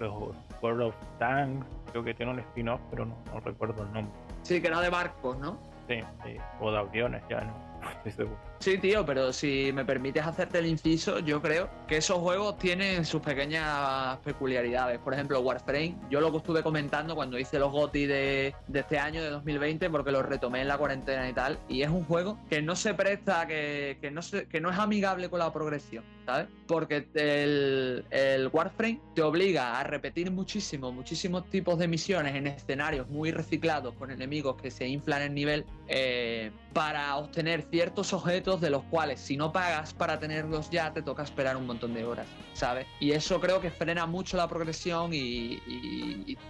los 0.00 0.34
World 0.62 0.82
of 0.82 0.94
Tanks, 1.18 1.66
creo 1.90 2.02
que 2.02 2.14
tiene 2.14 2.32
un 2.32 2.38
spin-off, 2.40 2.80
pero 2.90 3.04
no, 3.04 3.16
no 3.32 3.40
recuerdo 3.40 3.82
el 3.82 3.92
nombre. 3.92 4.14
Sí, 4.42 4.60
que 4.60 4.68
era 4.68 4.80
de 4.80 4.88
barcos, 4.88 5.38
¿no? 5.38 5.58
Sí, 5.90 6.36
o 6.60 6.70
de 6.70 6.78
aviones, 6.78 7.22
ya 7.28 7.40
no. 7.40 7.52
Estoy 7.96 8.12
seguro. 8.12 8.49
Sí, 8.60 8.76
tío, 8.76 9.06
pero 9.06 9.32
si 9.32 9.72
me 9.72 9.86
permites 9.86 10.22
hacerte 10.22 10.58
el 10.58 10.66
inciso, 10.66 11.18
yo 11.20 11.40
creo 11.40 11.70
que 11.88 11.96
esos 11.96 12.18
juegos 12.18 12.58
tienen 12.58 13.06
sus 13.06 13.22
pequeñas 13.22 14.18
peculiaridades. 14.18 14.98
Por 14.98 15.14
ejemplo, 15.14 15.40
Warframe, 15.40 15.96
yo 16.10 16.20
lo 16.20 16.30
que 16.30 16.36
estuve 16.36 16.62
comentando 16.62 17.14
cuando 17.14 17.38
hice 17.38 17.58
los 17.58 17.72
GOTI 17.72 18.04
de, 18.04 18.54
este 18.74 18.98
año, 18.98 19.22
de 19.22 19.30
2020, 19.30 19.88
porque 19.88 20.12
los 20.12 20.26
retomé 20.26 20.60
en 20.60 20.68
la 20.68 20.76
cuarentena 20.76 21.26
y 21.26 21.32
tal, 21.32 21.58
y 21.70 21.80
es 21.80 21.88
un 21.88 22.04
juego 22.04 22.38
que 22.50 22.60
no 22.60 22.76
se 22.76 22.92
presta, 22.92 23.46
que, 23.46 23.96
no, 24.12 24.20
que 24.50 24.60
no 24.60 24.70
es 24.70 24.78
amigable 24.78 25.30
con 25.30 25.38
la 25.38 25.50
progresión, 25.50 26.04
¿sabes? 26.26 26.46
Porque 26.66 27.08
el, 27.14 28.04
el 28.10 28.48
Warframe 28.48 29.00
te 29.14 29.22
obliga 29.22 29.80
a 29.80 29.84
repetir 29.84 30.30
muchísimo, 30.30 30.92
muchísimos 30.92 31.48
tipos 31.48 31.78
de 31.78 31.88
misiones 31.88 32.34
en 32.34 32.46
escenarios 32.46 33.08
muy 33.08 33.30
reciclados 33.30 33.94
con 33.94 34.10
enemigos 34.10 34.60
que 34.60 34.70
se 34.70 34.86
inflan 34.86 35.22
el 35.22 35.32
nivel 35.32 35.64
eh, 35.88 36.50
para 36.74 37.16
obtener 37.16 37.62
ciertos 37.62 38.12
objetos 38.12 38.49
de 38.58 38.70
los 38.70 38.82
cuales 38.84 39.20
si 39.20 39.36
no 39.36 39.52
pagas 39.52 39.92
para 39.92 40.18
tenerlos 40.18 40.70
ya 40.70 40.92
te 40.92 41.02
toca 41.02 41.22
esperar 41.22 41.56
un 41.56 41.66
montón 41.66 41.92
de 41.92 42.04
horas, 42.04 42.26
¿sabes? 42.54 42.86
Y 42.98 43.12
eso 43.12 43.40
creo 43.40 43.60
que 43.60 43.70
frena 43.70 44.06
mucho 44.06 44.36
la 44.36 44.48
progresión 44.48 45.10
y, 45.12 45.60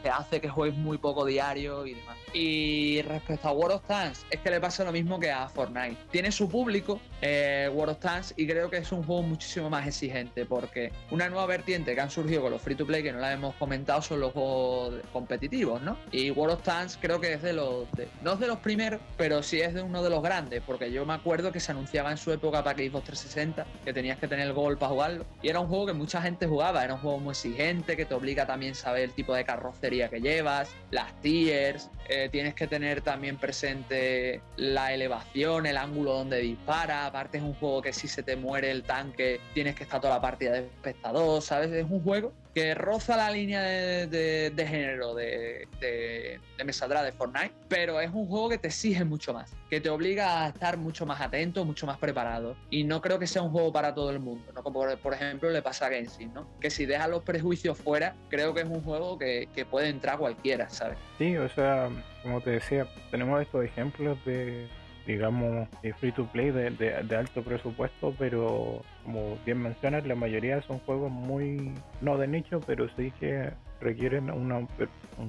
te 0.02 0.08
hace 0.08 0.40
que 0.40 0.48
juegues 0.48 0.78
muy 0.78 0.98
poco 0.98 1.24
diario 1.24 1.84
y 1.86 1.94
demás. 1.94 2.16
Y 2.32 3.02
respecto 3.02 3.48
a 3.48 3.52
World 3.52 3.76
of 3.76 3.86
Tanks, 3.86 4.24
es 4.30 4.38
que 4.40 4.50
le 4.50 4.60
pasa 4.60 4.84
lo 4.84 4.92
mismo 4.92 5.18
que 5.18 5.30
a 5.30 5.48
Fortnite. 5.48 5.96
Tiene 6.10 6.30
su 6.30 6.48
público, 6.48 7.00
eh, 7.20 7.68
World 7.74 7.96
of 7.96 7.98
Tanks, 7.98 8.34
y 8.36 8.46
creo 8.46 8.70
que 8.70 8.78
es 8.78 8.92
un 8.92 9.02
juego 9.02 9.22
muchísimo 9.22 9.68
más 9.68 9.86
exigente 9.86 10.46
porque 10.46 10.92
una 11.10 11.28
nueva 11.28 11.46
vertiente 11.46 11.94
que 11.94 12.00
han 12.00 12.10
surgido 12.10 12.42
con 12.42 12.52
los 12.52 12.62
free 12.62 12.76
to 12.76 12.86
play 12.86 13.02
que 13.02 13.12
no 13.12 13.18
la 13.18 13.32
hemos 13.32 13.54
comentado 13.56 14.00
son 14.00 14.20
los 14.20 14.32
juegos 14.32 14.94
competitivos, 15.12 15.82
¿no? 15.82 15.96
Y 16.12 16.30
World 16.30 16.56
of 16.56 16.62
Tanks 16.62 16.98
creo 17.00 17.20
que 17.20 17.34
es 17.34 17.42
de 17.42 17.52
los, 17.52 17.88
no 18.22 18.34
es 18.34 18.40
de 18.40 18.46
los 18.46 18.58
primeros, 18.58 19.00
pero 19.16 19.42
sí 19.42 19.60
es 19.60 19.74
de 19.74 19.82
uno 19.82 20.02
de 20.02 20.10
los 20.10 20.22
grandes, 20.22 20.62
porque 20.64 20.92
yo 20.92 21.04
me 21.04 21.14
acuerdo 21.14 21.50
que 21.52 21.60
se 21.60 21.72
anunció 21.72 21.89
en 21.92 22.16
su 22.16 22.32
época 22.32 22.62
para 22.62 22.78
Xbox 22.78 23.04
360, 23.04 23.66
que 23.84 23.92
tenías 23.92 24.18
que 24.18 24.28
tener 24.28 24.46
el 24.46 24.52
gol 24.52 24.78
para 24.78 24.92
jugarlo. 24.92 25.26
Y 25.42 25.48
era 25.48 25.60
un 25.60 25.68
juego 25.68 25.86
que 25.86 25.92
mucha 25.92 26.22
gente 26.22 26.46
jugaba, 26.46 26.84
era 26.84 26.94
un 26.94 27.00
juego 27.00 27.18
muy 27.18 27.32
exigente, 27.32 27.96
que 27.96 28.04
te 28.04 28.14
obliga 28.14 28.46
también 28.46 28.72
a 28.72 28.74
saber 28.76 29.04
el 29.04 29.12
tipo 29.12 29.34
de 29.34 29.44
carrocería 29.44 30.08
que 30.08 30.20
llevas, 30.20 30.70
las 30.90 31.12
tiers, 31.20 31.90
eh, 32.08 32.28
tienes 32.30 32.54
que 32.54 32.66
tener 32.66 33.02
también 33.02 33.36
presente 33.36 34.40
la 34.56 34.92
elevación, 34.92 35.66
el 35.66 35.76
ángulo 35.76 36.14
donde 36.14 36.38
dispara. 36.38 37.06
Aparte 37.06 37.38
es 37.38 37.44
un 37.44 37.54
juego 37.54 37.82
que 37.82 37.92
si 37.92 38.08
se 38.08 38.22
te 38.22 38.36
muere 38.36 38.70
el 38.70 38.82
tanque, 38.82 39.40
tienes 39.54 39.74
que 39.74 39.84
estar 39.84 40.00
toda 40.00 40.14
la 40.14 40.20
partida 40.20 40.52
de 40.52 40.60
espectador, 40.60 41.42
¿sabes? 41.42 41.70
Es 41.72 41.86
un 41.88 42.02
juego 42.02 42.32
que 42.54 42.74
roza 42.74 43.16
la 43.16 43.30
línea 43.30 43.62
de, 43.62 44.66
género 44.68 45.14
de, 45.14 45.68
de, 45.80 46.40
de 46.56 46.64
Mesadra 46.64 47.02
de 47.02 47.12
Fortnite, 47.12 47.52
pero 47.68 48.00
es 48.00 48.10
un 48.12 48.26
juego 48.26 48.48
que 48.48 48.58
te 48.58 48.68
exige 48.68 49.04
mucho 49.04 49.32
más, 49.32 49.54
que 49.68 49.80
te 49.80 49.88
obliga 49.90 50.44
a 50.44 50.48
estar 50.48 50.76
mucho 50.76 51.06
más 51.06 51.20
atento, 51.20 51.64
mucho 51.64 51.86
más 51.86 51.98
preparado. 51.98 52.56
Y 52.70 52.84
no 52.84 53.00
creo 53.00 53.18
que 53.18 53.26
sea 53.26 53.42
un 53.42 53.50
juego 53.50 53.72
para 53.72 53.94
todo 53.94 54.10
el 54.10 54.20
mundo, 54.20 54.52
¿no? 54.54 54.62
Como 54.62 54.84
por 54.96 55.14
ejemplo 55.14 55.50
le 55.50 55.62
pasa 55.62 55.86
a 55.86 55.90
Genshin, 55.90 56.32
¿no? 56.34 56.48
Que 56.60 56.70
si 56.70 56.86
deja 56.86 57.08
los 57.08 57.22
prejuicios 57.22 57.78
fuera, 57.78 58.14
creo 58.28 58.54
que 58.54 58.62
es 58.62 58.68
un 58.68 58.82
juego 58.82 59.18
que, 59.18 59.48
que 59.54 59.64
puede 59.64 59.88
entrar 59.88 60.18
cualquiera, 60.18 60.68
¿sabes? 60.68 60.98
Sí, 61.18 61.36
o 61.36 61.48
sea, 61.48 61.88
como 62.22 62.40
te 62.40 62.50
decía, 62.50 62.86
tenemos 63.10 63.40
estos 63.40 63.64
ejemplos 63.64 64.18
de 64.24 64.68
digamos, 65.10 65.68
free 65.98 66.12
to 66.12 66.26
play 66.26 66.50
de, 66.50 66.70
de, 66.70 67.16
alto 67.16 67.42
presupuesto, 67.42 68.14
pero 68.18 68.82
como 69.04 69.36
bien 69.44 69.60
mencionas, 69.62 70.06
la 70.06 70.14
mayoría 70.14 70.62
son 70.62 70.78
juegos 70.80 71.10
muy, 71.10 71.72
no 72.00 72.16
de 72.16 72.28
nicho, 72.28 72.60
pero 72.66 72.88
sí 72.96 73.12
que 73.18 73.50
requieren 73.80 74.30
un 74.30 74.68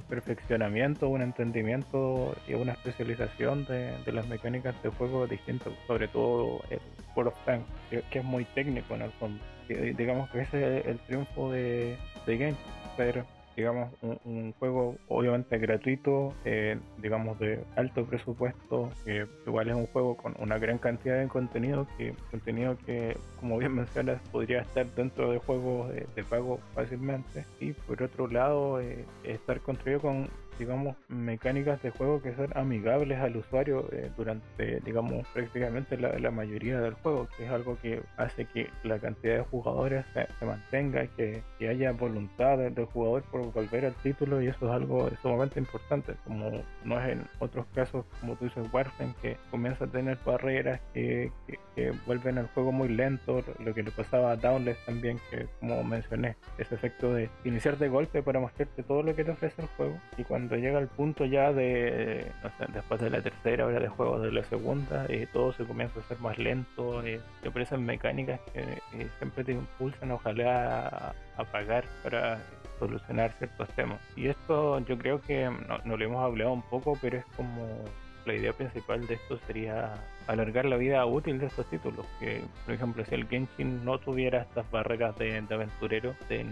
perfeccionamiento, 0.07 1.07
un 1.07 1.21
entendimiento 1.21 2.35
y 2.47 2.53
una 2.53 2.73
especialización 2.73 3.65
de, 3.65 4.11
las 4.11 4.27
mecánicas 4.27 4.75
de 4.83 4.89
juego 4.89 5.25
distintos, 5.25 5.73
sobre 5.87 6.07
todo 6.07 6.61
el 6.69 6.79
World 7.15 7.33
of 7.33 7.45
Tanks, 7.45 7.65
que, 7.89 8.19
es 8.19 8.25
muy 8.25 8.45
técnico 8.45 8.93
en 8.95 9.01
el 9.03 9.11
fondo. 9.13 9.43
digamos 9.67 10.29
que 10.29 10.41
ese 10.41 10.79
es 10.79 10.85
el 10.85 10.99
triunfo 10.99 11.51
de, 11.51 11.97
de 12.25 12.37
Game, 12.37 12.57
pero 12.97 13.25
digamos, 13.55 13.89
un, 14.01 14.53
juego 14.59 14.95
obviamente 15.07 15.57
gratuito, 15.57 16.33
eh, 16.45 16.77
digamos 16.97 17.39
de 17.39 17.63
alto 17.75 18.05
presupuesto, 18.05 18.89
que 19.05 19.25
igual 19.45 19.69
es 19.69 19.75
un 19.75 19.87
juego 19.87 20.15
con 20.15 20.35
una 20.39 20.57
gran 20.57 20.77
cantidad 20.77 21.19
de 21.19 21.27
contenido, 21.27 21.87
que 21.97 22.13
contenido 22.29 22.77
que, 22.85 23.17
como 23.39 23.57
bien 23.57 23.75
mencionas, 23.75 24.21
podría 24.31 24.61
estar 24.61 24.85
dentro 24.95 25.31
de 25.31 25.39
juegos 25.39 25.91
de, 25.93 26.23
pago 26.23 26.59
fácilmente. 26.75 27.45
Y 27.59 27.73
por 27.73 28.01
otro 28.03 28.27
lado, 28.27 28.79
eh, 28.79 29.05
estar 29.23 29.59
construido 29.61 29.99
con 29.99 30.29
digamos, 30.61 30.95
mecánicas 31.07 31.81
de 31.81 31.89
juego 31.89 32.21
que 32.21 32.35
son 32.35 32.55
amigables 32.55 33.19
al 33.19 33.35
usuario 33.35 33.89
eh, 33.91 34.11
durante, 34.15 34.79
digamos, 34.81 35.27
prácticamente 35.33 35.97
la, 35.97 36.29
mayoría 36.29 36.79
del 36.79 36.93
juego, 36.93 37.27
que 37.35 37.45
es 37.45 37.49
algo 37.49 37.79
que 37.81 38.03
hace 38.15 38.45
que 38.45 38.69
la 38.83 38.99
cantidad 38.99 39.37
de 39.37 39.41
jugadores 39.41 40.05
se, 40.13 40.45
mantenga, 40.45 41.07
que, 41.17 41.41
que, 41.57 41.67
haya 41.67 41.91
voluntad 41.93 42.59
del, 42.59 42.75
jugador 42.85 43.23
por 43.23 43.51
volver 43.51 43.85
al 43.85 43.95
título 43.95 44.39
y 44.39 44.47
eso 44.47 44.67
es 44.67 44.71
algo 44.71 45.09
sumamente 45.23 45.59
importante, 45.59 46.13
como 46.25 46.51
no 46.85 47.01
es 47.01 47.09
en 47.09 47.27
otros 47.39 47.65
casos, 47.73 48.05
como 48.19 48.35
tú 48.35 48.45
dices, 48.45 48.63
Warframe, 48.71 49.15
que 49.19 49.37
comienza 49.49 49.85
a 49.85 49.87
tener 49.87 50.19
barreras 50.23 50.79
que, 50.93 51.31
que, 51.75 51.91
vuelven 52.05 52.37
al 52.37 52.47
juego 52.49 52.71
muy 52.71 52.89
lento, 52.89 53.43
lo 53.57 53.73
que 53.73 53.81
le 53.81 53.89
pasaba 53.89 54.31
a 54.31 54.35
Downless 54.35 54.77
también, 54.85 55.19
que 55.31 55.47
como 55.59 55.83
mencioné, 55.83 56.35
ese 56.59 56.75
efecto 56.75 57.15
de 57.15 57.29
iniciar 57.45 57.79
de 57.79 57.89
golpe 57.89 58.21
para 58.21 58.39
mostrarte 58.39 58.83
todo 58.83 59.01
lo 59.01 59.15
que 59.15 59.23
te 59.23 59.31
ofrece 59.31 59.63
el 59.63 59.67
juego 59.69 59.99
y 60.17 60.23
cuando 60.23 60.50
llega 60.57 60.79
el 60.79 60.87
punto 60.87 61.25
ya 61.25 61.53
de, 61.53 62.31
no 62.43 62.49
sé, 62.57 62.71
después 62.73 63.01
de 63.01 63.09
la 63.09 63.21
tercera 63.21 63.65
hora 63.65 63.79
de 63.79 63.87
juego, 63.87 64.19
de 64.19 64.31
la 64.31 64.43
segunda, 64.43 65.05
eh, 65.09 65.27
todo 65.31 65.53
se 65.53 65.65
comienza 65.65 65.99
a 65.99 66.03
ser 66.03 66.19
más 66.19 66.37
lento, 66.37 67.03
eh, 67.03 67.21
te 67.41 67.49
aparecen 67.49 67.85
mecánicas 67.85 68.39
que 68.53 68.61
eh, 68.61 69.07
siempre 69.17 69.43
te 69.43 69.53
impulsan 69.53 70.11
ojalá 70.11 71.13
a, 71.37 71.43
pagar 71.51 71.85
para 72.03 72.39
solucionar 72.77 73.31
ciertos 73.39 73.67
temas. 73.69 73.99
Y 74.15 74.27
esto 74.27 74.79
yo 74.85 74.97
creo 74.97 75.21
que 75.21 75.45
no, 75.45 75.79
no 75.83 75.97
lo 75.97 76.05
hemos 76.05 76.23
hablado 76.23 76.53
un 76.53 76.61
poco, 76.61 76.97
pero 77.01 77.17
es 77.17 77.25
como 77.35 77.83
la 78.25 78.33
idea 78.33 78.53
principal 78.53 79.05
de 79.07 79.15
esto 79.15 79.39
sería 79.47 79.95
alargar 80.31 80.65
la 80.65 80.77
vida 80.77 81.05
útil 81.05 81.39
de 81.39 81.47
estos 81.47 81.65
títulos. 81.69 82.05
Que, 82.19 82.41
por 82.65 82.73
ejemplo, 82.73 83.05
si 83.05 83.15
el 83.15 83.27
Genshin 83.27 83.83
no 83.83 83.99
tuviera 83.99 84.41
estas 84.41 84.69
barreras 84.71 85.17
de, 85.17 85.43
aventurero, 85.49 86.15
de, 86.29 86.45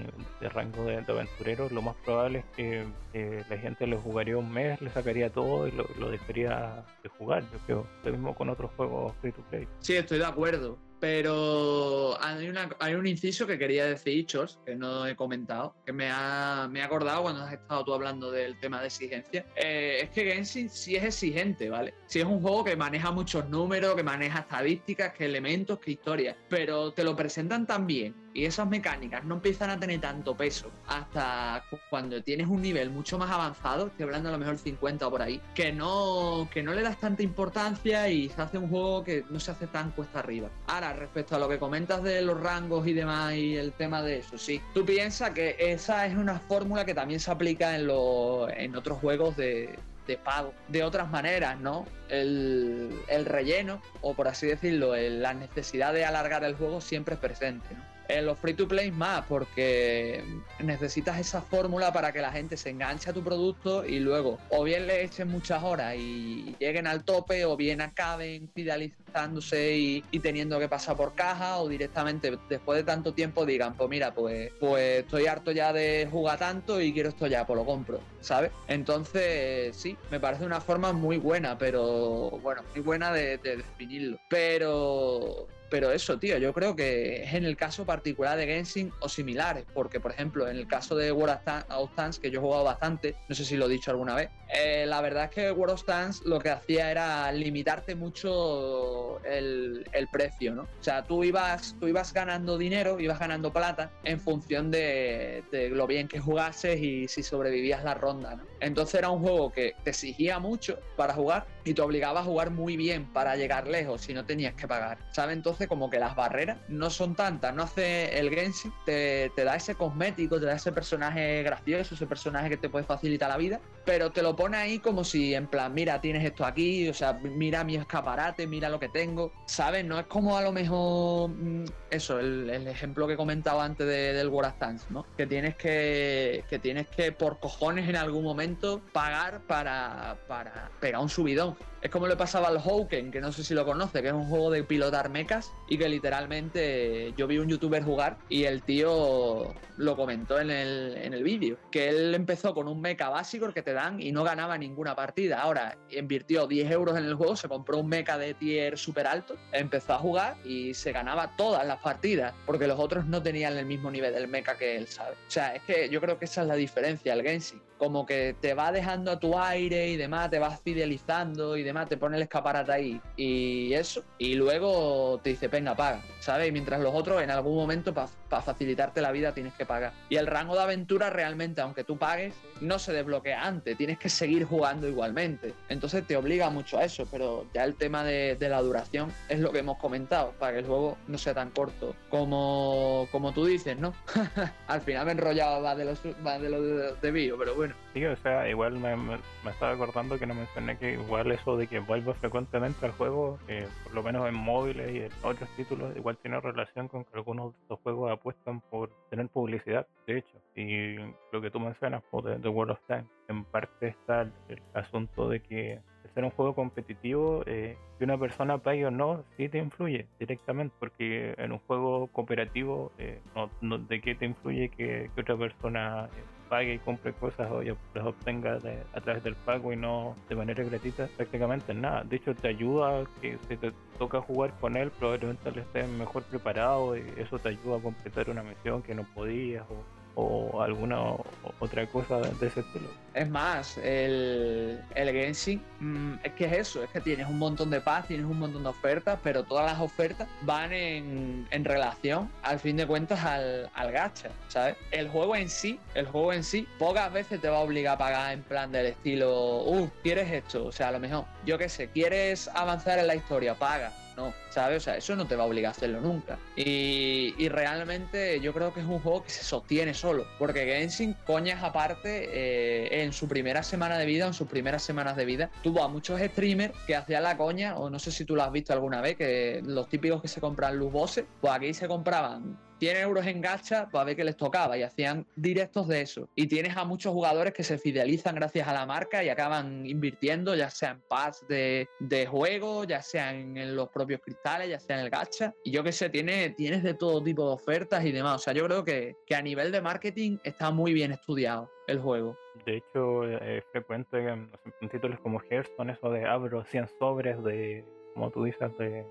rango 0.49 0.83
de, 0.85 0.97
aventurero, 0.97 1.69
lo 1.69 1.81
más 1.81 1.95
probable 2.05 2.39
es 2.39 2.45
que 2.55 3.43
la 3.49 3.57
gente 3.57 3.87
lo 3.87 3.99
jugaría 3.99 4.37
un 4.37 4.51
mes, 4.51 4.81
le 4.81 4.89
sacaría 4.89 5.29
todo 5.29 5.67
y 5.67 5.71
lo, 5.71 6.09
dejaría 6.09 6.83
de 7.03 7.09
jugar. 7.09 7.43
Yo 7.51 7.59
creo, 7.65 7.87
lo 8.03 8.11
mismo 8.11 8.35
con 8.35 8.49
otros 8.49 8.71
juegos 8.75 9.13
free 9.21 9.31
to 9.31 9.41
play. 9.49 9.67
Sí, 9.79 9.95
estoy 9.95 10.19
de 10.19 10.25
acuerdo. 10.25 10.77
Pero 10.99 12.17
hay, 12.21 12.49
una, 12.49 12.69
hay 12.79 12.93
un 12.93 13.07
inciso 13.07 13.47
que 13.47 13.57
quería 13.57 13.85
decir, 13.85 14.25
Chos, 14.25 14.59
que 14.65 14.75
no 14.75 15.07
he 15.07 15.15
comentado, 15.15 15.75
que 15.85 15.93
me 15.93 16.09
ha, 16.11 16.67
me 16.69 16.81
ha 16.81 16.85
acordado 16.85 17.23
cuando 17.23 17.43
has 17.43 17.53
estado 17.53 17.85
tú 17.85 17.93
hablando 17.93 18.31
del 18.31 18.59
tema 18.59 18.81
de 18.81 18.87
exigencia. 18.87 19.45
Eh, 19.55 19.99
es 20.03 20.09
que 20.09 20.31
Genshin 20.31 20.69
sí 20.69 20.95
es 20.95 21.03
exigente, 21.03 21.69
¿vale? 21.69 21.93
Sí 22.07 22.19
es 22.19 22.25
un 22.25 22.41
juego 22.41 22.63
que 22.63 22.75
maneja 22.75 23.11
muchos 23.11 23.47
números, 23.49 23.95
que 23.95 24.03
maneja 24.03 24.39
estadísticas, 24.39 25.13
que 25.13 25.25
elementos, 25.25 25.79
que 25.79 25.91
historias, 25.91 26.35
pero 26.49 26.91
te 26.91 27.03
lo 27.03 27.15
presentan 27.15 27.65
tan 27.65 27.87
bien 27.87 28.15
y 28.33 28.45
esas 28.45 28.67
mecánicas 28.67 29.23
no 29.25 29.35
empiezan 29.35 29.69
a 29.69 29.79
tener 29.79 29.99
tanto 30.01 30.35
peso 30.35 30.71
hasta 30.87 31.63
cuando 31.89 32.21
tienes 32.21 32.47
un 32.47 32.61
nivel 32.61 32.89
mucho 32.89 33.17
más 33.17 33.31
avanzado, 33.31 33.87
estoy 33.87 34.03
hablando 34.03 34.29
a 34.29 34.31
lo 34.33 34.37
mejor 34.37 34.57
50 34.57 35.07
o 35.07 35.11
por 35.11 35.21
ahí, 35.21 35.41
que 35.55 35.71
no, 35.71 36.47
que 36.51 36.63
no 36.63 36.73
le 36.73 36.81
das 36.81 36.99
tanta 36.99 37.23
importancia 37.23 38.09
y 38.09 38.29
se 38.29 38.41
hace 38.41 38.57
un 38.57 38.69
juego 38.69 39.03
que 39.03 39.23
no 39.29 39.39
se 39.39 39.51
hace 39.51 39.67
tan 39.67 39.91
cuesta 39.91 40.19
arriba. 40.19 40.49
Ahora, 40.67 40.93
respecto 40.93 41.35
a 41.35 41.39
lo 41.39 41.49
que 41.49 41.59
comentas 41.59 42.03
de 42.03 42.21
los 42.21 42.39
rangos 42.39 42.87
y 42.87 42.93
demás 42.93 43.33
y 43.33 43.55
el 43.55 43.73
tema 43.73 44.01
de 44.01 44.17
eso, 44.17 44.37
sí, 44.37 44.61
tú 44.73 44.85
piensas 44.85 45.31
que 45.31 45.55
esa 45.59 46.05
es 46.05 46.15
una 46.15 46.39
fórmula 46.39 46.85
que 46.85 46.93
también 46.93 47.19
se 47.19 47.31
aplica 47.31 47.75
en, 47.75 47.89
en 47.89 48.75
otros 48.75 48.99
juegos 48.99 49.35
de, 49.37 49.77
de 50.07 50.17
pago 50.17 50.53
de 50.67 50.83
otras 50.83 51.09
maneras, 51.09 51.59
¿no? 51.59 51.85
El, 52.09 52.99
el, 53.07 53.25
relleno, 53.25 53.81
o 54.01 54.13
por 54.13 54.27
así 54.27 54.47
decirlo, 54.47 54.95
la 54.95 55.33
necesidad 55.33 55.93
de 55.93 56.05
alargar 56.05 56.43
el 56.43 56.55
juego 56.55 56.81
siempre 56.81 57.15
es 57.15 57.19
presente, 57.19 57.67
¿no? 57.75 57.98
En 58.09 58.25
los 58.25 58.37
free 58.39 58.53
to 58.53 58.67
play 58.67 58.91
más, 58.91 59.25
porque 59.27 60.23
necesitas 60.59 61.19
esa 61.19 61.41
fórmula 61.41 61.93
para 61.93 62.11
que 62.11 62.19
la 62.19 62.31
gente 62.31 62.57
se 62.57 62.71
enganche 62.71 63.09
a 63.11 63.13
tu 63.13 63.23
producto 63.23 63.85
y 63.85 63.99
luego 63.99 64.39
o 64.49 64.63
bien 64.63 64.87
le 64.87 65.03
echen 65.03 65.29
muchas 65.29 65.63
horas 65.63 65.95
y 65.95 66.55
lleguen 66.59 66.87
al 66.87 67.05
tope, 67.05 67.45
o 67.45 67.55
bien 67.55 67.81
acaben 67.81 68.49
fidelizándose 68.53 69.77
y, 69.77 70.19
teniendo 70.21 70.59
que 70.59 70.67
pasar 70.67 70.97
por 70.97 71.13
caja, 71.13 71.59
o 71.59 71.69
directamente 71.69 72.37
después 72.49 72.77
de 72.77 72.83
tanto 72.83 73.13
tiempo 73.13 73.45
digan, 73.45 73.75
pues 73.77 73.89
mira, 73.89 74.13
pues, 74.13 74.51
pues 74.59 75.01
estoy 75.01 75.27
harto 75.27 75.51
ya 75.51 75.71
de 75.71 76.07
jugar 76.11 76.39
tanto 76.39 76.81
y 76.81 76.91
quiero 76.91 77.09
esto 77.09 77.27
ya, 77.27 77.45
pues 77.45 77.57
lo 77.57 77.65
compro, 77.65 78.01
¿sabes? 78.21 78.51
Entonces, 78.67 79.75
sí, 79.77 79.97
me 80.09 80.19
parece 80.19 80.45
una 80.45 80.61
forma 80.61 80.91
muy 80.93 81.17
buena, 81.17 81.57
pero 81.57 82.31
bueno, 82.41 82.63
muy 82.73 82.83
buena 82.83 83.13
de 83.13 83.37
definirlo. 83.37 84.17
Pero 84.29 85.47
pero 85.69 85.91
eso, 85.91 86.19
tío, 86.19 86.37
yo 86.37 86.53
creo 86.53 86.75
que 86.75 87.23
es 87.23 87.33
en 87.33 87.45
el 87.45 87.55
caso 87.55 87.85
particular 87.85 88.37
de 88.37 88.45
Genshin 88.45 88.91
o 88.99 89.09
similares, 89.09 89.65
porque 89.73 89.99
por 89.99 90.11
ejemplo, 90.11 90.47
en 90.47 90.57
el 90.57 90.67
caso 90.67 90.95
de 90.95 91.11
World 91.11 91.39
of 91.69 91.95
Tanks, 91.95 92.19
que 92.19 92.31
yo 92.31 92.39
he 92.39 92.43
jugado 92.43 92.63
bastante, 92.63 93.15
no 93.27 93.35
sé 93.35 93.45
si 93.45 93.57
lo 93.57 93.65
he 93.67 93.69
dicho 93.69 93.91
alguna 93.91 94.15
vez, 94.15 94.29
eh, 94.51 94.85
la 94.87 95.01
verdad 95.01 95.25
es 95.25 95.29
que 95.29 95.51
World 95.51 95.75
of 95.75 95.83
Tanks 95.85 96.21
lo 96.25 96.39
que 96.39 96.49
hacía 96.49 96.89
era 96.89 97.31
limitarte 97.31 97.95
mucho 97.95 99.21
el, 99.23 99.85
precio, 100.11 100.55
¿no? 100.55 100.63
O 100.63 100.83
sea, 100.83 101.03
tú 101.03 101.23
ibas, 101.23 101.75
tú 101.79 101.87
ibas 101.87 102.13
ganando 102.13 102.57
dinero, 102.57 102.99
ibas 102.99 103.19
ganando 103.19 103.53
plata 103.53 103.91
en 104.03 104.19
función 104.19 104.71
de, 104.71 105.43
de 105.51 105.69
lo 105.69 105.85
bien 105.85 106.07
que 106.07 106.19
jugases 106.19 106.81
y 106.81 107.07
si 107.07 107.21
sobrevivías 107.21 107.83
la 107.83 107.93
ronda, 107.93 108.35
¿no? 108.35 108.43
Entonces 108.59 108.95
era 108.95 109.09
un 109.09 109.21
juego 109.21 109.51
que 109.51 109.75
te 109.83 109.91
exigía 109.91 110.39
mucho 110.39 110.79
para 110.95 111.13
jugar 111.13 111.45
y 111.63 111.73
te 111.73 111.81
obligaba 111.81 112.21
a 112.21 112.23
jugar 112.23 112.49
muy 112.49 112.75
bien 112.75 113.05
para 113.13 113.35
llegar 113.35 113.67
lejos 113.67 114.01
si 114.01 114.13
no 114.13 114.25
tenías 114.25 114.55
que 114.55 114.67
pagar, 114.67 114.97
¿sabes? 115.11 115.35
Entonces 115.35 115.58
como 115.67 115.89
que 115.89 115.99
las 115.99 116.15
barreras 116.15 116.57
no 116.67 116.89
son 116.89 117.15
tantas, 117.15 117.53
no 117.53 117.63
hace 117.63 118.17
el 118.17 118.29
Genshin, 118.29 118.73
te, 118.85 119.31
te 119.35 119.43
da 119.43 119.55
ese 119.55 119.75
cosmético, 119.75 120.39
te 120.39 120.45
da 120.45 120.53
ese 120.53 120.71
personaje 120.71 121.43
gracioso, 121.43 121.95
ese 121.95 122.07
personaje 122.07 122.49
que 122.49 122.57
te 122.57 122.69
puede 122.69 122.85
facilitar 122.85 123.29
la 123.29 123.37
vida, 123.37 123.59
pero 123.89 124.11
te 124.11 124.21
lo 124.21 124.35
pone 124.35 124.55
ahí 124.55 124.77
como 124.77 125.03
si 125.03 125.33
en 125.33 125.47
plan, 125.47 125.73
mira, 125.73 125.99
tienes 125.99 126.23
esto 126.23 126.45
aquí, 126.45 126.87
o 126.87 126.93
sea, 126.93 127.13
mira 127.13 127.63
mi 127.63 127.75
escaparate, 127.75 128.45
mira 128.45 128.69
lo 128.69 128.79
que 128.79 128.87
tengo, 128.87 129.33
¿sabes? 129.47 129.83
No 129.83 129.97
es 129.97 130.05
como 130.05 130.37
a 130.37 130.43
lo 130.43 130.51
mejor 130.51 131.31
mm, 131.31 131.65
eso, 131.89 132.19
el, 132.19 132.67
ejemplo 132.67 133.07
que 133.07 133.13
he 133.13 133.17
comentado 133.17 133.59
antes 133.61 133.87
del 133.87 134.27
World 134.27 134.51
of 134.51 134.59
Tanks, 134.59 134.91
¿no? 134.91 135.07
Que 135.17 135.25
tienes 135.25 135.55
que, 135.55 136.43
que 136.47 136.59
tienes 136.59 136.87
que 136.87 137.11
por 137.11 137.39
cojones 137.39 137.89
en 137.89 137.95
algún 137.95 138.23
momento 138.23 138.79
pagar 138.93 139.41
para, 139.47 140.17
para 140.27 140.69
pegar 140.79 141.01
un 141.01 141.09
subidón. 141.09 141.57
Es 141.81 141.89
como 141.89 142.07
le 142.07 142.17
pasaba 142.17 142.49
al 142.49 142.59
Hawken, 142.59 143.09
que 143.09 143.21
no 143.21 143.31
sé 143.31 143.43
si 143.43 143.53
lo 143.53 143.65
conoce, 143.65 144.01
que 144.01 144.09
es 144.09 144.13
un 144.13 144.25
juego 144.25 144.51
de 144.51 144.63
pilotar 144.63 145.09
mechas 145.09 145.53
y 145.69 145.77
que 145.77 145.87
literalmente 145.87 147.13
yo 147.15 147.25
vi 147.25 147.37
un 147.37 147.47
youtuber 147.47 147.83
jugar 147.83 148.17
y 148.27 148.43
el 148.43 148.63
tío 148.63 149.53
lo 149.77 149.95
comentó 149.95 150.41
en 150.41 150.51
el, 150.51 150.97
en 150.97 151.13
el 151.13 151.23
vídeo, 151.23 151.57
que 151.71 151.87
él 151.87 152.13
empezó 152.13 152.53
con 152.53 152.67
un 152.67 152.81
mecha 152.81 153.07
básico 153.07 153.53
que 153.53 153.61
te 153.61 153.73
y 153.99 154.11
no 154.11 154.23
ganaba 154.23 154.57
ninguna 154.57 154.95
partida. 154.95 155.41
Ahora 155.41 155.77
invirtió 155.89 156.47
10 156.47 156.71
euros 156.71 156.97
en 156.97 157.05
el 157.05 157.15
juego, 157.15 157.35
se 157.35 157.47
compró 157.47 157.77
un 157.77 157.87
mecha 157.87 158.17
de 158.17 158.33
tier 158.33 158.77
súper 158.77 159.07
alto, 159.07 159.35
empezó 159.51 159.93
a 159.93 159.99
jugar 159.99 160.37
y 160.43 160.73
se 160.73 160.91
ganaba 160.91 161.35
todas 161.37 161.65
las 161.65 161.79
partidas, 161.79 162.33
porque 162.45 162.67
los 162.67 162.79
otros 162.79 163.05
no 163.05 163.21
tenían 163.23 163.57
el 163.57 163.65
mismo 163.65 163.89
nivel 163.89 164.13
del 164.13 164.27
mecha 164.27 164.57
que 164.57 164.75
él, 164.75 164.87
¿sabe? 164.87 165.11
O 165.11 165.31
sea, 165.31 165.55
es 165.55 165.63
que 165.63 165.89
yo 165.89 166.01
creo 166.01 166.19
que 166.19 166.25
esa 166.25 166.41
es 166.41 166.47
la 166.47 166.55
diferencia, 166.55 167.13
el 167.13 167.23
Genshin. 167.23 167.61
Como 167.79 168.05
que 168.05 168.35
te 168.39 168.53
va 168.53 168.71
dejando 168.71 169.09
a 169.09 169.19
tu 169.19 169.39
aire 169.39 169.87
y 169.87 169.97
demás, 169.97 170.29
te 170.29 170.37
vas 170.37 170.61
fidelizando 170.61 171.57
y 171.57 171.63
demás, 171.63 171.89
te 171.89 171.97
pone 171.97 172.17
el 172.17 172.23
escaparate 172.23 172.71
ahí 172.71 173.01
y 173.17 173.73
eso. 173.73 174.03
Y 174.19 174.35
luego 174.35 175.19
te 175.23 175.31
dice, 175.31 175.47
venga, 175.47 175.75
paga, 175.75 176.01
¿sabes? 176.19 176.51
Mientras 176.53 176.79
los 176.79 176.93
otros 176.93 177.23
en 177.23 177.31
algún 177.31 177.55
momento 177.55 177.91
para 177.93 178.41
facilitarte 178.41 179.01
la 179.01 179.11
vida 179.11 179.33
tienes 179.33 179.53
que 179.53 179.65
pagar. 179.65 179.93
Y 180.09 180.17
el 180.17 180.27
rango 180.27 180.55
de 180.55 180.61
aventura 180.61 181.09
realmente, 181.09 181.61
aunque 181.61 181.83
tú 181.83 181.97
pagues, 181.97 182.35
no 182.61 182.77
se 182.79 182.93
desbloquea 182.93 183.45
antes, 183.45 183.77
tienes 183.77 183.97
que 183.97 184.09
seguir 184.09 184.45
jugando 184.45 184.87
igualmente. 184.87 185.53
Entonces 185.69 186.05
te 186.05 186.15
obliga 186.17 186.49
mucho 186.49 186.77
a 186.77 186.83
eso, 186.83 187.07
pero 187.09 187.47
ya 187.53 187.63
el 187.63 187.75
tema 187.75 188.03
de, 188.03 188.37
la 188.39 188.61
duración 188.61 189.13
es 189.29 189.39
lo 189.39 189.51
que 189.51 189.59
hemos 189.59 189.77
comentado, 189.77 190.33
para 190.39 190.53
que 190.53 190.59
el 190.59 190.65
juego 190.65 190.97
no 191.07 191.17
sea 191.17 191.33
tan 191.33 191.51
corto 191.51 191.95
como, 192.09 193.07
como 193.11 193.31
tú 193.31 193.45
dices, 193.45 193.77
¿no? 193.77 193.93
Al 194.67 194.81
final 194.81 195.05
me 195.05 195.11
enrollaba 195.11 195.75
de 195.75 195.85
los, 195.85 196.01
de, 196.03 196.49
los 196.49 197.01
de, 197.01 197.11
bio, 197.11 197.37
pero 197.37 197.55
bueno. 197.55 197.68
Sí, 197.93 198.05
o 198.05 198.15
sea, 198.17 198.47
igual 198.49 198.73
me, 198.79 198.95
me, 198.95 199.17
estaba 199.49 199.71
acordando 199.71 200.19
que 200.19 200.25
no 200.25 200.35
mencioné 200.35 200.77
que 200.77 200.93
igual 200.93 201.31
eso 201.31 201.57
de 201.57 201.67
que 201.67 201.79
vuelvo 201.79 202.13
frecuentemente 202.13 202.85
al 202.85 202.91
juego, 202.93 203.39
eh, 203.47 203.67
por 203.83 203.93
lo 203.93 204.03
menos 204.03 204.27
en 204.27 204.35
móviles 204.35 204.91
y 204.93 204.99
en 204.99 205.11
otros 205.23 205.49
títulos, 205.55 205.95
igual 205.95 206.17
tiene 206.17 206.39
relación 206.39 206.87
con 206.87 207.03
que 207.03 207.15
algunos 207.15 207.53
de 207.53 207.59
estos 207.61 207.79
juegos 207.81 208.11
apuestan 208.11 208.61
por 208.61 208.89
tener 209.09 209.27
publicidad, 209.29 209.87
de 210.05 210.19
hecho. 210.19 210.37
Y 210.55 210.95
lo 211.31 211.41
que 211.41 211.51
tú 211.51 211.59
mencionas 211.59 212.03
por 212.11 212.23
pues, 212.23 212.41
de, 212.41 212.49
World 212.49 212.73
of 212.73 212.79
Tanks, 212.87 213.09
en 213.27 213.45
parte 213.45 213.87
está 213.87 214.21
el, 214.21 214.61
asunto 214.73 215.29
de 215.29 215.41
que 215.41 215.79
ser 216.13 216.23
un 216.23 216.31
juego 216.31 216.55
competitivo, 216.55 217.43
eh, 217.45 217.77
que 217.97 218.03
una 218.03 218.17
persona 218.17 218.57
pague 218.57 218.85
o 218.85 218.91
no, 218.91 219.23
sí 219.37 219.49
te 219.49 219.57
influye 219.57 220.07
directamente, 220.19 220.75
porque 220.79 221.35
en 221.37 221.51
un 221.51 221.59
juego 221.59 222.07
cooperativo, 222.07 222.91
eh, 222.97 223.21
no, 223.61 223.77
¿de 223.77 224.01
qué 224.01 224.15
te 224.15 224.25
influye 224.25 224.69
que, 224.69 225.09
otra 225.19 225.37
persona 225.37 226.05
eh, 226.05 226.38
pague 226.49 226.73
y 226.73 226.79
compre 226.79 227.13
cosas 227.13 227.49
o 227.51 227.61
las 227.61 228.05
obtenga 228.05 228.57
a 228.93 229.01
través 229.01 229.23
del 229.23 229.35
pago 229.35 229.71
y 229.71 229.75
no 229.75 230.15
de 230.27 230.35
manera 230.35 230.63
gratuita? 230.63 231.07
Prácticamente 231.15 231.73
nada. 231.73 232.03
De 232.03 232.17
hecho, 232.17 232.35
te 232.35 232.49
ayuda 232.49 233.03
que 233.21 233.37
si 233.47 233.55
te 233.55 233.71
toca 233.97 234.19
jugar 234.21 234.51
con 234.59 234.75
él, 234.75 234.91
probablemente 234.91 235.51
le 235.51 235.61
estés 235.61 235.87
mejor 235.87 236.23
preparado 236.23 236.97
y 236.97 237.03
eso 237.17 237.37
te 237.39 237.49
ayuda 237.49 237.77
a 237.77 237.81
completar 237.81 238.29
una 238.29 238.43
misión 238.43 238.81
que 238.81 238.95
no 238.95 239.03
podías 239.03 239.63
o 239.69 239.98
o 240.19 240.61
alguna 240.61 241.13
otra 241.59 241.85
cosa 241.87 242.19
de 242.19 242.47
ese 242.47 242.59
estilo. 242.61 242.89
Es 243.13 243.29
más, 243.29 243.77
el, 243.77 244.79
el 244.95 245.11
Genshin 245.11 245.61
mm, 245.79 246.13
es 246.23 246.33
que 246.33 246.45
es 246.45 246.53
eso, 246.53 246.83
es 246.83 246.89
que 246.91 247.01
tienes 247.01 247.27
un 247.27 247.39
montón 247.39 247.69
de 247.69 247.81
paz, 247.81 248.07
tienes 248.07 248.25
un 248.25 248.39
montón 248.39 248.63
de 248.63 248.69
ofertas, 248.69 249.19
pero 249.23 249.43
todas 249.43 249.65
las 249.65 249.79
ofertas 249.79 250.27
van 250.41 250.71
en, 250.71 251.47
en 251.51 251.65
relación, 251.65 252.29
al 252.43 252.59
fin 252.59 252.77
de 252.77 252.85
cuentas, 252.85 253.23
al, 253.23 253.69
al 253.73 253.91
gacha, 253.91 254.29
¿sabes? 254.47 254.75
El 254.91 255.09
juego 255.09 255.35
en 255.35 255.49
sí, 255.49 255.79
el 255.95 256.05
juego 256.05 256.33
en 256.33 256.43
sí, 256.43 256.67
pocas 256.77 257.11
veces 257.11 257.41
te 257.41 257.49
va 257.49 257.57
a 257.57 257.61
obligar 257.61 257.95
a 257.95 257.97
pagar 257.97 258.33
en 258.33 258.43
plan 258.43 258.71
del 258.71 258.87
estilo, 258.87 259.63
uh, 259.63 259.89
¿quieres 260.03 260.31
esto? 260.31 260.65
O 260.65 260.71
sea, 260.71 260.89
a 260.89 260.91
lo 260.91 260.99
mejor, 260.99 261.25
yo 261.45 261.57
qué 261.57 261.69
sé, 261.69 261.89
¿quieres 261.89 262.47
avanzar 262.49 262.99
en 262.99 263.07
la 263.07 263.15
historia? 263.15 263.55
Paga 263.55 263.91
no, 264.19 264.33
¿sabes? 264.49 264.77
O 264.77 264.79
sea, 264.81 264.97
eso 264.97 265.15
no 265.15 265.27
te 265.27 265.35
va 265.35 265.43
a 265.43 265.47
obligar 265.47 265.69
a 265.69 265.71
hacerlo 265.71 266.01
nunca. 266.01 266.37
Y, 266.55 267.47
realmente 267.49 268.39
yo 268.41 268.53
creo 268.53 268.73
que 268.73 268.81
es 268.81 268.85
un 268.85 268.99
juego 268.99 269.23
que 269.23 269.31
se 269.31 269.43
sostiene 269.43 269.93
solo, 269.93 270.27
porque 270.37 270.65
Genshin, 270.65 271.15
coñas 271.25 271.63
aparte, 271.63 272.29
eh, 272.31 273.03
en 273.03 273.11
su 273.11 273.27
primera 273.27 273.63
semana 273.63 273.97
de 273.97 274.05
vida, 274.05 274.27
en 274.27 274.33
sus 274.33 274.47
primeras 274.47 274.83
semanas 274.83 275.15
de 275.15 275.25
vida, 275.25 275.49
tuvo 275.63 275.83
a 275.83 275.87
muchos 275.87 276.21
streamers 276.21 276.73
que 276.85 276.95
hacían 276.95 277.23
la 277.23 277.37
coña, 277.37 277.77
o 277.77 277.89
no 277.89 277.97
sé 277.97 278.11
si 278.11 278.25
tú 278.25 278.35
lo 278.35 278.43
has 278.43 278.51
visto 278.51 278.73
alguna 278.73 279.01
vez, 279.01 279.17
que 279.17 279.61
los 279.65 279.89
típicos 279.89 280.21
que 280.21 280.27
se 280.27 280.39
compran 280.39 280.77
luz 280.77 280.91
bosses, 280.91 281.25
pues 281.41 281.53
aquí 281.53 281.73
se 281.73 281.87
compraban 281.87 282.68
100 282.79 282.97
euros 282.97 283.27
en 283.27 283.41
gacha 283.41 283.89
para 283.89 284.05
ver 284.05 284.15
qué 284.15 284.23
les 284.23 284.37
tocaba 284.37 284.77
y 284.77 284.83
hacían 284.83 285.25
directos 285.35 285.87
de 285.87 286.01
eso. 286.01 286.29
Y 286.35 286.47
tienes 286.47 286.75
a 286.77 286.85
muchos 286.85 287.13
jugadores 287.13 287.53
que 287.53 287.63
se 287.63 287.77
fidelizan 287.77 288.35
gracias 288.35 288.67
a 288.67 288.73
la 288.73 288.85
marca 288.85 289.23
y 289.23 289.29
acaban 289.29 289.85
invirtiendo, 289.85 290.55
ya 290.55 290.69
sea 290.69 290.91
en 290.91 291.01
packs 291.01 291.45
de, 291.47 291.87
de 291.99 292.25
juego, 292.25 292.83
ya 292.85 293.01
sea 293.01 293.33
en, 293.33 293.75
los 293.75 293.89
propios 293.89 294.21
cristales, 294.21 294.69
ya 294.69 294.79
sea 294.79 294.97
en 294.97 295.05
el 295.05 295.09
gacha. 295.09 295.53
Y 295.63 295.71
yo 295.71 295.83
qué 295.83 295.91
sé, 295.91 296.09
tiene, 296.09 296.51
tienes 296.51 296.83
de 296.83 296.93
todo 296.93 297.21
tipo 297.21 297.45
de 297.45 297.53
ofertas 297.53 298.05
y 298.05 298.11
demás. 298.11 298.35
O 298.35 298.39
sea, 298.39 298.53
yo 298.53 298.65
creo 298.65 298.83
que, 298.83 299.15
que 299.25 299.35
a 299.35 299.41
nivel 299.41 299.71
de 299.71 299.81
marketing 299.81 300.37
está 300.43 300.71
muy 300.71 300.93
bien 300.93 301.11
estudiado 301.11 301.69
el 301.87 301.99
juego. 301.99 302.37
De 302.65 302.77
hecho, 302.77 303.23
es 303.23 303.63
frecuente 303.71 304.17
en, 304.27 304.51
títulos 304.91 305.19
como 305.21 305.41
Hearthstone 305.41 305.93
eso 305.93 306.09
de 306.11 306.25
abro 306.25 306.63
100 306.63 306.87
sobres 306.99 307.41
de, 307.43 307.85
como 308.13 308.29
tú 308.31 308.43
dices, 308.43 308.75
de 308.77 309.05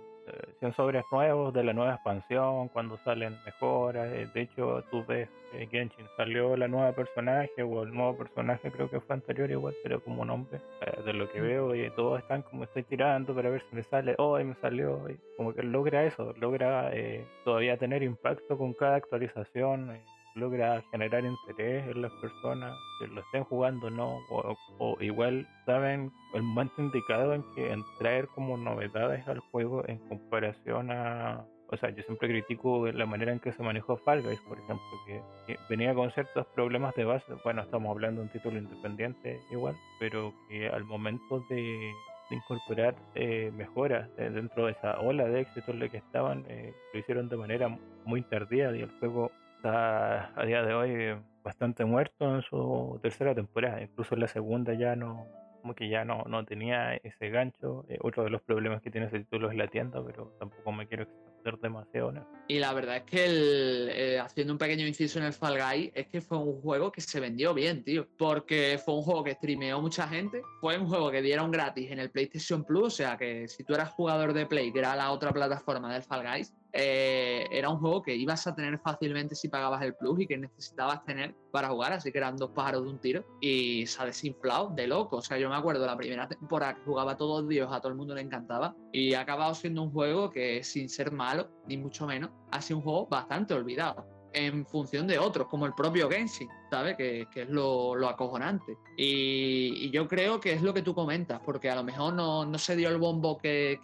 100 0.61 0.75
sobres 0.75 1.05
nuevos 1.11 1.53
de 1.55 1.65
la 1.65 1.73
nueva 1.73 1.95
expansión, 1.95 2.69
cuando 2.69 2.99
salen 3.05 3.37
mejoras. 3.45 4.09
Eh, 4.13 4.29
de 4.33 4.41
hecho, 4.43 4.83
tú 4.91 5.05
ves 5.07 5.29
que 5.53 5.67
Genshin 5.67 6.07
salió 6.17 6.57
la 6.57 6.69
nueva 6.69 6.93
personaje 6.93 7.63
o 7.63 7.83
el 7.83 7.93
nuevo 7.93 8.17
personaje, 8.17 8.71
creo 8.71 8.91
que 8.91 9.01
fue 9.01 9.15
anterior 9.17 9.51
igual, 9.51 9.75
pero 9.83 10.03
como 10.03 10.25
nombre, 10.25 10.61
eh, 10.83 11.03
de 11.05 11.13
lo 11.13 11.31
que 11.31 11.41
veo, 11.41 11.75
y 11.75 11.91
todos 11.91 12.21
están 12.21 12.43
como 12.43 12.65
estoy 12.65 12.83
tirando 12.83 13.35
para 13.35 13.51
ver 13.51 13.63
si 13.69 13.77
me 13.77 13.83
sale, 13.83 14.15
hoy 14.19 14.45
me 14.45 14.55
salió, 14.57 15.09
y 15.09 15.19
como 15.37 15.55
que 15.55 15.63
logra 15.63 16.05
eso, 16.05 16.35
logra 16.39 16.91
eh, 16.93 17.25
todavía 17.45 17.77
tener 17.77 18.03
impacto 18.03 18.59
con 18.59 18.75
cada 18.75 18.97
actualización 18.97 19.99
logra 20.39 20.83
generar 20.91 21.25
interés 21.25 21.87
en 21.89 22.03
las 22.03 22.13
personas 22.13 22.77
que 22.99 23.07
lo 23.09 23.21
estén 23.21 23.45
jugando 23.45 23.91
no 23.91 24.19
o, 24.31 24.97
igual 25.01 25.47
saben 25.67 26.13
el 26.35 26.43
momento 26.43 26.83
indicado 26.83 27.35
en 27.35 27.45
que 27.55 27.73
en 27.73 27.83
traer 27.99 28.29
como 28.29 28.57
novedades 28.57 29.27
al 29.29 29.41
juego 29.41 29.87
en 29.89 29.99
comparación 30.09 30.91
a 30.91 31.45
o 31.71 31.77
sea, 31.77 31.91
yo 31.91 32.03
siempre 32.05 32.29
critico 32.29 32.87
la 32.87 33.05
manera 33.05 33.31
en 33.31 33.41
que 33.41 33.53
se 33.53 33.63
manejó 33.63 33.99
Fall 33.99 34.23
Guys, 34.23 34.41
por 34.49 34.59
ejemplo, 34.59 34.87
que, 35.07 35.59
venía 35.69 35.95
con 35.95 36.11
ciertos 36.13 36.47
problemas 36.55 36.95
de 36.95 37.05
base. 37.05 37.35
Bueno, 37.45 37.61
estamos 37.61 37.91
hablando 37.91 38.23
de 38.23 38.29
un 38.29 38.33
título 38.33 38.59
independiente 38.59 39.39
igual, 39.51 39.77
pero 40.01 40.33
que 40.49 40.67
al 40.69 40.85
momento 40.85 41.45
de, 41.51 41.93
incorporar 42.31 42.95
eh, 43.15 43.51
mejoras 43.55 44.09
dentro 44.17 44.67
de 44.67 44.73
esa 44.73 45.01
ola 45.01 45.25
de 45.25 45.41
éxito 45.41 45.73
en 45.73 45.81
la 45.81 45.89
que 45.89 45.99
estaban, 45.99 46.45
eh, 46.49 46.75
lo 46.93 47.01
hicieron 47.01 47.29
de 47.29 47.37
manera 47.37 47.69
muy 48.05 48.23
tardía 48.23 48.75
y 48.75 48.81
el 48.81 48.91
juego 48.99 49.31
está 49.59 50.33
a 50.41 50.45
día 50.47 50.63
de 50.63 50.75
hoy 50.75 51.21
bastante 51.43 51.85
muerto 51.85 52.37
en 52.37 52.43
su 52.43 52.99
tercera 53.03 53.35
temporada. 53.35 53.83
Incluso 53.83 54.15
en 54.15 54.21
la 54.21 54.29
segunda 54.29 54.75
ya 54.75 54.95
no, 54.95 55.27
como 55.61 55.75
que 55.75 55.89
ya 55.89 56.05
no, 56.05 56.25
no 56.25 56.45
tenía 56.45 56.95
ese 56.95 57.31
gancho. 57.31 57.85
Eh, 57.89 57.99
otro 58.03 58.25
de 58.25 58.31
los 58.31 58.43
problemas 58.43 58.81
que 58.83 58.91
tiene 58.91 59.09
ese 59.09 59.21
título 59.21 59.51
es 59.51 59.57
la 59.57 59.67
tienda, 59.67 60.03
pero 60.05 60.33
tampoco 60.39 60.73
me 60.73 60.87
quiero 60.87 61.05
extender 61.05 61.59
demasiado. 61.59 62.13
Y 62.47 62.59
la 62.59 62.73
verdad 62.73 62.97
es 62.99 63.03
que 63.05 63.25
el, 63.25 63.91
eh, 63.93 64.19
haciendo 64.21 64.53
un 64.53 64.59
pequeño 64.59 64.87
inciso 64.87 65.19
en 65.19 65.25
el 65.25 65.33
Fall 65.33 65.59
Guy, 65.59 65.93
es 65.95 66.07
que 66.07 66.21
fue 66.21 66.39
un 66.39 66.61
juego 66.61 66.93
que 66.93 67.01
se 67.01 67.19
vendió 67.19 67.53
bien, 67.53 67.83
tío. 67.83 68.07
Porque 68.17 68.79
fue 68.85 68.95
un 68.95 69.03
juego 69.03 69.25
que 69.25 69.35
streameó 69.35 69.81
mucha 69.81 70.07
gente. 70.07 70.43
Fue 70.61 70.79
un 70.79 70.87
juego 70.87 71.11
que 71.11 71.23
dieron 71.23 71.51
gratis 71.51 71.91
en 71.91 71.99
el 71.99 72.11
PlayStation 72.11 72.65
Plus. 72.65 72.85
O 72.87 72.91
sea 72.91 73.17
que 73.17 73.49
si 73.49 73.65
tú 73.65 73.75
eras 73.75 73.91
jugador 73.91 74.33
de 74.33 74.47
Play, 74.47 74.73
que 74.73 74.79
era 74.79 74.95
la 74.95 75.11
otra 75.11 75.33
plataforma 75.33 75.93
del 75.93 76.03
Fall 76.03 76.25
Guys, 76.25 76.55
eh, 76.73 77.47
era 77.51 77.69
un 77.71 77.79
juego 77.79 78.03
que 78.03 78.15
ibas 78.15 78.47
a 78.47 78.55
tener 78.55 78.79
fácilmente 78.79 79.35
si 79.35 79.49
pagabas 79.49 79.83
el 79.83 79.95
plus 79.95 80.21
y 80.21 80.27
que 80.27 80.37
necesitabas 80.37 81.05
tener 81.05 81.35
para 81.51 81.69
jugar, 81.69 81.93
así 81.93 82.13
que 82.13 82.19
eran 82.19 82.37
dos 82.37 82.51
pájaros 82.51 82.85
de 82.85 82.91
un 82.91 82.99
tiro 82.99 83.25
y 83.41 83.87
se 83.87 84.03
ha 84.03 84.07
desinflado 84.07 84.71
de 84.71 84.87
loco. 84.87 85.17
O 85.17 85.23
sea, 85.23 85.39
yo 85.39 85.49
me 85.49 85.57
acuerdo 85.57 85.87
la 85.87 85.97
primera 85.97 86.29
temporada 86.29 86.75
que 86.75 86.83
jugaba 86.83 87.17
todos 87.17 87.49
días, 87.49 87.69
a 87.71 87.81
todo 87.81 87.93
el 87.93 87.99
mundo 87.99 88.15
le 88.15 88.21
encantaba 88.21 88.75
y 88.93 89.15
ha 89.15 89.21
acabado 89.21 89.55
siendo 89.55 89.83
un 89.83 89.93
juego 89.93 90.31
que 90.31 90.63
sin 90.63 90.89
ser 90.89 91.11
malo, 91.11 91.49
ni 91.67 91.77
mucho 91.77 92.07
menos, 92.07 92.31
ha 92.51 92.61
sido 92.61 92.79
un 92.79 92.83
juego 92.85 93.07
bastante 93.07 93.55
olvidado 93.55 94.07
en 94.33 94.67
función 94.67 95.07
de 95.07 95.19
otros, 95.19 95.49
como 95.49 95.67
el 95.67 95.75
propio 95.75 96.09
Genshin, 96.11 96.49
¿sabes? 96.71 96.97
Que, 96.97 97.27
es 97.35 97.49
lo, 97.49 97.95
acojonante. 98.09 98.77
Y, 98.97 99.91
yo 99.91 100.07
creo 100.09 100.41
que 100.41 100.53
es 100.53 100.63
lo 100.63 100.75
que 100.75 100.83
tú 100.83 100.95
comentas, 100.95 101.41
porque 101.45 101.71
a 101.71 101.75
lo 101.75 101.85
mejor 101.85 102.15
no, 102.15 102.59
se 102.59 102.77
dio 102.77 102.89
el 102.89 102.99
bombo 102.99 103.39
que, 103.39 103.79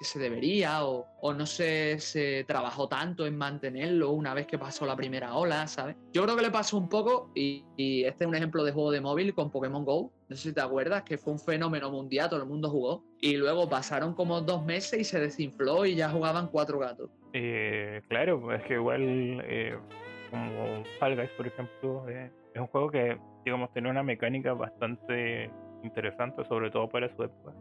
se 0.00 0.18
debería 0.18 0.84
o, 0.84 1.06
no 1.32 1.46
se, 1.46 1.98
se, 2.00 2.44
trabajó 2.44 2.88
tanto 2.88 3.26
en 3.26 3.36
mantenerlo 3.36 4.10
una 4.10 4.34
vez 4.34 4.46
que 4.46 4.58
pasó 4.58 4.84
la 4.86 4.96
primera 4.96 5.34
ola, 5.34 5.66
¿sabes? 5.66 5.96
Yo 6.12 6.22
creo 6.24 6.36
que 6.36 6.42
le 6.42 6.50
pasó 6.50 6.76
un 6.76 6.88
poco, 6.88 7.30
y, 7.34 7.64
y 7.76 8.04
este 8.04 8.24
es 8.24 8.28
un 8.28 8.34
ejemplo 8.34 8.64
de 8.64 8.72
juego 8.72 8.90
de 8.90 9.00
móvil 9.00 9.34
con 9.34 9.50
Pokémon 9.50 9.84
Go, 9.84 10.12
no 10.28 10.36
sé 10.36 10.48
si 10.48 10.54
te 10.54 10.60
acuerdas, 10.60 11.02
que 11.02 11.18
fue 11.18 11.32
un 11.32 11.38
fenómeno 11.38 11.90
mundial, 11.90 12.30
todo 12.30 12.40
el 12.40 12.48
mundo 12.48 12.70
jugó. 12.70 13.04
Y 13.20 13.36
luego 13.36 13.68
pasaron 13.68 14.14
como 14.14 14.40
dos 14.40 14.64
meses 14.64 15.00
y 15.00 15.04
se 15.04 15.20
desinfló 15.20 15.84
y 15.86 15.94
ya 15.94 16.08
jugaban 16.08 16.48
cuatro 16.48 16.78
gatos. 16.78 17.10
Eh, 17.32 18.00
claro, 18.08 18.52
es 18.54 18.62
que 18.64 18.74
igual, 18.74 19.02
eh, 19.44 19.76
como 20.34 20.84
Fall 20.98 21.16
Guys, 21.16 21.30
por 21.30 21.46
ejemplo, 21.46 22.08
eh, 22.08 22.30
es 22.54 22.60
un 22.60 22.66
juego 22.68 22.90
que, 22.90 23.16
digamos, 23.44 23.72
tiene 23.72 23.90
una 23.90 24.02
mecánica 24.02 24.52
bastante 24.52 25.50
interesante, 25.82 26.44
sobre 26.46 26.70
todo 26.70 26.88
para 26.88 27.08
su 27.14 27.22
época. 27.22 27.52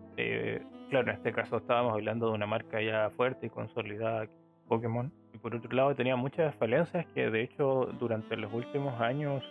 claro, 0.90 1.10
en 1.12 1.18
este 1.18 1.32
caso 1.32 1.58
estábamos 1.58 1.94
hablando 1.94 2.28
de 2.28 2.34
una 2.34 2.46
marca 2.46 2.82
ya 2.82 3.10
fuerte 3.12 3.48
y 3.48 3.50
consolidada, 3.50 4.28
Pokémon. 4.68 5.12
Y 5.34 5.38
por 5.38 5.56
otro 5.56 5.72
lado, 5.76 5.96
tenía 5.96 6.16
muchas 6.16 6.56
falencias 6.56 7.06
que, 7.14 7.30
de 7.30 7.44
hecho, 7.44 7.90
durante 8.00 8.38
los 8.38 8.52
últimos 8.54 9.00
años 9.02 9.44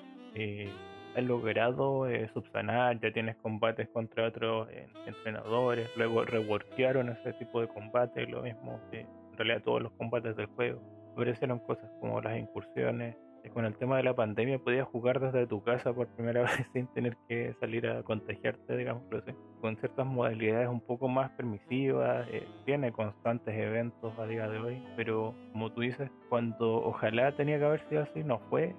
han 1.16 1.26
logrado 1.28 2.08
eh, 2.08 2.30
subsanar, 2.32 2.98
ya 3.00 3.12
tienes 3.12 3.36
combates 3.36 3.88
contra 3.90 4.28
otros 4.28 4.68
eh, 4.70 4.88
entrenadores, 5.06 5.88
luego 5.96 6.24
reworkearon 6.24 7.10
ese 7.10 7.32
tipo 7.34 7.60
de 7.60 7.68
combate, 7.68 8.26
lo 8.26 8.42
mismo 8.42 8.80
en 8.92 9.06
realidad 9.36 9.62
todos 9.62 9.82
los 9.82 9.92
combates 9.92 10.36
del 10.36 10.46
juego. 10.46 10.80
Aparecieron 11.12 11.58
cosas 11.60 11.90
como 12.00 12.20
las 12.20 12.38
incursiones. 12.38 13.16
con 13.52 13.64
el 13.64 13.76
tema 13.76 13.96
de 13.96 14.04
la 14.04 14.14
pandemia 14.14 14.58
podías 14.58 14.86
jugar 14.86 15.18
desde 15.20 15.46
tu 15.46 15.62
casa 15.62 15.92
por 15.92 16.06
primera 16.08 16.42
vez 16.42 16.66
sin 16.72 16.86
tener 16.94 17.16
que 17.28 17.54
salir 17.60 17.86
a 17.86 18.02
contagiarte, 18.02 18.76
digamos 18.76 19.02
así. 19.12 19.32
Con 19.60 19.76
ciertas 19.76 20.06
modalidades 20.06 20.68
un 20.68 20.80
poco 20.80 21.08
más 21.08 21.30
permisivas, 21.32 22.26
eh, 22.30 22.46
tiene 22.64 22.92
constantes 22.92 23.54
eventos 23.54 24.16
a 24.18 24.26
día 24.26 24.48
de 24.48 24.58
hoy, 24.58 24.82
pero 24.96 25.34
como 25.52 25.70
tú 25.72 25.82
dices, 25.82 26.10
cuando 26.28 26.84
ojalá 26.84 27.34
tenía 27.36 27.58
que 27.58 27.64
haber 27.64 27.88
sido 27.88 28.02
así, 28.02 28.22
no 28.24 28.38
fue 28.50 28.74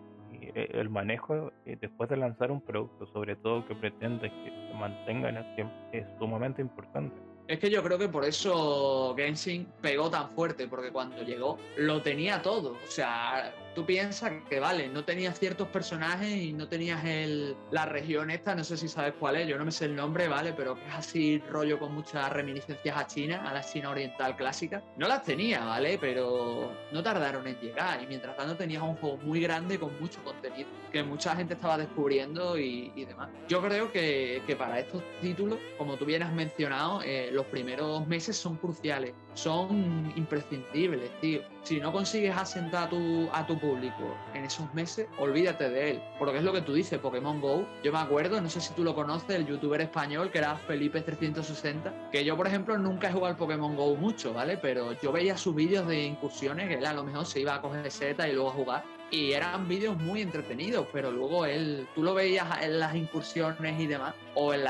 eh, 0.55 0.69
el 0.73 0.89
manejo 0.89 1.51
eh, 1.65 1.77
después 1.80 2.10
de 2.10 2.18
lanzar 2.18 2.51
un 2.51 2.61
producto, 2.61 3.05
sobre 3.07 3.35
todo 3.35 3.65
que 3.65 3.76
pretende 3.76 4.30
que 4.30 4.68
se 4.68 4.73
mantenga 4.73 5.30
en 5.30 5.38
el 5.38 5.55
tiempo, 5.55 5.73
es 5.91 6.05
sumamente 6.19 6.61
importante. 6.61 7.15
Es 7.47 7.59
que 7.59 7.69
yo 7.69 7.83
creo 7.83 7.97
que 7.97 8.07
por 8.07 8.23
eso 8.25 9.13
Genshin 9.17 9.67
pegó 9.81 10.09
tan 10.09 10.29
fuerte, 10.29 10.67
porque 10.67 10.91
cuando 10.91 11.21
llegó 11.23 11.57
lo 11.77 12.01
tenía 12.01 12.41
todo. 12.41 12.77
O 12.83 12.91
sea, 12.91 13.53
tú 13.75 13.85
piensas 13.85 14.31
que, 14.49 14.59
vale, 14.59 14.87
no 14.87 15.03
tenías 15.03 15.39
ciertos 15.39 15.67
personajes 15.67 16.29
y 16.29 16.53
no 16.53 16.67
tenías 16.67 17.03
el, 17.03 17.55
la 17.71 17.85
región 17.85 18.31
esta, 18.31 18.55
no 18.55 18.63
sé 18.63 18.77
si 18.77 18.87
sabes 18.87 19.13
cuál 19.19 19.35
es, 19.35 19.47
yo 19.47 19.57
no 19.57 19.65
me 19.65 19.71
sé 19.71 19.85
el 19.85 19.95
nombre, 19.95 20.27
¿vale? 20.27 20.53
Pero 20.53 20.75
que 20.75 20.87
es 20.87 20.93
así 20.93 21.43
rollo 21.49 21.79
con 21.79 21.93
muchas 21.93 22.31
reminiscencias 22.31 22.95
a 22.95 23.07
China, 23.07 23.43
a 23.49 23.53
la 23.53 23.61
China 23.61 23.89
oriental 23.89 24.35
clásica. 24.35 24.81
No 24.97 25.07
las 25.07 25.23
tenía, 25.23 25.65
¿vale? 25.65 25.97
Pero 25.99 26.71
no 26.91 27.03
tardaron 27.03 27.47
en 27.47 27.59
llegar 27.59 28.01
y 28.01 28.07
mientras 28.07 28.37
tanto 28.37 28.55
tenías 28.55 28.83
un 28.83 28.95
juego 28.95 29.17
muy 29.17 29.41
grande 29.41 29.79
con 29.79 29.99
mucho 29.99 30.23
contenido 30.23 30.69
que 30.91 31.03
mucha 31.03 31.35
gente 31.35 31.55
estaba 31.55 31.77
descubriendo 31.77 32.57
y, 32.57 32.91
demás. 33.05 33.29
Yo 33.47 33.61
creo 33.61 33.91
que, 33.91 34.43
que, 34.45 34.55
para 34.55 34.79
estos 34.79 35.01
títulos, 35.21 35.57
como 35.77 35.97
tú 35.97 36.05
bien 36.05 36.21
has 36.21 36.31
mencionado, 36.31 37.01
eh, 37.01 37.31
los 37.34 37.45
primeros 37.47 38.07
meses 38.07 38.38
son 38.38 38.55
cruciales, 38.57 39.14
son 39.34 40.14
imprescindibles, 40.15 41.10
tío. 41.19 41.41
Si 41.64 41.80
no 41.80 41.91
consigues 41.91 42.35
asentar 42.35 42.88
a 42.88 42.89
tu, 42.89 43.30
a 43.31 43.45
tu 43.47 43.60
público 43.60 44.15
en 44.34 44.45
esos 44.45 44.73
meses, 44.73 45.07
olvídate 45.18 45.69
de 45.69 45.91
él. 45.91 46.01
Porque 46.19 46.38
es 46.38 46.43
lo 46.43 46.53
que 46.53 46.61
tú 46.61 46.73
dices, 46.73 46.99
Pokémon 46.99 47.39
Go. 47.41 47.65
Yo 47.84 47.91
me 47.91 47.99
acuerdo, 47.99 48.39
no 48.41 48.49
sé 48.49 48.61
si 48.61 48.73
tú 48.73 48.84
lo 48.84 48.93
conoces, 48.93 49.35
el 49.35 49.45
youtuber 49.45 49.81
español 49.81 50.30
que 50.30 50.39
era 50.39 50.60
Felipe360, 50.68 52.10
que 52.11 52.23
yo, 52.23 52.38
por 52.38 52.47
ejemplo, 52.47 52.77
nunca 52.77 53.10
he 53.10 53.11
jugado 53.11 53.31
al 53.31 53.38
Pokémon 53.38 53.76
Go 53.76 53.95
mucho, 53.95 54.34
¿vale? 54.34 54.57
Pero 54.57 54.93
yo 55.01 55.11
veía 55.11 55.38
sus 55.38 55.55
vídeos 55.55 55.88
de 55.88 56.03
incursiones, 56.03 56.68
que 56.68 56.76
él 56.76 56.85
a 56.85 56.93
lo 56.93 57.03
mejor 57.03 57.26
se 57.26 57.39
iba 57.39 57.55
a 57.55 57.61
coger 57.61 57.89
seta 57.91 58.27
y 58.27 58.34
luego 58.34 58.49
a 58.49 58.53
jugar 58.53 58.92
y 59.11 59.34
eran 59.34 59.67
vídeos 59.67 59.97
muy 59.97 60.21
entretenidos, 60.21 60.88
pero 60.91 61.11
luego 61.11 61.45
él, 61.45 61.88
tú 61.93 62.03
lo 62.03 62.13
veías 62.13 62.47
en 62.61 62.80
las 62.80 62.95
incursiones 62.95 63.80
y 63.80 63.88
demás, 63.88 64.15
o 64.35 64.53
en, 64.53 64.63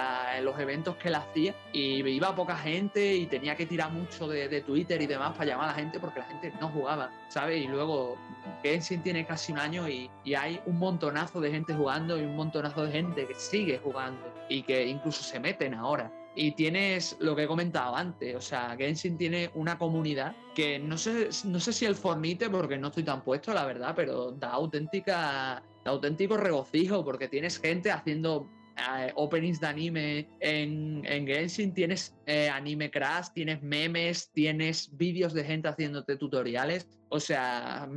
los 0.43 0.59
eventos 0.59 0.95
que 0.97 1.07
él 1.07 1.15
hacía, 1.15 1.55
y 1.71 2.05
iba 2.07 2.35
poca 2.35 2.57
gente 2.57 3.15
y 3.15 3.25
tenía 3.25 3.55
que 3.55 3.65
tirar 3.65 3.91
mucho 3.91 4.27
de, 4.27 4.61
Twitter 4.61 5.01
y 5.01 5.07
demás 5.07 5.33
para 5.33 5.45
llamar 5.45 5.69
a 5.69 5.71
la 5.71 5.77
gente 5.77 5.99
porque 5.99 6.19
la 6.19 6.25
gente 6.25 6.53
no 6.59 6.69
jugaba, 6.69 7.11
¿sabes? 7.29 7.63
Y 7.63 7.67
luego 7.67 8.17
Genshin 8.61 9.01
tiene 9.01 9.25
casi 9.25 9.51
un 9.51 9.59
año 9.59 9.87
y 9.87 10.09
hay 10.35 10.61
un 10.65 10.77
montonazo 10.77 11.41
de 11.41 11.51
gente 11.51 11.73
jugando 11.73 12.17
y 12.17 12.21
un 12.21 12.35
montonazo 12.35 12.85
de 12.85 12.91
gente 12.91 13.27
que 13.27 13.35
sigue 13.35 13.79
jugando 13.83 14.21
y 14.49 14.63
que 14.63 14.85
incluso 14.85 15.23
se 15.23 15.39
meten 15.39 15.73
ahora 15.73 16.11
y 16.35 16.51
tienes 16.51 17.15
lo 17.19 17.35
que 17.35 17.43
he 17.43 17.47
comentado 17.47 17.95
antes, 17.95 18.35
o 18.35 18.41
sea, 18.41 18.75
Genshin 18.77 19.17
tiene 19.17 19.51
una 19.53 19.77
comunidad 19.77 20.35
que 20.55 20.79
no 20.79 20.97
sé, 20.97 21.29
no 21.45 21.59
sé 21.59 21.73
si 21.73 21.85
el 21.85 21.95
Fornite, 21.95 22.49
porque 22.49 22.77
no 22.77 22.87
estoy 22.87 23.03
tan 23.03 23.23
puesto, 23.23 23.53
la 23.53 23.65
verdad, 23.65 23.93
pero 23.95 24.31
da 24.31 24.49
auténtica, 24.51 25.63
da 25.83 25.91
auténtico 25.91 26.37
regocijo, 26.37 27.03
porque 27.03 27.27
tienes 27.27 27.59
gente 27.59 27.91
haciendo 27.91 28.49
eh, 28.77 29.11
openings 29.15 29.59
de 29.59 29.67
anime 29.67 30.27
en, 30.39 31.03
en 31.05 31.27
Genshin, 31.27 31.73
tienes 31.73 32.15
eh, 32.25 32.49
anime 32.49 32.89
crash, 32.89 33.27
tienes 33.33 33.61
memes, 33.61 34.31
tienes 34.31 34.89
vídeos 34.97 35.33
de 35.33 35.43
gente 35.43 35.67
haciéndote 35.67 36.17
tutoriales. 36.17 36.87
O 37.09 37.19
sea, 37.19 37.87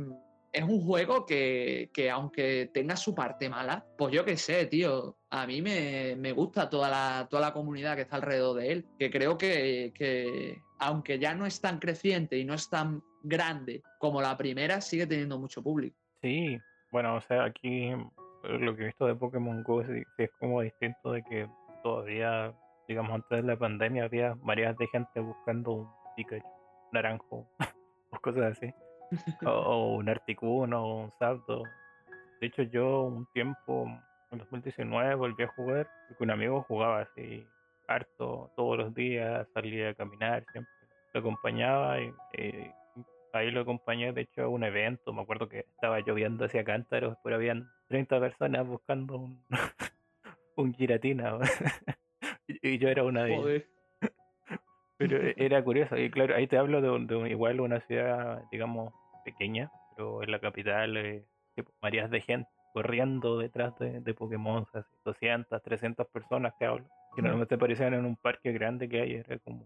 es 0.51 0.63
un 0.63 0.81
juego 0.81 1.25
que, 1.25 1.89
que, 1.91 2.11
aunque 2.11 2.69
tenga 2.71 2.95
su 2.95 3.15
parte 3.15 3.49
mala, 3.49 3.83
pues 3.97 4.13
yo 4.13 4.23
qué 4.23 4.37
sé, 4.37 4.67
tío, 4.67 5.16
a 5.29 5.45
mí 5.45 5.61
me, 5.61 6.15
me, 6.15 6.31
gusta 6.31 6.69
toda 6.69 6.89
la, 6.89 7.27
toda 7.29 7.41
la 7.41 7.53
comunidad 7.53 7.95
que 7.95 8.03
está 8.03 8.17
alrededor 8.17 8.57
de 8.57 8.71
él, 8.71 8.85
que 8.97 9.11
creo 9.11 9.37
que, 9.37 9.91
que 9.95 10.61
aunque 10.79 11.19
ya 11.19 11.35
no 11.35 11.45
es 11.45 11.59
tan 11.59 11.79
creciente 11.79 12.37
y 12.37 12.45
no 12.45 12.53
es 12.53 12.69
tan 12.69 13.03
grande 13.23 13.83
como 13.99 14.21
la 14.21 14.37
primera, 14.37 14.81
sigue 14.81 15.07
teniendo 15.07 15.37
mucho 15.37 15.61
público. 15.61 15.97
Sí, 16.21 16.57
bueno, 16.91 17.15
o 17.15 17.21
sea, 17.21 17.43
aquí 17.43 17.91
lo 18.43 18.75
que 18.75 18.83
he 18.83 18.85
visto 18.87 19.05
de 19.05 19.15
Pokémon 19.15 19.63
Go 19.63 19.81
es, 19.81 19.89
es 20.17 20.29
como 20.39 20.61
distinto 20.61 21.11
de 21.11 21.23
que 21.23 21.47
todavía, 21.83 22.53
digamos, 22.87 23.13
antes 23.13 23.41
de 23.41 23.47
la 23.47 23.57
pandemia 23.57 24.05
había 24.05 24.35
varias 24.41 24.77
de 24.77 24.87
gente 24.87 25.19
buscando 25.19 25.71
un 25.71 25.87
Pikachu 26.15 26.47
naranjo 26.91 27.47
o 28.11 28.19
cosas 28.21 28.57
así. 28.57 28.73
o, 29.45 29.95
un 29.95 30.09
Articuno 30.09 30.83
o 30.83 31.03
un 31.03 31.11
Zapdos. 31.19 31.63
De 32.41 32.47
hecho, 32.47 32.63
yo 32.63 33.03
un 33.03 33.25
tiempo, 33.33 33.87
en 34.31 34.39
2019, 34.39 35.15
volví 35.15 35.43
a 35.43 35.47
jugar 35.47 35.89
porque 36.07 36.23
un 36.23 36.31
amigo 36.31 36.63
jugaba 36.63 37.01
así 37.01 37.45
harto 37.87 38.51
todos 38.55 38.77
los 38.77 38.93
días, 38.93 39.47
salía 39.53 39.89
a 39.89 39.93
caminar, 39.93 40.45
siempre 40.51 40.71
lo 41.13 41.19
acompañaba 41.21 42.01
y, 42.01 42.13
y 42.37 42.71
ahí 43.33 43.51
lo 43.51 43.61
acompañé, 43.61 44.11
de 44.11 44.21
hecho, 44.21 44.43
a 44.43 44.47
un 44.47 44.63
evento. 44.63 45.13
Me 45.13 45.21
acuerdo 45.21 45.47
que 45.47 45.59
estaba 45.59 45.99
lloviendo 46.01 46.45
hacia 46.45 46.63
cántaros, 46.63 47.17
pero 47.23 47.35
habían 47.35 47.69
30 47.87 48.19
personas 48.19 48.67
buscando 48.67 49.17
un, 49.17 49.43
un 50.55 50.73
giratina. 50.73 51.37
y 52.47 52.77
yo 52.77 52.89
era 52.89 53.03
una 53.03 53.23
de 53.23 53.35
ellas. 53.35 53.63
Pero 54.97 55.17
e, 55.17 55.35
era 55.37 55.63
curioso. 55.63 55.95
Y 55.95 56.09
claro, 56.09 56.35
ahí 56.35 56.47
te 56.47 56.57
hablo 56.57 56.81
de, 56.81 57.05
de 57.05 57.29
igual 57.29 57.61
una 57.61 57.79
ciudad, 57.81 58.41
digamos, 58.51 58.91
pequeña, 59.23 59.71
pero 59.95 60.23
en 60.23 60.31
la 60.31 60.39
capital, 60.39 60.97
eh, 60.97 61.23
marías 61.81 62.09
de 62.09 62.21
gente 62.21 62.49
corriendo 62.77 63.39
detrás 63.39 63.75
de, 63.79 64.01
de 64.01 64.13
Pokémon, 64.13 64.63
así, 64.71 64.87
200, 65.03 65.63
300 65.63 66.07
personas 66.09 66.53
que 66.59 66.65
hablo. 66.65 66.85
Que 67.15 67.23
normalmente 67.23 67.57
parecían 67.57 67.95
en 67.95 68.05
un 68.05 68.15
parque 68.15 68.51
grande 68.51 68.87
que 68.87 69.01
hay, 69.01 69.13
era 69.15 69.39
como 69.39 69.65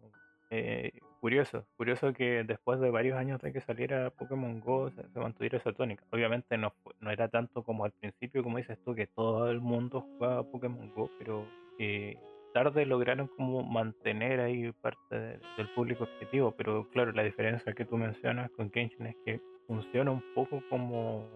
eh, 0.49 0.93
curioso, 1.19 1.65
curioso 1.75 2.13
que 2.13 2.45
después 2.45 2.79
de 2.79 2.89
varios 2.89 3.17
años 3.17 3.41
de 3.41 3.51
que 3.51 3.59
saliera 3.59 4.11
Pokémon 4.11 4.61
Go 4.61 4.89
se, 4.91 5.19
mantuviera 5.19 5.57
esa 5.57 5.73
tónica. 5.73 6.05
Obviamente 6.09 6.57
no, 6.57 6.73
no 7.01 7.11
era 7.11 7.27
tanto 7.27 7.63
como 7.63 7.83
al 7.83 7.91
principio, 7.91 8.43
como 8.43 8.59
dices 8.59 8.77
tú, 8.85 8.95
que 8.95 9.07
todo 9.07 9.51
el 9.51 9.59
mundo 9.59 9.99
jugaba 9.99 10.49
Pokémon 10.49 10.89
Go, 10.95 11.09
pero 11.19 11.45
eh, 11.79 12.17
tarde 12.53 12.85
lograron 12.85 13.27
como 13.27 13.61
mantener 13.61 14.39
ahí 14.39 14.71
parte 14.71 15.38
del 15.57 15.69
público 15.75 16.05
objetivo. 16.05 16.51
Pero 16.51 16.88
claro, 16.91 17.11
la 17.11 17.23
diferencia 17.23 17.73
que 17.73 17.83
tú 17.83 17.97
mencionas 17.97 18.49
con 18.51 18.69
Kenshin 18.69 19.07
es 19.07 19.15
que 19.25 19.41
funciona 19.67 20.11
un 20.11 20.23
poco 20.33 20.63
como 20.69 21.27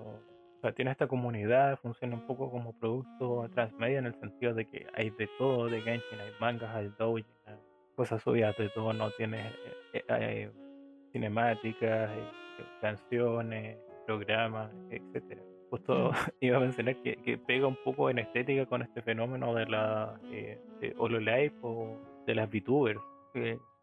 o 0.57 0.61
sea, 0.61 0.72
tiene 0.72 0.91
esta 0.91 1.07
comunidad, 1.07 1.77
funciona 1.80 2.15
un 2.15 2.26
poco 2.26 2.49
como 2.49 2.73
producto 2.80 3.48
transmedia 3.53 3.99
en 3.99 4.07
el 4.07 4.19
sentido 4.19 4.53
de 4.53 4.65
que 4.65 4.88
hay 4.94 5.10
de 5.11 5.30
todo 5.38 5.68
de 5.68 5.82
Genshin, 5.82 6.19
hay 6.19 6.32
mangas, 6.40 6.73
hay 6.76 6.91
doujin, 6.98 7.26
hay 7.45 7.56
cosas 7.95 8.22
subidas 8.23 8.56
de 8.57 8.69
tono, 8.69 9.11
tiene 9.11 9.48
eh, 9.94 10.03
eh, 10.07 10.52
cinemáticas, 11.11 12.10
eh, 12.11 12.64
canciones, 12.82 13.77
programas, 14.06 14.72
etcétera. 14.90 15.41
Justo 15.69 16.11
iba 16.41 16.57
a 16.57 16.60
mencionar 16.60 16.95
que, 16.98 17.15
que, 17.18 17.38
pega 17.38 17.68
un 17.68 17.77
poco 17.84 18.10
en 18.10 18.19
estética 18.19 18.65
con 18.65 18.82
este 18.82 19.02
fenómeno 19.02 19.53
de 19.53 19.65
la 19.65 20.19
eh, 20.32 20.60
de 20.80 20.94
Hololive 20.98 21.53
o 21.61 21.98
de 22.26 22.36
las 22.36 22.49
VTubers, 22.49 22.99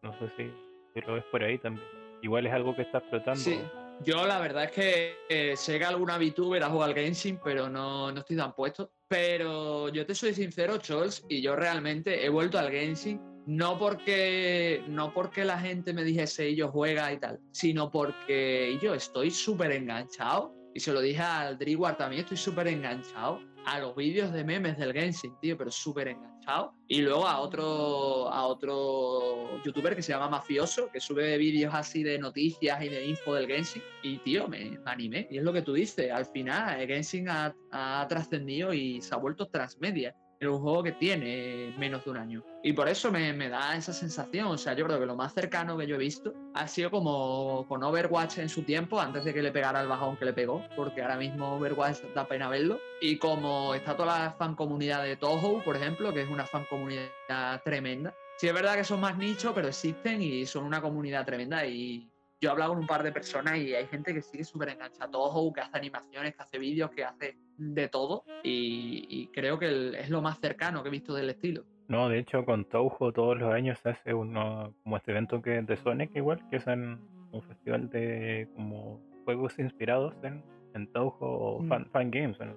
no 0.01 0.13
sé 0.13 0.29
si, 0.37 0.51
si, 0.93 1.01
lo 1.01 1.13
ves 1.13 1.23
por 1.25 1.43
ahí 1.43 1.57
también. 1.57 1.85
Igual 2.21 2.45
es 2.45 2.53
algo 2.53 2.75
que 2.75 2.83
está 2.83 2.99
explotando. 2.99 3.39
Sí. 3.39 3.61
Yo 4.01 4.25
la 4.25 4.39
verdad 4.39 4.65
es 4.65 4.71
que 4.71 5.15
eh, 5.29 5.55
sé 5.55 5.77
que 5.79 5.85
alguna 5.85 6.17
VTuber 6.17 6.63
ha 6.63 6.69
jugado 6.69 6.91
al 6.91 6.95
Genshin, 6.95 7.39
pero 7.43 7.69
no, 7.69 8.11
no 8.11 8.19
estoy 8.19 8.35
tan 8.35 8.53
puesto. 8.53 8.91
Pero 9.07 9.89
yo 9.89 10.05
te 10.05 10.15
soy 10.15 10.33
sincero, 10.33 10.77
Chols, 10.77 11.23
y 11.29 11.41
yo 11.41 11.55
realmente 11.55 12.25
he 12.25 12.29
vuelto 12.29 12.57
al 12.57 12.71
Genshin 12.71 13.21
no 13.45 13.77
porque, 13.77 14.83
no 14.87 15.13
porque 15.13 15.43
la 15.43 15.59
gente 15.59 15.93
me 15.93 16.03
dijese 16.03 16.55
yo 16.55 16.69
juega 16.69 17.11
y 17.11 17.19
tal, 17.19 17.39
sino 17.51 17.91
porque 17.91 18.77
yo 18.81 18.93
estoy 18.93 19.31
súper 19.31 19.71
enganchado. 19.73 20.53
Y 20.73 20.79
se 20.79 20.91
lo 20.91 21.01
dije 21.01 21.21
al 21.21 21.57
Driguar 21.57 21.97
también, 21.97 22.23
estoy 22.23 22.37
súper 22.37 22.67
enganchado 22.67 23.39
a 23.65 23.79
los 23.79 23.95
vídeos 23.95 24.31
de 24.31 24.43
memes 24.43 24.77
del 24.77 24.93
Genshin, 24.93 25.35
tío, 25.41 25.57
pero 25.57 25.71
súper 25.71 26.09
enganchado. 26.09 26.73
Y 26.87 27.01
luego 27.01 27.27
a 27.27 27.39
otro, 27.39 28.29
a 28.29 28.45
otro 28.45 29.61
youtuber 29.63 29.95
que 29.95 30.01
se 30.01 30.11
llama 30.11 30.29
Mafioso, 30.29 30.89
que 30.91 30.99
sube 30.99 31.37
vídeos 31.37 31.73
así 31.73 32.03
de 32.03 32.19
noticias 32.19 32.83
y 32.83 32.89
de 32.89 33.05
info 33.05 33.33
del 33.33 33.47
Genshin. 33.47 33.81
Y, 34.01 34.17
tío, 34.19 34.47
me, 34.47 34.79
animé. 34.85 35.27
Y 35.31 35.37
es 35.37 35.43
lo 35.43 35.53
que 35.53 35.61
tú 35.61 35.73
dices, 35.73 36.11
al 36.11 36.25
final 36.25 36.81
el 36.81 36.87
Genshin 36.87 37.29
ha, 37.29 37.55
ha 37.71 38.05
trascendido 38.07 38.73
y 38.73 39.01
se 39.01 39.15
ha 39.15 39.17
vuelto 39.17 39.47
transmedia 39.47 40.15
un 40.47 40.59
juego 40.59 40.83
que 40.83 40.91
tiene 40.93 41.73
menos 41.77 42.03
de 42.05 42.11
un 42.11 42.17
año. 42.17 42.43
Y 42.65 42.71
por 42.71 42.87
eso 42.87 43.11
me, 43.11 43.33
me, 43.33 43.49
da 43.49 43.75
esa 43.75 43.91
sensación. 43.91 44.47
O 44.47 44.57
sea, 44.57 44.73
yo 44.73 44.85
creo 44.85 44.97
que 44.97 45.05
lo 45.05 45.17
más 45.17 45.33
cercano 45.33 45.77
que 45.77 45.85
yo 45.85 45.95
he 45.95 45.99
visto 45.99 46.33
ha 46.53 46.65
sido 46.65 46.89
como 46.89 47.65
con 47.67 47.83
Overwatch 47.83 48.37
en 48.37 48.47
su 48.47 48.63
tiempo, 48.63 49.01
antes 49.01 49.25
de 49.25 49.33
que 49.33 49.41
le 49.41 49.51
pegara 49.51 49.81
el 49.81 49.87
bajón 49.89 50.15
que 50.15 50.23
le 50.23 50.31
pegó, 50.31 50.63
porque 50.77 51.01
ahora 51.01 51.17
mismo 51.17 51.55
Overwatch 51.55 52.03
da 52.15 52.25
pena 52.25 52.47
verlo. 52.47 52.79
Y 53.01 53.17
como 53.17 53.75
está 53.75 53.97
toda 53.97 54.17
la 54.17 54.31
fan 54.31 54.55
comunidad 54.55 55.03
de 55.03 55.17
Toho, 55.17 55.61
por 55.61 55.75
ejemplo, 55.75 56.13
que 56.13 56.21
es 56.21 56.29
una 56.29 56.45
fan 56.45 56.65
comunidad 56.69 57.61
tremenda. 57.65 58.15
Sí, 58.37 58.47
es 58.47 58.53
verdad 58.53 58.75
que 58.75 58.85
son 58.85 59.01
más 59.01 59.17
nichos, 59.17 59.51
pero 59.53 59.67
existen 59.67 60.21
y 60.21 60.45
son 60.45 60.63
una 60.63 60.81
comunidad 60.81 61.25
tremenda. 61.25 61.65
Y 61.65 62.09
yo 62.39 62.49
he 62.49 62.51
hablado 62.51 62.71
con 62.71 62.79
un 62.79 62.87
par 62.87 63.03
de 63.03 63.11
personas 63.11 63.57
y 63.57 63.75
hay 63.75 63.87
gente 63.87 64.13
que 64.13 64.21
sigue 64.21 64.45
súper 64.45 64.69
enganchada 64.69 65.05
a 65.05 65.11
Toho, 65.11 65.51
que 65.51 65.59
hace 65.59 65.77
animaciones, 65.77 66.33
que 66.33 66.41
hace 66.41 66.59
vídeos, 66.59 66.91
que 66.91 67.03
hace 67.03 67.37
de 67.57 67.87
todo 67.87 68.25
y, 68.43 69.27
creo 69.33 69.59
que 69.59 69.99
es 69.99 70.09
lo 70.09 70.21
más 70.21 70.39
cercano 70.39 70.81
que 70.81 70.89
he 70.89 70.91
visto 70.91 71.13
del 71.13 71.29
estilo. 71.29 71.65
No, 71.93 72.09
de 72.09 72.17
hecho 72.17 72.43
con 72.43 72.65
Touhou 72.65 73.11
todos 73.11 73.37
los 73.37 73.53
años 73.53 73.77
se 73.83 73.89
hace 73.89 74.15
uno 74.15 74.73
como 74.81 74.97
este 74.97 75.11
evento 75.11 75.43
que 75.43 75.61
de 75.61 75.77
Sonic 75.77 76.15
igual, 76.15 76.41
que 76.49 76.55
es 76.57 76.65
en 76.65 76.99
un 77.31 77.41
festival 77.43 77.87
de 77.91 78.47
como 78.55 78.99
juegos 79.25 79.59
inspirados 79.59 80.15
en, 80.23 80.43
en 80.73 80.91
Touhou 80.91 81.13
o 81.21 81.59
mm. 81.61 81.85
fan, 81.91 82.09
games 82.09 82.39
en 82.41 82.55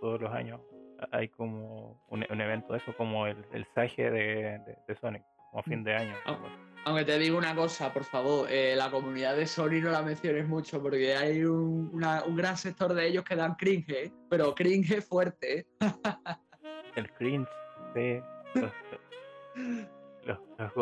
todos 0.00 0.20
los 0.20 0.32
años 0.32 0.60
hay 1.12 1.28
como 1.28 2.00
un, 2.08 2.22
evento 2.24 2.72
de 2.72 2.78
eso 2.78 2.96
como 2.96 3.28
el, 3.28 3.36
el 3.52 3.64
Sage 3.76 4.10
de, 4.10 4.60
de, 4.88 4.96
Sonic, 4.96 5.22
como 5.50 5.60
a 5.60 5.62
fin 5.62 5.80
mm. 5.80 5.84
de 5.84 5.94
año. 5.94 6.14
Aunque 6.86 7.04
te 7.04 7.18
digo 7.18 7.38
una 7.38 7.54
cosa, 7.54 7.92
por 7.92 8.04
favor, 8.04 8.46
eh, 8.50 8.74
la 8.76 8.90
comunidad 8.90 9.36
de 9.36 9.46
Sony 9.46 9.80
no 9.80 9.90
la 9.90 10.02
menciones 10.02 10.46
mucho 10.46 10.82
porque 10.82 11.14
hay 11.14 11.44
un, 11.44 11.90
gran 12.36 12.56
sector 12.56 12.92
de 12.92 13.06
ellos 13.06 13.24
que 13.24 13.36
dan 13.36 13.54
cringe, 13.54 13.90
¿eh? 13.90 14.12
pero 14.28 14.54
cringe 14.54 15.00
fuerte. 15.00 15.60
¿eh? 15.60 15.66
El 16.96 17.10
cringe 17.12 17.48
de 17.94 18.22
los, 18.54 18.72
los, 20.26 20.38
los 20.58 20.72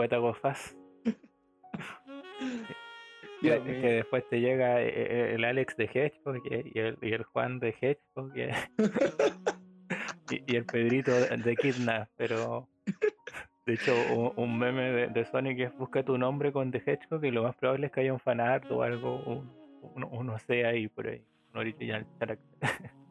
que, 3.43 3.95
después 3.95 4.29
te 4.29 4.41
llega 4.41 4.81
el 4.81 5.45
Alex 5.45 5.77
de 5.77 5.85
Hedgehog 5.85 6.43
y 6.45 6.79
el, 6.79 6.99
y 7.01 7.13
el 7.13 7.25
Juan 7.25 7.59
de 7.59 7.75
Hedgehog 7.81 8.33
y, 8.37 8.49
y, 10.47 10.57
el 10.57 10.65
Pedrito 10.65 11.13
de 11.13 11.57
Kidnap, 11.57 12.09
pero 12.17 12.69
de 13.67 13.75
hecho, 13.75 13.95
un, 14.37 14.59
meme 14.59 14.93
de, 14.93 15.07
de, 15.09 15.25
Sonic 15.25 15.61
es 15.61 15.79
busca 15.79 16.05
tu 16.05 16.19
nombre 16.19 16.53
con 16.53 16.71
The 16.71 16.83
Hedgehog 16.85 17.25
y 17.25 17.31
lo 17.31 17.45
más 17.45 17.57
probable 17.57 17.87
es 17.87 17.93
que 17.93 18.01
haya 18.01 18.13
un 18.13 18.21
fanart 18.21 18.71
o 18.71 18.83
algo, 18.83 19.17
un, 19.25 19.51
uno 20.11 20.39
sea 20.39 20.69
ahí 20.69 20.89
por 20.89 21.07
ahí, 21.07 21.23
un 21.53 21.61
original 21.61 22.07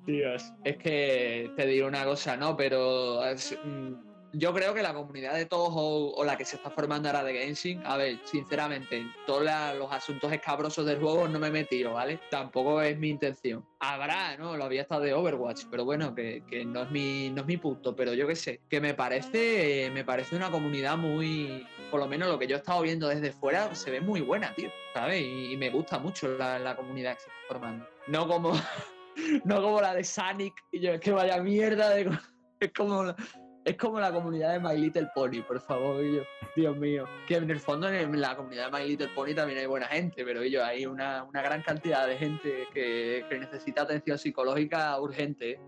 Dios, 0.06 0.52
es 0.64 0.78
que 0.78 1.52
te 1.56 1.66
digo 1.68 1.88
una 1.88 2.04
cosa, 2.04 2.36
¿no? 2.36 2.58
Pero 2.58 3.24
es, 3.24 3.58
mm, 3.64 4.11
yo 4.34 4.54
creo 4.54 4.74
que 4.74 4.82
la 4.82 4.94
comunidad 4.94 5.34
de 5.34 5.46
todos 5.46 5.72
o, 5.74 6.24
la 6.24 6.38
que 6.38 6.46
se 6.46 6.56
está 6.56 6.70
formando 6.70 7.10
ahora 7.10 7.24
de 7.24 7.34
Genshin, 7.34 7.82
a 7.86 7.98
ver, 7.98 8.20
sinceramente, 8.24 8.98
en 8.98 9.12
todos 9.26 9.44
los 9.78 9.92
asuntos 9.92 10.32
escabrosos 10.32 10.86
del 10.86 11.00
juego 11.00 11.28
no 11.28 11.40
me 11.40 11.48
he 11.48 11.52
metido, 11.52 11.94
¿vale? 11.94 12.20
Tampoco 12.30 12.82
es 12.82 12.98
mi 12.98 13.10
intención. 13.10 13.66
Habrá, 13.80 14.38
¿no? 14.38 14.56
Lo 14.56 14.64
había 14.64 14.84
estado 14.84 15.02
de 15.02 15.14
Overwatch, 15.14 15.66
pero 15.70 15.86
bueno, 15.86 16.14
que, 16.16 16.44
que 16.48 16.64
no, 16.64 16.84
es 16.84 16.92
mi, 16.92 17.30
no 17.30 17.42
es 17.42 17.48
mi 17.48 17.58
punto, 17.58 17.96
pero 17.96 18.14
yo 18.14 18.28
qué 18.28 18.36
sé, 18.36 18.62
que 18.70 18.80
me 18.80 18.94
parece, 18.94 19.90
me 19.94 20.06
parece 20.06 20.36
una 20.36 20.52
comunidad 20.52 20.98
muy, 20.98 21.68
por 21.90 22.00
lo 22.00 22.08
menos 22.08 22.30
lo 22.30 22.40
que 22.40 22.48
yo 22.48 22.56
he 22.56 22.60
estado 22.60 22.82
viendo 22.82 23.08
desde 23.08 23.32
fuera, 23.32 23.74
se 23.76 23.92
ve 23.92 24.02
muy 24.02 24.22
buena, 24.22 24.54
tío, 24.56 24.70
¿sabes? 24.94 25.22
Y, 25.22 25.58
me 25.58 25.70
gusta 25.70 26.00
mucho 26.00 26.28
la, 26.38 26.58
la 26.58 26.76
comunidad 26.76 27.16
que 27.16 27.22
se 27.22 27.28
está 27.28 27.48
formando. 27.48 27.88
No 28.08 28.28
como, 28.28 28.54
no 29.46 29.62
como 29.62 29.82
la 29.82 29.94
de 29.94 30.04
Sonic, 30.04 30.54
y 30.72 30.80
yo, 30.80 30.94
es 30.94 31.02
que 31.02 31.12
vaya 31.12 31.42
mierda 31.42 31.90
de... 31.90 32.10
Es 32.62 32.74
como 32.74 33.16
es 33.64 33.78
como 33.78 34.00
la 34.00 34.12
comunidad 34.12 34.54
de 34.54 34.60
My 34.60 34.78
Little 34.78 35.10
Pony, 35.14 35.42
por 35.48 35.60
favor, 35.62 36.04
yo, 36.04 36.22
Dios 36.56 36.78
mío. 36.78 37.06
Que 37.28 37.36
en 37.36 37.50
el 37.50 37.60
fondo 37.60 37.90
en 37.90 38.20
la 38.20 38.36
comunidad 38.36 38.72
de 38.72 38.80
My 38.80 38.88
Little 38.88 39.10
Pony 39.10 39.34
también 39.36 39.60
hay 39.60 39.68
buena 39.68 39.88
gente, 39.88 40.24
pero 40.26 40.44
yo 40.44 40.64
hay 40.64 40.86
una, 40.86 41.24
una 41.24 41.42
gran 41.42 41.62
cantidad 41.62 42.08
de 42.08 42.18
gente 42.18 42.68
que, 42.74 43.26
que 43.30 43.40
necesita 43.40 43.84
atención 43.84 44.18
psicológica 44.18 45.00
urgente. 45.00 45.60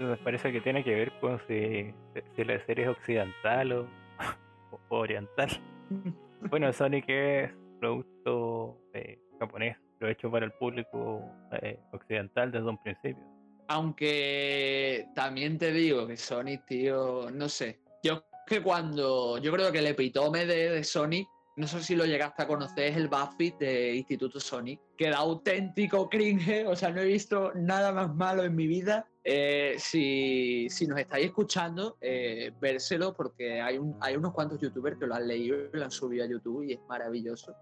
Me 0.00 0.16
parece 0.18 0.52
que 0.52 0.60
tiene 0.60 0.84
que 0.84 0.94
ver 0.94 1.12
con 1.20 1.40
si, 1.48 1.94
si 2.34 2.44
la 2.44 2.64
serie 2.66 2.84
es 2.84 2.90
occidental 2.90 3.72
o, 3.72 3.86
o 4.88 4.96
oriental. 4.96 5.48
Bueno, 6.50 6.72
Sonic 6.72 7.06
es 7.08 7.50
producto 7.80 8.78
eh, 8.92 9.18
japonés, 9.40 9.76
pero 9.98 10.12
hecho 10.12 10.30
para 10.30 10.44
el 10.44 10.52
público 10.52 11.24
eh, 11.62 11.80
occidental 11.92 12.52
desde 12.52 12.68
un 12.68 12.80
principio. 12.82 13.24
Aunque 13.68 15.08
también 15.14 15.58
te 15.58 15.72
digo 15.72 16.06
que 16.06 16.16
Sonic, 16.16 16.66
tío, 16.66 17.30
no 17.30 17.48
sé. 17.48 17.80
Yo 18.02 18.24
que 18.46 18.62
cuando. 18.62 19.38
Yo 19.38 19.52
creo 19.52 19.72
que 19.72 19.80
el 19.80 19.88
epitome 19.88 20.46
de, 20.46 20.70
de 20.70 20.84
Sonic, 20.84 21.28
no 21.56 21.66
sé 21.66 21.82
si 21.82 21.96
lo 21.96 22.04
llegaste 22.06 22.42
a 22.42 22.46
conocer, 22.46 22.84
es 22.92 22.96
el 22.96 23.08
Buffy 23.08 23.54
de 23.58 23.94
Instituto 23.96 24.38
Sonic, 24.38 24.80
que 24.96 25.10
da 25.10 25.18
auténtico 25.18 26.08
cringe. 26.08 26.64
O 26.66 26.76
sea, 26.76 26.90
no 26.90 27.00
he 27.00 27.06
visto 27.06 27.52
nada 27.54 27.92
más 27.92 28.14
malo 28.14 28.44
en 28.44 28.54
mi 28.54 28.66
vida. 28.66 29.06
Eh, 29.24 29.74
si, 29.78 30.68
si, 30.70 30.86
nos 30.86 31.00
estáis 31.00 31.26
escuchando, 31.26 31.96
eh, 32.00 32.52
vérselo 32.60 33.12
porque 33.12 33.60
hay, 33.60 33.76
un, 33.76 33.96
hay 34.00 34.14
unos 34.14 34.32
cuantos 34.32 34.60
youtubers 34.60 34.96
que 34.98 35.06
lo 35.06 35.16
han 35.16 35.26
leído 35.26 35.58
y 35.58 35.76
lo 35.76 35.84
han 35.84 35.90
subido 35.90 36.24
a 36.24 36.28
YouTube 36.28 36.62
y 36.62 36.74
es 36.74 36.80
maravilloso. 36.88 37.52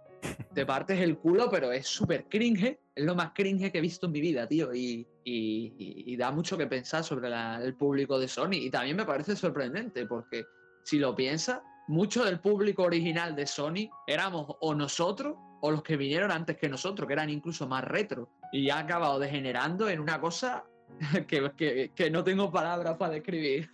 Te 0.55 0.65
partes 0.65 1.01
el 1.01 1.19
culo, 1.19 1.49
pero 1.51 1.73
es 1.73 1.87
súper 1.87 2.25
cringe. 2.29 2.79
Es 2.95 3.05
lo 3.05 3.15
más 3.15 3.33
cringe 3.35 3.71
que 3.71 3.79
he 3.79 3.81
visto 3.81 4.07
en 4.07 4.13
mi 4.13 4.21
vida, 4.21 4.47
tío. 4.47 4.75
Y, 4.75 5.07
y, 5.25 6.05
y 6.07 6.17
da 6.17 6.31
mucho 6.31 6.57
que 6.57 6.67
pensar 6.67 7.03
sobre 7.03 7.29
la, 7.29 7.61
el 7.63 7.75
público 7.75 8.19
de 8.19 8.29
Sony. 8.29 8.55
Y 8.55 8.71
también 8.71 8.97
me 8.97 9.05
parece 9.05 9.37
sorprendente 9.37 10.07
porque 10.07 10.45
si 10.85 10.99
lo 10.99 11.15
piensas, 11.15 11.61
mucho 11.89 12.25
del 12.25 12.41
público 12.41 12.85
original 12.85 13.35
de 13.35 13.47
Sony 13.47 13.91
éramos 14.07 14.57
o 14.61 14.75
nosotros 14.75 15.37
o 15.61 15.71
los 15.71 15.83
que 15.83 15.97
vinieron 15.97 16.31
antes 16.31 16.57
que 16.57 16.69
nosotros, 16.69 17.07
que 17.07 17.15
eran 17.15 17.31
incluso 17.31 17.67
más 17.67 17.85
retro. 17.85 18.29
Y 18.53 18.71
ha 18.71 18.79
acabado 18.79 19.19
degenerando 19.19 19.89
en 19.89 19.99
una 19.99 20.21
cosa 20.21 20.65
que, 21.27 21.51
que, 21.57 21.91
que 21.95 22.11
no 22.11 22.23
tengo 22.23 22.53
palabras 22.53 22.97
para 22.97 23.15
describir. 23.15 23.69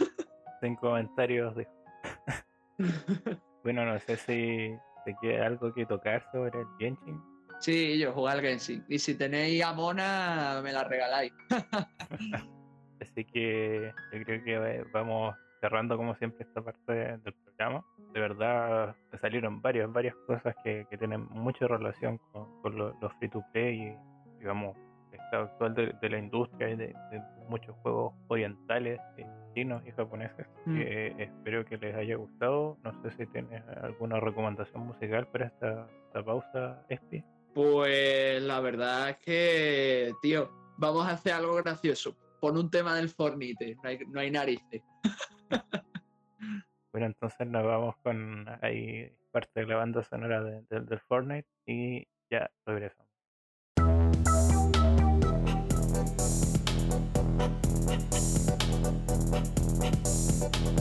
En 0.62 0.77
comentarios 0.77 1.56
de... 1.56 1.66
bueno, 3.64 3.85
no 3.85 3.98
sé 3.98 4.16
si 4.16 4.72
te 5.05 5.16
queda 5.20 5.47
algo 5.47 5.72
que 5.72 5.86
tocar 5.86 6.24
sobre 6.32 6.60
el 6.60 6.66
Genshin. 6.78 7.20
Sí, 7.60 7.98
yo 7.98 8.12
juego 8.12 8.28
al 8.28 8.40
Genshin. 8.40 8.85
Y 8.89 8.98
si 8.98 9.16
tenéis 9.16 9.62
a 9.62 9.72
Mona, 9.72 10.60
me 10.62 10.72
la 10.72 10.85
regaláis. 10.85 11.32
Así 13.01 13.24
que 13.24 13.93
yo 14.12 14.24
creo 14.24 14.44
que 14.44 14.85
vamos 14.93 15.35
cerrando 15.60 15.97
como 15.97 16.14
siempre 16.16 16.47
esta 16.47 16.62
parte 16.62 16.93
del 16.93 17.35
programa. 17.44 17.85
De 18.12 18.20
verdad 18.20 18.97
salieron 19.20 19.60
varias, 19.60 19.93
varias 19.93 20.14
cosas 20.27 20.55
que, 20.64 20.86
que 20.90 20.98
tienen 20.98 21.27
mucha 21.31 21.66
relación 21.66 22.18
con, 22.32 22.62
con 22.62 22.77
los, 22.77 22.94
los 23.01 23.12
free 23.14 23.28
to 23.28 23.43
play 23.52 23.89
y 23.89 24.39
digamos 24.39 24.77
estado 24.77 24.90
actual 25.32 25.74
de, 25.74 25.94
de, 26.01 26.09
la 26.09 26.19
industria 26.19 26.70
y 26.70 26.77
de, 26.77 26.86
de, 26.86 27.23
muchos 27.48 27.74
juegos 27.77 28.15
orientales, 28.28 29.01
eh, 29.16 29.27
chinos 29.55 29.82
y 29.86 29.90
japoneses. 29.93 30.47
Mm. 30.66 30.77
Que 30.77 31.15
espero 31.19 31.65
que 31.65 31.77
les 31.78 31.94
haya 31.94 32.16
gustado. 32.16 32.78
No 32.82 33.02
sé 33.02 33.11
si 33.12 33.27
tienes 33.27 33.62
alguna 33.82 34.20
recomendación 34.20 34.86
musical 34.86 35.27
para 35.28 35.47
esta, 35.47 35.89
esta 36.07 36.24
pausa, 36.24 36.85
Espi. 36.89 37.24
Pues 37.55 38.43
la 38.43 38.61
verdad 38.61 39.11
es 39.11 39.19
que, 39.19 40.12
tío, 40.23 40.51
vamos 40.78 41.07
a 41.07 41.12
hacer 41.12 41.32
algo 41.32 41.57
gracioso. 41.57 42.16
Pon 42.40 42.57
un 42.57 42.70
tema 42.70 42.94
del 42.94 43.09
Fornite, 43.09 43.77
no 43.82 43.89
hay, 43.89 43.98
no 44.09 44.20
hay 44.20 44.31
narices. 44.31 44.82
bueno, 46.93 47.07
entonces 47.07 47.47
nos 47.47 47.65
vamos 47.65 47.97
con 48.02 48.47
ahí 48.62 49.12
parte 49.31 49.61
de 49.61 49.66
la 49.66 49.77
banda 49.77 50.02
sonora 50.02 50.43
de, 50.43 50.62
de, 50.70 50.81
del 50.81 51.01
Fortnite 51.01 51.48
y 51.66 52.07
ya 52.31 52.51
regresamos. 52.65 53.10
Thank 60.41 60.81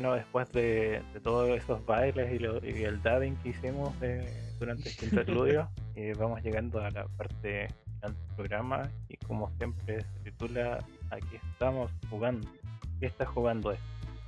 bueno, 0.00 0.16
después 0.16 0.50
de, 0.52 1.02
de, 1.12 1.20
todos 1.20 1.50
esos 1.50 1.84
bailes 1.84 2.32
y, 2.32 2.38
lo, 2.38 2.56
y, 2.64 2.84
el 2.84 3.02
dubbing 3.02 3.36
que 3.42 3.50
hicimos 3.50 4.00
de, 4.00 4.26
durante 4.58 4.88
este 4.88 5.04
interludio, 5.12 5.70
eh, 5.94 6.14
vamos 6.18 6.42
llegando 6.42 6.80
a 6.80 6.90
la 6.90 7.06
parte 7.18 7.68
final 7.84 8.14
del 8.14 8.34
programa 8.34 8.90
y 9.08 9.18
como 9.18 9.50
siempre 9.58 10.00
se 10.00 10.30
titula 10.30 10.78
Aquí 11.10 11.36
estamos 11.52 11.90
jugando. 12.08 12.48
¿Qué 12.98 13.06
estás 13.06 13.28
jugando? 13.28 13.72
Esto? 13.72 13.84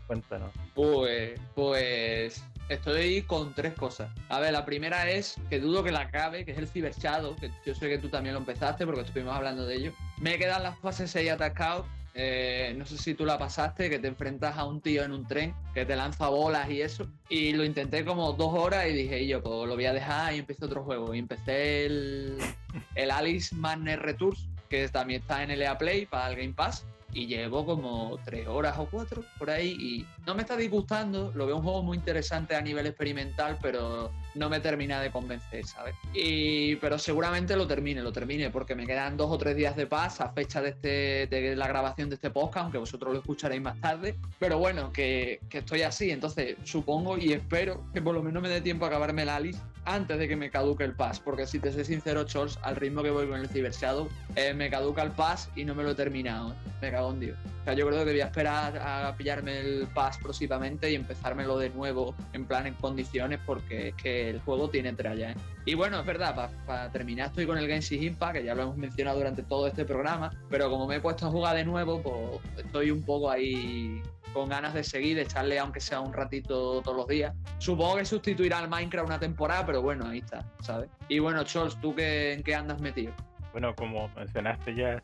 Cuéntanos. 0.09 0.51
Pues, 0.75 1.41
pues 1.55 2.47
estoy 2.69 3.23
con 3.23 3.55
tres 3.55 3.73
cosas. 3.73 4.11
A 4.29 4.41
ver, 4.41 4.53
la 4.53 4.67
primera 4.67 5.09
es 5.09 5.37
que 5.49 5.59
dudo 5.59 5.83
que 5.83 5.91
la 5.91 6.01
acabe, 6.01 6.45
que 6.45 6.53
es 6.53 6.59
el 6.59 6.69
Cyber 6.69 6.93
Shadow, 6.93 7.35
que 7.37 7.51
yo 7.65 7.75
sé 7.75 7.89
que 7.89 7.97
tú 7.97 8.11
también 8.11 8.35
lo 8.35 8.41
empezaste 8.41 8.85
porque 8.85 9.01
estuvimos 9.01 9.35
hablando 9.35 9.65
de 9.65 9.77
ello. 9.77 9.93
Me 10.21 10.37
quedan 10.37 10.65
las 10.65 10.79
fases 10.81 11.11
6 11.13 11.31
atascados 11.31 11.87
eh, 12.15 12.75
no 12.77 12.85
sé 12.85 12.99
si 12.99 13.15
tú 13.15 13.25
la 13.25 13.39
pasaste, 13.39 13.89
que 13.89 13.99
te 13.99 14.09
enfrentas 14.09 14.59
a 14.59 14.65
un 14.65 14.81
tío 14.81 15.03
en 15.03 15.13
un 15.13 15.27
tren 15.27 15.55
que 15.73 15.87
te 15.87 15.97
lanza 15.97 16.29
bolas 16.29 16.69
y 16.71 16.83
eso. 16.83 17.09
Y 17.29 17.53
lo 17.53 17.65
intenté 17.65 18.05
como 18.05 18.33
dos 18.33 18.53
horas 18.53 18.87
y 18.89 18.93
dije, 18.93 19.23
y 19.23 19.29
yo, 19.29 19.43
pues 19.43 19.69
lo 19.69 19.75
voy 19.75 19.87
a 19.87 19.93
dejar 19.93 20.35
y 20.35 20.39
empecé 20.39 20.65
otro 20.65 20.85
juego. 20.85 21.15
Y 21.15 21.19
empecé 21.19 21.87
el, 21.87 22.39
el 22.95 23.11
Alice 23.11 23.55
Madness 23.55 23.99
Returns, 23.99 24.49
que 24.69 24.89
también 24.89 25.23
está 25.23 25.43
en 25.43 25.51
el 25.53 25.63
EA 25.63 25.79
Play 25.79 26.07
para 26.07 26.31
el 26.31 26.37
Game 26.37 26.55
Pass. 26.55 26.85
Y 27.15 27.27
llevo 27.27 27.67
como 27.67 28.19
tres 28.25 28.49
horas 28.49 28.79
o 28.79 28.87
cuatro 28.87 29.23
por 29.39 29.51
ahí 29.51 29.73
y 29.73 30.07
no 30.27 30.35
me 30.35 30.43
está 30.43 30.57
disgustando. 30.57 31.31
Lo 31.35 31.47
veo 31.47 31.57
un 31.57 31.63
juego 31.63 31.83
muy 31.83 31.99
interesante 31.99 32.57
a 32.57 32.63
nivel 32.63 32.87
experimental, 32.87 33.59
pero 33.61 34.11
no 34.35 34.49
me 34.49 34.61
termina 34.61 35.01
de 35.01 35.11
convencer, 35.11 35.65
¿sabes? 35.67 35.95
Y, 36.15 36.77
pero 36.77 36.99
seguramente 36.99 37.57
lo 37.57 37.67
termine, 37.67 38.03
lo 38.03 38.13
termine, 38.13 38.51
porque 38.51 38.75
me 38.75 38.87
quedan 38.87 39.17
dos 39.17 39.31
o 39.31 39.39
tres 39.39 39.57
días 39.57 39.77
de 39.77 39.87
paz 39.87 40.21
a 40.21 40.31
fecha 40.31 40.61
de, 40.61 40.71
este, 40.71 41.27
de 41.27 41.57
la 41.57 41.69
grabación 41.69 42.09
de 42.09 42.17
este 42.17 42.31
podcast, 42.31 42.65
aunque 42.65 42.79
vosotros 42.79 43.13
lo 43.13 43.19
escucharéis 43.21 43.63
más 43.63 43.81
tarde. 43.81 44.17
Pero 44.39 44.59
bueno, 44.59 44.93
que, 44.93 45.41
que 45.49 45.59
estoy 45.59 45.83
así, 45.83 46.11
entonces 46.11 46.57
supongo 46.65 47.19
y 47.19 47.33
espero 47.33 47.85
que 47.93 48.03
por 48.03 48.15
lo 48.15 48.23
menos 48.23 48.43
me 48.43 48.49
dé 48.49 48.61
tiempo 48.61 48.85
a 48.85 48.89
acabarme 48.89 49.23
el 49.23 49.29
Alice 49.29 49.61
antes 49.85 50.19
de 50.19 50.29
que 50.29 50.37
me 50.37 50.51
caduque 50.51 50.85
el 50.85 50.95
pass, 50.95 51.19
porque 51.21 51.47
si 51.47 51.59
te 51.59 51.73
soy 51.73 51.85
sincero, 51.85 52.25
Chols, 52.25 52.59
al 52.63 52.77
ritmo 52.77 53.03
que 53.03 53.11
voy 53.11 53.27
con 53.27 53.41
el 53.41 53.49
Cyber 53.49 53.73
Shadow, 53.73 54.09
eh, 54.37 54.55
me 54.55 54.71
caduca 54.71 55.03
el 55.03 55.11
pass 55.11 55.51
y 55.57 55.65
no 55.65 55.75
me 55.75 55.83
lo 55.83 55.91
he 55.91 55.95
terminado. 55.95 56.55
Me 56.81 56.91
cago 56.91 57.11
en 57.11 57.21
Dios. 57.21 57.39
O 57.63 57.65
sea, 57.65 57.75
yo 57.75 57.87
creo 57.87 58.05
que 58.05 58.11
voy 58.11 58.21
a 58.21 58.27
esperar 58.27 58.77
a 58.79 59.15
pillarme 59.17 59.61
el 59.61 59.87
pass 59.95 60.19
próximamente 60.19 60.91
y 60.91 60.95
empezármelo 60.95 61.59
de 61.59 61.71
nuevo, 61.71 62.15
en 62.33 62.45
plan 62.45 62.67
en 62.67 62.75
condiciones, 62.75 63.39
porque 63.45 63.89
es 63.89 63.95
que 63.95 64.22
el 64.31 64.41
juego 64.41 64.69
tiene 64.69 64.93
tralla. 64.93 65.33
¿eh? 65.33 65.37
Y 65.65 65.75
bueno, 65.75 66.01
es 66.01 66.07
verdad, 66.07 66.51
para 66.67 66.91
terminar 66.91 67.29
estoy 67.29 67.47
con 67.47 67.59
el 67.59 67.67
Genshin 67.67 68.03
Impact, 68.03 68.37
que 68.37 68.45
ya 68.45 68.55
lo 68.55 68.63
hemos 68.63 68.77
mencionado 68.77 69.19
durante 69.19 69.43
todo 69.43 69.67
este 69.67 69.85
programa, 69.85 70.31
pero 70.49 70.71
como 70.71 70.87
me 70.87 70.97
he 70.97 71.01
puesto 71.01 71.27
a 71.27 71.31
jugar 71.31 71.57
de 71.57 71.65
nuevo, 71.65 72.03
pues 72.03 72.65
estoy 72.65 72.91
un 72.91 73.03
poco 73.03 73.31
ahí 73.31 74.03
con 74.33 74.49
ganas 74.49 74.75
de 74.75 74.83
seguir, 74.83 75.17
de 75.17 75.23
echarle 75.23 75.59
aunque 75.59 75.81
sea 75.81 76.01
un 76.01 76.13
ratito 76.13 76.81
todos 76.83 76.97
los 76.97 77.07
días. 77.07 77.35
Supongo 77.59 77.97
que 77.97 78.05
sustituirá 78.05 78.59
al 78.59 78.69
Minecraft 78.69 79.07
una 79.07 79.21
temporada, 79.21 79.67
pero 79.67 79.83
bueno, 79.83 80.07
ahí 80.07 80.19
está, 80.19 80.45
¿sabes? 80.61 80.89
Y 81.09 81.19
bueno, 81.19 81.45
Chols, 81.45 81.79
¿tú 81.81 81.95
qué, 81.95 82.33
en 82.33 82.43
qué 82.43 82.55
andas 82.55 82.81
metido? 82.81 83.13
Bueno, 83.53 83.75
como 83.75 84.09
mencionaste 84.17 84.75
ya, 84.75 85.03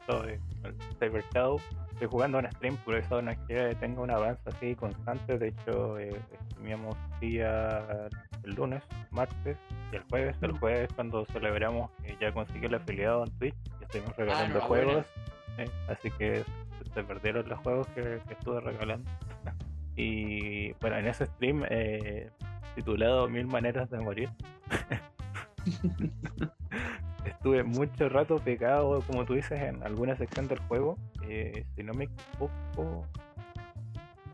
Cyber 0.99 1.25
Shadow. 1.33 1.61
Estoy 1.93 2.09
jugando 2.09 2.39
en 2.39 2.51
stream, 2.53 2.77
por 2.79 2.95
eso 2.95 3.21
no 3.21 3.33
es 3.33 3.39
que 3.49 3.77
tenga 3.81 4.01
un 4.01 4.11
avance 4.11 4.41
así 4.47 4.75
constante. 4.77 5.37
De 5.37 5.49
hecho, 5.49 5.99
eh, 5.99 6.17
día 7.21 8.09
el 8.45 8.55
lunes, 8.55 8.83
martes 9.11 9.57
y 9.93 9.97
el 9.97 10.03
jueves. 10.05 10.37
El 10.43 10.53
jueves 10.59 10.89
cuando 10.95 11.25
celebramos 11.27 11.91
que 12.03 12.17
ya 12.21 12.33
conseguí 12.33 12.67
el 12.67 12.75
afiliado 12.75 13.25
en 13.25 13.31
Twitch 13.39 13.57
y 13.81 13.85
estuvimos 13.85 14.17
regalando 14.17 14.59
ah, 14.63 14.67
juegos. 14.67 15.07
así 15.89 16.11
que 16.13 16.45
se 16.95 17.03
perdieron 17.05 17.49
los 17.49 17.59
juegos 17.61 17.87
que, 17.89 18.21
estuve 18.31 18.61
regalando. 18.61 19.11
y 19.97 20.73
bueno, 20.75 20.97
en 20.97 21.07
ese 21.07 21.27
stream 21.27 21.65
eh, 21.69 22.31
titulado 22.75 23.29
Mil 23.29 23.47
maneras 23.47 23.91
de 23.91 23.99
morir. 23.99 24.31
estuve 27.25 27.63
mucho 27.63 28.09
rato 28.09 28.37
pegado, 28.37 29.01
como 29.03 29.25
tú 29.25 29.35
dices, 29.35 29.61
en 29.61 29.83
alguna 29.83 30.17
sección 30.17 30.49
del 30.49 30.59
juego. 30.61 30.99
Eh, 31.23 31.65
si 31.77 31.83
no 31.83 31.95
me 31.95 32.05
equivoco, 32.05 33.07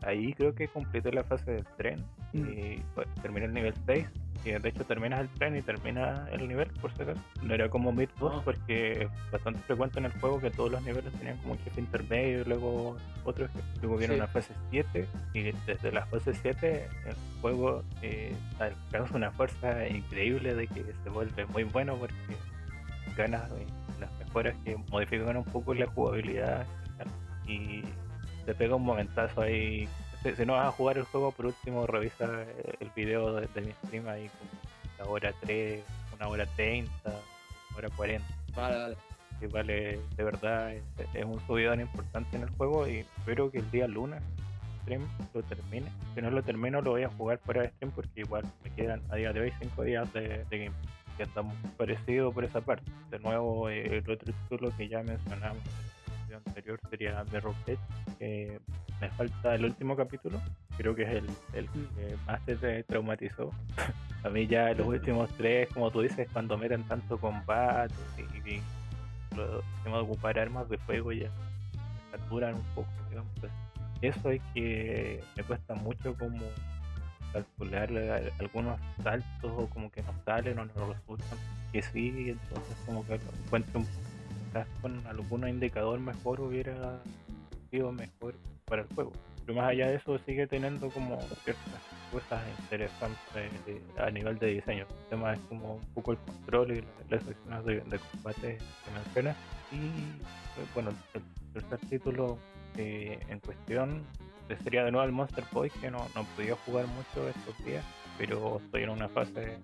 ahí 0.05 0.33
creo 0.33 0.53
que 0.53 0.67
completé 0.67 1.11
la 1.11 1.23
fase 1.23 1.51
del 1.51 1.65
tren 1.77 2.05
y 2.33 2.39
mm. 2.39 2.83
pues, 2.93 3.07
terminé 3.21 3.45
el 3.45 3.53
nivel 3.53 3.73
6. 3.85 4.07
Y 4.43 4.51
de 4.51 4.69
hecho 4.69 4.83
terminas 4.83 5.21
el 5.21 5.29
tren 5.29 5.55
y 5.55 5.61
termina 5.63 6.27
el 6.31 6.47
nivel, 6.47 6.69
por 6.79 6.93
si 6.93 7.01
acaso. 7.01 7.19
No 7.41 7.55
era 7.55 7.67
como 7.67 7.91
mid 7.91 8.09
boss, 8.19 8.35
ah. 8.37 8.41
porque 8.45 9.03
es 9.03 9.31
bastante 9.31 9.59
frecuente 9.61 9.97
en 9.97 10.05
el 10.05 10.11
juego 10.19 10.39
que 10.39 10.51
todos 10.51 10.71
los 10.71 10.83
niveles 10.83 11.11
tenían 11.13 11.37
como 11.37 11.53
un 11.53 11.59
jefe 11.59 11.81
intermedio 11.81 12.41
y 12.41 12.43
luego 12.43 12.97
otro 13.23 13.47
jefe. 13.47 13.63
Luego 13.81 13.97
viene 13.97 14.15
una 14.15 14.27
fase 14.27 14.53
7 14.69 15.07
y 15.33 15.51
desde 15.65 15.91
la 15.91 16.05
fase 16.05 16.35
7 16.35 16.87
el 17.07 17.15
juego 17.41 17.83
eh, 18.03 18.35
alcanza 18.59 19.15
una 19.15 19.31
fuerza 19.31 19.87
increíble 19.87 20.53
de 20.53 20.67
que 20.67 20.85
se 21.03 21.09
vuelve 21.09 21.45
muy 21.47 21.63
bueno 21.63 21.95
porque 21.95 22.15
ganas 23.17 23.49
las 23.99 24.11
mejoras 24.19 24.55
que 24.63 24.77
modifican 24.91 25.37
un 25.37 25.45
poco 25.45 25.73
la 25.73 25.87
jugabilidad 25.87 26.67
y 27.47 27.83
te 28.45 28.53
pega 28.53 28.75
un 28.75 28.83
momentazo 28.83 29.41
ahí. 29.41 29.87
Si, 30.23 30.45
no 30.45 30.53
vas 30.53 30.67
a 30.67 30.71
jugar 30.71 30.97
el 30.97 31.03
juego, 31.03 31.31
por 31.31 31.47
último 31.47 31.85
revisa 31.85 32.45
el 32.79 32.89
video 32.95 33.35
de, 33.35 33.61
mi 33.61 33.71
stream 33.85 34.07
ahí 34.07 34.29
como 34.29 34.51
la 34.97 35.05
hora 35.05 35.33
3, 35.41 35.83
una 36.15 36.27
hora 36.27 36.45
30, 36.55 36.91
una 37.05 37.77
hora 37.77 37.89
40. 37.95 38.27
Vale, 38.55 38.77
vale. 38.77 38.97
Que 39.39 39.47
vale, 39.47 39.99
de 40.15 40.23
verdad, 40.23 40.73
es, 40.73 41.25
un 41.25 41.45
subidón 41.45 41.81
importante 41.81 42.37
en 42.37 42.43
el 42.43 42.49
juego 42.51 42.87
y 42.87 42.99
espero 42.99 43.51
que 43.51 43.59
el 43.59 43.69
día 43.69 43.87
lunes 43.87 44.21
stream 44.81 45.01
lo 45.33 45.43
termine. 45.43 45.91
Si 46.15 46.21
no 46.21 46.31
lo 46.31 46.41
termino, 46.41 46.81
lo 46.81 46.91
voy 46.91 47.03
a 47.03 47.09
jugar 47.09 47.37
fuera 47.39 47.63
de 47.63 47.69
stream 47.69 47.91
porque 47.91 48.21
igual 48.21 48.45
me 48.63 48.71
quedan 48.71 49.01
a 49.09 49.17
día 49.17 49.33
de 49.33 49.41
hoy 49.41 49.53
5 49.59 49.83
días 49.83 50.11
de, 50.13 50.45
de 50.49 50.57
gameplay 50.57 50.95
que 51.17 51.23
estamos 51.23 51.55
parecido 51.77 52.31
por 52.31 52.43
esa 52.43 52.61
parte. 52.61 52.91
De 53.09 53.19
nuevo, 53.19 53.69
eh, 53.69 53.97
el 53.97 54.11
otro 54.11 54.33
título 54.33 54.75
que 54.75 54.87
ya 54.87 55.01
mencionamos 55.03 55.59
anterior 56.35 56.79
sería 56.89 57.23
Mirror 57.31 57.55
Edge, 57.67 57.79
que 58.19 58.59
me 59.01 59.09
falta 59.11 59.55
el 59.55 59.65
último 59.65 59.95
capítulo, 59.95 60.41
creo 60.77 60.95
que 60.95 61.03
es 61.03 61.09
el, 61.09 61.29
el 61.53 61.69
que 61.69 62.17
más 62.25 62.43
te 62.45 62.83
traumatizó. 62.83 63.51
A 64.23 64.29
mí 64.29 64.47
ya 64.47 64.73
los 64.73 64.87
últimos 64.87 65.29
tres, 65.37 65.69
como 65.71 65.91
tú 65.91 66.01
dices, 66.01 66.27
cuando 66.33 66.57
meten 66.57 66.83
tanto 66.87 67.19
combate 67.19 67.93
y, 68.17 68.49
y 68.55 68.61
lo 69.35 69.61
de 69.83 69.91
ocupar 69.91 70.39
armas 70.39 70.67
de 70.67 70.79
fuego 70.79 71.11
ya 71.11 71.29
me 71.29 72.17
saturan 72.17 72.55
un 72.55 72.63
poco. 72.73 72.89
Digamos. 73.09 73.31
Eso 74.01 74.29
es 74.29 74.41
que 74.53 75.23
me 75.37 75.43
cuesta 75.43 75.75
mucho 75.75 76.15
como 76.17 76.39
calcular 77.33 77.89
algunos 78.39 78.79
saltos 79.03 79.51
o 79.57 79.67
como 79.67 79.91
que 79.91 80.01
no 80.01 80.13
salen 80.25 80.57
o 80.59 80.65
no 80.65 80.93
resultan 80.93 81.37
que 81.71 81.81
sí, 81.81 82.29
entonces 82.29 82.77
como 82.85 83.05
que 83.05 83.19
encuentro 83.45 83.81
con 84.81 85.05
algún 85.07 85.47
indicador 85.47 85.99
mejor 85.99 86.41
hubiera 86.41 86.99
sido 87.69 87.91
mejor 87.91 88.35
para 88.65 88.83
el 88.83 88.87
juego. 88.95 89.11
Pero 89.45 89.59
más 89.59 89.69
allá 89.69 89.87
de 89.89 89.95
eso 89.95 90.17
sigue 90.19 90.47
teniendo 90.47 90.89
como 90.89 91.21
ciertas 91.43 91.81
cosas 92.11 92.41
interesantes 92.59 93.51
a 93.97 94.09
nivel 94.09 94.39
de 94.39 94.47
diseño. 94.47 94.85
El 94.89 95.09
tema 95.09 95.33
es 95.33 95.39
como 95.49 95.75
un 95.75 95.85
poco 95.93 96.13
el 96.13 96.17
control 96.19 96.71
y 96.71 96.83
las 97.09 97.23
secciones 97.23 97.65
de, 97.65 97.99
combate 98.11 98.57
que 98.57 98.91
mencionas. 98.91 99.37
Y 99.71 99.75
eh, 99.75 100.65
bueno, 100.73 100.91
el 101.13 101.21
tercer 101.53 101.79
título 101.89 102.37
eh, 102.77 103.19
en 103.29 103.39
cuestión 103.39 104.03
sería 104.63 104.83
de 104.83 104.91
nuevo 104.91 105.05
el 105.05 105.11
Monster 105.11 105.43
Boy, 105.51 105.69
que 105.69 105.91
no, 105.91 106.07
no 106.15 106.23
podía 106.35 106.55
jugar 106.65 106.85
mucho 106.87 107.27
estos 107.27 107.65
días, 107.65 107.83
pero 108.17 108.57
estoy 108.63 108.83
en 108.83 108.89
una 108.89 109.09
fase 109.09 109.57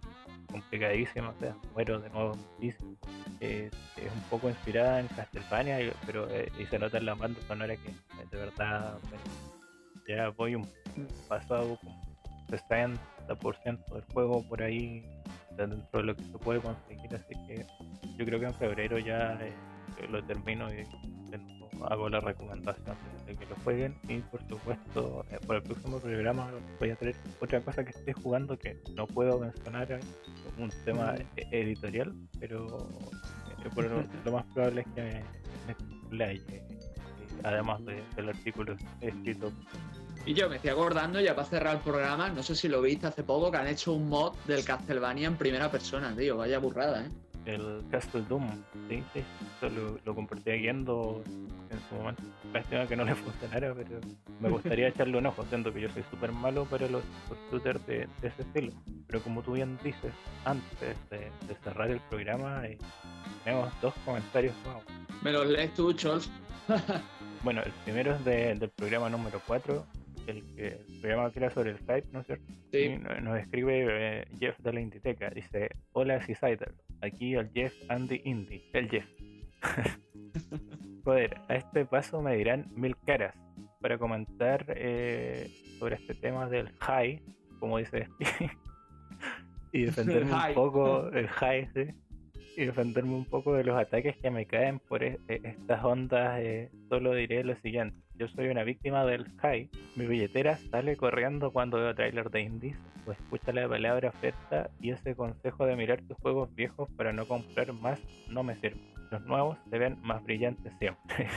complicadísima, 0.52 1.30
o 1.30 1.40
sea, 1.40 1.56
muero 1.73 1.99
de 1.99 2.10
nuevo 2.10 2.36
muchísimo. 2.36 2.95
es 3.40 3.72
un 3.98 4.22
poco 4.30 4.49
inspirada 4.49 4.99
en 4.99 5.07
Castlevania, 5.07 5.94
pero 6.06 6.30
eh, 6.30 6.52
y 6.60 6.65
se 6.65 6.80
nota 6.80 6.98
en 6.98 7.06
la 7.06 7.15
banda 7.15 7.40
sonora 7.48 7.76
que 7.76 7.90
eh, 7.90 8.26
de 8.30 8.38
verdad 8.38 8.98
ya 10.07 10.30
voy 10.30 10.56
un 10.56 10.68
pasado 11.28 11.78
como 11.78 12.02
60% 12.49 12.98
del 13.94 14.03
juego 14.14 14.44
por 14.48 14.61
ahí 14.61 15.06
dentro 15.56 15.99
de 15.99 16.03
lo 16.03 16.15
que 16.15 16.23
se 16.23 16.38
puede 16.38 16.60
conseguir, 16.60 17.15
así 17.15 17.34
que 17.48 17.65
yo 18.18 18.26
creo 18.26 18.40
que 18.40 18.45
en 18.45 18.53
febrero 18.53 18.99
ya 18.99 19.38
eh, 19.41 19.53
lo 20.10 20.23
termino 20.23 20.72
y 20.73 20.86
hago 21.90 22.10
la 22.10 22.19
recomendación 22.19 22.95
de 23.32 23.38
que 23.38 23.45
lo 23.45 23.56
jueguen 23.64 23.95
y 24.08 24.20
por 24.20 24.41
supuesto 24.48 25.26
eh, 25.32 25.40
por 25.45 25.56
el 25.56 25.64
próximo 25.64 25.99
programa 25.99 26.52
voy 26.80 26.90
a 26.91 26.95
traer 26.95 27.16
otra 27.40 27.62
cosa 27.62 27.84
que 27.84 27.91
esté 27.91 28.14
jugando 28.14 28.58
que 28.58 28.82
no 28.95 29.08
puedo 29.08 29.40
mencionar 29.40 29.99
un 30.58 30.70
tema 30.86 31.14
mm. 31.14 31.40
e-, 31.40 31.62
editorial 31.62 32.14
pero 32.40 32.90
eh, 33.64 34.06
lo, 34.26 34.32
más 34.32 34.45
probable 34.53 34.82
es 34.82 34.88
que 34.94 35.24
me, 36.12 36.34
eh, 36.34 36.64
además 37.44 37.82
del 38.16 38.30
artículo 38.30 38.76
escrito 38.99 39.52
y 40.24 40.36
yo 40.36 40.48
me 40.48 40.58
estoy 40.58 40.70
acordando, 40.70 41.20
ya 41.20 41.36
para 41.36 41.48
cerrar 41.48 41.78
el 41.78 41.82
programa, 41.82 42.30
no 42.30 42.44
sé 42.44 42.56
si 42.56 42.68
lo 42.68 42.80
viste 42.80 43.08
hace 43.08 43.24
poco, 43.24 43.49
que 43.49 43.58
han 43.58 43.66
hecho 43.66 43.94
un 43.94 44.08
mod 44.08 44.36
del 44.45 44.64
Castlevania 44.64 45.28
en 45.28 45.36
primera 45.36 45.72
persona, 45.72 46.16
tío. 46.16 46.38
Vaya 46.38 46.60
burrada, 46.60 47.06
¿eh? 47.06 47.10
El 47.46 47.84
Castle 47.90 48.24
Doom, 48.28 48.50
sí, 48.90 49.04
sí, 49.14 49.24
lo, 49.62 49.98
lo 50.04 50.16
compartí 50.16 50.52
guiando 50.52 51.24
en 51.70 51.80
su 51.90 51.96
momento. 51.96 52.24
Lástima 52.54 52.86
que 52.88 52.96
no 52.96 53.04
le 53.04 53.16
funcionara, 53.16 53.74
pero 53.74 54.00
me 54.40 54.50
gustaría 54.50 54.88
echarle 54.90 55.18
un 55.18 55.26
ojo, 55.26 55.44
siendo 55.46 55.74
que 55.74 55.82
yo 55.82 55.90
soy 55.90 56.04
súper 56.10 56.32
malo 56.32 56.66
para 56.66 56.88
los, 56.88 57.04
shooters 57.52 57.86
de, 57.88 58.08
ese 58.22 58.42
estilo. 58.42 58.72
Pero 59.08 59.22
como 59.22 59.42
tú 59.42 59.54
bien 59.54 59.78
dices, 59.84 60.14
antes 60.46 60.98
de, 61.10 61.32
cerrar 61.64 61.90
el 61.90 62.00
programa, 62.10 62.66
eh, 62.66 62.78
tenemos 63.44 63.72
dos 63.82 63.94
comentarios 64.06 64.56
nuevos. 64.64 64.84
¿Me 65.22 65.32
los 65.32 65.48
lees 65.48 65.74
tú, 65.74 65.94
Charles? 65.94 66.30
bueno, 67.44 67.62
el 67.64 67.72
primero 67.84 68.16
es 68.16 68.26
del 68.26 68.70
programa 68.70 69.10
número 69.10 69.42
4 69.46 69.86
el 70.32 70.56
que 70.56 70.78
programa 71.02 71.32
que 71.32 71.40
era 71.40 71.49
sobre 71.52 71.72
el 71.72 71.78
Skype, 71.78 72.08
¿no 72.12 72.22
es 72.22 72.28
cierto? 72.28 72.45
Sí. 72.72 72.98
nos 73.22 73.40
escribe 73.40 73.86
eh, 73.90 74.28
Jeff 74.40 74.58
de 74.60 74.74
la 74.74 74.82
Inditeca. 74.82 75.30
Dice: 75.30 75.70
Hola, 75.94 76.22
Seasider. 76.22 76.74
Aquí 77.02 77.36
el 77.36 77.49
Jeff 77.52 77.74
Andy 77.90 78.22
Indy. 78.26 78.64
El 78.74 78.90
Jeff. 78.90 79.06
Joder, 81.03 81.38
a 81.48 81.56
este 81.56 81.86
paso 81.86 82.22
me 82.22 82.36
dirán 82.36 82.68
mil 82.76 82.95
caras 82.98 83.36
para 83.80 83.98
comentar 83.98 84.66
eh, 84.70 85.49
sobre 85.80 85.95
este 85.95 86.14
tema 86.14 86.48
del 86.48 86.70
high, 86.80 87.22
como 87.60 87.80
dice 87.80 88.08
y 89.72 89.84
defenderme 89.84 90.34
un 90.34 90.53
poco 90.53 91.10
el 91.10 91.28
high, 91.28 91.70
¿sí? 91.74 91.88
y 92.56 92.66
defenderme 92.66 93.14
un 93.14 93.26
poco 93.26 93.53
de 93.53 93.64
los 93.64 93.78
ataques 93.78 94.18
que 94.18 94.30
me 94.30 94.45
caen 94.45 94.80
por 94.80 95.03
e, 95.03 95.20
e, 95.28 95.41
estas 95.44 95.84
ondas, 95.84 96.40
eh, 96.40 96.70
solo 96.90 97.14
diré 97.14 97.44
lo 97.44 97.56
siguiente. 97.58 97.98
Yo 98.22 98.27
soy 98.27 98.49
una 98.49 98.64
víctima 98.64 99.03
del 99.03 99.31
high. 99.39 99.68
Mi 99.95 100.06
billetera 100.06 100.56
sale 100.56 100.95
corriendo 100.95 101.49
cuando 101.49 101.80
veo 101.80 101.95
trailer 101.95 102.30
de 102.30 102.41
indies 102.41 102.77
o 103.07 103.11
escucha 103.11 103.52
la 103.52 103.68
palabra 103.68 104.10
oferta 104.10 104.69
y 104.80 104.91
ese 104.91 105.15
consejo 105.15 105.65
de 105.65 105.76
mirar 105.76 106.03
tus 106.03 106.15
juegos 106.18 106.53
viejos 106.53 106.88
para 106.91 107.14
no 107.14 107.27
comprar 107.27 107.73
más 107.73 107.99
no 108.30 108.43
me 108.43 108.56
sirve. 108.57 108.80
Los 109.10 109.26
nuevos 109.26 109.57
se 109.72 109.80
ven 109.80 109.98
más 110.03 110.23
brillantes 110.23 110.72
siempre. 110.77 111.30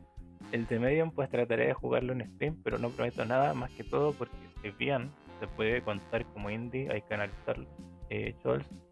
El 0.50 0.66
de 0.66 0.80
Medium 0.80 1.12
pues 1.12 1.30
trataré 1.30 1.68
de 1.68 1.74
jugarlo 1.74 2.12
en 2.12 2.28
stream, 2.34 2.60
pero 2.64 2.76
no 2.76 2.90
prometo 2.90 3.24
nada 3.24 3.54
más 3.54 3.70
que 3.70 3.84
todo 3.84 4.12
porque 4.12 4.34
si 4.62 4.70
bien 4.70 5.12
se 5.38 5.46
puede 5.46 5.80
contar 5.82 6.26
como 6.34 6.50
indie, 6.50 6.90
hay 6.90 7.02
que 7.02 7.14
analizarlo 7.14 7.68
eh, 8.14 8.34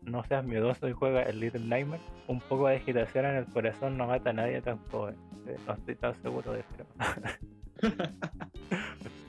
no 0.02 0.24
seas 0.24 0.44
miedoso 0.44 0.88
y 0.88 0.92
juega 0.92 1.22
el 1.22 1.40
Little 1.40 1.60
Nightmare. 1.66 2.02
Un 2.28 2.40
poco 2.40 2.68
de 2.68 2.76
agitación 2.76 3.26
en 3.26 3.36
el 3.36 3.44
corazón 3.46 3.96
no 3.98 4.06
mata 4.06 4.30
a 4.30 4.32
nadie 4.32 4.60
tampoco. 4.62 5.10
Eh, 5.10 5.56
no 5.66 5.74
estoy 5.74 5.94
tan 5.96 6.14
seguro 6.22 6.52
de 6.52 6.60
eso. 6.60 6.86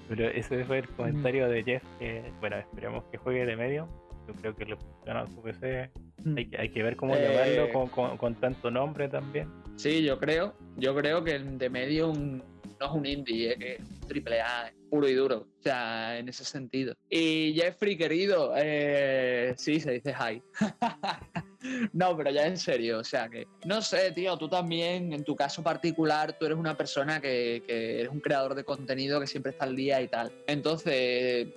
Pero 0.10 0.28
ese 0.28 0.64
fue 0.66 0.80
el 0.80 0.90
comentario 0.90 1.48
de 1.48 1.64
Jeff. 1.64 1.84
Que, 2.00 2.24
bueno, 2.40 2.58
esperemos 2.58 3.04
que 3.06 3.18
juegue 3.18 3.46
de 3.46 3.56
medio. 3.56 3.88
yo 4.28 4.34
creo 4.36 4.56
que 4.56 4.66
le 4.66 4.76
funciona 4.78 5.22
a 5.22 5.28
su 5.28 5.42
PC. 5.42 5.90
Mm. 6.24 6.38
Hay, 6.38 6.46
que, 6.50 6.62
hay 6.62 6.70
que 6.70 6.84
ver 6.84 6.96
cómo 6.96 7.16
Eh, 7.16 7.28
llamarlo 7.30 7.74
con, 7.74 7.88
con- 7.90 8.18
con 8.18 8.36
tanto 8.36 8.70
nombre 8.72 9.08
también. 9.10 9.50
Sí, 9.78 10.04
yo 10.04 10.20
creo, 10.20 10.54
yo 10.78 10.96
creo 10.96 11.24
que 11.24 11.40
de 11.40 11.70
medio 11.70 12.10
un- 12.10 12.44
no 12.82 12.88
es 12.88 12.94
un 12.94 13.06
indie, 13.06 13.52
es 13.52 13.58
que 13.58 13.80
triple 14.08 14.42
A, 14.42 14.74
puro 14.90 15.08
y 15.08 15.14
duro. 15.14 15.48
O 15.60 15.62
sea, 15.62 16.18
en 16.18 16.28
ese 16.28 16.44
sentido. 16.44 16.96
Y 17.10 17.54
Jeffrey, 17.54 17.96
querido, 17.96 18.54
eh, 18.58 19.54
sí, 19.56 19.80
se 19.80 19.92
dice 19.92 20.16
hi. 20.20 20.42
no, 21.94 22.18
pero 22.18 22.32
ya 22.32 22.48
en 22.48 22.58
serio, 22.58 23.00
o 23.00 23.04
sea 23.04 23.30
que, 23.30 23.46
no 23.66 23.84
sé, 23.84 24.12
tío, 24.14 24.36
tú 24.36 24.50
también, 24.50 25.14
en 25.14 25.24
tu 25.24 25.36
caso 25.36 25.62
particular, 25.62 26.36
tú 26.40 26.48
eres 26.48 26.58
una 26.58 26.76
persona 26.76 27.22
que, 27.22 27.64
que 27.68 28.00
eres 28.00 28.12
un 28.12 28.20
creador 28.20 28.56
de 28.56 28.64
contenido 28.64 29.20
que 29.20 29.28
siempre 29.28 29.52
está 29.52 29.66
al 29.66 29.76
día 29.76 30.02
y 30.02 30.08
tal. 30.08 30.32
Entonces, 30.48 31.50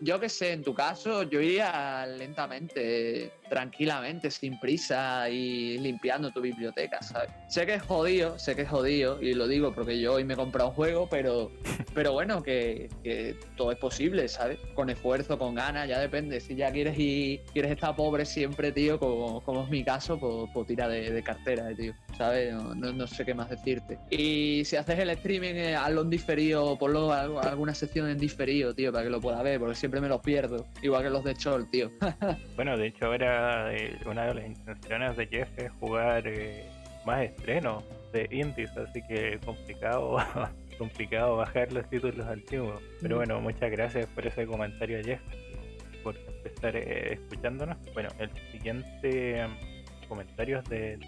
yo 0.00 0.18
qué 0.18 0.28
sé, 0.28 0.52
en 0.52 0.62
tu 0.62 0.74
caso, 0.74 1.24
yo 1.24 1.40
iría 1.40 2.06
lentamente, 2.06 3.32
tranquilamente, 3.48 4.30
sin 4.30 4.58
prisa 4.58 5.28
y 5.30 5.78
limpiando 5.78 6.30
tu 6.32 6.40
biblioteca, 6.40 7.00
¿sabes? 7.02 7.30
Sé 7.48 7.66
que 7.66 7.74
es 7.74 7.82
jodido, 7.82 8.38
sé 8.38 8.56
que 8.56 8.62
es 8.62 8.68
jodido, 8.68 9.20
y 9.22 9.34
lo 9.34 9.46
digo 9.46 9.72
porque 9.74 9.98
yo 10.00 10.14
hoy 10.14 10.24
me 10.24 10.34
he 10.34 10.36
comprado 10.36 10.70
un 10.70 10.74
juego, 10.74 11.08
pero, 11.10 11.50
pero 11.94 12.12
bueno, 12.12 12.42
que, 12.42 12.88
que 13.02 13.36
todo 13.56 13.72
es 13.72 13.78
posible, 13.78 14.28
¿sabes? 14.28 14.58
Con 14.74 14.90
esfuerzo, 14.90 15.38
con 15.38 15.54
ganas, 15.54 15.88
ya 15.88 15.98
depende. 16.00 16.40
Si 16.40 16.54
ya 16.56 16.72
quieres 16.72 16.98
ir, 16.98 17.40
quieres 17.52 17.70
estar 17.72 17.94
pobre 17.96 18.24
siempre, 18.24 18.72
tío, 18.72 18.98
como, 18.98 19.40
como 19.42 19.64
es 19.64 19.70
mi 19.70 19.84
caso, 19.84 20.18
pues, 20.18 20.50
pues 20.52 20.66
tira 20.66 20.88
de, 20.88 21.10
de 21.10 21.22
cartera, 21.22 21.70
eh, 21.70 21.74
tío, 21.74 21.94
¿sabes? 22.16 22.52
No, 22.54 22.74
no- 22.74 22.92
no 22.92 23.06
sé 23.06 23.24
qué 23.24 23.34
más 23.34 23.48
decirte. 23.50 23.98
Y 24.10 24.62
si 24.64 24.76
haces 24.76 24.98
el 24.98 25.10
streaming, 25.10 25.54
eh, 25.54 25.76
hazlo 25.76 26.02
en 26.02 26.10
diferido, 26.10 26.76
ponlo 26.78 27.12
algo- 27.12 27.40
alguna 27.40 27.74
sección 27.74 28.08
en 28.08 28.18
diferido, 28.18 28.74
tío, 28.74 28.92
para 28.92 29.04
que 29.04 29.10
lo 29.10 29.20
pueda 29.20 29.42
ver, 29.42 29.58
porque 29.60 29.74
siempre 29.74 30.00
me 30.00 30.08
los 30.08 30.20
pierdo, 30.20 30.66
igual 30.82 31.02
que 31.02 31.10
los 31.10 31.24
de 31.24 31.34
Chol, 31.34 31.68
tío. 31.70 31.90
Bueno, 32.56 32.76
de 32.76 32.86
hecho 32.86 33.06
ahora 33.06 33.33
eh, 33.72 33.98
una 34.06 34.26
de 34.26 34.34
las 34.34 34.46
intenciones 34.46 35.16
de 35.16 35.26
Jeff 35.26 35.48
es 35.58 35.70
jugar 35.80 36.26
eh, 36.26 36.64
más 37.04 37.22
estrenos 37.22 37.84
de 38.12 38.28
indies, 38.30 38.70
así 38.76 39.02
que 39.06 39.38
complicado 39.44 40.18
complicado 40.78 41.36
bajar 41.36 41.72
los 41.72 41.88
títulos 41.88 42.26
antiguos. 42.26 42.80
Pero 43.00 43.16
bueno, 43.16 43.40
muchas 43.40 43.70
gracias 43.70 44.06
por 44.06 44.26
ese 44.26 44.46
comentario 44.46 45.02
Jeff, 45.02 45.20
por 46.02 46.16
estar 46.44 46.76
eh, 46.76 47.14
escuchándonos. 47.14 47.76
Bueno, 47.92 48.08
el 48.18 48.30
siguiente 48.50 49.40
em, 49.40 49.50
comentario 50.08 50.58
es 50.58 50.64
de, 50.66 50.98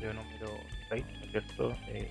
de 0.00 0.14
número 0.14 0.48
6, 0.88 1.04
¿no 1.04 1.24
es 1.24 1.30
cierto? 1.30 1.76
Eh, 1.88 2.10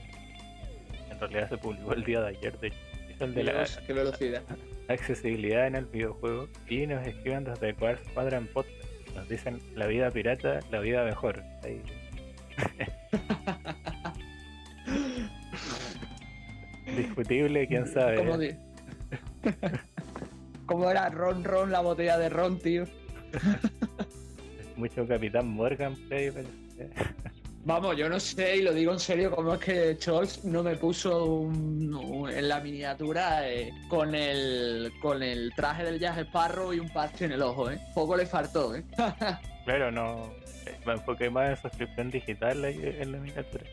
en 1.09 1.19
realidad 1.19 1.49
se 1.49 1.57
publicó 1.57 1.93
el 1.93 2.03
día 2.03 2.21
de 2.21 2.27
ayer, 2.29 2.59
de. 2.59 2.67
Es 2.67 3.21
el 3.21 3.33
de 3.33 3.43
la, 3.43 3.65
qué 3.85 3.93
velocidad. 3.93 4.43
accesibilidad 4.87 5.67
en 5.67 5.75
el 5.75 5.85
videojuego 5.85 6.47
y 6.67 6.85
nos 6.87 7.05
escriben 7.05 7.43
desde 7.45 7.73
Quartz 7.73 8.07
Quadrant 8.13 8.49
Podcast. 8.51 8.90
Nos 9.15 9.27
dicen 9.29 9.59
la 9.75 9.87
vida 9.87 10.09
pirata, 10.11 10.59
la 10.71 10.79
vida 10.79 11.03
mejor. 11.03 11.43
Ahí. 11.63 11.81
Discutible, 16.97 17.67
quién 17.67 17.87
sabe. 17.87 18.15
¿Cómo, 18.17 18.37
di- 18.37 18.55
¿Cómo 20.65 20.89
era 20.89 21.09
Ron 21.09 21.43
Ron 21.43 21.71
la 21.71 21.81
botella 21.81 22.17
de 22.17 22.29
Ron, 22.29 22.59
tío? 22.59 22.85
Mucho 24.75 25.07
Capitán 25.07 25.47
Morgan 25.47 25.95
Play, 26.07 26.31
pero- 26.31 26.49
Vamos, 27.63 27.95
yo 27.95 28.09
no 28.09 28.19
sé, 28.19 28.57
y 28.57 28.61
lo 28.63 28.73
digo 28.73 28.91
en 28.91 28.99
serio, 28.99 29.29
cómo 29.35 29.53
es 29.53 29.59
que 29.59 29.95
Scholz 29.95 30.43
no 30.45 30.63
me 30.63 30.75
puso 30.77 31.25
un- 31.25 31.93
un- 31.93 32.29
en 32.29 32.47
la 32.49 32.59
miniatura 32.59 33.47
eh, 33.47 33.71
con, 33.87 34.15
el, 34.15 34.91
con 34.99 35.21
el 35.21 35.53
traje 35.55 35.83
del 35.83 35.99
Jack 35.99 36.17
Sparrow 36.25 36.73
y 36.73 36.79
un 36.79 36.89
parche 36.89 37.25
en 37.25 37.33
el 37.33 37.41
ojo, 37.43 37.69
¿eh? 37.69 37.79
Poco 37.93 38.17
le 38.17 38.25
faltó, 38.25 38.75
¿eh? 38.75 38.83
Claro, 39.65 39.91
no. 39.91 40.33
eh, 40.65 40.75
Me 40.87 40.93
enfoqué 40.93 41.29
más 41.29 41.51
en 41.51 41.57
suscripción 41.61 42.09
digital 42.09 42.63
ahí 42.65 42.79
en 42.99 43.11
la 43.11 43.19
miniatura. 43.19 43.63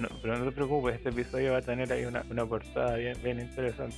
No, 0.00 0.08
pero 0.20 0.36
no 0.38 0.44
te 0.46 0.50
preocupes, 0.50 0.96
este 0.96 1.10
episodio 1.10 1.52
va 1.52 1.58
a 1.58 1.62
tener 1.62 1.92
ahí 1.92 2.04
una, 2.06 2.24
una 2.28 2.44
portada 2.44 2.96
bien, 2.96 3.16
bien 3.22 3.38
interesante. 3.38 3.94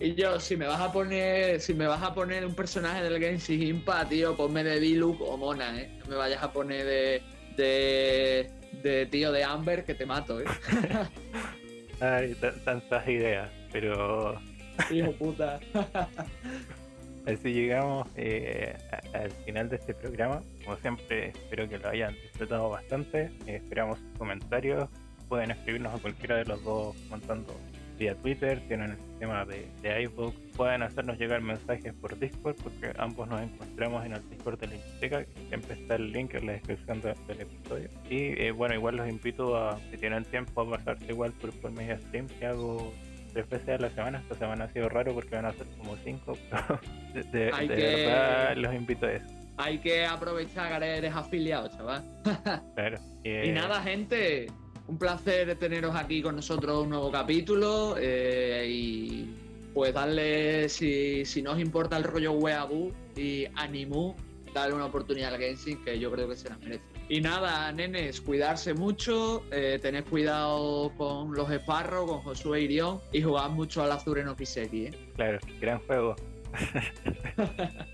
Y 0.00 0.14
yo, 0.14 0.38
si 0.38 0.56
me 0.56 0.66
vas 0.66 0.80
a 0.80 0.92
poner, 0.92 1.60
si 1.60 1.72
me 1.72 1.86
vas 1.86 2.02
a 2.02 2.12
poner 2.12 2.44
un 2.44 2.54
personaje 2.54 3.02
del 3.02 3.18
Genshin 3.18 3.62
Impact, 3.62 4.10
tío, 4.10 4.36
ponme 4.36 4.62
de 4.64 4.78
Diluc 4.80 5.18
o 5.22 5.36
Mona, 5.38 5.80
¿eh? 5.80 5.96
No 6.00 6.10
me 6.10 6.16
vayas 6.16 6.42
a 6.42 6.52
poner 6.52 6.84
de, 6.84 7.22
de, 7.56 8.50
de 8.82 9.06
tío 9.06 9.32
de 9.32 9.44
Amber 9.44 9.84
que 9.84 9.94
te 9.94 10.06
mato, 10.06 10.40
¿eh? 10.40 10.44
Ay, 12.00 12.34
ta- 12.40 12.54
tantas 12.64 13.06
ideas, 13.08 13.50
pero 13.72 14.40
Hijo 14.90 15.12
puta. 15.12 15.60
Así 17.26 17.54
llegamos 17.54 18.06
eh, 18.16 18.76
al 19.14 19.30
final 19.30 19.70
de 19.70 19.76
este 19.76 19.94
programa. 19.94 20.42
Como 20.62 20.76
siempre, 20.78 21.28
espero 21.28 21.66
que 21.68 21.78
lo 21.78 21.88
hayan 21.88 22.12
disfrutado 22.14 22.68
bastante. 22.68 23.30
Eh, 23.46 23.56
esperamos 23.56 23.98
sus 23.98 24.18
comentarios. 24.18 24.88
Pueden 25.28 25.50
escribirnos 25.52 25.94
a 25.94 25.98
cualquiera 26.02 26.36
de 26.36 26.44
los 26.44 26.62
dos 26.62 26.94
contando 27.08 27.54
vía 27.98 28.14
Twitter. 28.16 28.60
Tienen 28.68 28.90
el 28.90 28.96
sistema 28.98 29.44
de, 29.46 29.66
de 29.80 30.02
iVoox. 30.02 30.34
Pueden 30.56 30.82
hacernos 30.82 31.18
llegar 31.18 31.40
mensajes 31.40 31.92
por 31.94 32.16
Discord 32.18 32.54
porque 32.62 32.92
ambos 32.98 33.26
nos 33.28 33.42
encontramos 33.42 34.04
en 34.06 34.12
el 34.12 34.30
Discord 34.30 34.58
de 34.60 34.68
la 34.68 34.72
biblioteca. 34.74 35.26
Siempre 35.48 35.74
está 35.74 35.94
el 35.96 36.12
link 36.12 36.34
en 36.34 36.46
la 36.46 36.52
descripción 36.52 37.00
de- 37.00 37.14
del 37.26 37.40
episodio. 37.40 37.88
Y 38.08 38.40
eh, 38.40 38.52
bueno, 38.52 38.74
igual 38.74 38.96
los 38.96 39.08
invito 39.08 39.56
a, 39.56 39.78
si 39.90 39.96
tienen 39.96 40.24
tiempo, 40.24 40.60
a 40.62 40.70
pasarse 40.70 41.06
igual 41.08 41.32
por, 41.32 41.50
por 41.60 41.72
media 41.72 41.98
stream 41.98 42.28
que 42.28 42.46
hago 42.46 42.92
tres 43.32 43.48
veces 43.48 43.68
a 43.70 43.78
la 43.78 43.90
semana. 43.90 44.18
Esta 44.20 44.36
semana 44.36 44.64
ha 44.66 44.72
sido 44.72 44.88
raro 44.88 45.12
porque 45.12 45.34
van 45.34 45.46
a 45.46 45.52
ser 45.52 45.66
como 45.76 45.96
cinco. 46.04 46.38
pero 46.50 46.80
de 47.14 47.22
de- 47.24 47.44
de 47.50 47.68
que- 47.74 48.06
verdad 48.06 48.56
los 48.56 48.74
invito 48.74 49.06
a 49.06 49.12
eso. 49.12 49.26
Hay 49.56 49.78
que 49.78 50.04
aprovechar 50.04 50.80
que 50.80 50.86
eres 50.86 51.14
afiliado, 51.14 51.68
chaval. 51.68 52.02
Claro. 52.76 52.98
Y 53.24 53.28
Eh, 53.28 53.52
nada, 53.52 53.82
gente, 53.82 54.46
un 54.86 54.98
placer 54.98 55.56
teneros 55.56 55.94
aquí 55.96 56.22
con 56.22 56.36
nosotros 56.36 56.82
un 56.84 56.90
nuevo 56.90 57.10
capítulo 57.10 57.96
eh, 57.98 58.66
y 58.68 59.34
pues 59.74 59.92
darle, 59.92 60.68
si, 60.68 61.24
si 61.24 61.42
no 61.42 61.52
os 61.52 61.60
importa 61.60 61.96
el 61.96 62.04
rollo 62.04 62.32
weaboo 62.32 62.92
y 63.16 63.46
animu, 63.56 64.14
darle 64.54 64.76
una 64.76 64.86
oportunidad 64.86 65.34
al 65.34 65.40
Genshin 65.40 65.82
que 65.84 65.98
yo 65.98 66.10
creo 66.12 66.28
que 66.28 66.36
se 66.36 66.48
la 66.48 66.56
merece. 66.58 66.84
Y 67.08 67.20
nada, 67.20 67.70
nenes, 67.72 68.20
cuidarse 68.20 68.72
mucho, 68.72 69.42
eh, 69.50 69.78
tened 69.82 70.04
cuidado 70.04 70.90
con 70.96 71.34
los 71.34 71.50
esparros, 71.50 72.06
con 72.06 72.20
Josué 72.20 72.62
Irión 72.62 73.00
y 73.12 73.20
jugad 73.20 73.50
mucho 73.50 73.82
al 73.82 73.92
Azure 73.92 74.24
no 74.24 74.34
Kiseki, 74.34 74.86
¿eh? 74.86 74.90
Claro, 75.16 75.38
gran 75.60 75.80
juego. 75.80 76.16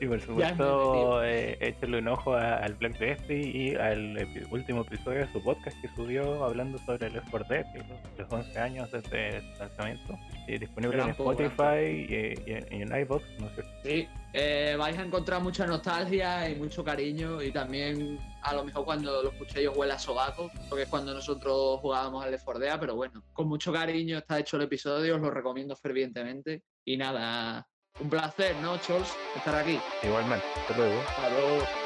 y 0.00 0.06
por 0.06 0.20
supuesto, 0.20 1.24
eh, 1.24 1.56
échale 1.60 1.98
un 1.98 2.08
ojo 2.08 2.34
a- 2.34 2.56
al 2.56 2.74
Black 2.74 2.98
Destiny 2.98 3.42
y 3.70 3.74
al 3.76 4.16
epi- 4.18 4.46
último 4.50 4.82
episodio 4.82 5.20
de 5.20 5.32
su 5.32 5.42
podcast 5.42 5.80
que 5.80 5.88
subió 5.96 6.44
hablando 6.44 6.78
sobre 6.78 7.06
el 7.06 7.20
4 7.30 7.48
Dead 7.48 7.64
los, 7.76 8.18
los 8.18 8.32
11 8.32 8.58
años 8.58 8.90
desde 8.92 9.40
su 9.40 9.58
lanzamiento. 9.58 10.18
Y 10.48 10.58
disponible 10.58 10.96
Gran 10.96 11.08
en 11.08 11.14
Spotify 11.14 12.06
y, 12.08 12.50
y 12.50 12.52
en, 12.54 12.66
y 12.72 12.82
en 12.82 12.96
iVoox, 13.00 13.22
¿no 13.40 13.48
cierto? 13.50 13.72
Sí, 13.82 14.08
eh, 14.32 14.76
vais 14.78 14.96
a 14.98 15.02
encontrar 15.02 15.42
mucha 15.42 15.66
nostalgia 15.66 16.48
y 16.48 16.54
mucho 16.56 16.84
cariño 16.84 17.42
y 17.42 17.50
también 17.50 18.18
a 18.42 18.54
lo 18.54 18.64
mejor 18.64 18.84
cuando 18.84 19.22
lo 19.22 19.30
escuchéis 19.30 19.66
os 19.68 19.76
huele 19.76 19.94
a 19.94 19.98
sobaco, 19.98 20.50
porque 20.68 20.82
es 20.84 20.88
cuando 20.88 21.12
nosotros 21.14 21.80
jugábamos 21.80 22.24
al 22.24 22.30
Left 22.30 22.44
4 22.44 22.60
Dead, 22.60 22.78
pero 22.78 22.94
bueno, 22.94 23.24
con 23.32 23.48
mucho 23.48 23.72
cariño 23.72 24.18
está 24.18 24.38
hecho 24.38 24.56
el 24.56 24.64
episodio, 24.64 25.16
os 25.16 25.20
lo 25.20 25.30
recomiendo 25.30 25.74
fervientemente 25.74 26.62
y 26.84 26.96
nada, 26.96 27.66
un 28.00 28.10
placer, 28.10 28.56
¿no, 28.56 28.78
Chols? 28.78 29.14
Estar 29.36 29.54
aquí. 29.54 29.80
Igualmente, 30.02 30.46
hasta 30.56 30.76
luego. 30.76 31.00
Hasta 31.00 31.30
luego. 31.30 31.85